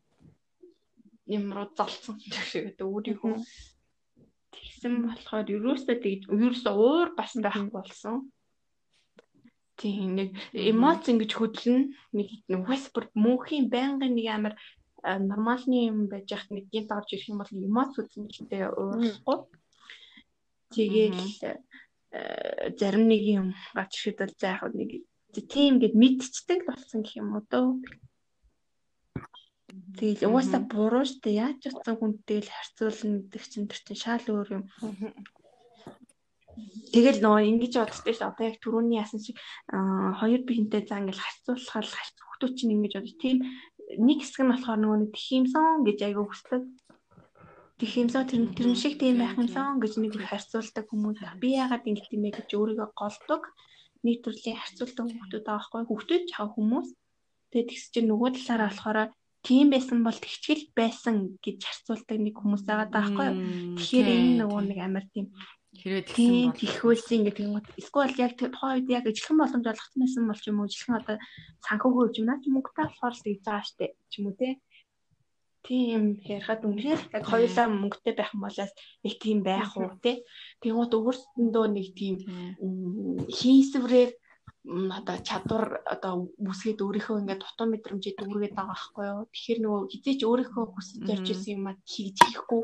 Юм 1.27 1.45
руу 1.55 1.67
залцсан 1.77 2.19
гэх 2.31 2.43
шиг 2.43 2.63
гэдэг 2.75 2.87
өөрийгөө 2.87 3.35
Тэгсэн 4.49 4.93
болохоор 5.05 5.47
ерөөсөө 5.47 5.95
тэгж 6.03 6.21
ерөөсөө 6.27 6.73
уур 6.75 7.09
бас 7.15 7.31
байхгүй 7.37 7.71
болсон. 7.71 8.15
Тийм 9.79 10.19
нэг 10.19 10.29
эмоц 10.51 11.07
ингэж 11.07 11.31
хөдлөн 11.39 11.95
нэг 12.11 12.27
нүхэс 12.51 12.91
бүр 12.91 13.07
мөнхийн 13.15 13.71
байнгын 13.71 14.11
нэг 14.11 14.27
амар 14.27 14.53
нормалны 15.03 15.87
юм 15.87 15.99
байж 16.11 16.27
яхад 16.35 16.51
нэг 16.51 16.67
гинт 16.67 16.91
орж 16.91 17.15
ирэх 17.15 17.31
юм 17.31 17.39
бол 17.39 17.53
эмоц 17.55 17.95
хөдлөнтэй 17.95 18.67
уурлахгүй. 18.67 19.37
Тэгээл 20.75 21.23
зарим 22.75 23.05
нэг 23.07 23.23
юм 23.23 23.47
гач 23.71 23.91
шидэл 23.95 24.35
заах 24.35 24.67
нэг 24.75 25.07
тийм 25.31 25.79
гэд 25.79 25.95
мэдчихдэг 25.95 26.67
болсон 26.67 26.99
гэх 27.05 27.21
юм 27.21 27.39
уу 27.39 27.43
дөө. 27.47 27.79
Тэгэл 29.97 30.27
угаасаа 30.27 30.61
буруу 30.65 31.05
штэ 31.05 31.29
яаж 31.37 31.61
утсан 31.69 31.95
хүнтэй 31.97 32.41
л 32.41 32.49
харьцуулна 32.49 33.21
гэдэг 33.21 33.43
чинь 33.45 33.69
тэр 33.69 33.81
чинь 33.85 34.01
шал 34.03 34.25
өөр 34.27 34.49
юм. 34.57 34.63
Тэгэл 36.93 37.19
нөө 37.21 37.37
ингэж 37.53 37.73
боддоо 37.77 38.13
ш 38.13 38.21
одоо 38.25 38.45
яг 38.49 38.57
түрүүний 38.63 38.97
ясан 38.97 39.21
шиг 39.21 39.37
хоёр 39.69 40.41
биентэй 40.47 40.81
заа 40.85 41.01
ингээл 41.01 41.21
харьцуулахаар 41.21 41.87
хүүхдүүд 41.87 42.53
чинь 42.57 42.73
ингэж 42.75 42.93
бодож 42.97 43.15
тийм 43.21 43.37
нэг 43.97 44.19
хэсэг 44.21 44.41
нь 44.45 44.51
болохоор 44.53 44.79
нөгөө 44.79 44.99
нэг 45.01 45.11
тхимсэн 45.17 45.83
гэж 45.87 45.99
айгаа 46.05 46.25
хүсдэг. 46.29 46.61
Тхимсэн 47.79 48.23
тэр 48.27 48.41
тэр 48.53 48.67
шиг 48.75 48.95
тийм 48.99 49.17
байх 49.19 49.35
юмсан 49.39 49.79
гэж 49.79 49.93
нэг 49.97 50.13
харьцуулдаг 50.19 50.85
хүмүүс. 50.87 51.19
Би 51.41 51.57
яагаад 51.57 51.87
ингэж 51.89 52.05
тийм 52.11 52.21
бэ 52.27 52.37
гэж 52.37 52.49
өөрийгөө 52.53 52.89
голдог. 52.93 53.41
Нэг 54.05 54.17
төрлийн 54.23 54.59
харьцуулдаг 54.59 55.05
хүүхдүүд 55.09 55.45
байгаа 55.47 55.59
байхгүй. 55.59 55.83
Хүүхдүүд 55.87 56.23
жаа 56.31 56.47
хүмүүс. 56.53 56.89
Тэгээд 57.49 57.69
тэгс 57.71 57.85
чинь 57.91 58.09
нөгөө 58.11 58.29
талаараа 58.35 58.69
болохоор 58.69 58.99
тийм 59.43 59.67
байсан 59.71 59.99
бол 60.03 60.19
тэгчгэл 60.19 60.63
байсан 60.75 61.15
гэж 61.39 61.57
харьцуулдаг 61.63 62.17
нэг 62.19 62.35
хүмүүс 62.37 62.63
байгаа 62.67 62.87
даахгүй. 62.91 63.29
Тэгэхээр 63.79 64.07
энэ 64.11 64.37
нөгөө 64.43 64.61
нэг 64.69 64.79
амар 64.83 65.05
тийм 65.15 65.31
хэрвээ 65.77 66.03
тэгсэн 66.09 66.49
бол 66.49 66.57
тэгхүүлсэн 66.57 67.21
гэдэг 67.29 67.45
юм. 67.45 67.61
Эсвэл 67.77 68.17
яг 68.17 68.33
тухайн 68.33 68.73
үед 68.81 68.89
яг 68.89 69.05
ижилхэн 69.05 69.37
боломж 69.37 69.65
олгоцсон 69.69 70.01
байсан 70.01 70.25
бол 70.25 70.41
ч 70.41 70.45
юм 70.49 70.59
уу 70.59 70.69
ижилхэн 70.69 70.99
одоо 70.99 71.15
санхүүгөө 71.65 72.03
хөвж 72.09 72.17
наа 72.25 72.37
ч 72.41 72.45
мөнгөтэй 72.49 72.85
болохоор 72.89 73.13
л 73.13 73.23
тэгж 73.25 73.41
байгаа 73.45 73.65
штэ 73.69 73.85
ч 74.09 74.13
юм 74.17 74.25
уу 74.33 74.39
те. 74.41 74.49
Тийм 75.61 76.01
ярихад 76.25 76.65
үнэхээр 76.65 77.01
яг 77.13 77.23
хоёулаа 77.29 77.67
мөнгөтэй 77.69 78.13
байх 78.17 78.33
юм 78.33 78.41
болоос 78.41 78.71
нэг 79.05 79.13
тийм 79.21 79.39
байх 79.45 79.71
уу 79.77 79.93
те. 80.01 80.25
Тэгмээд 80.63 80.93
өөрсөндөө 80.97 81.65
нэг 81.69 81.87
тийм 81.93 82.15
хийсврээр 83.29 84.11
одоо 84.69 85.17
чадвар 85.23 85.81
одоо 85.85 86.33
үсгээд 86.37 86.83
өөрийнхөө 86.83 87.19
ингээд 87.21 87.41
дутуу 87.41 87.67
мэдрэмжийг 87.69 88.15
дүүргээд 88.17 88.55
байгаа 88.55 88.75
байхгүй 88.75 89.05
юу. 89.07 89.23
Тэгэхээр 89.31 89.59
нөгөө 89.63 89.81
хизээч 89.91 90.21
өөрийнхөө 90.27 90.65
хүсэж 90.73 91.01
ярьж 91.13 91.27
исэн 91.31 91.53
юм 91.57 91.65
а 91.71 91.73
хийж 91.87 92.17
хийхгүй. 92.19 92.61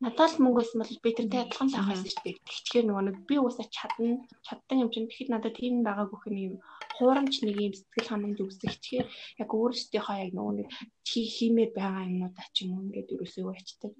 Надад 0.00 0.32
л 0.32 0.42
мөнгө 0.42 0.58
байсан 0.64 0.80
бол 0.80 1.02
би 1.04 1.10
тэрнтэй 1.12 1.40
адилхан 1.44 1.68
л 1.68 1.76
авах 1.76 1.92
байсан 1.92 2.08
шүү 2.08 2.24
дээ. 2.24 2.36
Тэгэхээр 2.48 2.84
нөгөө 2.88 3.04
нэг 3.04 3.16
би 3.28 3.36
уусаа 3.36 3.66
чадна, 3.68 4.24
чадсан 4.46 4.80
юм 4.80 4.88
чинь 4.88 5.08
тэгэхэд 5.12 5.32
надад 5.32 5.54
тийм 5.60 5.74
байгаа 5.84 6.06
гөх 6.08 6.24
юм 6.32 6.54
хуурамч 6.96 7.34
нэг 7.44 7.56
юм 7.68 7.74
сэтгэл 7.76 8.08
ханамж 8.08 8.38
үүсэх. 8.40 8.80
Тэгэхээр 8.80 9.06
яг 9.44 9.50
өөрсдийнхөө 9.52 10.16
яг 10.24 10.32
нөгөө 10.32 10.54
нэг 10.56 10.68
хиймээр 11.04 11.70
байгаа 11.76 12.08
юмнуудаа 12.08 12.46
ч 12.48 12.56
юм 12.64 12.70
уу 12.72 12.84
ингээд 12.88 13.12
ерөөсөө 13.12 13.52
ячдаг. 13.60 13.92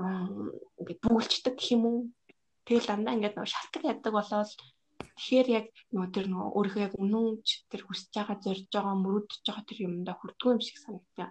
Аа 0.00 0.26
ингээд 0.80 1.00
бүгэлждэг 1.04 1.54
гэх 1.60 1.74
юм 1.76 1.82
уу. 1.92 1.98
Тэгэл 2.64 2.88
дандаа 2.88 3.14
ингээд 3.16 3.36
нөгөө 3.36 3.52
шалтгаан 3.52 3.90
яддаг 3.92 4.12
болоод 4.16 4.50
Тэгэхээр 5.14 5.48
яг 5.58 5.66
нөгөө 5.94 6.10
тэр 6.14 6.26
нөгөө 6.30 6.48
өөрийнхөө 6.58 6.84
яг 6.86 6.94
үнэнч 6.98 7.46
тэр 7.70 7.82
хүсэж 7.86 8.10
байгаа 8.16 8.36
зорж 8.44 8.66
байгаа 8.74 8.96
мөрөдж 8.98 9.32
байгаа 9.46 9.64
тэр 9.68 9.78
юмдаа 9.86 10.14
хүрдгүй 10.18 10.50
юм 10.54 10.62
шиг 10.66 10.78
санагдаа. 10.82 11.30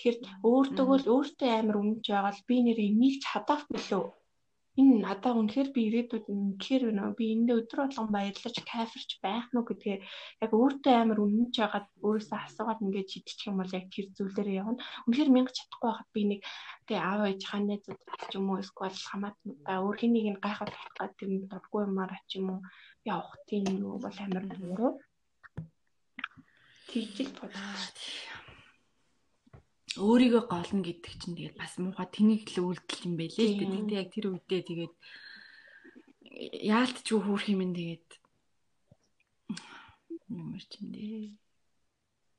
Тэгэхээр 0.00 0.48
өөртөө 0.48 0.96
л 1.04 1.06
өөртөө 1.12 1.50
амар 1.60 1.76
үнэнч 1.76 2.06
байгаа 2.08 2.32
л 2.32 2.46
би 2.48 2.56
нэрээ 2.64 2.88
энийг 2.88 3.20
ч 3.20 3.24
хадаах 3.28 3.68
билүү. 3.68 4.04
Энэ 4.80 4.96
надаа 5.04 5.36
үнэхээр 5.36 5.68
би 5.76 5.80
ирээдүйд 5.92 6.26
үнэхээр 6.32 6.82
байна. 6.88 7.12
Би 7.12 7.24
эндээ 7.36 7.56
өдөр 7.60 7.78
болгон 7.84 8.08
баярлаж 8.08 8.56
кайфарч 8.64 9.10
байх 9.20 9.52
нь 9.52 9.60
гэдгээ 9.60 9.98
яг 10.40 10.50
өөртөө 10.56 10.94
амар 10.96 11.20
үнэнч 11.20 11.54
байгаад 11.60 11.88
өөрөөсөө 12.00 12.38
асуугаад 12.40 12.80
ингээд 12.80 13.12
шидчих 13.12 13.44
юм 13.52 13.60
бол 13.60 13.76
яг 13.76 13.86
тэр 13.92 14.06
зүйлээрээ 14.16 14.60
явна. 14.64 14.80
Үнэхээр 15.04 15.30
мянга 15.36 15.52
чадахгүй 15.52 15.88
байхад 15.92 16.10
би 16.16 16.22
нэг 16.32 16.40
тэгээ 16.88 17.04
аав 17.04 17.20
ээж 17.28 17.42
хааны 17.44 17.76
зүд 17.84 18.00
ч 18.00 18.32
юм 18.40 18.46
уу 18.48 18.62
эсвэл 18.64 19.04
хамаатнуудаа 19.10 19.78
өөр 19.84 19.96
хэнийг 20.00 20.26
нь 20.32 20.40
гайхаад 20.40 20.72
татгаад 20.72 21.12
тэр 21.20 21.28
нь 21.28 21.44
дургүй 21.44 21.80
юмар 21.84 22.12
ч 22.24 22.40
юм 22.40 22.48
уу 22.56 22.60
явах 23.04 23.36
тийм 23.44 23.68
юу 23.84 24.00
бол 24.00 24.16
амар 24.24 24.44
буруу. 24.48 24.92
Тэгжил 26.88 27.30
бодож. 27.36 28.39
Өөрийгөө 29.98 30.44
голно 30.46 30.80
гэдэг 30.86 31.12
чинь 31.18 31.34
тэгээд 31.34 31.56
бас 31.58 31.74
муухай 31.82 32.06
тэнийг 32.06 32.46
л 32.54 32.70
үйлдэл 32.70 33.06
юм 33.10 33.14
байлээ 33.18 33.46
л 33.50 33.58
дээ. 33.58 33.70
Тэгтээ 33.74 33.98
яг 33.98 34.08
тэр 34.14 34.26
үедээ 34.30 34.62
тэгээд 34.70 34.94
яалтчгүй 36.70 37.20
хөөх 37.26 37.44
юм 37.50 37.60
ин 37.66 37.74
тэгээд 37.74 38.08
юм 40.78 40.88
дээ. 40.94 41.34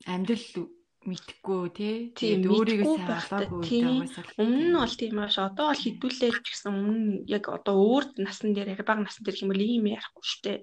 Амьдрал 0.07 0.71
мэдхгүй 1.01 1.63
тий. 1.73 1.95
Тэгээд 2.13 2.45
өөрийгөө 2.45 2.87
сайн 2.93 3.19
олоогүй 3.19 3.61
угаасаа. 3.99 4.25
Өмнө 4.37 4.65
нь 4.69 4.77
бол 4.77 4.95
тийм 4.95 5.17
ааш 5.17 5.35
одоо 5.41 5.65
бол 5.73 5.81
хідүүлээл 5.81 6.39
ч 6.45 6.47
гэсэн 6.53 6.71
өмнө 6.71 7.25
яг 7.25 7.45
одоо 7.49 7.75
өөр 7.81 8.05
насн 8.21 8.53
дээр 8.53 8.77
яг 8.77 8.85
бага 8.85 9.01
насн 9.01 9.25
дээр 9.25 9.37
хэмээл 9.41 9.65
ийм 9.65 9.85
ярихгүй 9.89 10.25
штэ. 10.25 10.53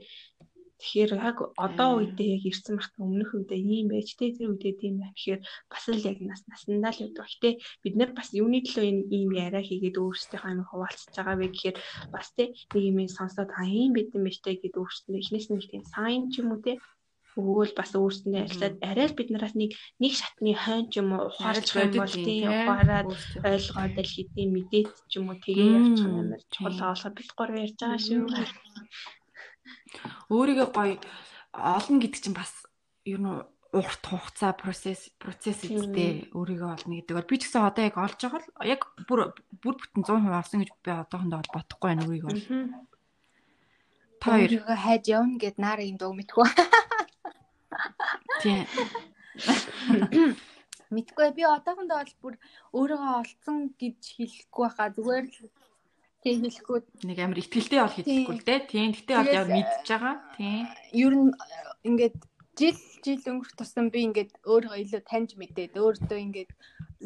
Тэгэхээр 0.78 1.10
яг 1.18 1.38
одоо 1.58 1.90
үедээ 1.98 2.28
яг 2.38 2.44
ирсэн 2.50 2.78
мах 2.78 2.90
өмнөх 3.02 3.30
үедээ 3.34 3.58
ийм 3.58 3.86
байж 3.90 4.14
тий 4.14 4.30
тэр 4.30 4.54
үедээ 4.54 4.74
тийм 4.78 4.94
байх. 5.02 5.14
Тэгэхээр 5.18 5.42
бас 5.72 5.84
л 5.90 6.06
яг 6.10 6.18
нас 6.22 6.42
наснаа 6.46 6.92
л 6.94 7.02
яддаг. 7.02 7.26
Гэтэ 7.26 7.50
бид 7.82 7.94
нар 7.98 8.10
бас 8.14 8.28
юуны 8.30 8.62
төлөө 8.62 8.86
энэ 8.86 9.02
ийм 9.10 9.30
яриа 9.34 9.62
хийгээд 9.66 9.98
өөрсдийнхөө 9.98 10.50
амиг 10.54 10.68
хуваалцаж 10.70 11.14
байгаа 11.18 11.36
вэ 11.38 11.46
гэхээр 11.50 11.76
бас 12.14 12.26
тий 12.36 12.46
нэг 12.74 12.84
юм 12.90 12.98
сонсоод 13.10 13.50
аа 13.58 13.66
ийм 13.66 13.90
бидэн 13.98 14.22
мэжтэй 14.22 14.54
гэдээ 14.62 14.82
өөрсдөө 14.82 15.18
эхнээс 15.18 15.46
нь 15.50 15.62
тийм 15.66 15.84
сайн 15.94 16.30
ч 16.30 16.40
юм 16.40 16.54
уу 16.54 16.62
тий 16.62 16.76
өгөөл 17.38 17.72
бас 17.78 17.90
өөрсөндөө 17.94 18.42
арилаад 18.42 18.76
арай 18.82 19.06
л 19.06 19.18
бид 19.18 19.30
нараас 19.30 19.54
нэг 19.54 19.70
нэг 20.02 20.12
шатны 20.18 20.52
хойн 20.58 20.90
ч 20.90 20.98
юм 20.98 21.14
уу 21.14 21.30
ухаарч 21.30 21.68
юм 21.78 21.90
бол 21.94 22.14
тийм 22.26 22.50
ухаарад 22.50 23.08
ойлгоод 23.46 23.94
л 24.02 24.14
хэдийн 24.14 24.50
мэдээд 24.54 24.88
ч 25.10 25.12
юм 25.18 25.30
уу 25.30 25.38
тэгээ 25.38 25.68
явчих 25.78 26.06
юм 26.08 26.18
амар 26.18 26.42
чухал 26.50 26.82
олоход 26.90 27.14
бид 27.14 27.30
гур 27.38 27.50
ярьж 27.62 27.78
байгаа 27.78 28.00
шүү. 28.02 28.26
Өөрийгөө 30.32 30.68
гоё 30.74 30.96
олон 31.52 31.96
гэдэг 32.02 32.20
чинь 32.22 32.36
бас 32.36 32.52
ер 33.04 33.20
нь 33.20 33.30
урт 33.72 34.02
хугацаа 34.04 34.56
процесс 34.56 35.12
процесс 35.20 35.60
үстэй 35.68 36.32
өөрийгөө 36.32 36.70
олно 36.72 36.94
гэдэг 36.96 37.14
бол 37.16 37.28
би 37.28 37.36
ч 37.36 37.44
гэсэн 37.44 37.68
одоо 37.68 37.84
яг 37.84 37.96
олж 38.00 38.16
байгаа 38.16 38.40
л 38.40 38.48
яг 38.64 38.80
бүр 39.04 39.36
бүр 39.60 39.74
бүтэн 39.76 40.08
100% 40.08 40.40
олсон 40.40 40.60
гэж 40.64 40.70
би 40.80 40.90
одоохондоо 40.96 41.38
бол 41.44 41.54
бодохгүй 41.56 41.88
байна 41.92 42.06
өөрийгөө. 42.08 42.32
Та 44.24 44.26
хоёроо 44.40 44.72
хайж 44.72 45.04
явна 45.12 45.36
гэд 45.36 45.56
наар 45.60 45.80
юм 45.84 46.00
дөө 46.00 46.12
мэдгүй. 46.16 46.48
Тийм. 48.40 48.64
Мэдгүй 50.88 51.28
би 51.36 51.44
одоохондоо 51.44 52.00
бол 52.00 52.14
бүр 52.24 52.34
өөрийгөө 52.72 53.12
олцсон 53.20 53.56
гэж 53.76 54.00
хэлэхгүй 54.16 54.64
байхаа 54.64 54.88
зүгээр 54.96 55.26
л 55.28 55.52
тийм 56.22 56.42
хэлэхгүй 56.42 56.78
нэг 57.06 57.18
амар 57.22 57.38
ихтгэлтэй 57.42 57.80
бол 57.82 57.96
хэлэхгүй 57.96 58.34
л 58.34 58.46
дээ. 58.46 58.60
Тийм. 58.66 58.90
Гэтэ 58.94 59.12
бол 59.14 59.36
яг 59.38 59.48
мэдж 59.48 59.86
байгаа. 59.86 60.16
Тийм. 60.34 60.64
Ер 60.92 61.14
нь 61.14 61.32
ингээд 61.86 62.16
жил 62.58 62.78
жил 63.04 63.22
өнгөрөх 63.30 63.54
тусам 63.54 63.86
би 63.94 64.02
ингээд 64.08 64.32
өөрийгөө 64.42 64.82
илүү 64.82 65.02
таньж 65.06 65.30
мэдээд 65.38 65.78
өөртөө 65.78 66.18
ингээд 66.26 66.50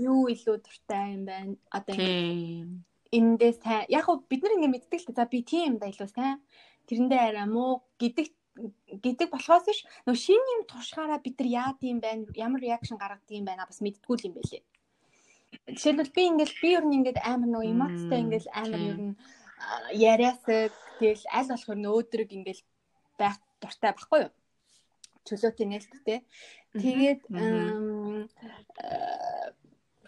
юу 0.00 0.32
илүү 0.32 0.56
дуртай 0.64 1.04
юм 1.12 1.22
байна. 1.28 1.54
Одоо 1.68 1.92
ингээд 1.92 2.92
эндээс 3.12 3.58
сайн 3.60 3.84
яг 3.92 4.08
хөө 4.08 4.24
бид 4.30 4.40
нар 4.40 4.56
ингээд 4.56 4.74
мэддэг 4.74 5.00
л 5.04 5.08
та 5.12 5.12
за 5.20 5.24
би 5.28 5.44
тийм 5.44 5.64
юм 5.68 5.76
да 5.76 5.92
илүү 5.92 6.08
сайн 6.08 6.40
тэрэндээ 6.88 7.20
арай 7.28 7.46
муу 7.46 7.84
гэдэг 8.00 8.26
гэдэг 9.04 9.28
болохоос 9.28 9.68
ш 9.76 9.84
нөө 10.08 10.16
шин 10.16 10.40
юм 10.56 10.64
туршихаараа 10.64 11.20
бид 11.20 11.36
нар 11.36 11.48
яад 11.76 11.78
юм 11.84 12.00
байна 12.00 12.24
ямар 12.32 12.60
реакшн 12.64 12.96
гаргадаг 12.96 13.32
юм 13.32 13.44
байна 13.44 13.68
бас 13.68 13.84
мэдтгүү 13.84 14.16
юм 14.28 14.34
байлээ. 14.36 14.64
Жишээлбэл 15.68 16.16
би 16.16 16.22
ингээл 16.30 16.56
би 16.62 16.68
ер 16.76 16.84
нь 16.86 16.96
ингээд 16.98 17.18
амар 17.22 17.50
нөө 17.52 17.64
эмоцтой 17.72 18.18
ингээл 18.24 18.48
амар 18.60 18.82
ер 18.92 19.00
нь 19.06 19.14
яриасаг 20.10 20.72
тэгэл 20.98 21.24
аль 21.38 21.50
болохоор 21.52 21.78
нөөдрөг 21.82 22.30
ингээл 22.36 22.62
байх 23.20 23.36
дуртай 23.60 23.92
байхгүй 23.94 24.20
юу? 24.26 24.32
Чөлөөтэй 25.26 25.66
нээлттэй. 25.68 26.18
Тэгээд 26.82 27.22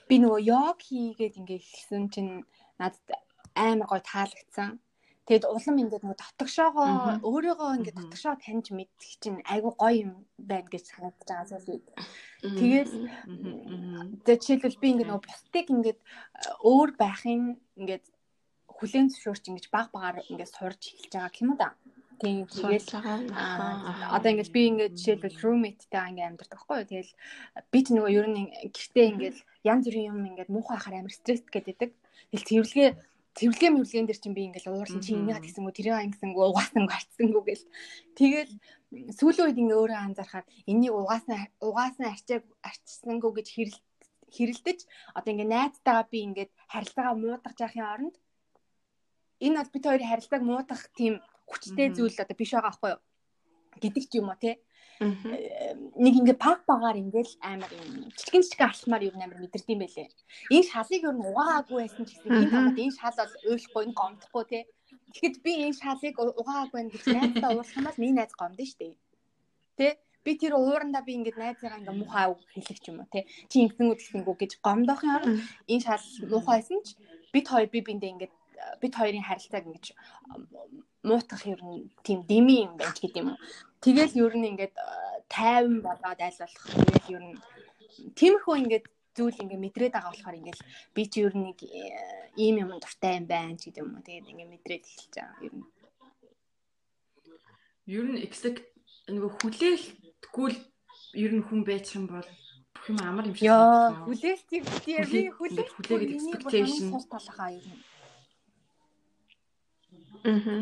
би 0.08 0.14
нөгөө 0.20 0.40
йог 0.50 0.78
хийгээд 0.82 1.38
ингээд 1.40 1.64
хэлсэн 1.64 2.02
чинь 2.12 2.32
надад 2.80 3.08
амар 3.54 3.86
гой 3.86 4.02
таалагдсан. 4.02 4.80
Тэгэд 5.24 5.48
улам 5.48 5.76
ингээд 5.80 6.04
нөгөө 6.04 6.20
дотгошоогоо 6.20 6.88
өөрийгөө 7.24 7.70
ингээд 7.80 7.96
дотгошоо 7.96 8.36
таньж 8.36 8.66
мэдэх 8.76 9.12
чинь 9.24 9.40
айгүй 9.48 9.72
гоё 9.80 9.96
юм 10.04 10.12
байна 10.36 10.68
гэж 10.68 10.84
санагдаж 10.84 11.24
байгаа 11.24 11.48
зүйлүүд. 11.48 11.84
Тэгээд 12.60 12.90
тэгээд 14.20 14.40
жишээлбэл 14.44 14.82
би 14.84 14.88
ингээд 14.92 15.08
нөгөө 15.08 15.24
бусдыг 15.24 15.66
ингээд 15.72 16.00
өөр 16.60 16.90
байхын 17.00 17.56
ингээд 17.80 18.04
хүлэн 18.68 19.06
зөвшөөрч 19.08 19.44
ингэж 19.48 19.66
баг 19.72 19.88
багаар 19.96 20.20
ингээд 20.28 20.52
сурж 20.52 20.80
эхэлж 20.92 21.12
байгаа 21.16 21.40
юм 21.40 21.52
да. 21.56 21.72
Тийм 22.20 22.44
тэгээд 22.44 22.86
одоо 22.92 24.28
ингээд 24.28 24.52
би 24.52 24.60
ингээд 24.70 24.94
жишээлбэл 25.00 25.40
roommate-тэй 25.40 26.04
ингээд 26.12 26.28
амьдардаг 26.36 26.60
байхгүй 26.60 26.76
юу. 26.84 26.88
Тэгэл 26.92 27.12
би 27.72 27.78
ч 27.80 27.86
нөгөө 27.96 28.12
ер 28.12 28.26
нь 28.28 28.52
гэртээ 28.76 29.06
ингээд 29.12 29.36
янз 29.72 29.84
бүрийн 29.88 30.08
юм 30.12 30.20
ингээд 30.28 30.52
муухай 30.52 30.76
хахаар 30.76 31.00
амар 31.00 31.14
стресс 31.16 31.42
гэдэг. 31.48 31.90
Тэгэл 32.28 32.48
цэвэрлэгээ 32.48 32.90
цэвэрлэгээ 33.34 33.70
мэвлэгэн 33.74 34.06
дээр 34.06 34.20
чинь 34.22 34.36
би 34.36 34.46
ингээл 34.46 34.70
уурлан 34.70 35.02
чи 35.02 35.12
энийг 35.18 35.42
гэсэн 35.42 35.66
гоо 35.66 35.74
тэрийг 35.74 36.06
ингэсэнгүү 36.06 36.44
угаасан 36.54 36.86
гарцсангүү 36.86 37.42
гэл. 37.42 37.66
Тэгэл 38.14 38.52
сүүлийн 39.18 39.46
үед 39.50 39.58
ингээ 39.58 39.78
өөрөө 39.82 40.00
анзаархаар 40.06 40.46
энийг 40.70 40.94
угаасан 40.94 41.50
угаасан 41.58 42.06
арчааг 42.14 42.44
арчсангүү 42.62 43.30
гэж 43.34 43.46
хэрэл 43.50 43.78
хэрэлдэж 44.34 44.78
одоо 45.18 45.30
ингээ 45.34 45.50
найзтайгаа 45.50 46.06
би 46.10 46.18
ингээд 46.26 46.50
харилцаагаа 46.70 47.14
муудах 47.18 47.54
жахын 47.58 47.90
оронд 47.94 48.14
энэ 49.42 49.58
бол 49.58 49.72
бид 49.74 49.84
хоёрын 49.86 50.10
харилцааг 50.10 50.42
муудах 50.46 50.82
тийм 50.98 51.14
хүчтэй 51.50 51.88
зүйл 51.90 52.22
одоо 52.22 52.36
биш 52.38 52.50
байгаа 52.54 52.70
байхгүй 52.70 52.90
юу? 52.94 53.02
Гэдэг 53.82 54.04
ч 54.10 54.12
юм 54.22 54.30
уу 54.30 54.38
те 54.38 54.62
нэг 55.00 56.14
ингээ 56.20 56.38
пак 56.38 56.62
багаар 56.70 56.96
ингээл 57.02 57.34
амар 57.42 57.70
юм 57.74 58.10
жижигэн 58.14 58.42
жижигэн 58.44 58.70
алхмаар 58.70 59.02
юу 59.08 59.14
амар 59.18 59.40
мэдэрдэг 59.42 59.74
юм 59.74 59.82
байлээ. 59.82 60.08
Энэ 60.54 60.70
шалыг 60.70 61.02
юу 61.02 61.14
угаагүй 61.18 61.76
байсан 61.82 62.04
ч 62.06 62.10
гэсэн 62.14 62.30
энэ 62.30 62.52
хамаад 62.52 62.78
энэ 62.78 62.98
шал 62.98 63.16
бол 63.18 63.34
ойлхгүй 63.50 63.82
энэ 63.84 63.98
гомдохгүй 63.98 64.44
те. 64.46 64.60
Тэгэхэд 65.14 65.36
би 65.42 65.52
энэ 65.66 65.80
шалыг 65.82 66.14
угаагүй 66.18 66.76
байна 66.78 66.92
гэж 66.94 67.04
найзтай 67.10 67.50
бол 67.58 68.00
миний 68.00 68.14
найз 68.14 68.32
гомдно 68.38 68.64
шүү 68.64 68.78
дээ. 68.78 68.94
Тэ 69.78 69.86
би 70.24 70.32
тэр 70.38 70.54
уурандаа 70.54 71.02
би 71.02 71.12
ингээд 71.18 71.42
найзыгаа 71.42 71.80
ингээ 71.82 71.98
муухай 71.98 72.26
үг 72.30 72.40
хэлэх 72.54 72.78
ч 72.80 72.86
юм 72.88 73.02
уу 73.02 73.10
те. 73.10 73.26
Чи 73.50 73.66
ингэсэн 73.66 73.90
үдлэхингүү 73.92 74.36
гэж 74.38 74.52
гомдохын 74.62 75.14
оронд 75.16 75.42
энэ 75.68 75.84
шал 75.84 76.04
муухайсэн 76.32 76.80
ч 76.86 76.94
бид 77.34 77.46
хоёр 77.50 77.68
би 77.68 77.80
биндээ 77.82 78.12
ингээд 78.14 78.34
бид 78.80 78.94
хоёрын 78.94 79.26
харилцааг 79.26 79.64
ингэж 79.66 79.86
муутгах 81.04 81.44
ер 81.52 81.60
нь 81.60 81.90
тийм 82.06 82.24
дими 82.30 82.64
юм 82.64 82.72
байж 82.80 82.96
гэдэг 83.00 83.20
юм. 83.22 83.36
Тэгэл 83.84 84.16
ер 84.16 84.32
нь 84.32 84.48
ингээд 84.50 84.74
тайван 85.28 85.84
болоод 85.84 86.20
аль 86.24 86.40
болох 86.40 86.64
тэгэл 86.72 87.12
ер 87.16 87.22
нь 87.28 87.36
тиймэрхүү 88.16 88.54
ингээд 88.64 88.86
зүйл 89.12 89.42
ингээ 89.44 89.60
мэдрээд 89.60 89.92
байгаа 89.94 90.12
болохоор 90.12 90.38
ингээл 90.40 90.62
би 90.96 91.02
чи 91.12 91.18
ер 91.26 91.34
нь 91.36 91.46
нэг 91.52 91.58
ийм 92.40 92.56
юм 92.64 92.70
дуртай 92.80 93.20
юм 93.20 93.26
байна 93.28 93.60
ч 93.60 93.68
гэдэг 93.68 93.84
юм 93.84 93.92
уу. 93.94 94.06
Тэгээд 94.08 94.30
ингээ 94.32 94.52
мэдрээд 94.56 94.84
эхэлж 94.88 95.14
байгаа 95.14 95.44
ер 95.46 95.54
нь. 95.54 95.68
Ер 97.92 98.06
нь 98.08 98.22
exact 98.24 98.64
нөгөө 99.12 99.30
хүлээлтгүй 99.38 100.50
ер 101.20 101.32
нь 101.36 101.44
хүн 101.44 101.60
байж 101.68 101.86
юм 101.94 102.08
бол 102.08 102.28
бүх 102.72 102.84
юм 102.88 102.98
амар 103.04 103.28
юм 103.28 103.36
шиг 103.36 103.52
байна. 103.52 104.02
Хүлээлтийг 104.08 104.64
би 105.12 105.20
хүлээлт 105.28 105.72
хүлээгээд 105.76 106.14
expectation 106.16 106.88
талхаа 107.12 107.50
ер 107.52 107.66
нь. 107.68 107.82
Аа. 110.24 110.56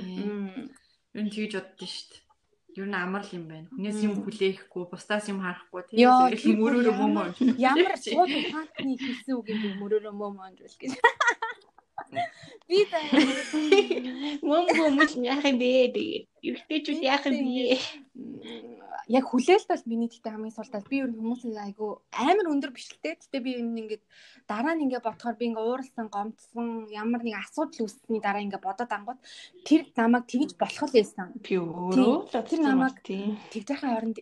Юу 1.14 1.28
тэгж 1.30 1.52
боддоо 1.56 1.88
шүү 1.88 2.06
дээ. 2.10 2.31
Юу 2.72 2.86
н 2.88 2.94
амар 2.96 3.20
л 3.20 3.32
юм 3.36 3.44
байна. 3.52 3.68
Хүнээс 3.68 4.00
юм 4.00 4.14
хүлээхгүй, 4.24 4.84
бусдаас 4.88 5.28
юм 5.28 5.44
харахгүй 5.44 5.82
тийм 5.92 6.08
ээ. 6.08 6.56
Мөрөөрөө 6.56 6.94
мөмөн. 6.96 7.30
Ямар 7.60 7.96
шууд 8.00 8.32
ухаантны 8.32 8.96
хэлсэн 8.96 9.36
үг 9.36 9.46
юм 9.52 9.76
мөрөөрөө 9.80 10.14
мөмөн 10.16 10.56
гэж 10.56 10.72
гэж. 10.80 10.92
Би 12.68 12.78
таа 12.88 13.04
мөм 14.40 14.64
мөмөс 14.72 15.12
яах 15.20 15.44
юм 15.44 15.56
бэ 15.60 15.92
тэгээд. 15.92 16.24
Юртэйчүүд 16.48 17.00
яах 17.04 17.24
юм 17.28 17.36
бэ? 17.44 17.76
Яг 19.08 19.24
хүлээлт 19.26 19.68
бол 19.68 19.84
миний 19.86 20.08
тэгтээ 20.10 20.32
хамгийн 20.32 20.54
сул 20.54 20.70
тал. 20.70 20.86
Би 20.86 21.02
ер 21.02 21.10
нь 21.10 21.18
хүмүүсийн 21.18 21.58
айгу 21.58 22.02
амар 22.12 22.46
өндөр 22.52 22.70
биш 22.70 22.92
л 22.92 23.02
те 23.02 23.18
тэгтээ 23.18 23.42
би 23.42 23.52
энэ 23.58 23.80
ингээд 23.82 24.04
дараа 24.46 24.74
нь 24.74 24.84
ингээд 24.86 25.06
бодохоор 25.06 25.36
би 25.38 25.44
ингээд 25.50 25.66
ууралсан 25.66 26.06
гомдсон 26.12 26.68
ямар 26.92 27.22
нэг 27.22 27.36
асуудал 27.40 27.86
үүссэний 27.86 28.22
дараа 28.22 28.42
ингээд 28.46 28.62
бодоод 28.62 28.92
ангууд 28.92 29.20
тэр 29.66 29.82
намайг 29.96 30.24
тэгж 30.30 30.50
болох 30.54 30.86
л 30.86 30.96
байсан. 30.96 31.28
Би 31.42 31.54
өөрөө 31.58 32.30
тэр 32.30 32.60
намайг 32.62 32.96
тэгж 33.02 33.68
яхаа 33.74 33.98
оронд 33.98 34.18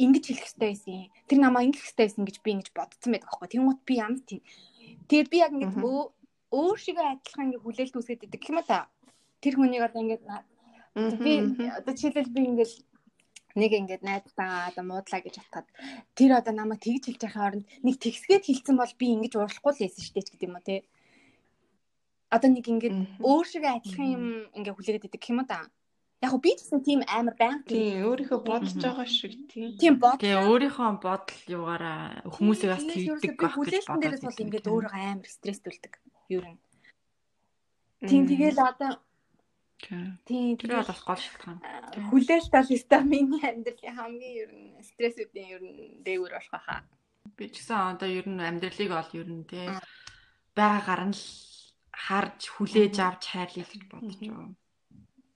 ингэж 0.00 0.24
хэлэх 0.26 0.44
хэрэгтэй 0.46 0.68
байсан. 0.70 0.94
Юм 0.94 1.10
тэр 1.28 1.38
намайг 1.42 1.64
ингэх 1.70 1.82
хэрэгтэй 1.82 2.06
байсан 2.06 2.24
гэж 2.28 2.36
би 2.44 2.50
ингэж 2.54 2.68
бодсон 2.76 3.10
байдаг 3.12 3.28
аахгүй 3.30 3.48
тэнгуут 3.50 3.80
би 3.84 3.94
ямар 3.98 4.22
тийм 4.24 4.42
тэгээд 5.10 5.28
би 5.30 5.38
яг 5.42 5.52
ингээд 5.54 5.76
өөр 6.50 6.78
шигээ 6.78 7.06
адилхан 7.14 7.44
ингээд 7.46 7.64
хүлээлт 7.64 7.96
үүсгээд 7.98 8.26
идэг 8.26 8.42
юм 8.50 8.58
а 8.58 8.64
та? 8.66 8.78
Тэр 9.42 9.54
хүнийг 9.54 9.86
одоо 9.86 10.02
ингээд 10.02 10.22
би 11.22 11.32
одоо 11.78 11.92
жишээлбэл 11.94 12.34
би 12.34 12.42
ингээд 12.50 12.72
нэг 13.58 13.70
ингээд 13.74 14.02
найзтайгаа 14.06 14.70
одоо 14.70 14.84
муудлаа 14.84 15.20
гэж 15.22 15.34
утгаад 15.40 15.68
тэр 16.18 16.30
одоо 16.38 16.54
намайг 16.54 16.80
тэгж 16.82 17.04
хэлж 17.06 17.22
байхын 17.22 17.46
оронд 17.46 17.66
нэг 17.86 17.96
тэгсгээд 17.98 18.44
хэлсэн 18.46 18.76
бол 18.78 18.92
би 19.00 19.06
ингэж 19.14 19.32
уурлахгүй 19.34 19.72
л 19.74 19.82
байсан 19.82 20.02
шүү 20.04 20.14
дээ 20.14 20.26
гэдэг 20.28 20.46
юм 20.46 20.56
уу 20.56 20.66
те 20.68 20.76
одоо 22.30 22.48
нэг 22.50 22.66
ингээд 22.68 22.96
өөр 23.24 23.46
шиг 23.50 23.64
адилхан 23.66 24.08
юм 24.16 24.24
ингээд 24.54 24.76
хүлээгээд 24.76 25.08
идэг 25.10 25.24
юм 25.30 25.42
да 25.46 25.66
Яг 26.20 26.36
би 26.44 26.52
гэсэн 26.52 26.84
тийм 26.84 27.00
амар 27.08 27.32
байнга 27.32 27.64
Тийм 27.64 28.04
өөрийнхөө 28.04 28.40
бодож 28.44 28.76
байгаа 28.76 29.08
шиг 29.08 29.40
тийм. 29.48 29.72
тийм 29.80 29.94
бод. 29.96 30.20
Тэгээ 30.20 30.44
өөрийнхөө 30.52 31.00
бодол 31.00 31.40
югаараа 31.48 32.28
хүмүүсийг 32.28 32.68
бас 32.76 32.84
тэгдэг 32.84 33.40
байх 33.40 33.56
гэж 33.56 33.56
Хүлээлтэн 33.56 33.88
бодоод 33.88 34.02
дээрээс 34.04 34.24
бол 34.28 34.42
ингээд 34.44 34.66
өөрөө 34.68 34.92
амар 35.00 35.28
стресстүүлдэг. 35.32 35.92
Ер 36.28 36.44
нь. 36.44 36.60
Тийм 38.04 38.28
тэгэл 38.28 38.60
одоо 38.60 39.00
Тийм. 39.80 40.56
Тэр 40.60 40.76
бол 40.76 40.90
бас 40.90 41.02
гол 41.04 41.20
шалтгаан. 41.20 41.58
хүлээлт 42.10 42.52
бол 42.52 42.70
өстой 42.76 43.02
миний 43.04 43.44
амьдралын 43.44 43.96
хамгийн 43.96 44.36
ер 44.42 44.50
нь 44.52 44.68
стрессүүдийн 44.84 45.48
ер 45.56 45.62
нь 45.64 45.76
дээгүүр 46.04 46.32
болох 46.36 46.52
байхаа. 46.52 46.80
Би 47.36 47.44
ч 47.48 47.60
гэсэн 47.60 47.96
одоо 47.96 48.08
ер 48.08 48.26
нь 48.28 48.40
амьдралыг 48.40 48.90
бол 48.92 49.10
ер 49.20 49.28
нь 49.28 49.44
тий 49.48 49.68
байгаагаар 50.56 51.02
нь 51.08 51.16
л 51.16 51.24
харж 52.06 52.40
хүлээж 52.54 52.96
авч 53.00 53.22
хайрлах 53.32 53.70
гэж 53.72 53.82
бодож 53.90 54.16
байгаа. 54.20 54.48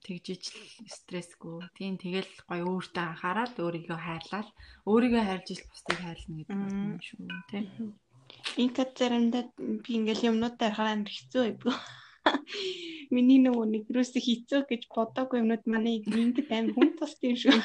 Тэгжиж 0.04 0.44
л 0.52 0.92
стрессгүй. 0.98 1.64
Тийм 1.78 1.96
тэгэл 1.96 2.32
гоё 2.48 2.64
өөртөө 2.68 3.04
анхаарал 3.08 3.54
өөрийгөө 3.64 3.98
хайрлал 4.04 4.48
өөрийгөө 4.90 5.22
хайрлж 5.24 5.48
ил 5.54 5.64
бусдыг 5.70 5.98
хайрлна 6.04 6.36
гэдэг 6.44 6.58
юм 6.60 7.00
шүү 7.00 7.20
тий. 7.48 7.64
Инкад 8.60 8.90
заримдаа 9.00 9.44
би 9.56 9.90
ингээл 9.96 10.28
юмнуудаа 10.30 10.68
харахаар 10.76 10.92
амар 10.92 11.12
хэцүү 11.12 11.42
байв. 11.56 11.72
Миний 13.15 13.39
нөгөө 13.45 13.66
нэг 13.70 13.85
юусе 13.95 14.19
хэцүү 14.19 14.61
гэж 14.70 14.82
бодоогүй 14.91 15.39
юмнууд 15.43 15.65
манай 15.70 16.03
ингээд 16.03 16.51
амар 16.51 16.74
хүн 16.74 16.91
тус 16.99 17.15
тийм 17.20 17.39
шүү. 17.39 17.55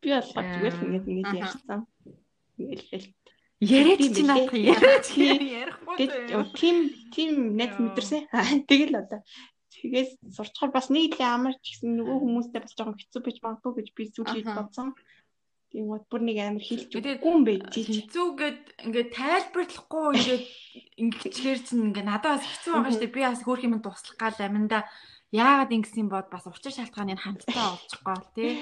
Би 0.00 0.08
болохоор 0.14 0.46
зүгээр 0.52 0.74
л 0.76 0.84
ингээд 0.86 1.06
ингээд 1.12 1.40
ярьсан. 1.44 1.80
Ингээл 2.56 3.08
Яриач 3.60 3.98
Тийм 3.98 4.14
чи 4.14 4.22
наадах 4.22 4.52
яриач 4.52 5.08
ярихгүй. 5.16 6.06
Тийм 6.60 6.76
тийм 7.08 7.56
найз 7.56 7.72
мэдэрсэн. 7.80 8.28
Тэгэл 8.68 9.00
одоо 9.00 9.24
тэгээс 9.72 10.20
сурчхаар 10.36 10.76
бас 10.76 10.92
нэг 10.92 11.16
л 11.16 11.24
амар 11.24 11.56
ч 11.64 11.80
гэсэн 11.80 11.96
нөгөө 11.96 12.20
хүмүүстэй 12.20 12.60
бас 12.60 12.76
жоохон 12.76 13.00
хэцүү 13.00 13.20
байж 13.24 13.38
магадгүй 13.40 13.72
гэж 13.80 13.88
би 13.96 14.02
зүйлийг 14.12 14.52
бодсон. 14.52 14.92
Гот 15.76 16.04
бүр 16.08 16.22
нэг 16.24 16.38
амар 16.40 16.64
Тэгээд 16.64 17.20
өгөхгүй 17.20 17.32
юм 17.36 17.44
байж 17.44 17.62
чи. 17.68 17.80
хэцүүгээд 17.84 18.60
ингээд 18.88 19.10
тайлбарлахгүй 19.12 20.06
ингээд 20.16 20.44
ингэчээр 20.96 21.58
чинь 21.60 21.84
ингээд 21.92 22.08
надад 22.08 22.40
бас 22.40 22.44
хэцүү 22.48 22.72
байгаа 22.72 22.92
шүү 22.96 23.02
дээ. 23.04 23.16
Би 23.16 23.22
бас 23.28 23.42
хөөх 23.44 23.62
юм 23.68 23.76
туслах 23.84 24.16
гал 24.16 24.40
аминда 24.40 24.88
яагаад 25.36 25.74
ингэсэн 25.76 26.08
бод 26.08 26.32
бас 26.32 26.48
учир 26.48 26.72
шалтгааныг 26.72 27.20
хамтдаа 27.20 27.76
олчихгүй 27.76 28.14
бол 28.14 28.28
тий. 28.32 28.52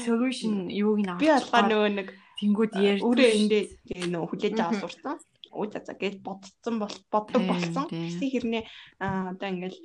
Solution 0.00 0.72
юуг 0.72 0.98
нь 1.04 1.12
Би 1.20 1.28
болохоор 1.28 1.66
нөгөө 1.68 1.90
нэг 1.92 2.08
тэнгууд 2.40 2.72
ярьж 2.80 3.02
өөрөө 3.04 3.30
эндээ 3.36 3.62
нөө 4.08 4.24
хүлээж 4.32 4.56
аваад 4.56 4.80
сурсан. 4.80 5.16
Өө 5.52 5.66
за 5.68 5.80
за 5.84 5.92
гэж 5.92 6.24
бодсон 6.24 6.74
бол 6.80 6.96
боддог 7.12 7.42
болсон. 7.44 7.84
Тэгсэн 7.92 8.28
хэрнээ 8.32 8.62
одоо 9.02 9.48
ингээл 9.52 9.78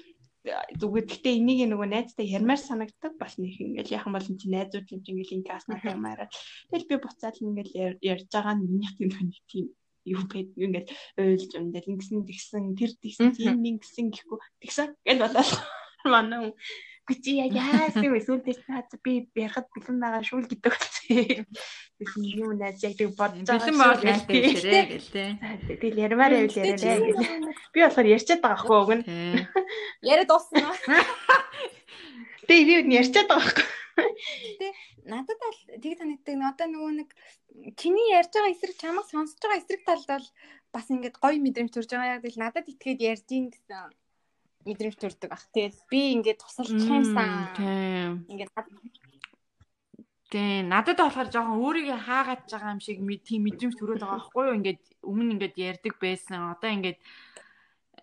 зүгээр 0.80 1.06
гэхдээ 1.07 1.34
энийг 1.40 1.60
нөгөө 1.69 1.88
найзтай 1.91 2.26
ярмаар 2.28 2.61
санагддаг 2.61 3.14
бас 3.19 3.36
нэг 3.41 3.56
ингээл 3.60 3.95
яхан 3.98 4.14
бол 4.14 4.28
энэ 4.28 4.48
найзууд 4.48 4.88
юм 4.94 5.02
чинь 5.03 5.15
ингээл 5.19 5.38
инкас 5.41 5.65
нэг 5.68 5.82
юм 5.84 6.06
арай. 6.07 6.28
Тэгэл 6.72 6.90
би 6.90 6.95
буцаад 7.02 7.36
ингээл 7.41 7.74
яр- 7.76 7.99
ярьж 8.02 8.28
байгаа 8.32 8.56
нь 8.56 8.65
минийх 8.68 8.94
тийм 8.98 9.10
нэг 9.11 9.38
тийм 9.52 9.65
юу 10.07 10.24
байд 10.32 10.49
ингээл 10.56 10.90
ойлж 11.19 11.52
өмдөл 11.60 11.91
ингэсэн 11.91 12.24
тэгсэн 12.24 12.64
тэр 12.80 12.91
тэгсэн 12.95 13.30
тийм 13.36 13.60
ингэсэн 13.60 14.07
гэхгүй. 14.15 14.40
Тэгсэн 14.64 14.88
гэл 15.03 15.24
болоод 15.24 15.49
манай 16.14 16.56
Гүчи 17.07 17.39
яг 17.39 17.55
яасан 17.55 18.11
вэ 18.11 18.19
сүүл 18.19 18.43
дээр 18.43 18.59
хаа 18.67 18.84
би 18.99 19.31
ярахад 19.31 19.71
бэлэн 19.71 19.97
байгаа 20.03 20.23
шүүл 20.27 20.43
гэдэг 20.43 20.73
үстэй. 20.75 21.47
Тэгсэн 22.03 22.23
юм 22.35 22.59
найз 22.59 22.84
яг 22.84 22.99
тэг 22.99 23.15
бодож 23.15 23.47
байгаа. 23.47 23.63
бэлэн 23.63 23.79
бол 23.79 23.95
шүү 23.95 24.11
найлтай 24.11 24.35
гэлтэй. 24.43 24.51
хэлээрээ 24.51 24.85
гэл 24.91 25.09
тий. 25.15 25.29
Тэгэл 25.79 26.03
ярмаар 26.03 26.34
байвал 26.35 26.59
яриараа 26.59 26.99
гэж. 27.07 27.19
Би 27.71 27.79
болохоор 27.79 28.11
ярьчаад 28.11 28.41
байгаа 28.43 28.59
хгүй. 28.59 28.99
Тий. 29.07 29.47
Яриа 30.03 30.27
дуусна. 30.27 30.67
Тэгээ 32.51 32.67
би 32.67 32.73
үн 32.84 32.91
ярьчаад 32.99 33.27
байгаа 33.31 33.51
хгүй. 33.55 33.67
Надад 35.07 35.39
бол 35.39 35.59
тэг 35.79 35.93
танигдаг. 35.95 36.35
Одоо 36.43 36.67
нөгөө 36.67 36.91
нэг 37.07 37.09
чиний 37.79 38.11
ярьж 38.11 38.35
байгаа 38.35 38.51
эсрэг 38.51 38.75
чамайг 38.84 39.07
сонсож 39.07 39.39
байгаа 39.39 39.63
эсрэг 39.63 39.81
талд 39.88 40.07
бол 40.11 40.27
бас 40.75 40.85
ингээд 40.91 41.15
гоё 41.23 41.39
мэдрэмж 41.39 41.71
төрж 41.71 41.89
байгаа. 41.95 42.19
Яг 42.19 42.27
тэгэл 42.27 42.43
надад 42.43 42.67
итгээд 42.67 42.99
ярьж 42.99 43.27
ийн 43.31 43.47
гэсэн 43.47 43.95
мэдрэмж 44.68 44.95
төрдөг 44.99 45.31
ах. 45.31 45.45
Тэгээд 45.56 45.76
би 45.91 46.02
ингээд 46.19 46.39
тусалчих 46.44 46.85
юмсан. 46.85 47.30
Тийм. 47.56 48.27
Ингээд 48.27 48.52
Тийм. 50.27 50.68
Надад 50.68 50.99
болохоор 50.99 51.31
жоохон 51.31 51.64
өөрийгөө 51.64 51.99
хаагаад 52.03 52.44
байгаа 52.52 52.76
юм 52.76 52.81
шиг 52.84 52.99
тийм 53.23 53.48
мэдрэмж 53.48 53.76
төрөөд 53.80 54.03
байгаа 54.03 54.19
байхгүй 54.19 54.44
юу? 54.44 54.57
Ингээд 54.60 54.81
өмнө 55.07 55.31
ингээд 55.39 55.56
ярьдаг 55.56 55.94
байсан. 56.03 56.52
Одоо 56.52 56.69
ингээд 56.76 56.99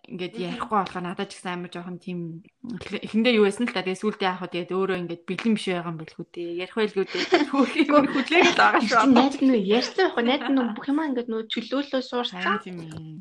ингээд 0.09 0.35
ярихгүй 0.37 0.77
болохоор 0.85 1.05
надад 1.05 1.29
ч 1.29 1.37
гэсэн 1.37 1.53
амар 1.53 1.73
жоохон 1.73 1.97
тийм 2.01 2.45
эхэндээ 2.65 3.37
юу 3.41 3.45
байсан 3.45 3.69
л 3.69 3.77
та. 3.77 3.85
Тэгээ 3.85 4.01
сүулдэ 4.01 4.25
яах 4.25 4.41
вэ? 4.41 4.53
Тэгээд 4.57 4.73
өөрөө 4.73 5.01
ингээд 5.05 5.23
бэлэн 5.29 5.53
биш 5.57 5.67
байгаа 5.69 5.93
юм 5.93 6.01
билгүү 6.01 6.27
дээ. 6.33 6.51
Ярих 6.65 6.77
байлгүй 6.77 7.05
дээ. 7.09 7.25
Юм 7.93 8.07
хүлээгээд 8.13 8.57
байгаа 8.57 8.81
шүү. 8.85 9.01
Чи 9.05 9.09
найз 9.13 9.37
нь 9.41 9.57
ярьсан 9.65 10.05
яг 10.09 10.17
найз 10.21 10.45
нь 10.49 10.73
бүх 10.77 10.87
юмаа 10.89 11.09
ингээд 11.09 11.29
нөө 11.29 11.43
чөлөөлөө 11.53 12.03
суурсан. 12.05 12.61
Тийм 12.65 12.77
юм. 12.89 13.21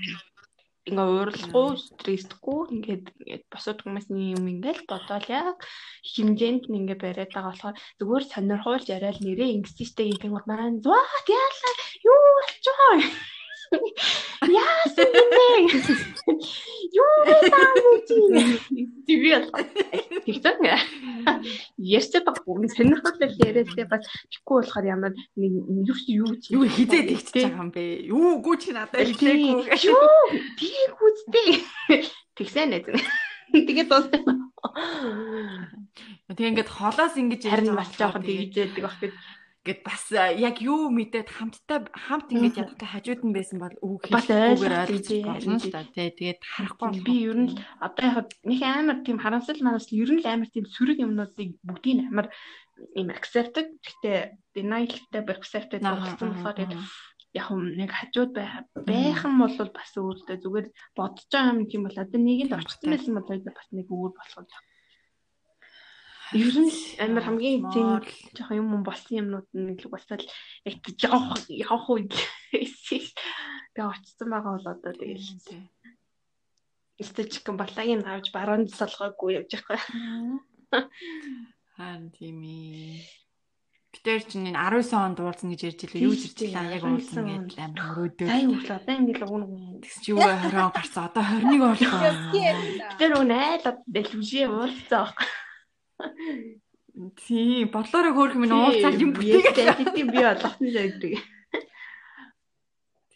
Ингээ 0.90 1.08
ууралахгүй, 1.08 1.70
стресстгүй 1.80 2.60
ингээд 2.76 3.06
ингээд 3.24 3.44
босоод 3.48 3.80
хүмүүсний 3.82 4.36
юм 4.36 4.46
ингээл 4.52 4.84
бодоол 4.92 5.28
яг 5.32 5.58
хэмжээнд 6.12 6.64
нь 6.68 6.78
ингээ 6.80 7.00
бариад 7.00 7.32
байгаа 7.32 7.52
болохоор 7.52 7.76
зүгээр 8.00 8.26
сонирхуулж 8.28 8.88
яриад 8.92 9.20
нэрээ 9.24 9.50
ингэсэн 9.64 9.88
штэ 9.88 10.04
гэх 10.12 10.28
маань 10.48 10.84
зва 10.84 11.00
яалаа? 11.32 11.74
Юу 12.04 12.18
байгаа 12.68 13.33
Яасан 14.44 15.10
бэ? 15.34 15.48
Юу 16.94 17.14
байсан 17.26 17.74
бэ? 18.34 18.44
Тэвээ 19.08 19.38
л. 19.40 19.48
Тэгсэн. 20.26 20.58
Ярьж 21.80 22.14
байхгүй 22.22 22.68
сонирхолтой 22.70 23.30
яриадээ 23.34 23.88
бас 23.90 24.06
чихгүй 24.30 24.62
болохоор 24.62 24.86
ямар 24.86 25.14
нэг 25.40 25.54
юу 25.90 25.98
юу 26.08 26.32
Юу 26.38 26.64
хизээд 26.68 27.10
игчж 27.14 27.34
байгаа 27.34 27.64
юм 27.64 27.72
бэ? 27.74 27.84
Юу 28.12 28.42
гүү 28.44 28.56
чи 28.62 28.70
надад 28.76 29.08
хэлээгүй. 29.10 29.72
Юу? 29.90 30.18
Би 30.60 30.72
хүзтэй. 30.94 31.50
Тэгсэн 32.38 32.76
ээ. 32.78 32.94
Тэгээд 33.54 33.90
дуусна. 33.90 34.18
Тэгээ 36.34 36.50
ингээд 36.56 36.72
холоос 36.72 37.14
ингэж 37.20 37.42
Харин 37.46 37.78
бас 37.78 37.92
жоохон 37.94 38.26
тэгжээдэг 38.26 38.82
баг 38.82 38.98
гэж 38.98 39.14
Гэт 39.64 39.80
бас 39.88 40.12
а, 40.12 40.28
яг 40.36 40.60
юу 40.60 40.92
мэдээд 40.92 41.32
хамтдаа 41.32 41.88
хамт 41.96 42.36
ингэж 42.36 42.68
ядахтай 42.68 42.84
хажууд 42.84 43.22
нь 43.24 43.32
байсан 43.32 43.64
бол 43.64 43.72
үг 43.80 44.12
ойлгох 44.12 44.60
ойлгож 44.60 45.08
болно 45.24 45.56
л 45.56 45.72
да. 45.72 45.88
Тэ 45.88 46.12
тэгээд 46.20 46.42
харахгүй 46.44 46.90
би 47.00 47.16
ер 47.32 47.40
нь 47.48 47.56
одоо 47.80 48.04
яг 48.04 48.28
нэг 48.44 48.60
амар 48.60 48.98
тийм 49.08 49.24
харамсал 49.24 49.64
манаас 49.64 49.88
ер 49.96 50.12
нь 50.12 50.20
л 50.20 50.28
амар 50.28 50.52
тийм 50.52 50.68
сөрөг 50.68 51.00
юмнуудыг 51.00 51.56
бүгдийг 51.64 51.96
нь 51.96 52.08
амар 52.12 52.28
юм 53.00 53.08
accepted 53.16 53.80
гэхдээ 53.80 54.18
denialтай 54.52 55.24
accepted 55.32 55.80
болсон 55.80 56.36
болохоор 56.36 56.58
тэгээд 56.60 56.76
яг 57.40 57.48
юм 57.50 57.64
нэг 57.80 57.92
хажууд 57.96 58.32
байх 58.36 58.68
байхан 58.76 59.34
бол 59.42 59.58
бас 59.72 59.92
өөртөө 59.96 60.38
зүгээр 60.44 60.68
бодож 60.98 61.28
байгаа 61.32 61.56
юм 61.56 61.66
тийм 61.72 61.82
бол 61.88 61.98
одоо 62.04 62.20
нэг 62.20 62.40
л 62.52 62.56
орчсон 62.60 62.90
байсан 62.92 63.14
бол 63.16 63.28
бас 63.32 63.70
нэг 63.72 63.88
өөр 63.90 64.12
болох 64.12 64.38
юм. 64.44 64.48
Ер 66.34 66.56
нь 66.58 66.70
л 66.74 66.82
амар 67.04 67.24
хамгийн 67.24 67.70
тийм 67.70 67.90
жоохон 68.34 68.58
юм 68.58 68.82
болсон 68.82 69.22
юмнууд 69.22 69.48
нэг 69.54 69.86
л 69.86 69.94
бас 69.94 70.06
л 70.10 70.26
яг 70.66 70.82
явах 70.98 71.46
явах 71.50 71.86
үед 71.94 72.14
тэгээ 72.50 73.86
орчсон 73.86 74.28
байгаа 74.34 74.54
бол 74.58 74.68
одоо 74.74 74.94
тэгэл 74.98 75.30
стажикэн 77.02 77.58
балагийн 77.58 78.06
авч 78.06 78.34
баруун 78.34 78.66
салгаагүй 78.70 79.42
явж 79.42 79.52
байгаа. 79.62 79.82
Haan 81.78 82.10
тийм 82.14 82.42
ээ. 82.42 83.02
Гэтэр 83.94 84.22
чинь 84.26 84.50
энэ 84.50 84.58
19 84.58 84.90
онд 84.98 85.18
уулзна 85.22 85.54
гэж 85.54 85.62
ярьж 85.70 85.82
илээ. 85.86 86.06
Юу 86.06 86.18
ч 86.18 86.34
ирчихлээ. 86.34 86.82
Яг 86.82 86.86
уулзна 86.86 87.22
гэдэл 87.30 87.62
амар 87.62 87.82
мөрөөдөө. 87.94 88.26
Тай 88.26 88.44
үл 88.50 88.70
одоо 88.74 88.94
ингээл 88.98 89.26
уг 89.30 89.38
нь 89.38 89.82
Тэгс 89.86 89.98
чи 90.02 90.10
юу 90.14 90.22
20 90.22 90.50
он 90.50 90.74
гарсан. 90.74 91.04
Одоо 91.14 91.24
21 91.30 91.62
боллоо. 91.62 92.02
тэр 92.98 93.12
уг 93.22 93.30
айл 93.30 93.66
дэлвшээ 93.86 94.46
уулзаа. 94.50 95.14
Тийм, 97.26 97.74
бодлоороо 97.74 98.14
хөөх 98.14 98.34
минь 98.38 98.54
уулзаад 98.54 99.02
юм 99.02 99.18
бүтээгээд. 99.18 99.98
тийм 99.98 100.08
би 100.14 100.20
болгосон 100.22 100.70
байдаг. 100.70 101.14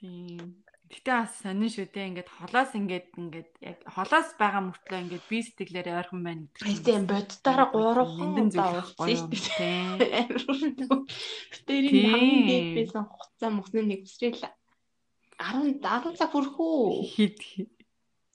Тийм. 0.02 0.66
Гэтэ 0.88 1.12
бас 1.14 1.34
сонин 1.44 1.68
шүү 1.68 1.92
дээ. 1.92 2.10
Ингээд 2.10 2.30
холоос 2.32 2.72
ингээд 2.74 3.08
ингээд 3.20 3.52
яг 3.60 3.78
холоос 3.92 4.30
байгаа 4.40 4.62
мөртлөө 4.72 5.00
ингээд 5.04 5.26
би 5.28 5.38
сэтгэлээрээ 5.44 6.00
ойрхон 6.00 6.22
байна 6.24 6.48
гэдэг. 6.48 6.64
Тийм 6.64 7.04
гурван 7.76 8.10
Эндэн 8.24 8.48
удаа 8.50 8.82
зүйл 8.82 8.96
уулзсан 8.96 9.36
шүү 9.36 9.58
дээ. 9.60 10.26
Тийм. 10.40 10.90
Тэр 11.68 11.84
Тийм. 11.92 12.08
хамгийн 12.08 12.48
дээд 12.48 12.70
байсан 12.80 13.04
хугацаа 13.04 13.52
мөхнө 13.52 13.82
нэг 13.84 14.02
өсрэл 14.08 14.42
10 14.42 15.84
10 15.84 16.18
цаг 16.18 16.30
хүрэх 16.32 16.56
үү? 16.56 17.04
Хит 17.14 17.38
хит. 17.44 17.74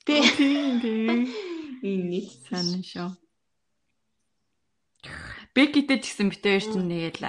Тий. 0.04 0.22
Тийм 0.36 0.78
тийм. 0.84 1.18
Энэ 1.88 2.20
Сонин 2.46 2.84
шүү. 2.84 3.21
Бекитэй 5.52 6.00
ч 6.00 6.16
гэсэн 6.16 6.32
битээ 6.32 6.52
хоёр 6.56 6.64
чинь 6.64 6.88
нэгэл 6.88 7.24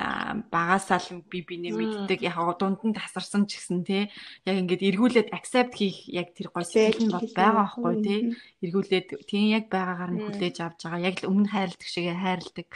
багасаа 0.48 1.00
л 1.04 1.28
би 1.28 1.44
бинэ 1.44 1.76
мэддэг. 1.76 2.24
Яг 2.24 2.56
дунд 2.56 2.80
нь 2.88 2.96
тасарсан 2.96 3.44
ч 3.52 3.60
гэсэн 3.60 3.84
тий. 3.84 4.08
Яг 4.48 4.56
ингээд 4.64 4.88
эргүүлээд 4.96 5.30
accept 5.36 5.76
хийх 5.76 6.08
яг 6.08 6.32
тэр 6.32 6.48
гол 6.56 6.64
сэтгэл 6.64 7.04
нь 7.04 7.12
бол 7.12 7.28
байгаа 7.36 7.68
байхгүй 7.68 7.96
тий. 8.00 8.20
Эргүүлээд 8.64 9.08
тийм 9.28 9.52
яг 9.52 9.68
байгаагаар 9.68 10.12
нь 10.16 10.24
хүлээж 10.24 10.56
авч 10.64 10.80
байгаа. 10.88 11.08
Яг 11.12 11.16
л 11.20 11.30
өмнө 11.36 11.52
хайрладаг 11.52 11.90
шигээ 11.92 12.16
хайрладаг. 12.16 12.70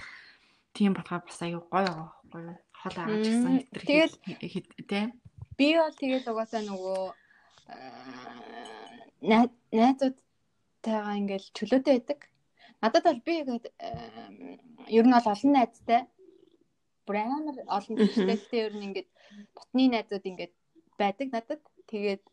Тийм 0.76 0.92
болохоор 1.00 1.24
бас 1.24 1.40
аюу 1.40 1.64
гоё 1.72 1.96
байгаа 1.96 2.12
байхгүй 2.28 2.68
хол 2.82 2.98
ааж 3.02 3.26
гэсэн 3.26 3.54
Тэгэл 3.72 4.16
тий. 4.84 5.06
Би 5.58 5.68
бол 5.80 5.96
тэгэл 5.98 6.30
угаасаа 6.32 6.62
нөгөө 6.62 7.00
найзуудтайгаа 9.74 11.16
ингээл 11.18 11.48
чөлөөтэй 11.58 11.94
байдаг. 11.98 12.20
Надад 12.82 13.04
бол 13.04 13.22
би 13.26 13.34
ингээд 13.42 13.66
ер 14.98 15.06
нь 15.06 15.16
бол 15.16 15.32
олон 15.34 15.52
найзтай 15.54 16.02
бүр 17.08 17.18
амар 17.24 17.58
олон 17.78 17.96
зүйлтэй 17.98 18.62
ер 18.68 18.74
нь 18.78 18.86
ингээд 18.88 19.10
дотны 19.58 19.84
найзууд 19.94 20.26
ингээд 20.30 20.54
байдаг 21.00 21.28
надад. 21.34 21.62
Тэгээд 21.90 22.24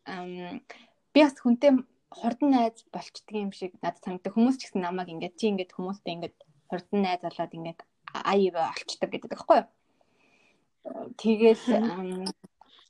би 1.13 1.19
бас 1.23 1.35
хүнтэй 1.41 1.71
хурдан 2.11 2.49
найз 2.53 2.85
болчдөг 2.93 3.35
юм 3.35 3.51
шиг 3.51 3.73
надад 3.81 4.03
санагдав. 4.03 4.35
Хүмүүс 4.35 4.57
ч 4.59 4.69
гэсэн 4.69 4.85
намайг 4.85 5.09
ингээд 5.09 5.37
чи 5.39 5.49
ингээд 5.49 5.73
хүмүүстэй 5.73 6.13
ингээд 6.15 6.37
хурдан 6.69 6.99
найз 7.01 7.21
болоод 7.25 7.53
ингээд 7.57 7.79
аяа 8.13 8.69
олчдаг 8.69 9.09
гэдэг 9.11 9.31
байхгүй 9.33 9.57
юу? 9.59 9.67
Тэгэл 11.17 11.65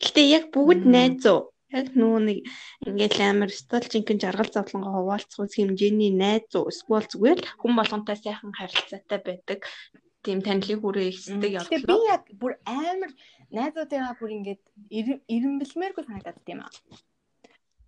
Гэтэ 0.03 0.21
яг 0.27 0.51
бүгд 0.51 0.83
найз 0.83 1.23
уу? 1.23 1.54
Яг 1.75 1.91
нөгөө 1.91 2.21
нэг 2.23 2.39
ингээл 2.87 3.19
амар 3.27 3.51
стол 3.51 3.83
жинхэнэ 3.83 4.23
жаргал 4.23 4.51
зовлонгоо 4.55 4.93
хуваалцах 4.95 5.43
үс 5.43 5.59
хэмжээний 5.59 6.13
найз? 6.15 6.47
Эсвэл 6.55 7.11
зүгээр 7.11 7.39
л 7.43 7.51
хүн 7.59 7.73
болгонтой 7.75 8.15
сайхан 8.15 8.55
харилцаатай 8.55 9.19
байдаг 9.19 9.59
тийм 10.25 10.39
танилын 10.41 10.81
хүрээ 10.81 11.07
ихсдэг 11.11 11.51
явдал. 11.59 11.85
Би 11.85 11.97
яг 12.09 12.23
бүр 12.41 12.53
амар 12.65 13.11
найзуудаа 13.53 14.17
бүр 14.17 14.31
ингээд 14.37 14.61
ирэмбэлмээргүй 15.29 16.03
санагдаад 16.05 16.39
тийм 16.47 16.59
аа. 16.65 16.71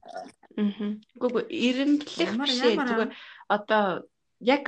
Аа. 0.06 0.94
Гүг 1.22 1.50
ирэмблэх 1.50 2.32
биш 2.38 2.54
зүгээр 2.62 3.12
одоо 3.56 3.86
яг 4.54 4.66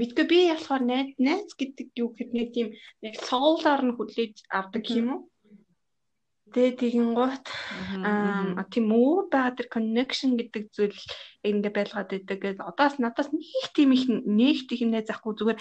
мэдгүй 0.00 0.26
би 0.26 0.38
болохоор 0.50 0.82
найз 0.82 1.14
найз 1.18 1.54
гэдэг 1.54 1.88
юу 2.02 2.10
гэхэд 2.10 2.30
нэг 2.34 2.48
тийм 2.56 2.68
яг 3.06 3.14
цоолоор 3.22 3.82
нь 3.86 3.94
хүлээж 3.96 4.34
авдаг 4.50 4.84
юм 4.90 5.08
уу? 5.14 5.20
Тэгээ 6.52 6.74
тэгин 6.80 7.08
гут 7.16 7.46
аа 8.04 8.64
тийм 8.68 8.92
өөр 8.92 9.32
байгаа 9.32 9.56
тэр 9.56 9.68
connection 9.72 10.36
гэдэг 10.36 10.64
зүйл 10.76 11.00
ингээ 11.48 11.72
байлгаад 11.72 12.08
байдаг. 12.12 12.60
Одоос 12.60 13.00
надаас 13.00 13.32
нэг 13.32 13.72
тийм 13.72 13.96
их 13.96 14.04
нэгт 14.08 14.68
их 14.72 14.82
нэ 14.84 15.00
захгүй 15.08 15.32
зүгээр 15.36 15.60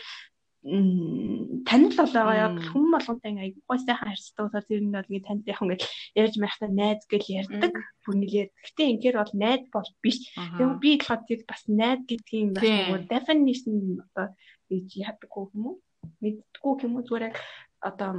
танил 0.62 1.96
бол 1.98 2.14
байгаа 2.14 2.38
яг 2.38 2.56
хүм 2.70 2.86
болгонтэй 2.94 3.32
ингээ 3.34 3.46
аягүй 3.50 3.78
сайхан 3.82 4.14
харьцдаг 4.14 4.44
болохоор 4.46 4.66
тэр 4.70 4.82
нь 4.86 4.94
бол 4.94 5.10
ингээ 5.10 5.26
танд 5.26 5.44
яг 5.50 5.60
ингээ 5.66 5.82
ярьж 6.22 6.36
байхдаа 6.38 6.70
найз 6.70 7.02
гэж 7.10 7.24
ярьдаг. 7.42 7.74
Бүнийгээр. 8.06 8.50
Гэтэ 8.62 8.84
ингээр 8.94 9.18
бол 9.18 9.34
найз 9.42 9.64
бол 9.74 9.90
биш. 10.06 10.20
Яг 10.38 10.78
би 10.78 11.02
болохоор 11.02 11.22
тэр 11.26 11.42
бас 11.50 11.62
найз 11.66 12.00
гэдгийг 12.06 12.54
бас 12.54 12.70
нөгөө 12.70 13.02
definition 13.10 13.78
одоо 14.06 14.28
гэж 14.70 14.88
яддаг 15.02 15.34
юм 15.34 15.66
уу? 15.66 15.76
Мэддэггүй 16.22 16.74
юм 16.86 16.94
уу 16.94 17.06
зүгээр 17.10 17.34
одоо 17.82 18.12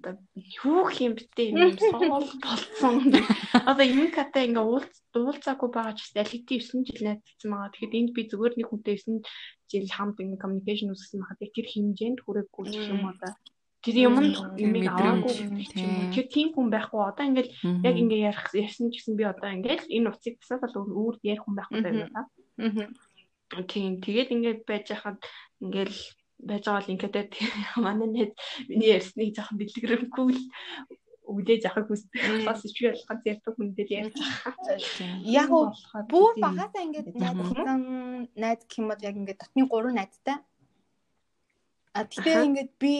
одоо 0.00 0.16
юу 0.64 0.88
юм 0.96 1.12
бтэ 1.12 1.52
юм 1.52 1.76
соол 1.76 2.28
болсон. 2.40 3.12
Одоо 3.52 3.84
юм 3.84 4.08
ката 4.16 4.40
ингээ 4.48 4.64
уулз 4.64 4.90
уулзаагүй 5.12 5.68
байгаа 5.68 5.94
ч 5.94 6.08
гэсэн 6.08 6.24
хэдийн 6.24 6.64
9 6.64 6.88
жил 6.88 7.04
найзсан 7.04 7.50
байгаа. 7.52 7.70
Тэгэхээр 7.76 7.98
энд 8.00 8.10
би 8.16 8.22
зүгээр 8.32 8.54
нэг 8.56 8.68
хүнтэй 8.72 8.96
9 8.96 9.20
жил 9.70 9.88
хамт 9.92 10.16
ингээ 10.24 10.40
communication 10.40 10.88
үүсгэсэн 10.90 11.20
байгаа. 11.20 11.54
Тэр 11.54 11.66
хэмжээнд 11.68 12.18
хүрээгүй 12.24 12.64
гэх 12.72 12.88
юм 12.96 13.04
одоо 13.12 13.32
тэр 13.80 13.96
юмд 14.08 14.36
юмыг 14.60 14.86
аваагүй 14.92 15.64
тэр 16.12 16.26
тийм 16.28 16.48
хүн 16.52 16.68
байхгүй 16.68 17.00
одоо 17.00 17.24
ингээл 17.24 17.52
яг 17.84 17.96
ингээ 17.96 18.24
ярих 18.28 18.44
ярьсан 18.52 18.92
ч 18.92 19.00
гэсэн 19.00 19.16
би 19.16 19.24
одоо 19.24 19.48
ингээл 19.56 19.88
энэ 19.88 20.08
уцыг 20.12 20.36
тасаад 20.40 20.72
л 20.76 20.84
өөр 20.84 21.16
ярих 21.24 21.44
хүн 21.44 21.56
байхгүй 21.56 21.80
байна. 21.80 22.08
Аа. 22.12 22.28
Тийм 23.64 24.04
тэгээд 24.04 24.32
ингээд 24.36 24.60
байж 24.68 24.86
хахад 24.92 25.24
ингээл 25.64 25.96
байж 26.48 26.64
байгаа 26.66 26.84
л 26.84 26.92
ингээд 26.94 27.32
манай 27.84 28.08
нэт 28.08 28.32
миний 28.68 28.96
ярьсныг 28.96 29.34
жоохон 29.36 29.58
дэлгэрэмгүй 29.58 30.26
л 30.34 30.42
үлээж 31.30 31.62
авах 31.70 31.86
хүсдэг. 31.86 32.44
Бас 32.46 32.62
чи 32.66 32.82
болоход 32.90 33.22
ярьдаг 33.32 33.54
хүндээ 33.54 33.86
ярьж 34.00 34.16
байгаа. 34.18 34.76
Яг 35.22 35.50
бүр 36.10 36.32
багасаа 36.42 36.82
ингээд 36.86 37.08
найзсан 37.14 37.80
найз 38.34 38.60
гэмод 38.66 39.00
яг 39.06 39.14
ингээд 39.14 39.40
дотны 39.40 39.62
3 39.70 39.94
найзтай. 39.94 40.36
А 41.94 42.04
тэгэхээр 42.06 42.46
ингээд 42.48 42.72
би 42.82 42.94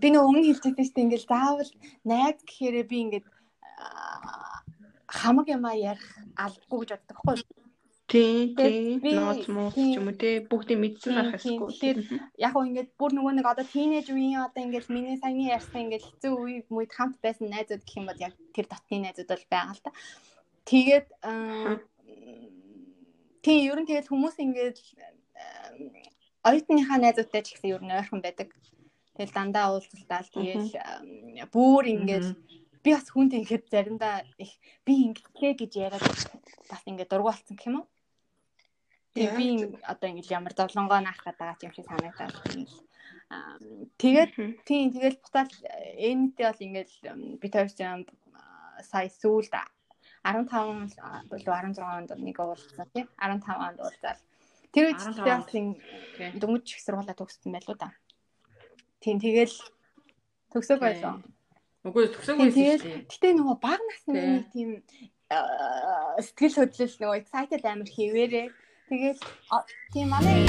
би 0.00 0.06
нэг 0.10 0.22
өмнө 0.22 0.46
хэлчихсэн 0.46 0.84
шүү 0.86 0.94
дээ 0.94 1.06
ингээд 1.06 1.28
заавал 1.30 1.70
найз 2.06 2.38
гэхээр 2.42 2.76
би 2.90 2.96
ингээд 3.04 3.26
хамаг 5.06 5.46
юм 5.50 5.64
а 5.66 5.74
ярих 5.74 6.06
албагүй 6.34 6.78
гэж 6.82 6.90
боддог 6.98 7.18
байхгүй 7.22 7.53
Тий, 8.14 8.54
тий. 8.54 9.00
Нууц 9.18 9.48
мууц 9.50 9.74
ч 9.74 9.98
юм 9.98 10.06
уу 10.06 10.14
тий. 10.14 10.38
Бүгдийг 10.46 10.78
мэдсэн 10.78 11.18
байх 11.18 11.34
ёсгүй. 11.34 11.70
Тэр 11.82 11.96
яг 12.38 12.54
уу 12.54 12.62
ингээд 12.62 12.94
бүр 12.94 13.10
нөгөө 13.10 13.34
нэг 13.34 13.46
одоо 13.50 13.66
тийнейж 13.66 14.06
үеийн 14.14 14.46
одоо 14.46 14.62
ингээд 14.62 14.86
миний 14.86 15.18
саяны 15.18 15.50
ярьсан 15.50 15.90
ингээд 15.90 16.06
хэцүү 16.06 16.30
үе 16.30 16.62
мүйд 16.70 16.94
хамт 16.94 17.18
байсан 17.18 17.50
найзууд 17.50 17.82
гэх 17.82 17.98
юм 17.98 18.06
бол 18.06 18.22
яг 18.22 18.38
тэр 18.54 18.70
дотны 18.70 19.02
найзууд 19.02 19.30
бол 19.34 19.46
байгаа 19.50 19.74
л 19.74 19.82
та. 19.82 19.90
Тэгээд 20.70 21.06
тий 23.42 23.58
ер 23.66 23.78
нь 23.82 23.88
тэгэл 23.90 24.10
хүмүүс 24.14 24.36
ингээд 24.46 24.78
оюутныхаа 26.46 26.98
найзуудтай 27.02 27.42
ч 27.42 27.58
гэсэн 27.58 27.74
ер 27.74 27.82
нь 27.82 27.96
ойрхон 27.98 28.22
байдаг. 28.22 28.54
Тэгэл 29.18 29.34
дандаа 29.34 29.74
уулзалтаал 29.74 30.30
тэгэл 30.30 30.70
бүр 31.50 31.82
ингээд 31.90 32.26
би 32.78 32.90
бас 32.94 33.10
хүнд 33.10 33.34
ингээд 33.42 33.66
заримдаа 33.74 34.22
их 34.38 34.54
би 34.86 35.02
ингэтлээ 35.10 35.52
гэж 35.58 35.72
яриад 35.82 36.06
бас 36.70 36.82
ингээд 36.86 37.10
дургуулсан 37.10 37.58
гэх 37.58 37.66
юм 37.74 37.82
уу? 37.82 37.86
Тэгээ 39.14 39.36
би 39.38 39.46
одоо 39.86 40.08
ингээл 40.10 40.36
ямар 40.38 40.54
зовлонгоо 40.58 41.00
наахад 41.00 41.38
байгаа 41.38 41.62
юм 41.62 41.74
шиг 41.74 41.86
санагдаад 41.86 42.34
ингээл 42.50 42.76
тэгээд 44.02 44.32
тийм 44.66 44.90
тэгэл 44.90 45.22
бутал 45.22 45.52
энэтэй 46.10 46.46
бол 46.50 46.66
ингээл 46.66 46.94
би 47.38 47.46
тойрсон 47.48 48.06
сая 48.82 49.08
сүүлд 49.08 49.54
15 50.24 50.50
болов 51.30 51.46
16 51.46 51.78
онд 51.78 52.10
нэг 52.16 52.38
уулзсан 52.40 52.88
тий. 52.90 53.06
15 53.20 53.44
онд 53.54 53.78
уулзаад 53.78 54.18
тэр 54.72 54.90
үед 54.90 54.98
бас 54.98 55.46
дөнгөж 56.40 56.66
их 56.74 56.80
сургуулаа 56.82 57.14
төгссөн 57.14 57.54
байлуу 57.54 57.76
да. 57.78 57.92
Тийм 58.98 59.20
тэгэл 59.20 59.54
төгсөөг 60.50 60.80
байлаа. 60.80 61.20
Үгүй 61.84 62.08
төгсөөг 62.08 62.38
байсан 62.40 62.56
шүү 62.56 62.82
дээ. 62.82 63.06
Гэтэ 63.12 63.28
нөгөө 63.36 63.56
баг 63.60 63.80
насны 63.84 64.16
нэг 64.16 64.46
тийм 64.50 64.70
сэтгэл 66.18 66.56
хөдлөл 66.56 66.96
нөгөө 66.98 67.20
excited 67.20 67.62
амир 67.62 67.88
хийвэрээ 67.92 68.46
Тэгээд 68.94 69.18
тийм 69.90 70.06
манай 70.14 70.46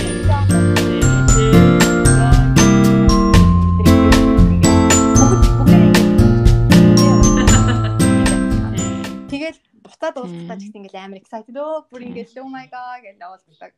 Тэгэл 9.34 9.58
буцаад 9.82 10.16
уулзалтаа 10.22 10.58
ч 10.62 10.70
гэсэн 10.70 10.78
ингээл 10.78 11.02
амар 11.02 11.18
excited 11.26 11.58
өө 11.58 11.90
бүр 11.90 12.06
ингээл 12.06 12.46
oh 12.46 12.50
my 12.54 12.70
god 12.70 13.02
гэж 13.02 13.18
уулздаг. 13.18 13.74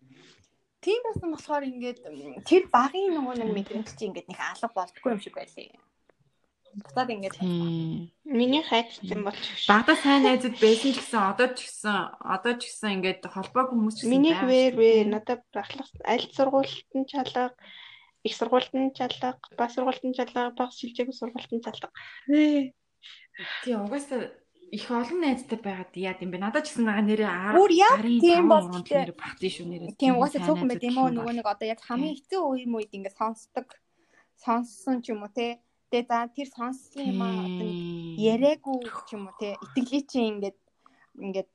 Тийм 0.83 0.99
байсан 1.07 1.31
болохоор 1.31 1.63
ингээд 1.63 1.99
тэр 2.43 2.67
багын 2.67 3.15
нөгөө 3.15 3.35
нэг 3.39 3.49
мэдрэмж 3.55 3.87
чи 3.95 4.11
ингээд 4.11 4.27
нэг 4.27 4.39
алга 4.51 4.67
болтгүй 4.75 5.15
юм 5.15 5.23
шиг 5.23 5.39
байлээ 5.39 5.71
буцаад 6.77 7.09
ингээд 7.09 7.41
миний 7.41 8.63
хайрцсан 8.63 9.21
бол 9.25 9.37
багада 9.67 9.95
сайн 9.97 10.21
найзууд 10.23 10.55
байсан 10.61 10.93
ч 10.93 10.97
гэсэн 11.01 11.21
одоо 11.33 11.47
ч 11.57 11.59
гэсэн 11.65 11.97
одоо 12.21 12.53
ч 12.59 12.61
гэсэн 12.69 12.95
ингээд 13.01 13.21
холбоог 13.25 13.73
хүмүүс 13.73 13.95
ч 13.97 13.99
гэсэн 14.05 14.13
миний 14.13 14.35
хвэр 14.37 14.73
вэ 14.77 14.91
надад 15.09 15.41
бахлах 15.49 15.89
аль 16.05 16.27
сургуультан 16.37 17.03
чалга 17.09 17.57
их 18.23 18.33
сургуультан 18.37 18.93
чалга 18.93 19.37
бас 19.57 19.73
сургуультан 19.73 20.13
чалга 20.13 20.53
баг 20.53 20.71
шилжээг 20.71 21.09
сургуультан 21.13 21.65
чалга. 21.65 21.89
Тий 22.27 23.73
угаасаа 23.73 24.29
их 24.71 24.85
олон 24.91 25.19
найзтай 25.23 25.57
байгаад 25.57 25.93
яа 25.95 26.13
гэм 26.13 26.29
бэ? 26.31 26.37
Надад 26.43 26.67
ч 26.67 26.75
гэсэн 26.75 26.85
байгаа 26.85 27.05
нэрээ 27.07 27.31
бүр 27.55 27.71
яг 27.71 27.99
тийм 28.03 28.45
бол 28.51 28.67
нэр 28.67 29.11
багтын 29.15 29.51
шүү 29.55 29.65
нэрээ 29.71 29.95
тийм 29.95 30.19
угаасаа 30.19 30.43
цөөхөн 30.43 30.69
байт 30.69 30.83
юм 30.83 30.97
уу? 30.99 31.09
нөгөө 31.09 31.33
нэг 31.39 31.47
одоо 31.47 31.67
яг 31.71 31.79
хамгийн 31.81 32.17
хэцүү 32.19 32.41
үе 32.43 32.65
үед 32.67 32.91
ингээд 32.91 33.15
сонсдог 33.15 33.67
сонссон 34.43 34.99
ч 35.01 35.15
юм 35.15 35.23
уу 35.23 35.31
те 35.31 35.57
Тэгээ 35.91 36.07
за 36.09 36.27
тэр 36.35 36.47
сонссон 36.51 37.03
юм 37.11 37.21
аа 37.23 37.47
одоо 37.47 37.69
яриаггүй 38.33 38.79
ч 39.07 39.09
юм 39.15 39.23
уу 39.27 39.35
те 39.39 39.55
итгэлий 39.63 40.03
чинь 40.03 40.29
ингээд 40.35 40.59
ингээд 41.25 41.53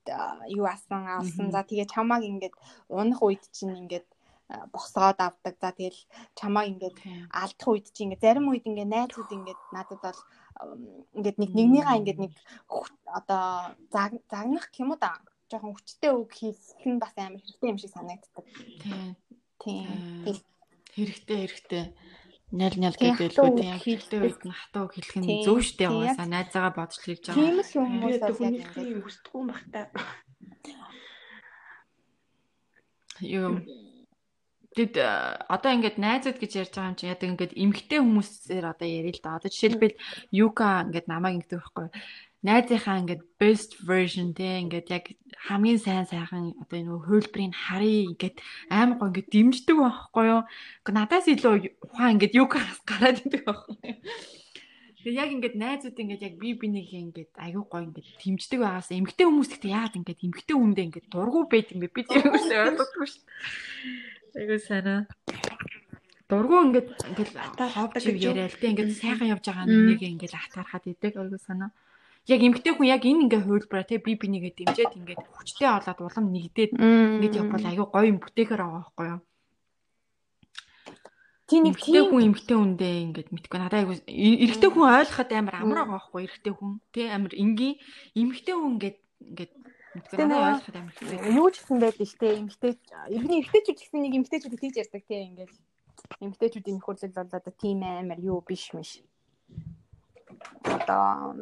юу 0.58 0.66
асан 0.66 1.04
авсан 1.06 1.48
за 1.54 1.60
тэгээ 1.68 1.92
чамааг 1.94 2.22
ингээд 2.24 2.54
унах 2.88 3.20
үед 3.22 3.44
чинь 3.52 3.76
ингээд 3.76 4.08
босгоод 4.72 5.18
авдаг. 5.20 5.54
За 5.60 5.70
тэгэл 5.72 6.00
чамааг 6.38 6.66
ингээд 6.72 6.96
алдах 7.30 7.68
үед 7.68 7.86
чи 7.94 8.04
ингээд 8.04 8.24
зарим 8.24 8.48
үед 8.50 8.64
ингээд 8.66 8.92
найзууд 8.92 9.30
ингээд 9.36 9.60
надад 9.72 10.00
бол 10.02 10.20
ингээд 11.16 11.36
нэг 11.38 11.50
нэгнийгаа 11.56 11.98
ингээд 12.00 12.20
нэг 12.24 12.32
одоо 13.18 13.76
загнах 13.92 14.66
юм 14.80 14.92
уу 14.92 15.00
да. 15.00 15.20
Жохон 15.50 15.76
хүчтэй 15.76 16.12
үг 16.16 16.32
хийх 16.32 16.56
нь 16.88 17.00
бас 17.00 17.12
амар 17.16 17.40
хэрэгтэй 17.40 17.70
юм 17.70 17.78
шиг 17.78 17.92
санагддаг. 17.92 18.44
Тийм. 18.80 19.16
Тийм. 19.60 19.86
Хэрэгтэй 20.96 21.38
хэрэгтэй. 21.44 21.84
Нял 22.52 22.76
нял 22.76 22.92
Тийм, 22.92 23.16
гэдэг 23.16 23.32
л 23.32 23.80
хэрэгтэй 23.80 23.80
хэлдэг. 23.80 24.20
үед 24.20 24.42
нь 24.44 24.52
хатуу 24.52 24.86
хэлэх 24.92 25.14
Тийм, 25.16 25.24
нь 25.24 25.40
зөв 25.40 25.58
штэ 25.64 25.88
тийм, 25.88 25.92
угаасаа 25.96 26.28
найзаагаа 26.28 26.72
бодож 26.76 27.00
хэлж 27.00 27.24
байгаа. 27.24 27.40
Тийм 27.40 27.56
л 27.56 27.72
хүмүүс 27.72 28.18
бол 28.20 28.40
яг 28.44 28.68
хэлхийг 28.76 29.00
хүсдэггүй 29.08 29.40
юм 29.40 29.48
бах 29.48 29.64
та. 29.72 29.80
Юу 33.24 33.50
Тэд 34.72 34.96
э, 34.96 35.04
одоо 35.52 35.70
ингээд 35.76 36.00
найзууд 36.00 36.40
гэж 36.40 36.52
ярьж 36.64 36.72
байгаа 36.72 36.92
юм 36.92 36.96
чинь 36.96 37.12
яг 37.12 37.20
ингээд 37.20 37.52
эмгтэй 37.60 38.00
хүмүүсээр 38.00 38.64
одоо 38.72 38.88
ярил 38.88 39.12
л 39.12 39.20
да. 39.20 39.36
Одоо 39.36 39.52
жишээлбэл 39.52 40.00
Юка 40.32 40.88
ингээд 40.88 41.12
намайг 41.12 41.44
ингэдэг 41.44 41.60
байхгүй. 41.60 41.88
Найзынхаа 42.42 42.98
ингээд 43.06 43.22
best 43.38 43.78
version 43.86 44.34
те 44.34 44.58
ингээд 44.62 44.88
яг 44.90 45.04
хамгийн 45.46 45.78
сайн 45.78 46.06
сайхан 46.10 46.58
одоо 46.58 46.76
энэ 46.78 47.06
хөлбрийг 47.06 47.54
харъя 47.54 48.10
ингээд 48.10 48.36
амар 48.66 48.98
гоо 48.98 49.08
ингээд 49.14 49.30
дэмждэг 49.30 49.76
байхгүй 49.78 50.24
юу. 50.26 50.42
Надаас 50.90 51.26
илүү 51.30 51.54
ухаан 51.86 52.18
ингээд 52.18 52.34
Юкаас 52.34 52.82
гараад 52.82 53.22
идэг 53.22 53.42
байхгүй 53.46 53.78
юу. 53.78 53.98
Тэгээ 55.02 55.18
яг 55.18 55.30
ингээд 55.34 55.58
найзууд 55.58 55.98
ингээд 55.98 56.26
яг 56.30 56.34
би 56.38 56.54
бинийг 56.54 56.90
ингээд 56.94 57.34
аягүй 57.34 57.66
гоё 57.66 57.86
ингээд 57.90 58.22
дэмждэг 58.22 58.58
байгаас 58.62 58.94
эмгтэй 58.94 59.26
хүмүүс 59.26 59.50
гэхдээ 59.50 59.74
яагаад 59.74 59.98
ингээд 59.98 60.24
эмгтэй 60.30 60.54
хүндээ 60.54 60.86
ингээд 60.86 61.06
дургу 61.10 61.40
байд 61.50 61.74
юм 61.74 61.82
бэ? 61.82 61.90
Би 61.90 62.02
тэр 62.06 62.22
үгүйс 62.22 62.46
ойлгохгүй 62.46 63.06
шүү 63.10 63.22
дээ. 63.26 64.38
Айгуу 64.38 64.60
санаа. 64.62 65.00
Дургу 66.30 66.54
ингээд 66.70 66.88
ингээд 67.02 67.30
гэж 67.34 68.14
юу? 68.14 68.30
яриа 68.30 68.46
л 68.46 68.58
дээ 68.62 68.72
ингээд 68.78 68.94
сайхан 68.94 69.32
явж 69.34 69.44
байгаа 69.50 69.66
нэг 69.66 70.02
ингээд 70.06 70.38
атгарахад 70.38 70.86
идэг 70.86 71.18
айгуу 71.18 71.42
санаа. 71.42 71.74
Яг 72.30 72.38
эмгтэй 72.38 72.72
хүн 72.78 72.86
яг 72.86 73.02
энэ 73.02 73.26
ингээ 73.26 73.42
хөвлбраа 73.42 73.82
те 73.82 73.98
би 73.98 74.14
бинийгээ 74.14 74.54
дэмжиж 74.54 74.94
ингээд 74.94 75.26
хүчтэй 75.26 75.66
болоод 75.66 76.00
улам 76.06 76.26
нэгдээд 76.30 76.70
ингээд 76.78 77.38
явбал 77.42 77.66
аягүй 77.66 77.86
гоё 77.90 78.06
юм 78.06 78.18
бүтээхэр 78.22 78.62
байгаа 78.62 78.82
байхгүй 78.86 79.06
юу? 79.10 79.20
Тийм 81.50 81.62
нэг 81.66 81.76
тийм 81.82 82.04
хүн 82.06 82.26
эмгтэй 82.30 82.56
хүндээ 82.56 82.94
ингээд 83.10 83.28
мэдгүй. 83.34 83.58
Надад 83.58 83.78
айгу 83.82 83.98
эрэгтэй 84.06 84.70
хүн 84.70 84.86
ойлгоход 84.86 85.30
амар 85.34 85.54
амар 85.58 85.78
байгаа 85.82 85.94
байхгүй 85.98 86.20
эрэгтэй 86.30 86.54
хүн. 86.54 86.72
Тий 86.94 87.06
амар 87.10 87.34
энгийн 87.34 87.74
эмгтэй 88.14 88.54
хүн 88.54 88.70
ингээд 88.78 88.98
ингээд 89.26 89.52
мэдгүй. 89.98 90.16
Надад 90.22 90.46
ойлгоход 90.46 90.76
амар 90.78 90.94
хэцүү. 90.94 91.36
юу 91.42 91.48
ч 91.50 91.54
гэсэн 91.58 91.78
байдаг 91.82 92.06
штэ 92.06 92.26
эмгтэй 92.38 92.72
ерний 93.18 93.38
эмгтэйчүүд 93.42 93.78
гэсэн 93.82 93.98
нэг 93.98 94.14
эмгтэйчүүд 94.22 94.62
тийж 94.62 94.74
ярьдаг 94.78 95.02
тийм 95.10 95.22
ингээл 95.34 95.58
эмгтэйчүүдийн 96.22 96.76
нөхөрлөл 96.78 97.18
бол 97.18 97.34
одоо 97.34 97.54
тийм 97.58 97.82
амар 97.82 98.20
юу 98.22 98.38
биш 98.46 98.70
мэш 98.72 99.02
одоо 100.64 101.34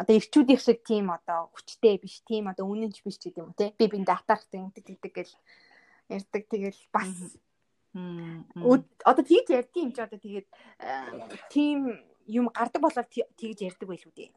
одоо 0.00 0.14
ирчүүдийн 0.16 0.60
шиг 0.60 0.80
тийм 0.86 1.10
одоо 1.10 1.50
хүчтэй 1.54 1.98
биш 2.02 2.22
тийм 2.28 2.48
одоо 2.52 2.64
үнэнч 2.68 3.02
биш 3.02 3.18
гэдэг 3.18 3.40
юм 3.40 3.50
уу 3.50 3.58
те 3.58 3.74
би 3.78 3.84
биндээ 3.88 4.16
атаархтай 4.18 4.60
ингэдэг 4.60 4.84
тэгдэг 4.86 5.12
гэл 5.14 5.34
ярьдаг. 6.08 6.42
Тэгэл 6.48 6.80
бас 6.92 7.12
одоо 9.04 9.24
тэгж 9.24 9.46
ярьдгийн 9.58 9.86
юм 9.88 9.92
чи 9.94 10.00
одоо 10.00 10.18
тэгээд 10.18 10.48
тийм 11.52 11.78
юм 12.28 12.46
гардаг 12.52 12.80
болоод 12.82 13.08
тэгж 13.10 13.58
ярьдаг 13.68 13.88
байлгүй 13.88 14.12
дээ. 14.16 14.30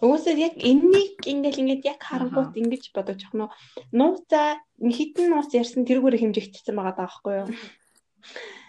Угсаа 0.00 0.34
яг 0.38 0.54
энэнийг 0.54 1.26
ингээл 1.26 1.62
ингээд 1.62 1.82
яг 1.92 2.00
харангуут 2.06 2.54
ингэж 2.54 2.94
бодож 2.94 3.18
явах 3.18 3.34
нь 3.34 3.98
нууцаа 3.98 4.62
хитэн 4.78 5.26
нууц 5.34 5.50
ярьсан 5.58 5.82
тэрүүгээр 5.82 6.22
хэмжигдсэн 6.22 6.74
байгаа 6.78 6.94
даа 6.94 7.10
байхгүй 7.10 7.34
юу? 7.42 7.48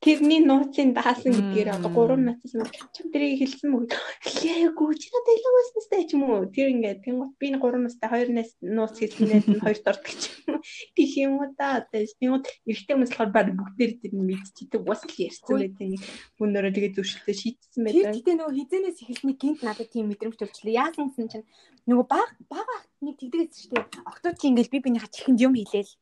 Тэрний 0.00 0.40
нууцын 0.40 0.96
даасан 0.96 1.36
гэдгээр 1.36 1.76
одоо 1.76 1.90
гурван 1.92 2.24
нууцаас 2.24 2.56
нь 2.56 2.64
чам 2.96 3.06
тэрийг 3.12 3.44
хэлсэн 3.44 3.68
мөг 3.68 3.92
хэлээгүй 4.24 4.96
чи 4.96 5.12
надад 5.12 5.36
илүү 5.36 5.52
байснастай 5.56 6.02
ч 6.08 6.10
юм 6.16 6.24
уу 6.24 6.48
тэр 6.48 6.72
ингээд 6.72 7.04
тэнгуут 7.04 7.36
би 7.36 7.52
гурван 7.60 7.84
нуустай 7.84 8.08
хоёр 8.08 8.28
нууц 8.32 8.96
хэлснээр 8.96 9.44
нь 9.44 9.60
хоёр 9.60 9.78
дордог 9.84 10.08
ч 10.16 10.32
юм 10.48 10.56
гэх 10.96 11.12
юм 11.20 11.32
уу 11.36 11.52
да 11.52 11.84
одоо 11.84 12.00
тэнгуут 12.16 12.46
эрэгтэй 12.64 12.94
хүмүүс 12.96 13.12
болохоор 13.12 13.32
баг 13.36 13.48
бүгдээр 13.52 13.92
тэр 14.00 14.12
мэдчихдэг 14.16 14.82
бас 14.88 15.04
л 15.04 15.20
ярьсан 15.20 15.56
байдаг 15.60 15.88
нэг 15.92 16.02
хүнөөрөө 16.40 16.72
тэгээ 16.72 16.94
зөвшөлтөө 16.96 17.36
шийдсэн 17.36 17.82
байдаг. 17.84 18.12
гэхдээ 18.16 18.36
нөгөө 18.40 18.56
хизэнээс 18.56 18.98
эхэлсний 19.04 19.36
гинт 19.36 19.60
надад 19.60 19.88
тийм 19.92 20.08
мэдрэмж 20.08 20.36
төрчлээ. 20.40 20.80
Яасан 20.80 21.12
гэсэн 21.12 21.28
чинь 21.28 21.46
нөгөө 21.84 22.06
баг 22.08 22.30
бага 22.48 22.76
нэг 23.04 23.20
тэгдэгээс 23.20 23.68
шүү 23.68 23.76
дээ. 23.76 24.08
Октод 24.08 24.36
чи 24.40 24.48
ингээл 24.48 24.72
би 24.72 24.80
биний 24.80 25.04
чихэнд 25.04 25.44
юм 25.44 25.54
хийлээл. 25.60 25.92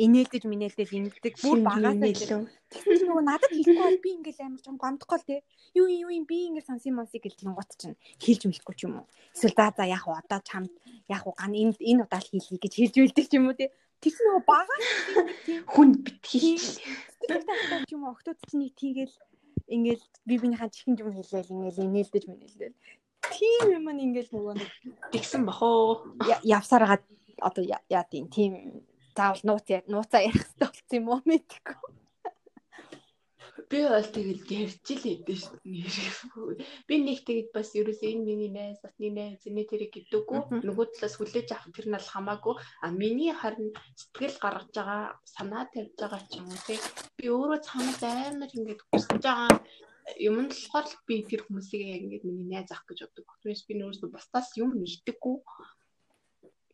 Инээлдэж 0.00 0.42
минээлдэж 0.48 0.88
инэлдэг 0.96 1.34
бүр 1.44 1.58
багаас 1.60 2.00
илүү. 2.00 2.42
чинь 2.72 3.04
нөгөө 3.04 3.24
надад 3.28 3.52
хэлэхгүй 3.52 3.84
бол 3.84 4.00
би 4.00 4.10
ингээл 4.16 4.40
амар 4.48 4.60
чам 4.64 4.76
гомдохгүй 4.80 5.18
л 5.20 5.28
те. 5.28 5.36
Юу 5.76 5.86
юм 5.92 6.00
юу 6.08 6.12
юм 6.16 6.24
би 6.24 6.36
ингээл 6.48 6.68
сансын 6.72 6.96
монсыг 6.96 7.20
гэлтэн 7.28 7.52
гот 7.52 7.70
чинь 7.76 7.96
хэлж 8.16 8.42
мэдэхгүй 8.48 8.74
ч 8.76 8.80
юм 8.88 9.04
уу. 9.04 9.06
Эсвэл 9.36 9.52
за 9.52 9.68
за 9.76 9.84
яг 9.84 10.04
одоо 10.08 10.40
чамд 10.40 10.72
яг 11.12 11.22
ган 11.28 11.52
энэ 11.52 11.76
энэ 11.76 12.02
удаа 12.08 12.20
л 12.24 12.28
хийлье 12.32 12.56
гэж 12.56 12.72
хэлж 12.72 12.94
үлдэх 13.04 13.26
ч 13.28 13.32
юм 13.36 13.52
уу 13.52 13.56
те. 13.58 13.68
Тэгсэн 14.00 14.24
нөгөө 14.32 14.44
багаас 14.48 14.86
хүн 15.68 15.88
битгий. 16.00 16.56
сэтгэл 16.56 17.44
тахтай 17.44 17.80
ч 17.84 17.90
юм 17.92 18.08
уу 18.08 18.16
октод 18.16 18.40
чинь 18.48 18.64
нэг 18.64 18.72
тийгээл 18.80 19.16
ингээл 19.68 20.04
би 20.26 20.34
биенийхээ 20.40 20.72
чихэнд 20.72 21.00
юм 21.04 21.12
хэлээл 21.12 21.52
ингээл 21.52 21.84
инээлдэж 21.86 22.24
минээлдэл. 22.26 22.76
Тийм 23.36 23.64
юм 23.76 23.86
ингээл 23.92 24.32
нөгөө 24.32 24.54
нэг 24.56 24.70
Тэгсэн 25.12 25.44
бах 25.46 25.60
уу? 25.62 26.16
я- 26.26 26.42
явсараад 26.42 27.04
одоо 27.38 27.62
яа 27.62 28.04
тийм 28.10 28.26
тийм 28.32 28.82
заавал 29.16 29.42
нууц 29.48 29.68
нууцаа 29.92 30.20
ярих 30.28 30.44
хэрэгтэй 30.44 30.68
болсон 30.68 30.96
юм 30.98 31.06
уу 31.12 31.20
мэдгүй. 31.28 31.76
Би 33.72 33.80
бол 33.88 34.08
тэгэл 34.16 34.44
ярьж 34.52 34.84
л 34.84 35.00
хэдэж 35.04 35.40
шүү. 35.48 36.60
Би 36.88 36.94
нэг 37.00 37.24
тэгэд 37.24 37.48
бас 37.56 37.72
ерөөсөө 37.72 38.08
энэ 38.12 38.24
миний 38.28 38.52
найз, 38.52 38.80
нэг 39.00 39.12
найз, 39.16 39.40
энэ 39.48 39.64
тэрийг 39.64 39.92
гэдэггүй. 39.96 40.40
Нөгөө 40.60 40.86
талаас 40.92 41.16
хүлээж 41.16 41.48
авах 41.52 41.72
тэр 41.72 41.88
нь 41.88 41.96
бол 41.96 42.12
хамаагүй. 42.12 42.54
А 42.84 42.86
миний 42.92 43.32
харин 43.32 43.72
сэтгэл 43.96 44.36
гаргаж 44.44 44.72
байгаа, 44.76 45.04
санаа 45.24 45.64
тавьж 45.72 45.96
байгаа 45.96 46.20
ч 46.28 46.32
юм 46.40 46.52
уу 46.52 46.60
тий. 46.68 46.80
Би 47.16 47.26
өөрөө 47.32 47.60
цаанаас 47.64 48.00
амар 48.04 48.52
ингэж 48.52 48.80
хүсэж 48.88 49.20
байгаа 49.24 49.52
юм 50.20 50.36
нь 50.42 50.50
болохоор 50.52 50.86
л 50.92 50.96
би 51.08 51.14
тэр 51.28 51.40
хүмүүсийг 51.44 51.82
яг 51.96 52.02
ингэж 52.04 52.22
миний 52.28 52.48
найз 52.48 52.68
авах 52.72 52.88
гэж 52.88 52.98
боддог. 53.08 53.28
Тэрс 53.40 53.62
би 53.68 53.74
нөөсөө 53.80 54.08
бусдаас 54.12 54.48
юм 54.60 54.76
нэгдэггүй. 54.76 55.36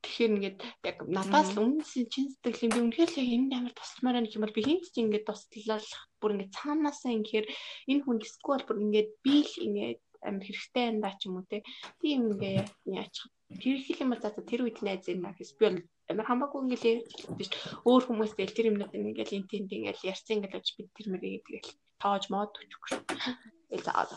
Тэгэхээр 0.09 0.35
ингээд 0.40 0.59
яг 0.89 0.97
надаас 1.05 1.52
л 1.52 1.60
өмнөсөн 1.60 2.05
чин 2.09 2.32
сэтгэлийн 2.32 2.72
би 2.72 2.80
үнэхээр 2.80 3.10
л 3.12 3.20
яг 3.20 3.28
энэ 3.28 3.56
амар 3.60 3.74
тусламаар 3.76 4.16
байна 4.16 4.28
гэх 4.28 4.36
юм 4.40 4.44
бол 4.48 4.56
би 4.56 4.62
хинт 4.64 4.85
ч 4.89 4.97
ингээд 5.05 5.28
туслалах 5.28 6.01
бүр 6.16 6.32
ингээд 6.32 6.56
цаанаасаа 6.56 7.12
ингээд 7.12 7.47
энэ 7.93 8.02
хүн 8.09 8.18
эсвэл 8.24 8.64
бүр 8.64 8.78
ингээд 8.89 9.10
би 9.20 9.36
л 9.44 9.55
ингээд 9.68 10.01
амар 10.24 10.44
хэрэгтэй 10.48 10.85
байна 10.89 11.01
да 11.05 11.10
ч 11.12 11.20
юм 11.28 11.36
уу 11.36 11.44
те. 11.44 11.60
Тийм 12.01 12.32
ингээд 12.32 12.72
яачих. 12.89 13.28
Тэр 13.60 13.76
их 13.76 14.01
юм 14.01 14.10
бол 14.16 14.22
за 14.24 14.32
тэр 14.32 14.60
үед 14.64 14.80
найз 14.80 15.05
энэ 15.12 15.28
гэс 15.36 15.52
би 15.60 15.64
бол 15.68 15.78
амар 16.09 16.26
хамаагүй 16.26 16.60
ингээд 16.64 16.85
шүү. 17.12 17.85
Өөр 17.85 18.02
хүмүүстэй 18.09 18.48
тэр 18.48 18.72
юмнууд 18.72 18.97
ингээд 18.97 19.36
энэ 19.36 19.51
тэнд 19.52 19.70
ингээд 19.76 20.09
ярьсан 20.09 20.40
ингээд 20.40 20.64
л 20.64 20.76
би 20.76 20.82
тэр 20.97 21.06
мэрийг 21.12 21.44
тэгэл 21.44 21.70
тоож 22.01 22.24
мод 22.32 22.56
өчөхгүй 22.56 22.89
шүү. 22.97 23.05
Э 23.72 23.78
за 23.85 23.93
за. 24.09 24.16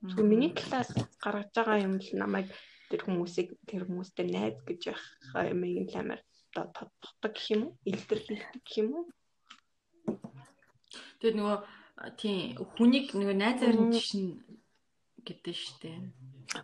Тэгвэл 0.00 0.32
миний 0.32 0.52
талаас 0.56 0.88
гаргаж 1.20 1.52
байгаа 1.52 1.84
юм 1.84 2.00
л 2.00 2.10
намайг 2.16 2.48
тэр 2.90 3.00
хүмүүсийг 3.06 3.48
тэр 3.70 3.86
хүмүүстэй 3.86 4.26
найз 4.26 4.58
гэж 4.66 4.80
явах 4.90 5.06
юм 5.46 5.62
ийм 5.64 5.86
амар 5.94 6.20
одоо 6.50 6.66
тодтогдог 6.74 7.32
гэх 7.32 7.46
юм 7.54 7.62
уу? 7.64 7.72
Илтэрлэгдэх 7.86 8.62
гэх 8.66 8.76
юм 8.82 8.88
уу? 8.98 9.04
Тэгээд 11.22 11.38
нөгөө 11.38 11.58
тийм 12.18 12.58
хүнийг 12.74 13.14
нөгөө 13.14 13.36
найзаар 13.38 13.76
нь 13.78 13.94
жишин 13.94 14.42
гэдэг 15.22 15.54
штэ. 15.54 15.92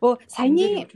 Өө 0.02 0.18
саяны 0.26 0.88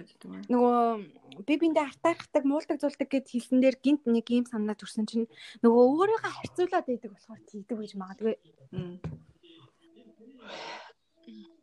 нөгөө 0.51 1.45
би 1.47 1.55
биндээ 1.61 1.87
артаархдаг 1.87 2.43
муулдаг 2.43 2.83
зулдаг 2.83 3.07
гэд 3.07 3.31
хэлсэн 3.31 3.63
дээр 3.63 3.77
гинт 3.79 4.03
нэг 4.11 4.27
юм 4.35 4.47
санаа 4.51 4.75
төрсөн 4.75 5.07
чинь 5.07 5.31
нөгөө 5.63 5.85
өөрийгөө 5.95 6.33
харьцуулаад 6.35 6.87
байдаг 6.89 7.11
болохоор 7.15 7.41
тийдэг 7.47 7.77
гэж 7.79 7.93
магадгүй. 7.95 8.35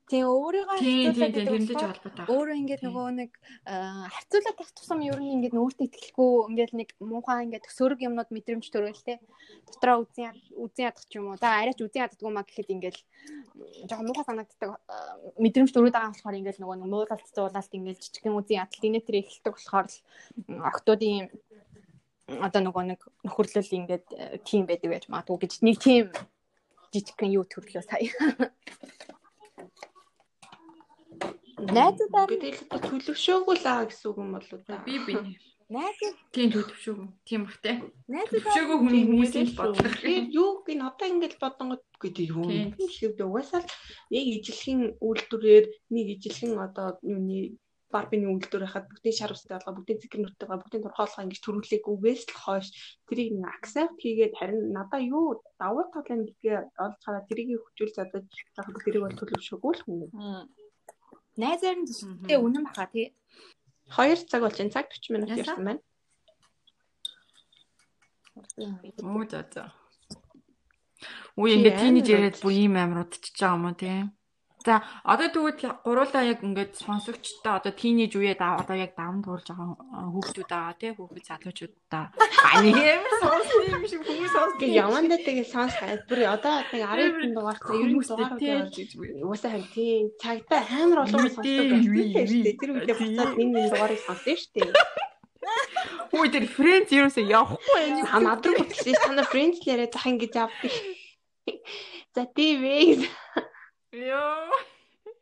Тийм 0.07 0.23
өөрийгөө 0.31 0.77
харьцуулаад 0.79 1.35
болохоор 1.35 1.91
холбоотой. 1.91 2.25
өөрөө 2.31 2.55
ингээд 2.63 2.84
нөгөө 2.88 3.07
нэг 3.19 3.31
аа, 3.67 4.07
харьцуулаад 4.07 4.55
тах 4.55 4.71
тусам 4.71 5.03
ер 5.03 5.19
нь 5.19 5.35
ингээд 5.35 5.59
өөртөө 5.59 5.84
итгэлгүй 5.84 6.31
ингээд 6.47 6.73
нэг 6.79 6.89
муухай 7.03 7.43
ингээд 7.43 7.67
төсөөрөг 7.67 7.99
юмнууд 8.07 8.31
мэдрэмж 8.31 8.65
төрөөл 8.71 9.03
те 9.03 9.19
дотроо 9.67 10.07
үзэн 10.07 10.31
үзэн 10.63 10.88
ядах 10.88 11.03
ч 11.03 11.19
юм 11.19 11.27
уу 11.27 11.35
за 11.35 11.59
арайч 11.59 11.84
үзэн 11.84 12.07
яддаггүй 12.07 12.31
маа 12.31 12.47
гэхэд 12.47 12.71
ингээд 12.71 12.97
жоохон 13.91 14.07
муухай 14.07 14.25
санагддаг 14.31 14.69
мэдрэмж 15.43 15.69
төрөөд 15.75 15.95
байгаа 15.99 16.15
болохоор 16.15 16.39
ингээд 16.39 16.61
нөгөө 16.63 16.77
нэг 16.79 16.88
муулалт 16.88 17.27
зуулалт 17.35 17.71
ингээд 17.75 17.99
жижигхэн 17.99 18.39
үзэн 18.39 18.59
ядалт 18.63 18.88
инээ 18.88 19.03
тэр 19.03 19.19
эхэлдэг 19.19 19.53
болохоор 19.59 19.88
л 19.91 19.99
октоодын 20.71 21.27
одоо 22.47 22.61
нөгөө 22.63 22.84
нэг 22.95 23.01
нөхөрлөл 23.27 23.75
ингээд 23.79 24.07
э, 24.15 24.39
тийм 24.47 24.63
байдаг 24.71 24.88
байж 24.88 25.05
магадгүй 25.11 25.47
гэж 25.47 25.53
нэг 25.67 25.75
тийм 25.84 26.11
жижигхэн 26.95 27.35
юу 27.35 27.43
төрлөө 27.47 27.84
сая. 27.84 28.07
Гэтэл 31.57 32.69
одоо 32.69 32.89
төлөвшөөгүй 33.01 33.55
л 33.57 33.65
аа 33.65 33.89
гэсэн 33.89 34.07
үг 34.13 34.17
юм 34.21 34.29
болоо 34.38 34.59
да. 34.61 34.77
Би 34.85 35.01
би 35.01 35.13
найзууд 35.73 36.17
тийм 36.31 36.49
төвшөөгүй. 36.53 37.07
Тийм 37.25 37.41
бах 37.49 37.57
те. 37.65 37.71
Төвшөөгүй 38.05 38.77
хүн 38.77 38.93
хүмүүсийн 39.09 39.47
л 39.49 39.57
бодлого. 39.57 39.89
Тэгэхээр 39.89 40.25
юу 40.38 40.51
гин 40.63 40.85
одоо 40.85 41.07
ингэж 41.09 41.34
бодонгод 41.41 41.84
гэдэг 41.97 42.25
юм. 42.29 42.71
Тэгэхээр 42.77 43.25
угаасаа 43.25 43.65
л 43.65 43.71
нэг 44.13 44.25
ижилхэн 44.38 44.81
үйлдвэрээр 45.01 45.65
нэг 45.91 46.05
ижилхэн 46.15 46.53
одоо 46.61 47.01
юуны 47.01 47.57
Барбины 47.88 48.27
үйлдвэр 48.27 48.67
байхад 48.67 48.85
бүгдийн 48.91 49.15
шар 49.15 49.31
устай 49.31 49.55
болгоо, 49.55 49.79
бүгдийн 49.79 50.01
цэгэр 50.03 50.19
нүртэй 50.19 50.43
байгаа, 50.43 50.59
бүгдийн 50.59 50.84
турхаалгаа 50.84 51.23
ингэж 51.23 51.39
төрүүлээгүйгээс 51.39 52.23
л 52.27 52.35
хойш 52.43 52.67
тэрийг 53.07 53.31
нэг 53.39 53.47
accept 53.47 53.95
хийгээд 54.03 54.35
харин 54.35 54.75
надаа 54.75 54.99
юу 54.99 55.39
давуу 55.55 55.88
тал 55.95 56.11
юм 56.11 56.27
гэдгээ 56.27 56.57
олж 56.84 56.99
хараад 57.07 57.27
тэрийг 57.31 57.63
хүчүүл 57.63 57.95
задаж 57.95 58.27
яг 58.27 58.67
тэрийг 58.84 59.03
бол 59.07 59.15
төлөвшөөгүй 59.15 59.73
л 59.79 59.84
хүн. 59.88 59.99
Найзаар 61.38 61.77
нь 61.77 61.85
зүстэй 61.85 62.38
үнэн 62.41 62.65
баха 62.65 62.89
тий. 62.89 63.14
2 63.93 64.26
цаг 64.26 64.41
болж 64.41 64.57
энэ 64.57 64.73
цаг 64.73 64.89
40 64.89 65.14
минут 65.14 65.30
ярьсан 65.31 65.64
байна. 65.64 65.81
Оо 69.05 69.23
за 69.30 69.45
за. 69.53 69.64
Үгүй 71.38 71.51
ингээд 71.61 71.77
тийнэж 71.77 72.07
яриад 72.09 72.38
бүр 72.41 72.53
ийм 72.57 72.73
амар 72.81 73.05
удчихж 73.05 73.38
байгаа 73.38 73.57
юм 73.57 73.65
уу 73.69 73.77
тий. 73.77 73.97
За 74.68 74.84
одоо 75.07 75.31
тэгвэл 75.31 75.80
гуруулаа 75.88 76.27
яг 76.27 76.44
ингээд 76.44 76.76
сонсогчтой 76.76 77.56
одоо 77.56 77.72
тийнэж 77.72 78.19
үеэд 78.19 78.44
одоо 78.44 78.76
яг 78.76 78.99
даван 78.99 79.23
туулж 79.23 79.48
байгаа 79.48 80.11
хүүхдүүд 80.11 80.49
байгаа 80.52 80.76
тий 80.76 80.91
хүүхэд 80.91 81.23
залуучуудаа 81.23 82.11
ани 82.52 82.76
ямар 82.76 83.15
сонссон 83.23 83.64
юм 83.64 83.84
шиг 83.88 84.03
хүмүүс 84.03 84.34
сонсдог. 84.35 84.68
Явандаа 84.68 85.19
тэгээ 85.23 85.48
сонсгоо. 85.48 85.95
Бүр 86.11 86.19
одоо 86.35 86.56
нэг 86.68 86.84
10 86.84 87.31
дугаартай 87.31 87.80
90 87.80 88.91
дугаар 88.91 89.23
уусаа 89.23 89.52
хань 89.56 89.72
тий 89.72 90.11
цагтаа 90.19 90.60
амар 90.84 90.99
олон 91.07 91.15
хүмүүс 91.15 91.35
сонсдог 91.39 91.68
байх 91.72 91.88
тий. 92.27 92.56
Тэр 92.60 92.72
үедээ 92.76 92.98
буцаад 92.99 93.39
энэ 93.39 93.56
энэ 93.56 93.72
дугаарыг 93.72 94.02
сонссон 94.03 94.35
шүү 94.35 94.52
дээ. 94.52 94.72
Үй 96.11 96.27
тэр 96.27 96.44
фрэнд 96.44 96.91
юусе 96.91 97.23
явахгүй 97.39 97.84
юм. 97.88 98.03
А 98.11 98.19
надруу 98.19 98.60
бүтсэн. 98.60 98.99
Танаа 98.99 99.31
фрэнд 99.31 99.64
л 99.64 99.68
яриа 99.72 99.88
зах 99.88 100.11
ингэж 100.11 100.35
авдаг. 100.44 100.76
За 102.11 102.27
тийм. 102.35 103.07
Йоо. 103.91 104.51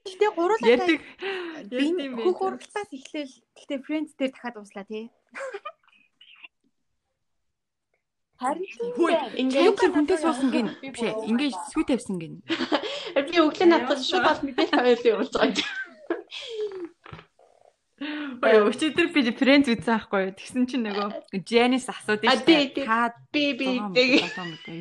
Гэтэ 0.06 0.28
гурлаа 0.34 0.70
Ярддаг. 0.70 1.02
би 1.70 2.06
хөх 2.26 2.42
уралцаас 2.42 2.90
эхлээл 2.90 3.34
гэтэ 3.58 3.76
фрэнд 3.86 4.10
дээр 4.18 4.32
дахиад 4.34 4.58
ууслаа 4.58 4.86
тий. 4.90 5.10
Харин 8.42 8.66
ингээд 9.38 9.94
хүнтэй 9.94 10.18
суусан 10.18 10.50
гин. 10.50 10.68
Биш 10.82 11.02
ээ. 11.06 11.14
Ингээд 11.30 11.56
сүү 11.74 11.84
тавьсан 11.90 12.18
гин. 12.18 12.34
Би 13.16 13.38
өглөө 13.38 13.68
надад 13.70 14.02
шууд 14.02 14.26
бас 14.26 14.42
мэдээлэл 14.42 14.82
хоёрыг 14.82 15.06
явуулж 15.06 15.34
байгаа 15.34 15.54
юм. 15.54 15.70
Ой, 18.44 18.60
өчигдөр 18.68 19.08
би 19.16 19.32
фрэнд 19.32 19.72
үзсэн 19.72 19.88
байхгүй 19.88 20.20
юу? 20.28 20.36
Тэгсэн 20.36 20.68
чинь 20.68 20.84
нөгөө 20.84 21.08
Дженис 21.48 21.88
асуудаг 21.88 22.44
тий 22.44 22.76
тий. 22.76 22.84
Та 22.84 23.16
Би 23.32 23.56
би 23.56 23.80
тэгээ 23.80 24.28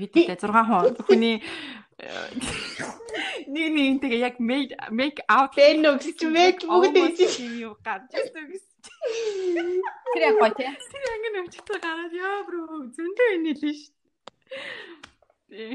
Видеотэй 0.03 0.35
6 0.35 0.51
хүн 0.51 0.99
хүний 1.07 1.39
нэг 1.99 3.67
нэгнтэйгээ 3.71 4.21
яг 4.27 4.37
make 4.43 4.75
make 4.91 5.21
out 5.31 5.55
Бэнө 5.55 5.95
гэж 6.03 6.21
мэд 6.27 6.59
бүгд 6.67 6.97
ийж 6.99 7.35
юу 7.63 7.79
гарч 7.87 8.11
ирсэн 8.11 8.45
гэсэн. 8.51 8.73
тэр 10.15 10.23
яг 10.27 10.37
гоё 10.43 10.53
тий. 10.59 10.71
Тэр 10.91 11.05
ангин 11.15 11.39
өвчтөй 11.47 11.79
гараад 11.79 12.13
яа 12.19 12.43
бро 12.49 12.63
зөндөө 12.91 13.29
инээлээ 13.39 13.75
шүү. 13.79 13.93
Тий. 15.55 15.75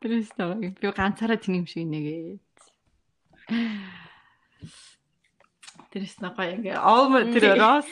Тэрээс 0.00 0.30
таа 0.34 0.56
би 0.56 0.72
ганцаараа 0.80 1.36
тийм 1.36 1.60
юм 1.60 1.66
шиг 1.68 1.84
нэгээ. 1.84 2.40
Тэрээс 5.92 6.16
нага 6.24 6.48
ингээ 6.48 6.80
all 6.80 7.12
тэр 7.28 7.60
Ross 7.60 7.88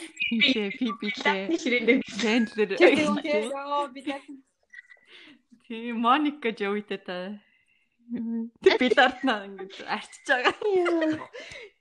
тий 0.49 0.73
Phoebe-тэй 0.73 1.53
ширэндээ 1.61 2.01
Chandler 2.17 2.69
Яа 2.81 3.85
би 3.93 4.01
яг 4.09 4.25
тий 5.69 5.93
Monica 5.93 6.49
Joey-тэй 6.49 7.37
та 8.11 8.75
тэр 8.75 8.79
Billard-наа 8.81 9.39
ингээ 9.47 9.87
арчиж 9.87 10.25
байгаа. 10.27 10.55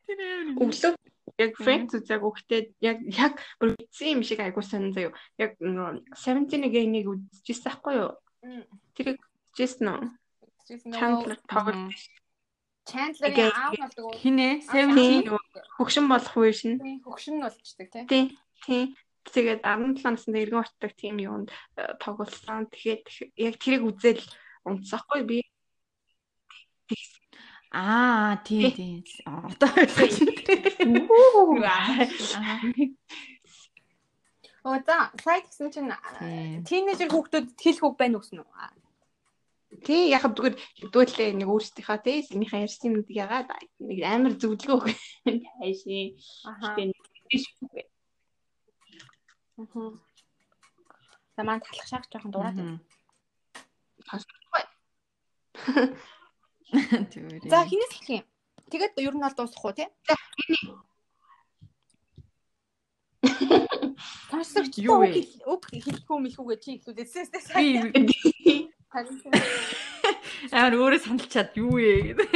Тэр 0.06 0.20
өглөө 0.58 0.92
яг 1.40 1.52
friends 1.56 1.92
үзээг 1.96 2.22
өгтээ 2.22 2.62
яг 2.84 2.98
яг 3.10 3.34
бүр 3.58 3.74
бичсэн 3.78 4.20
юм 4.20 4.22
шиг 4.22 4.40
айгуу 4.40 4.62
сонин 4.62 4.94
заяа. 4.94 5.14
Яг 5.38 5.56
17-ыг 5.58 6.74
энийг 6.74 7.06
үзчихсэн 7.10 7.66
байхгүй 7.66 7.94
юу? 7.98 8.12
Тэр 8.94 9.16
үзчихсэн 9.16 9.88
үү? 9.90 10.02
Chandler 10.94 11.38
тоглож 11.50 11.98
Chandler-ийн 12.86 13.52
аав 13.54 13.74
болдог. 13.78 14.14
хинэ 14.18 14.62
17 14.66 15.26
17 15.26 15.38
хөгшин 15.78 16.06
болох 16.10 16.34
үе 16.38 16.52
шин. 16.54 16.74
Хөгшин 17.04 17.42
болчдаг 17.42 17.88
тий. 17.92 18.04
Тий. 18.10 18.24
Тий. 18.66 18.84
Тэгээд 19.30 19.62
17 19.62 20.02
наснд 20.06 20.36
эргэн 20.36 20.62
уртдаг 20.62 20.92
тийм 20.96 21.20
юунд 21.20 21.50
э, 21.76 21.94
тоглосон. 22.00 22.66
Тэгэхээр 22.72 23.00
яг 23.36 23.54
тэрийг 23.60 23.84
үзэл 23.84 24.22
унтсахгүй 24.64 25.22
би. 25.28 25.38
Аа 27.70 28.36
тий 28.44 28.70
тий. 28.74 29.04
Одоо 29.24 29.70
ойлгож 29.78 30.14
Оо 34.62 34.76
за 34.84 35.08
сайт 35.24 35.46
гэсэн 35.48 35.70
чинь 35.72 35.88
тийнейжер 36.68 37.08
хүүхдүүд 37.08 37.46
хэл 37.56 37.80
хөг 37.80 37.94
байна 37.96 38.20
үснэ 38.20 38.42
үү? 38.42 38.52
Тий 39.86 40.10
яг 40.10 40.26
зүгээр 40.26 40.58
хэдүүлээ 40.82 41.30
нэг 41.38 41.48
өөрсдийнхаа 41.48 42.02
тий 42.02 42.26
сэнийхээ 42.26 42.66
ярьсан 42.66 42.90
юмдыг 42.90 43.14
ягаад 43.14 43.48
нэг 43.78 43.98
амар 44.02 44.34
зөвлөгөө 44.36 44.76
өгөх 44.82 44.98
хайшин. 45.62 46.18
Аха. 46.44 46.74
Тэгээд 46.76 47.06
биш 47.30 47.44
үгүй. 47.62 47.84
Аха. 49.62 49.82
За 51.38 51.40
маань 51.46 51.62
талах 51.64 51.88
шах 51.88 52.04
жоохон 52.10 52.34
дураад 52.34 52.58
байна. 52.58 52.82
Зүгээр. 54.10 54.68
За 57.50 57.66
хинээс 57.66 57.92
эхлэх 57.98 58.22
юм? 58.22 58.26
Тэгээд 58.70 58.94
ер 59.02 59.14
нь 59.14 59.24
бол 59.24 59.34
дуусах 59.34 59.64
уу 59.64 59.74
тий? 59.74 59.88
Сонсогч 64.30 64.78
Юу 64.78 65.02
вэ? 65.02 65.26
үг 65.50 65.62
хэлэхгүй 65.66 66.18
мэлхүүгээ 66.22 66.58
чи 66.62 66.70
ихлүүлээсээс 66.78 67.30
сайн. 67.50 67.90
Амар 70.54 70.74
өөрөө 70.78 71.00
сандалчаад 71.02 71.50
юу 71.58 71.74
вэ 71.76 72.14
гэдэг. 72.14 72.30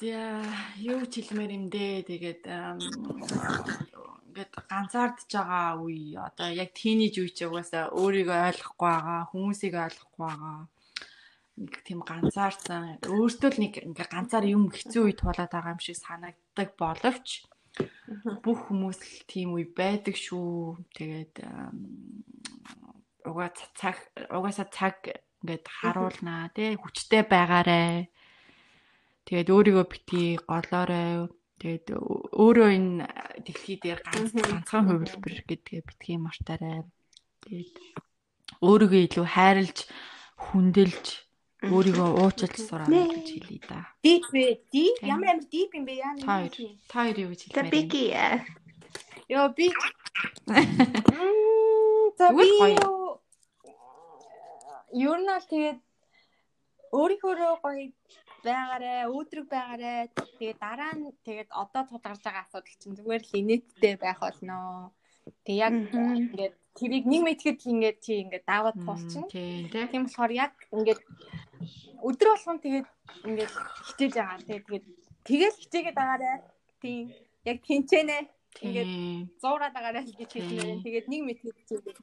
За 0.00 0.42
юу 0.80 1.04
ч 1.06 1.20
хэлмээр 1.20 1.52
юм 1.54 1.66
дээ. 1.68 2.08
Тэгээд 2.08 2.42
ингээд 4.34 4.52
ганцаардж 4.66 5.30
байгаа 5.30 5.78
үе 5.78 6.18
одоо 6.18 6.48
яг 6.50 6.74
тийнейж 6.74 7.14
үе 7.22 7.30
ч 7.30 7.46
угаасаа 7.46 7.94
өөрийгөө 7.94 8.38
ойлгохгүй 8.50 8.90
байгаа, 8.90 9.30
хүмүүсийг 9.30 9.74
ойлгохгүй 9.78 10.26
байгаа. 10.26 10.58
Нэг 11.54 11.74
тийм 11.86 12.02
ганцаарсан 12.02 12.98
өөртөө 13.06 13.50
л 13.54 13.62
нэг 13.62 13.74
ингээ 13.86 14.08
ганцаар 14.10 14.44
юм 14.50 14.74
хэцүү 14.74 15.02
үе 15.06 15.14
туулаад 15.14 15.54
байгаа 15.54 15.74
юм 15.78 15.82
шиг 15.82 15.98
санагддаг 16.02 16.74
боловч 16.74 17.46
бүх 18.42 18.70
хүмүүс 18.70 18.98
л 18.98 19.18
тийм 19.30 19.54
үе 19.54 19.66
байдаг 19.70 20.14
шүү. 20.18 20.78
Тэгээд 20.94 21.46
угаа 23.26 23.50
цаг 23.54 23.96
угаасаа 24.30 24.68
цаг 24.70 24.98
ингээд 25.42 25.66
харуулнаа 25.66 26.50
тий 26.54 26.78
хүчтэй 26.78 27.22
байгаарэ. 27.26 28.10
Тэгээд 29.26 29.48
өөрийгөө 29.50 29.86
бити 29.90 30.38
голоорой. 30.46 31.30
Тэгээд 31.58 31.86
өөрөө 32.34 32.68
энэ 32.76 33.06
дэлхий 33.46 33.78
дээр 33.80 34.00
ганц 34.04 34.36
ганцхан 34.36 34.84
хувилбар 34.84 35.34
гэдгээ 35.48 35.82
битгий 35.86 36.18
мартаарай. 36.20 36.84
Тэгээд 37.46 37.76
өөрийгөө 38.60 39.00
илүү 39.08 39.26
хайрлж, 39.26 39.78
хүндэлж, 40.36 41.23
өөрийгөө 41.72 42.10
уучлж 42.20 42.54
сураа 42.60 42.88
гэж 42.88 43.28
хэлье 43.32 43.60
да. 43.68 43.78
Deep 44.04 44.24
вэ? 44.32 44.44
Deep? 44.72 44.96
Ямар 45.04 45.38
амар 45.38 45.46
deep 45.52 45.70
юм 45.76 45.84
бэ 45.88 45.94
яа 46.00 46.12
Та 46.20 46.26
хоёр, 46.26 46.52
та 46.88 46.96
хоёр 47.00 47.16
юу 47.24 47.30
гэж 47.32 47.40
За 47.44 47.62
хэлмээр 47.62 47.72
би 47.72 47.80
байна? 47.80 47.92
гээ. 47.92 48.30
Йоо 49.32 49.48
би. 49.56 49.66
За 52.18 52.26
би 52.36 52.46
юу 54.94 55.12
ер 55.12 55.18
нь 55.18 55.30
л 55.32 55.46
тэгээд 55.50 55.78
өөрийнхөө 56.94 57.34
гоё 57.64 57.90
байгаарэ, 58.44 59.08
өөдрөг 59.10 59.46
байгаарэ. 59.50 59.92
Тэгээд 60.38 60.58
дараа 60.60 60.92
нь 60.94 61.10
тэгээд 61.26 61.50
одоо 61.50 61.82
тулгарч 61.88 62.20
байгаа 62.22 62.44
асуудал 62.46 62.76
чинь 62.78 62.96
зүгээр 62.98 63.22
л 63.24 63.38
инээдтэй 63.40 63.94
байх 63.98 64.20
болно. 64.20 64.92
Тэг 65.44 65.56
яг 65.56 65.72
ингээд 65.72 66.54
тэрийг 66.74 67.04
нэг 67.06 67.22
мэтгэд 67.24 67.58
ингээд 67.64 67.98
чи 68.04 68.12
ингээд 68.24 68.44
даваад 68.44 68.76
туулчихна. 68.76 69.28
Тийм 69.30 69.68
тий. 69.72 69.84
Тийм 69.88 70.02
болохоор 70.04 70.32
яг 70.32 70.52
ингээд 70.74 71.00
өдөр 72.04 72.28
болгон 72.34 72.58
тэгээд 72.60 72.86
ингээд 73.24 73.52
хичээж 73.88 74.12
байгаа. 74.18 74.38
Тэгээд 74.44 74.64
тэгээд 74.68 74.84
тэгэл 75.24 75.60
хичээгээд 75.62 75.96
байгаарэ. 75.96 76.32
Тийм. 76.82 77.02
Яг 77.44 77.58
тэнцэнэ. 77.64 78.18
Ингээд 78.64 78.90
Тийм. 78.90 79.20
зуураад 79.40 79.72
байгаарай 79.74 80.04
л 80.04 80.12
гэж 80.18 80.30
Тийм. 80.30 80.44
хэлмээр. 80.44 80.82
Тэгээд 80.84 81.06
нэг 81.08 81.20
мэтгэд 81.24 81.56
хичээгээд. 81.64 81.98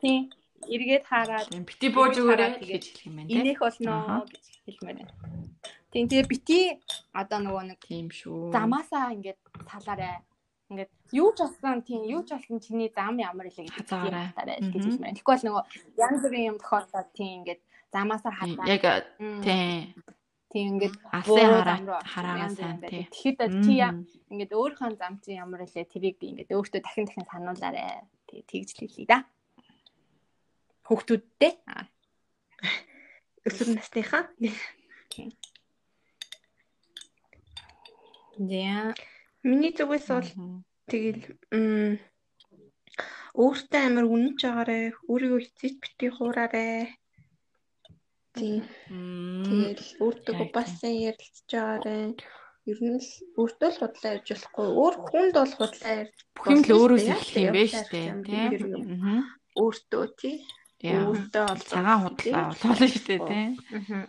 Тийм. 0.00 0.20
Эргээд 0.62 1.04
хараад 1.10 1.46
Тийм. 1.50 1.64
Бити 1.66 1.86
бууж 1.90 2.14
өгөөрэй 2.22 2.50
Тэгээд 2.62 2.70
гэж 2.70 2.84
хэлэх 2.86 3.06
юм 3.10 3.14
байна 3.18 3.28
тий. 3.28 3.38
инех 3.42 3.58
болно 3.58 3.94
гэж 4.30 4.44
хэлмээр 4.62 4.96
байна. 5.02 5.14
Тийм. 5.90 6.04
Тэгээд 6.08 6.28
бити 6.30 6.58
одоо 7.10 7.38
нөгөө 7.42 7.64
нэг 7.74 7.80
Тийм 7.82 8.06
шүү. 8.14 8.54
замаасаа 8.54 9.10
ингээд 9.16 9.40
талаарай. 9.66 10.22
Ингээд 10.72 10.88
юу 11.12 11.28
ч 11.36 11.44
болсон 11.44 11.84
тийм 11.84 12.02
юу 12.08 12.24
ч 12.24 12.32
болсон 12.32 12.56
чиний 12.64 12.88
зам 12.96 13.20
ямар 13.20 13.44
Хазаарай. 13.76 14.32
хатаарай 14.32 14.56
гэж 14.72 14.72
хэлмээр. 14.88 15.00
байна. 15.04 15.16
Тэгэхгүй 15.20 15.34
бол 15.36 15.46
нөгөө 15.48 15.64
янз 16.00 16.20
бүрийн 16.24 16.48
юм 16.48 16.58
тохиолдоод 16.64 17.08
тийм 17.12 17.30
ингээд 17.44 17.60
замаасаа 17.92 18.32
Тийм, 18.32 18.56
хатаа. 18.56 18.66
Яг 18.72 18.84
Мм. 19.20 19.40
тийм. 19.44 19.84
Тийм 20.52 20.64
ингээд 20.76 20.96
Алсын 21.12 21.48
хараа- 21.48 22.04
хараагаа 22.08 22.48
сайн, 22.56 22.76
бүрийн 22.80 22.88
тий. 22.88 23.04
байдаг. 23.04 23.12
Тэгэхэд 23.12 23.40
чи 23.64 23.72
ингээд 24.32 24.52
өөрийнхөө 24.56 24.90
зам 24.96 25.14
чи 25.20 25.30
ямар 25.36 25.60
илээ 25.68 25.84
тэрийг 25.92 26.16
ингээд 26.24 26.50
өөртөө 26.56 26.80
дахин 26.80 27.04
дахин 27.04 27.26
сануулаарэ. 27.28 27.84
Тэг 28.28 28.40
тэгж 28.48 28.68
л 28.72 28.80
хэлье 28.88 29.06
да. 29.12 29.18
Хүүхдүүдтэй. 30.88 31.52
Аа. 31.68 31.84
Өсвөр 33.44 33.68
насныхаа. 33.76 34.24
Яа. 38.38 38.94
Миний 39.42 39.72
зүгээс 39.74 40.06
бол 40.14 40.30
тэгэл 40.86 41.22
өөртөө 43.34 43.80
амар 43.80 44.06
үнэнч 44.06 44.40
байгаарэ. 44.44 44.78
Өөрийгөө 45.10 45.40
эцэж 45.42 45.74
битгий 45.82 46.10
хуураарэ. 46.12 46.92
Тийм. 48.36 48.62
Тэгэл 49.48 49.88
өөртөө 50.04 50.34
Яг 50.36 50.50
бас 50.54 50.70
сайн 50.78 51.10
ярилцж 51.10 51.48
байгаарэ. 51.48 52.14
Ер 52.70 52.78
нь 52.78 53.00
л 53.02 53.10
өөртөө 53.40 53.70
л 53.72 53.80
худлаа 53.82 54.10
ярьж 54.14 54.28
болохгүй. 54.30 54.68
Өөр 54.78 54.94
хүнд 55.10 55.34
бол 55.34 55.54
худлаа 55.58 55.92
ярьж 56.06 56.18
Бүх 56.36 56.46
юм 56.46 56.60
л 56.62 56.74
өөрөөс 56.78 57.06
эхлэх 57.10 57.42
юм 57.42 57.54
байна 57.56 57.72
шүү 57.72 57.88
дээ. 57.90 58.08
Тийм. 58.22 59.26
өөртөө 59.58 60.04
тий. 60.20 60.36
Яа. 60.86 61.02
Өөртөө 61.10 61.44
бол 61.50 61.62
Цагаан 61.66 62.00
худлаа 62.06 62.44
болоо 62.62 62.88
шүү 62.88 63.04
дээ, 63.08 63.20
тийм. 63.26 63.50
Аа. 63.90 64.06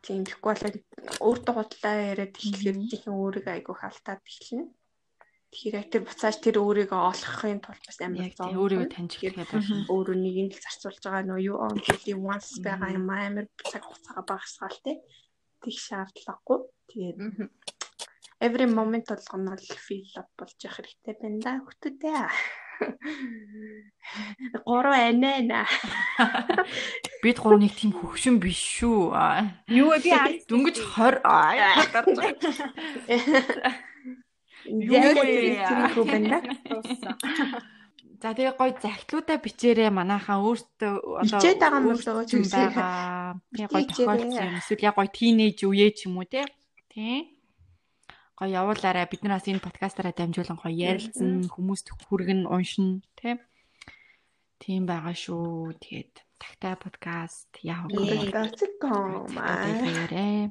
Тийм 0.00 0.24
тэгэхгүй 0.24 0.54
бол 0.56 0.76
өөртөө 1.28 1.54
худлаа 1.56 1.94
яриад 2.12 2.34
эхлэхээр 2.36 2.78
тийхэн 2.88 3.14
өөрийгөө 3.20 3.52
айгуу 3.52 3.76
халтаад 3.76 4.24
эхэлнэ. 4.24 4.64
Тэгэхээр 5.50 5.86
тэр 5.92 6.02
буцааж 6.06 6.36
тэр 6.40 6.56
өөрийгөө 6.62 7.00
олохын 7.10 7.60
тулд 7.60 7.82
бас 7.84 7.98
амар 8.00 8.32
зов. 8.32 8.54
өөрийгөө 8.54 8.88
таньж 8.88 9.12
эхлэхэд 9.18 9.50
болно. 9.50 9.84
өөрөө 9.92 10.16
нэг 10.16 10.36
л 10.54 10.62
зарцуулж 10.64 11.00
байгаа 11.04 11.24
нөө 11.26 11.40
юу 11.50 11.56
only 11.66 12.14
once 12.16 12.54
байгаа 12.64 12.90
юм 12.96 13.08
амар 13.10 13.46
цаг 13.60 13.82
хугацаагаа 13.84 14.24
багасгаал 14.30 14.78
те. 14.86 14.92
Тэг 15.60 15.74
шаардлагагүй. 15.74 16.58
Тэгээд 16.88 17.18
every 18.40 18.66
moment 18.66 19.06
болгоно 19.10 19.52
л 19.52 19.76
feel 19.84 20.08
up 20.16 20.30
болж 20.38 20.56
явах 20.64 20.80
хэрэгтэй 20.80 21.14
байна 21.20 21.38
да 21.44 21.52
хүмүүстээ. 21.60 22.69
Гурав 24.66 24.94
анаа. 24.94 25.66
Бид 27.22 27.38
гурав 27.38 27.60
нэг 27.60 27.72
тийм 27.76 27.92
хөвшин 27.94 28.40
биш 28.42 28.58
шүү. 28.80 29.14
Юу 29.70 29.94
вэ 29.94 29.98
би 30.02 30.10
Дөнгөж 30.50 30.76
20 30.82 31.22
аа. 31.24 31.54
Юу 34.66 34.98
вэ? 34.98 35.64
хэлэх 35.64 36.06
байна? 36.06 36.38
За 38.20 38.36
тэгээ 38.36 38.52
гой 38.52 38.76
захлуудаа 38.76 39.40
бичээрэй 39.40 39.88
манайхаа 39.88 40.44
өөртөө 40.44 41.24
одоо 41.24 41.40
Бичээд 41.40 41.56
байгаа 41.56 41.80
юм 41.80 41.96
болоо 41.96 42.24
ч 42.28 42.36
юм 42.36 42.44
байгаа. 42.52 43.40
Гой 43.72 43.84
Бичээрэй. 43.88 43.96
тохиолдсон 43.96 44.44
юм. 44.44 44.60
Эсвэл 44.60 44.84
яг 44.84 44.94
гой 45.00 45.08
тийнейж 45.08 45.58
үе 45.64 45.88
ч 45.96 46.04
юм 46.04 46.20
уу 46.20 46.28
те. 46.28 46.44
Тий. 46.92 47.39
Гой 48.40 48.56
явуулаарай. 48.56 49.04
Бид 49.04 49.20
нар 49.20 49.36
бас 49.36 49.44
энэ 49.44 49.60
подкастаараа 49.60 50.16
дамжуулан 50.16 50.56
гой 50.56 50.72
ярилцсан, 50.72 51.44
хүмүүст 51.44 51.92
хүргэн 52.08 52.48
уншин 52.48 53.04
те. 53.12 53.36
Тийм 54.56 54.88
байгаа 54.88 55.12
шүү. 55.12 55.76
Тэгээд 55.76 56.24
тагтай 56.40 56.72
подкаст 56.80 57.52
яав. 57.60 57.92
Гацком 57.92 59.36
аа. 59.36 60.48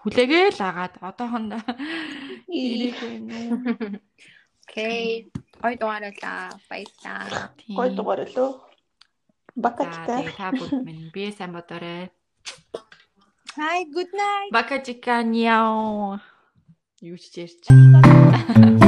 Хүлээгээ 0.00 0.56
л 0.56 0.60
агаад 0.64 0.96
одоохондоо 1.04 1.60
ирээгүй 2.48 3.14
нүү. 3.20 4.00
Окей. 4.64 5.28
Ой 5.60 5.74
дугаарлаа. 5.76 6.56
Баярлаа. 6.72 7.52
Тийм. 7.60 7.76
Гой 7.76 7.92
дугаар 7.92 8.24
лөө. 8.24 8.48
За 9.60 9.60
Бакачтай. 9.60 10.24
та 10.32 10.56
бүгд 10.56 10.88
минь 10.88 11.12
би 11.12 11.28
сайн 11.36 11.52
бодоорой. 11.52 12.08
Hi, 13.60 13.84
good 13.92 14.08
night. 14.16 14.48
Бакачика 14.56 15.20
няо. 15.20 16.16
Юу 17.02 17.16
ч 17.16 17.30
чирч. 17.32 18.79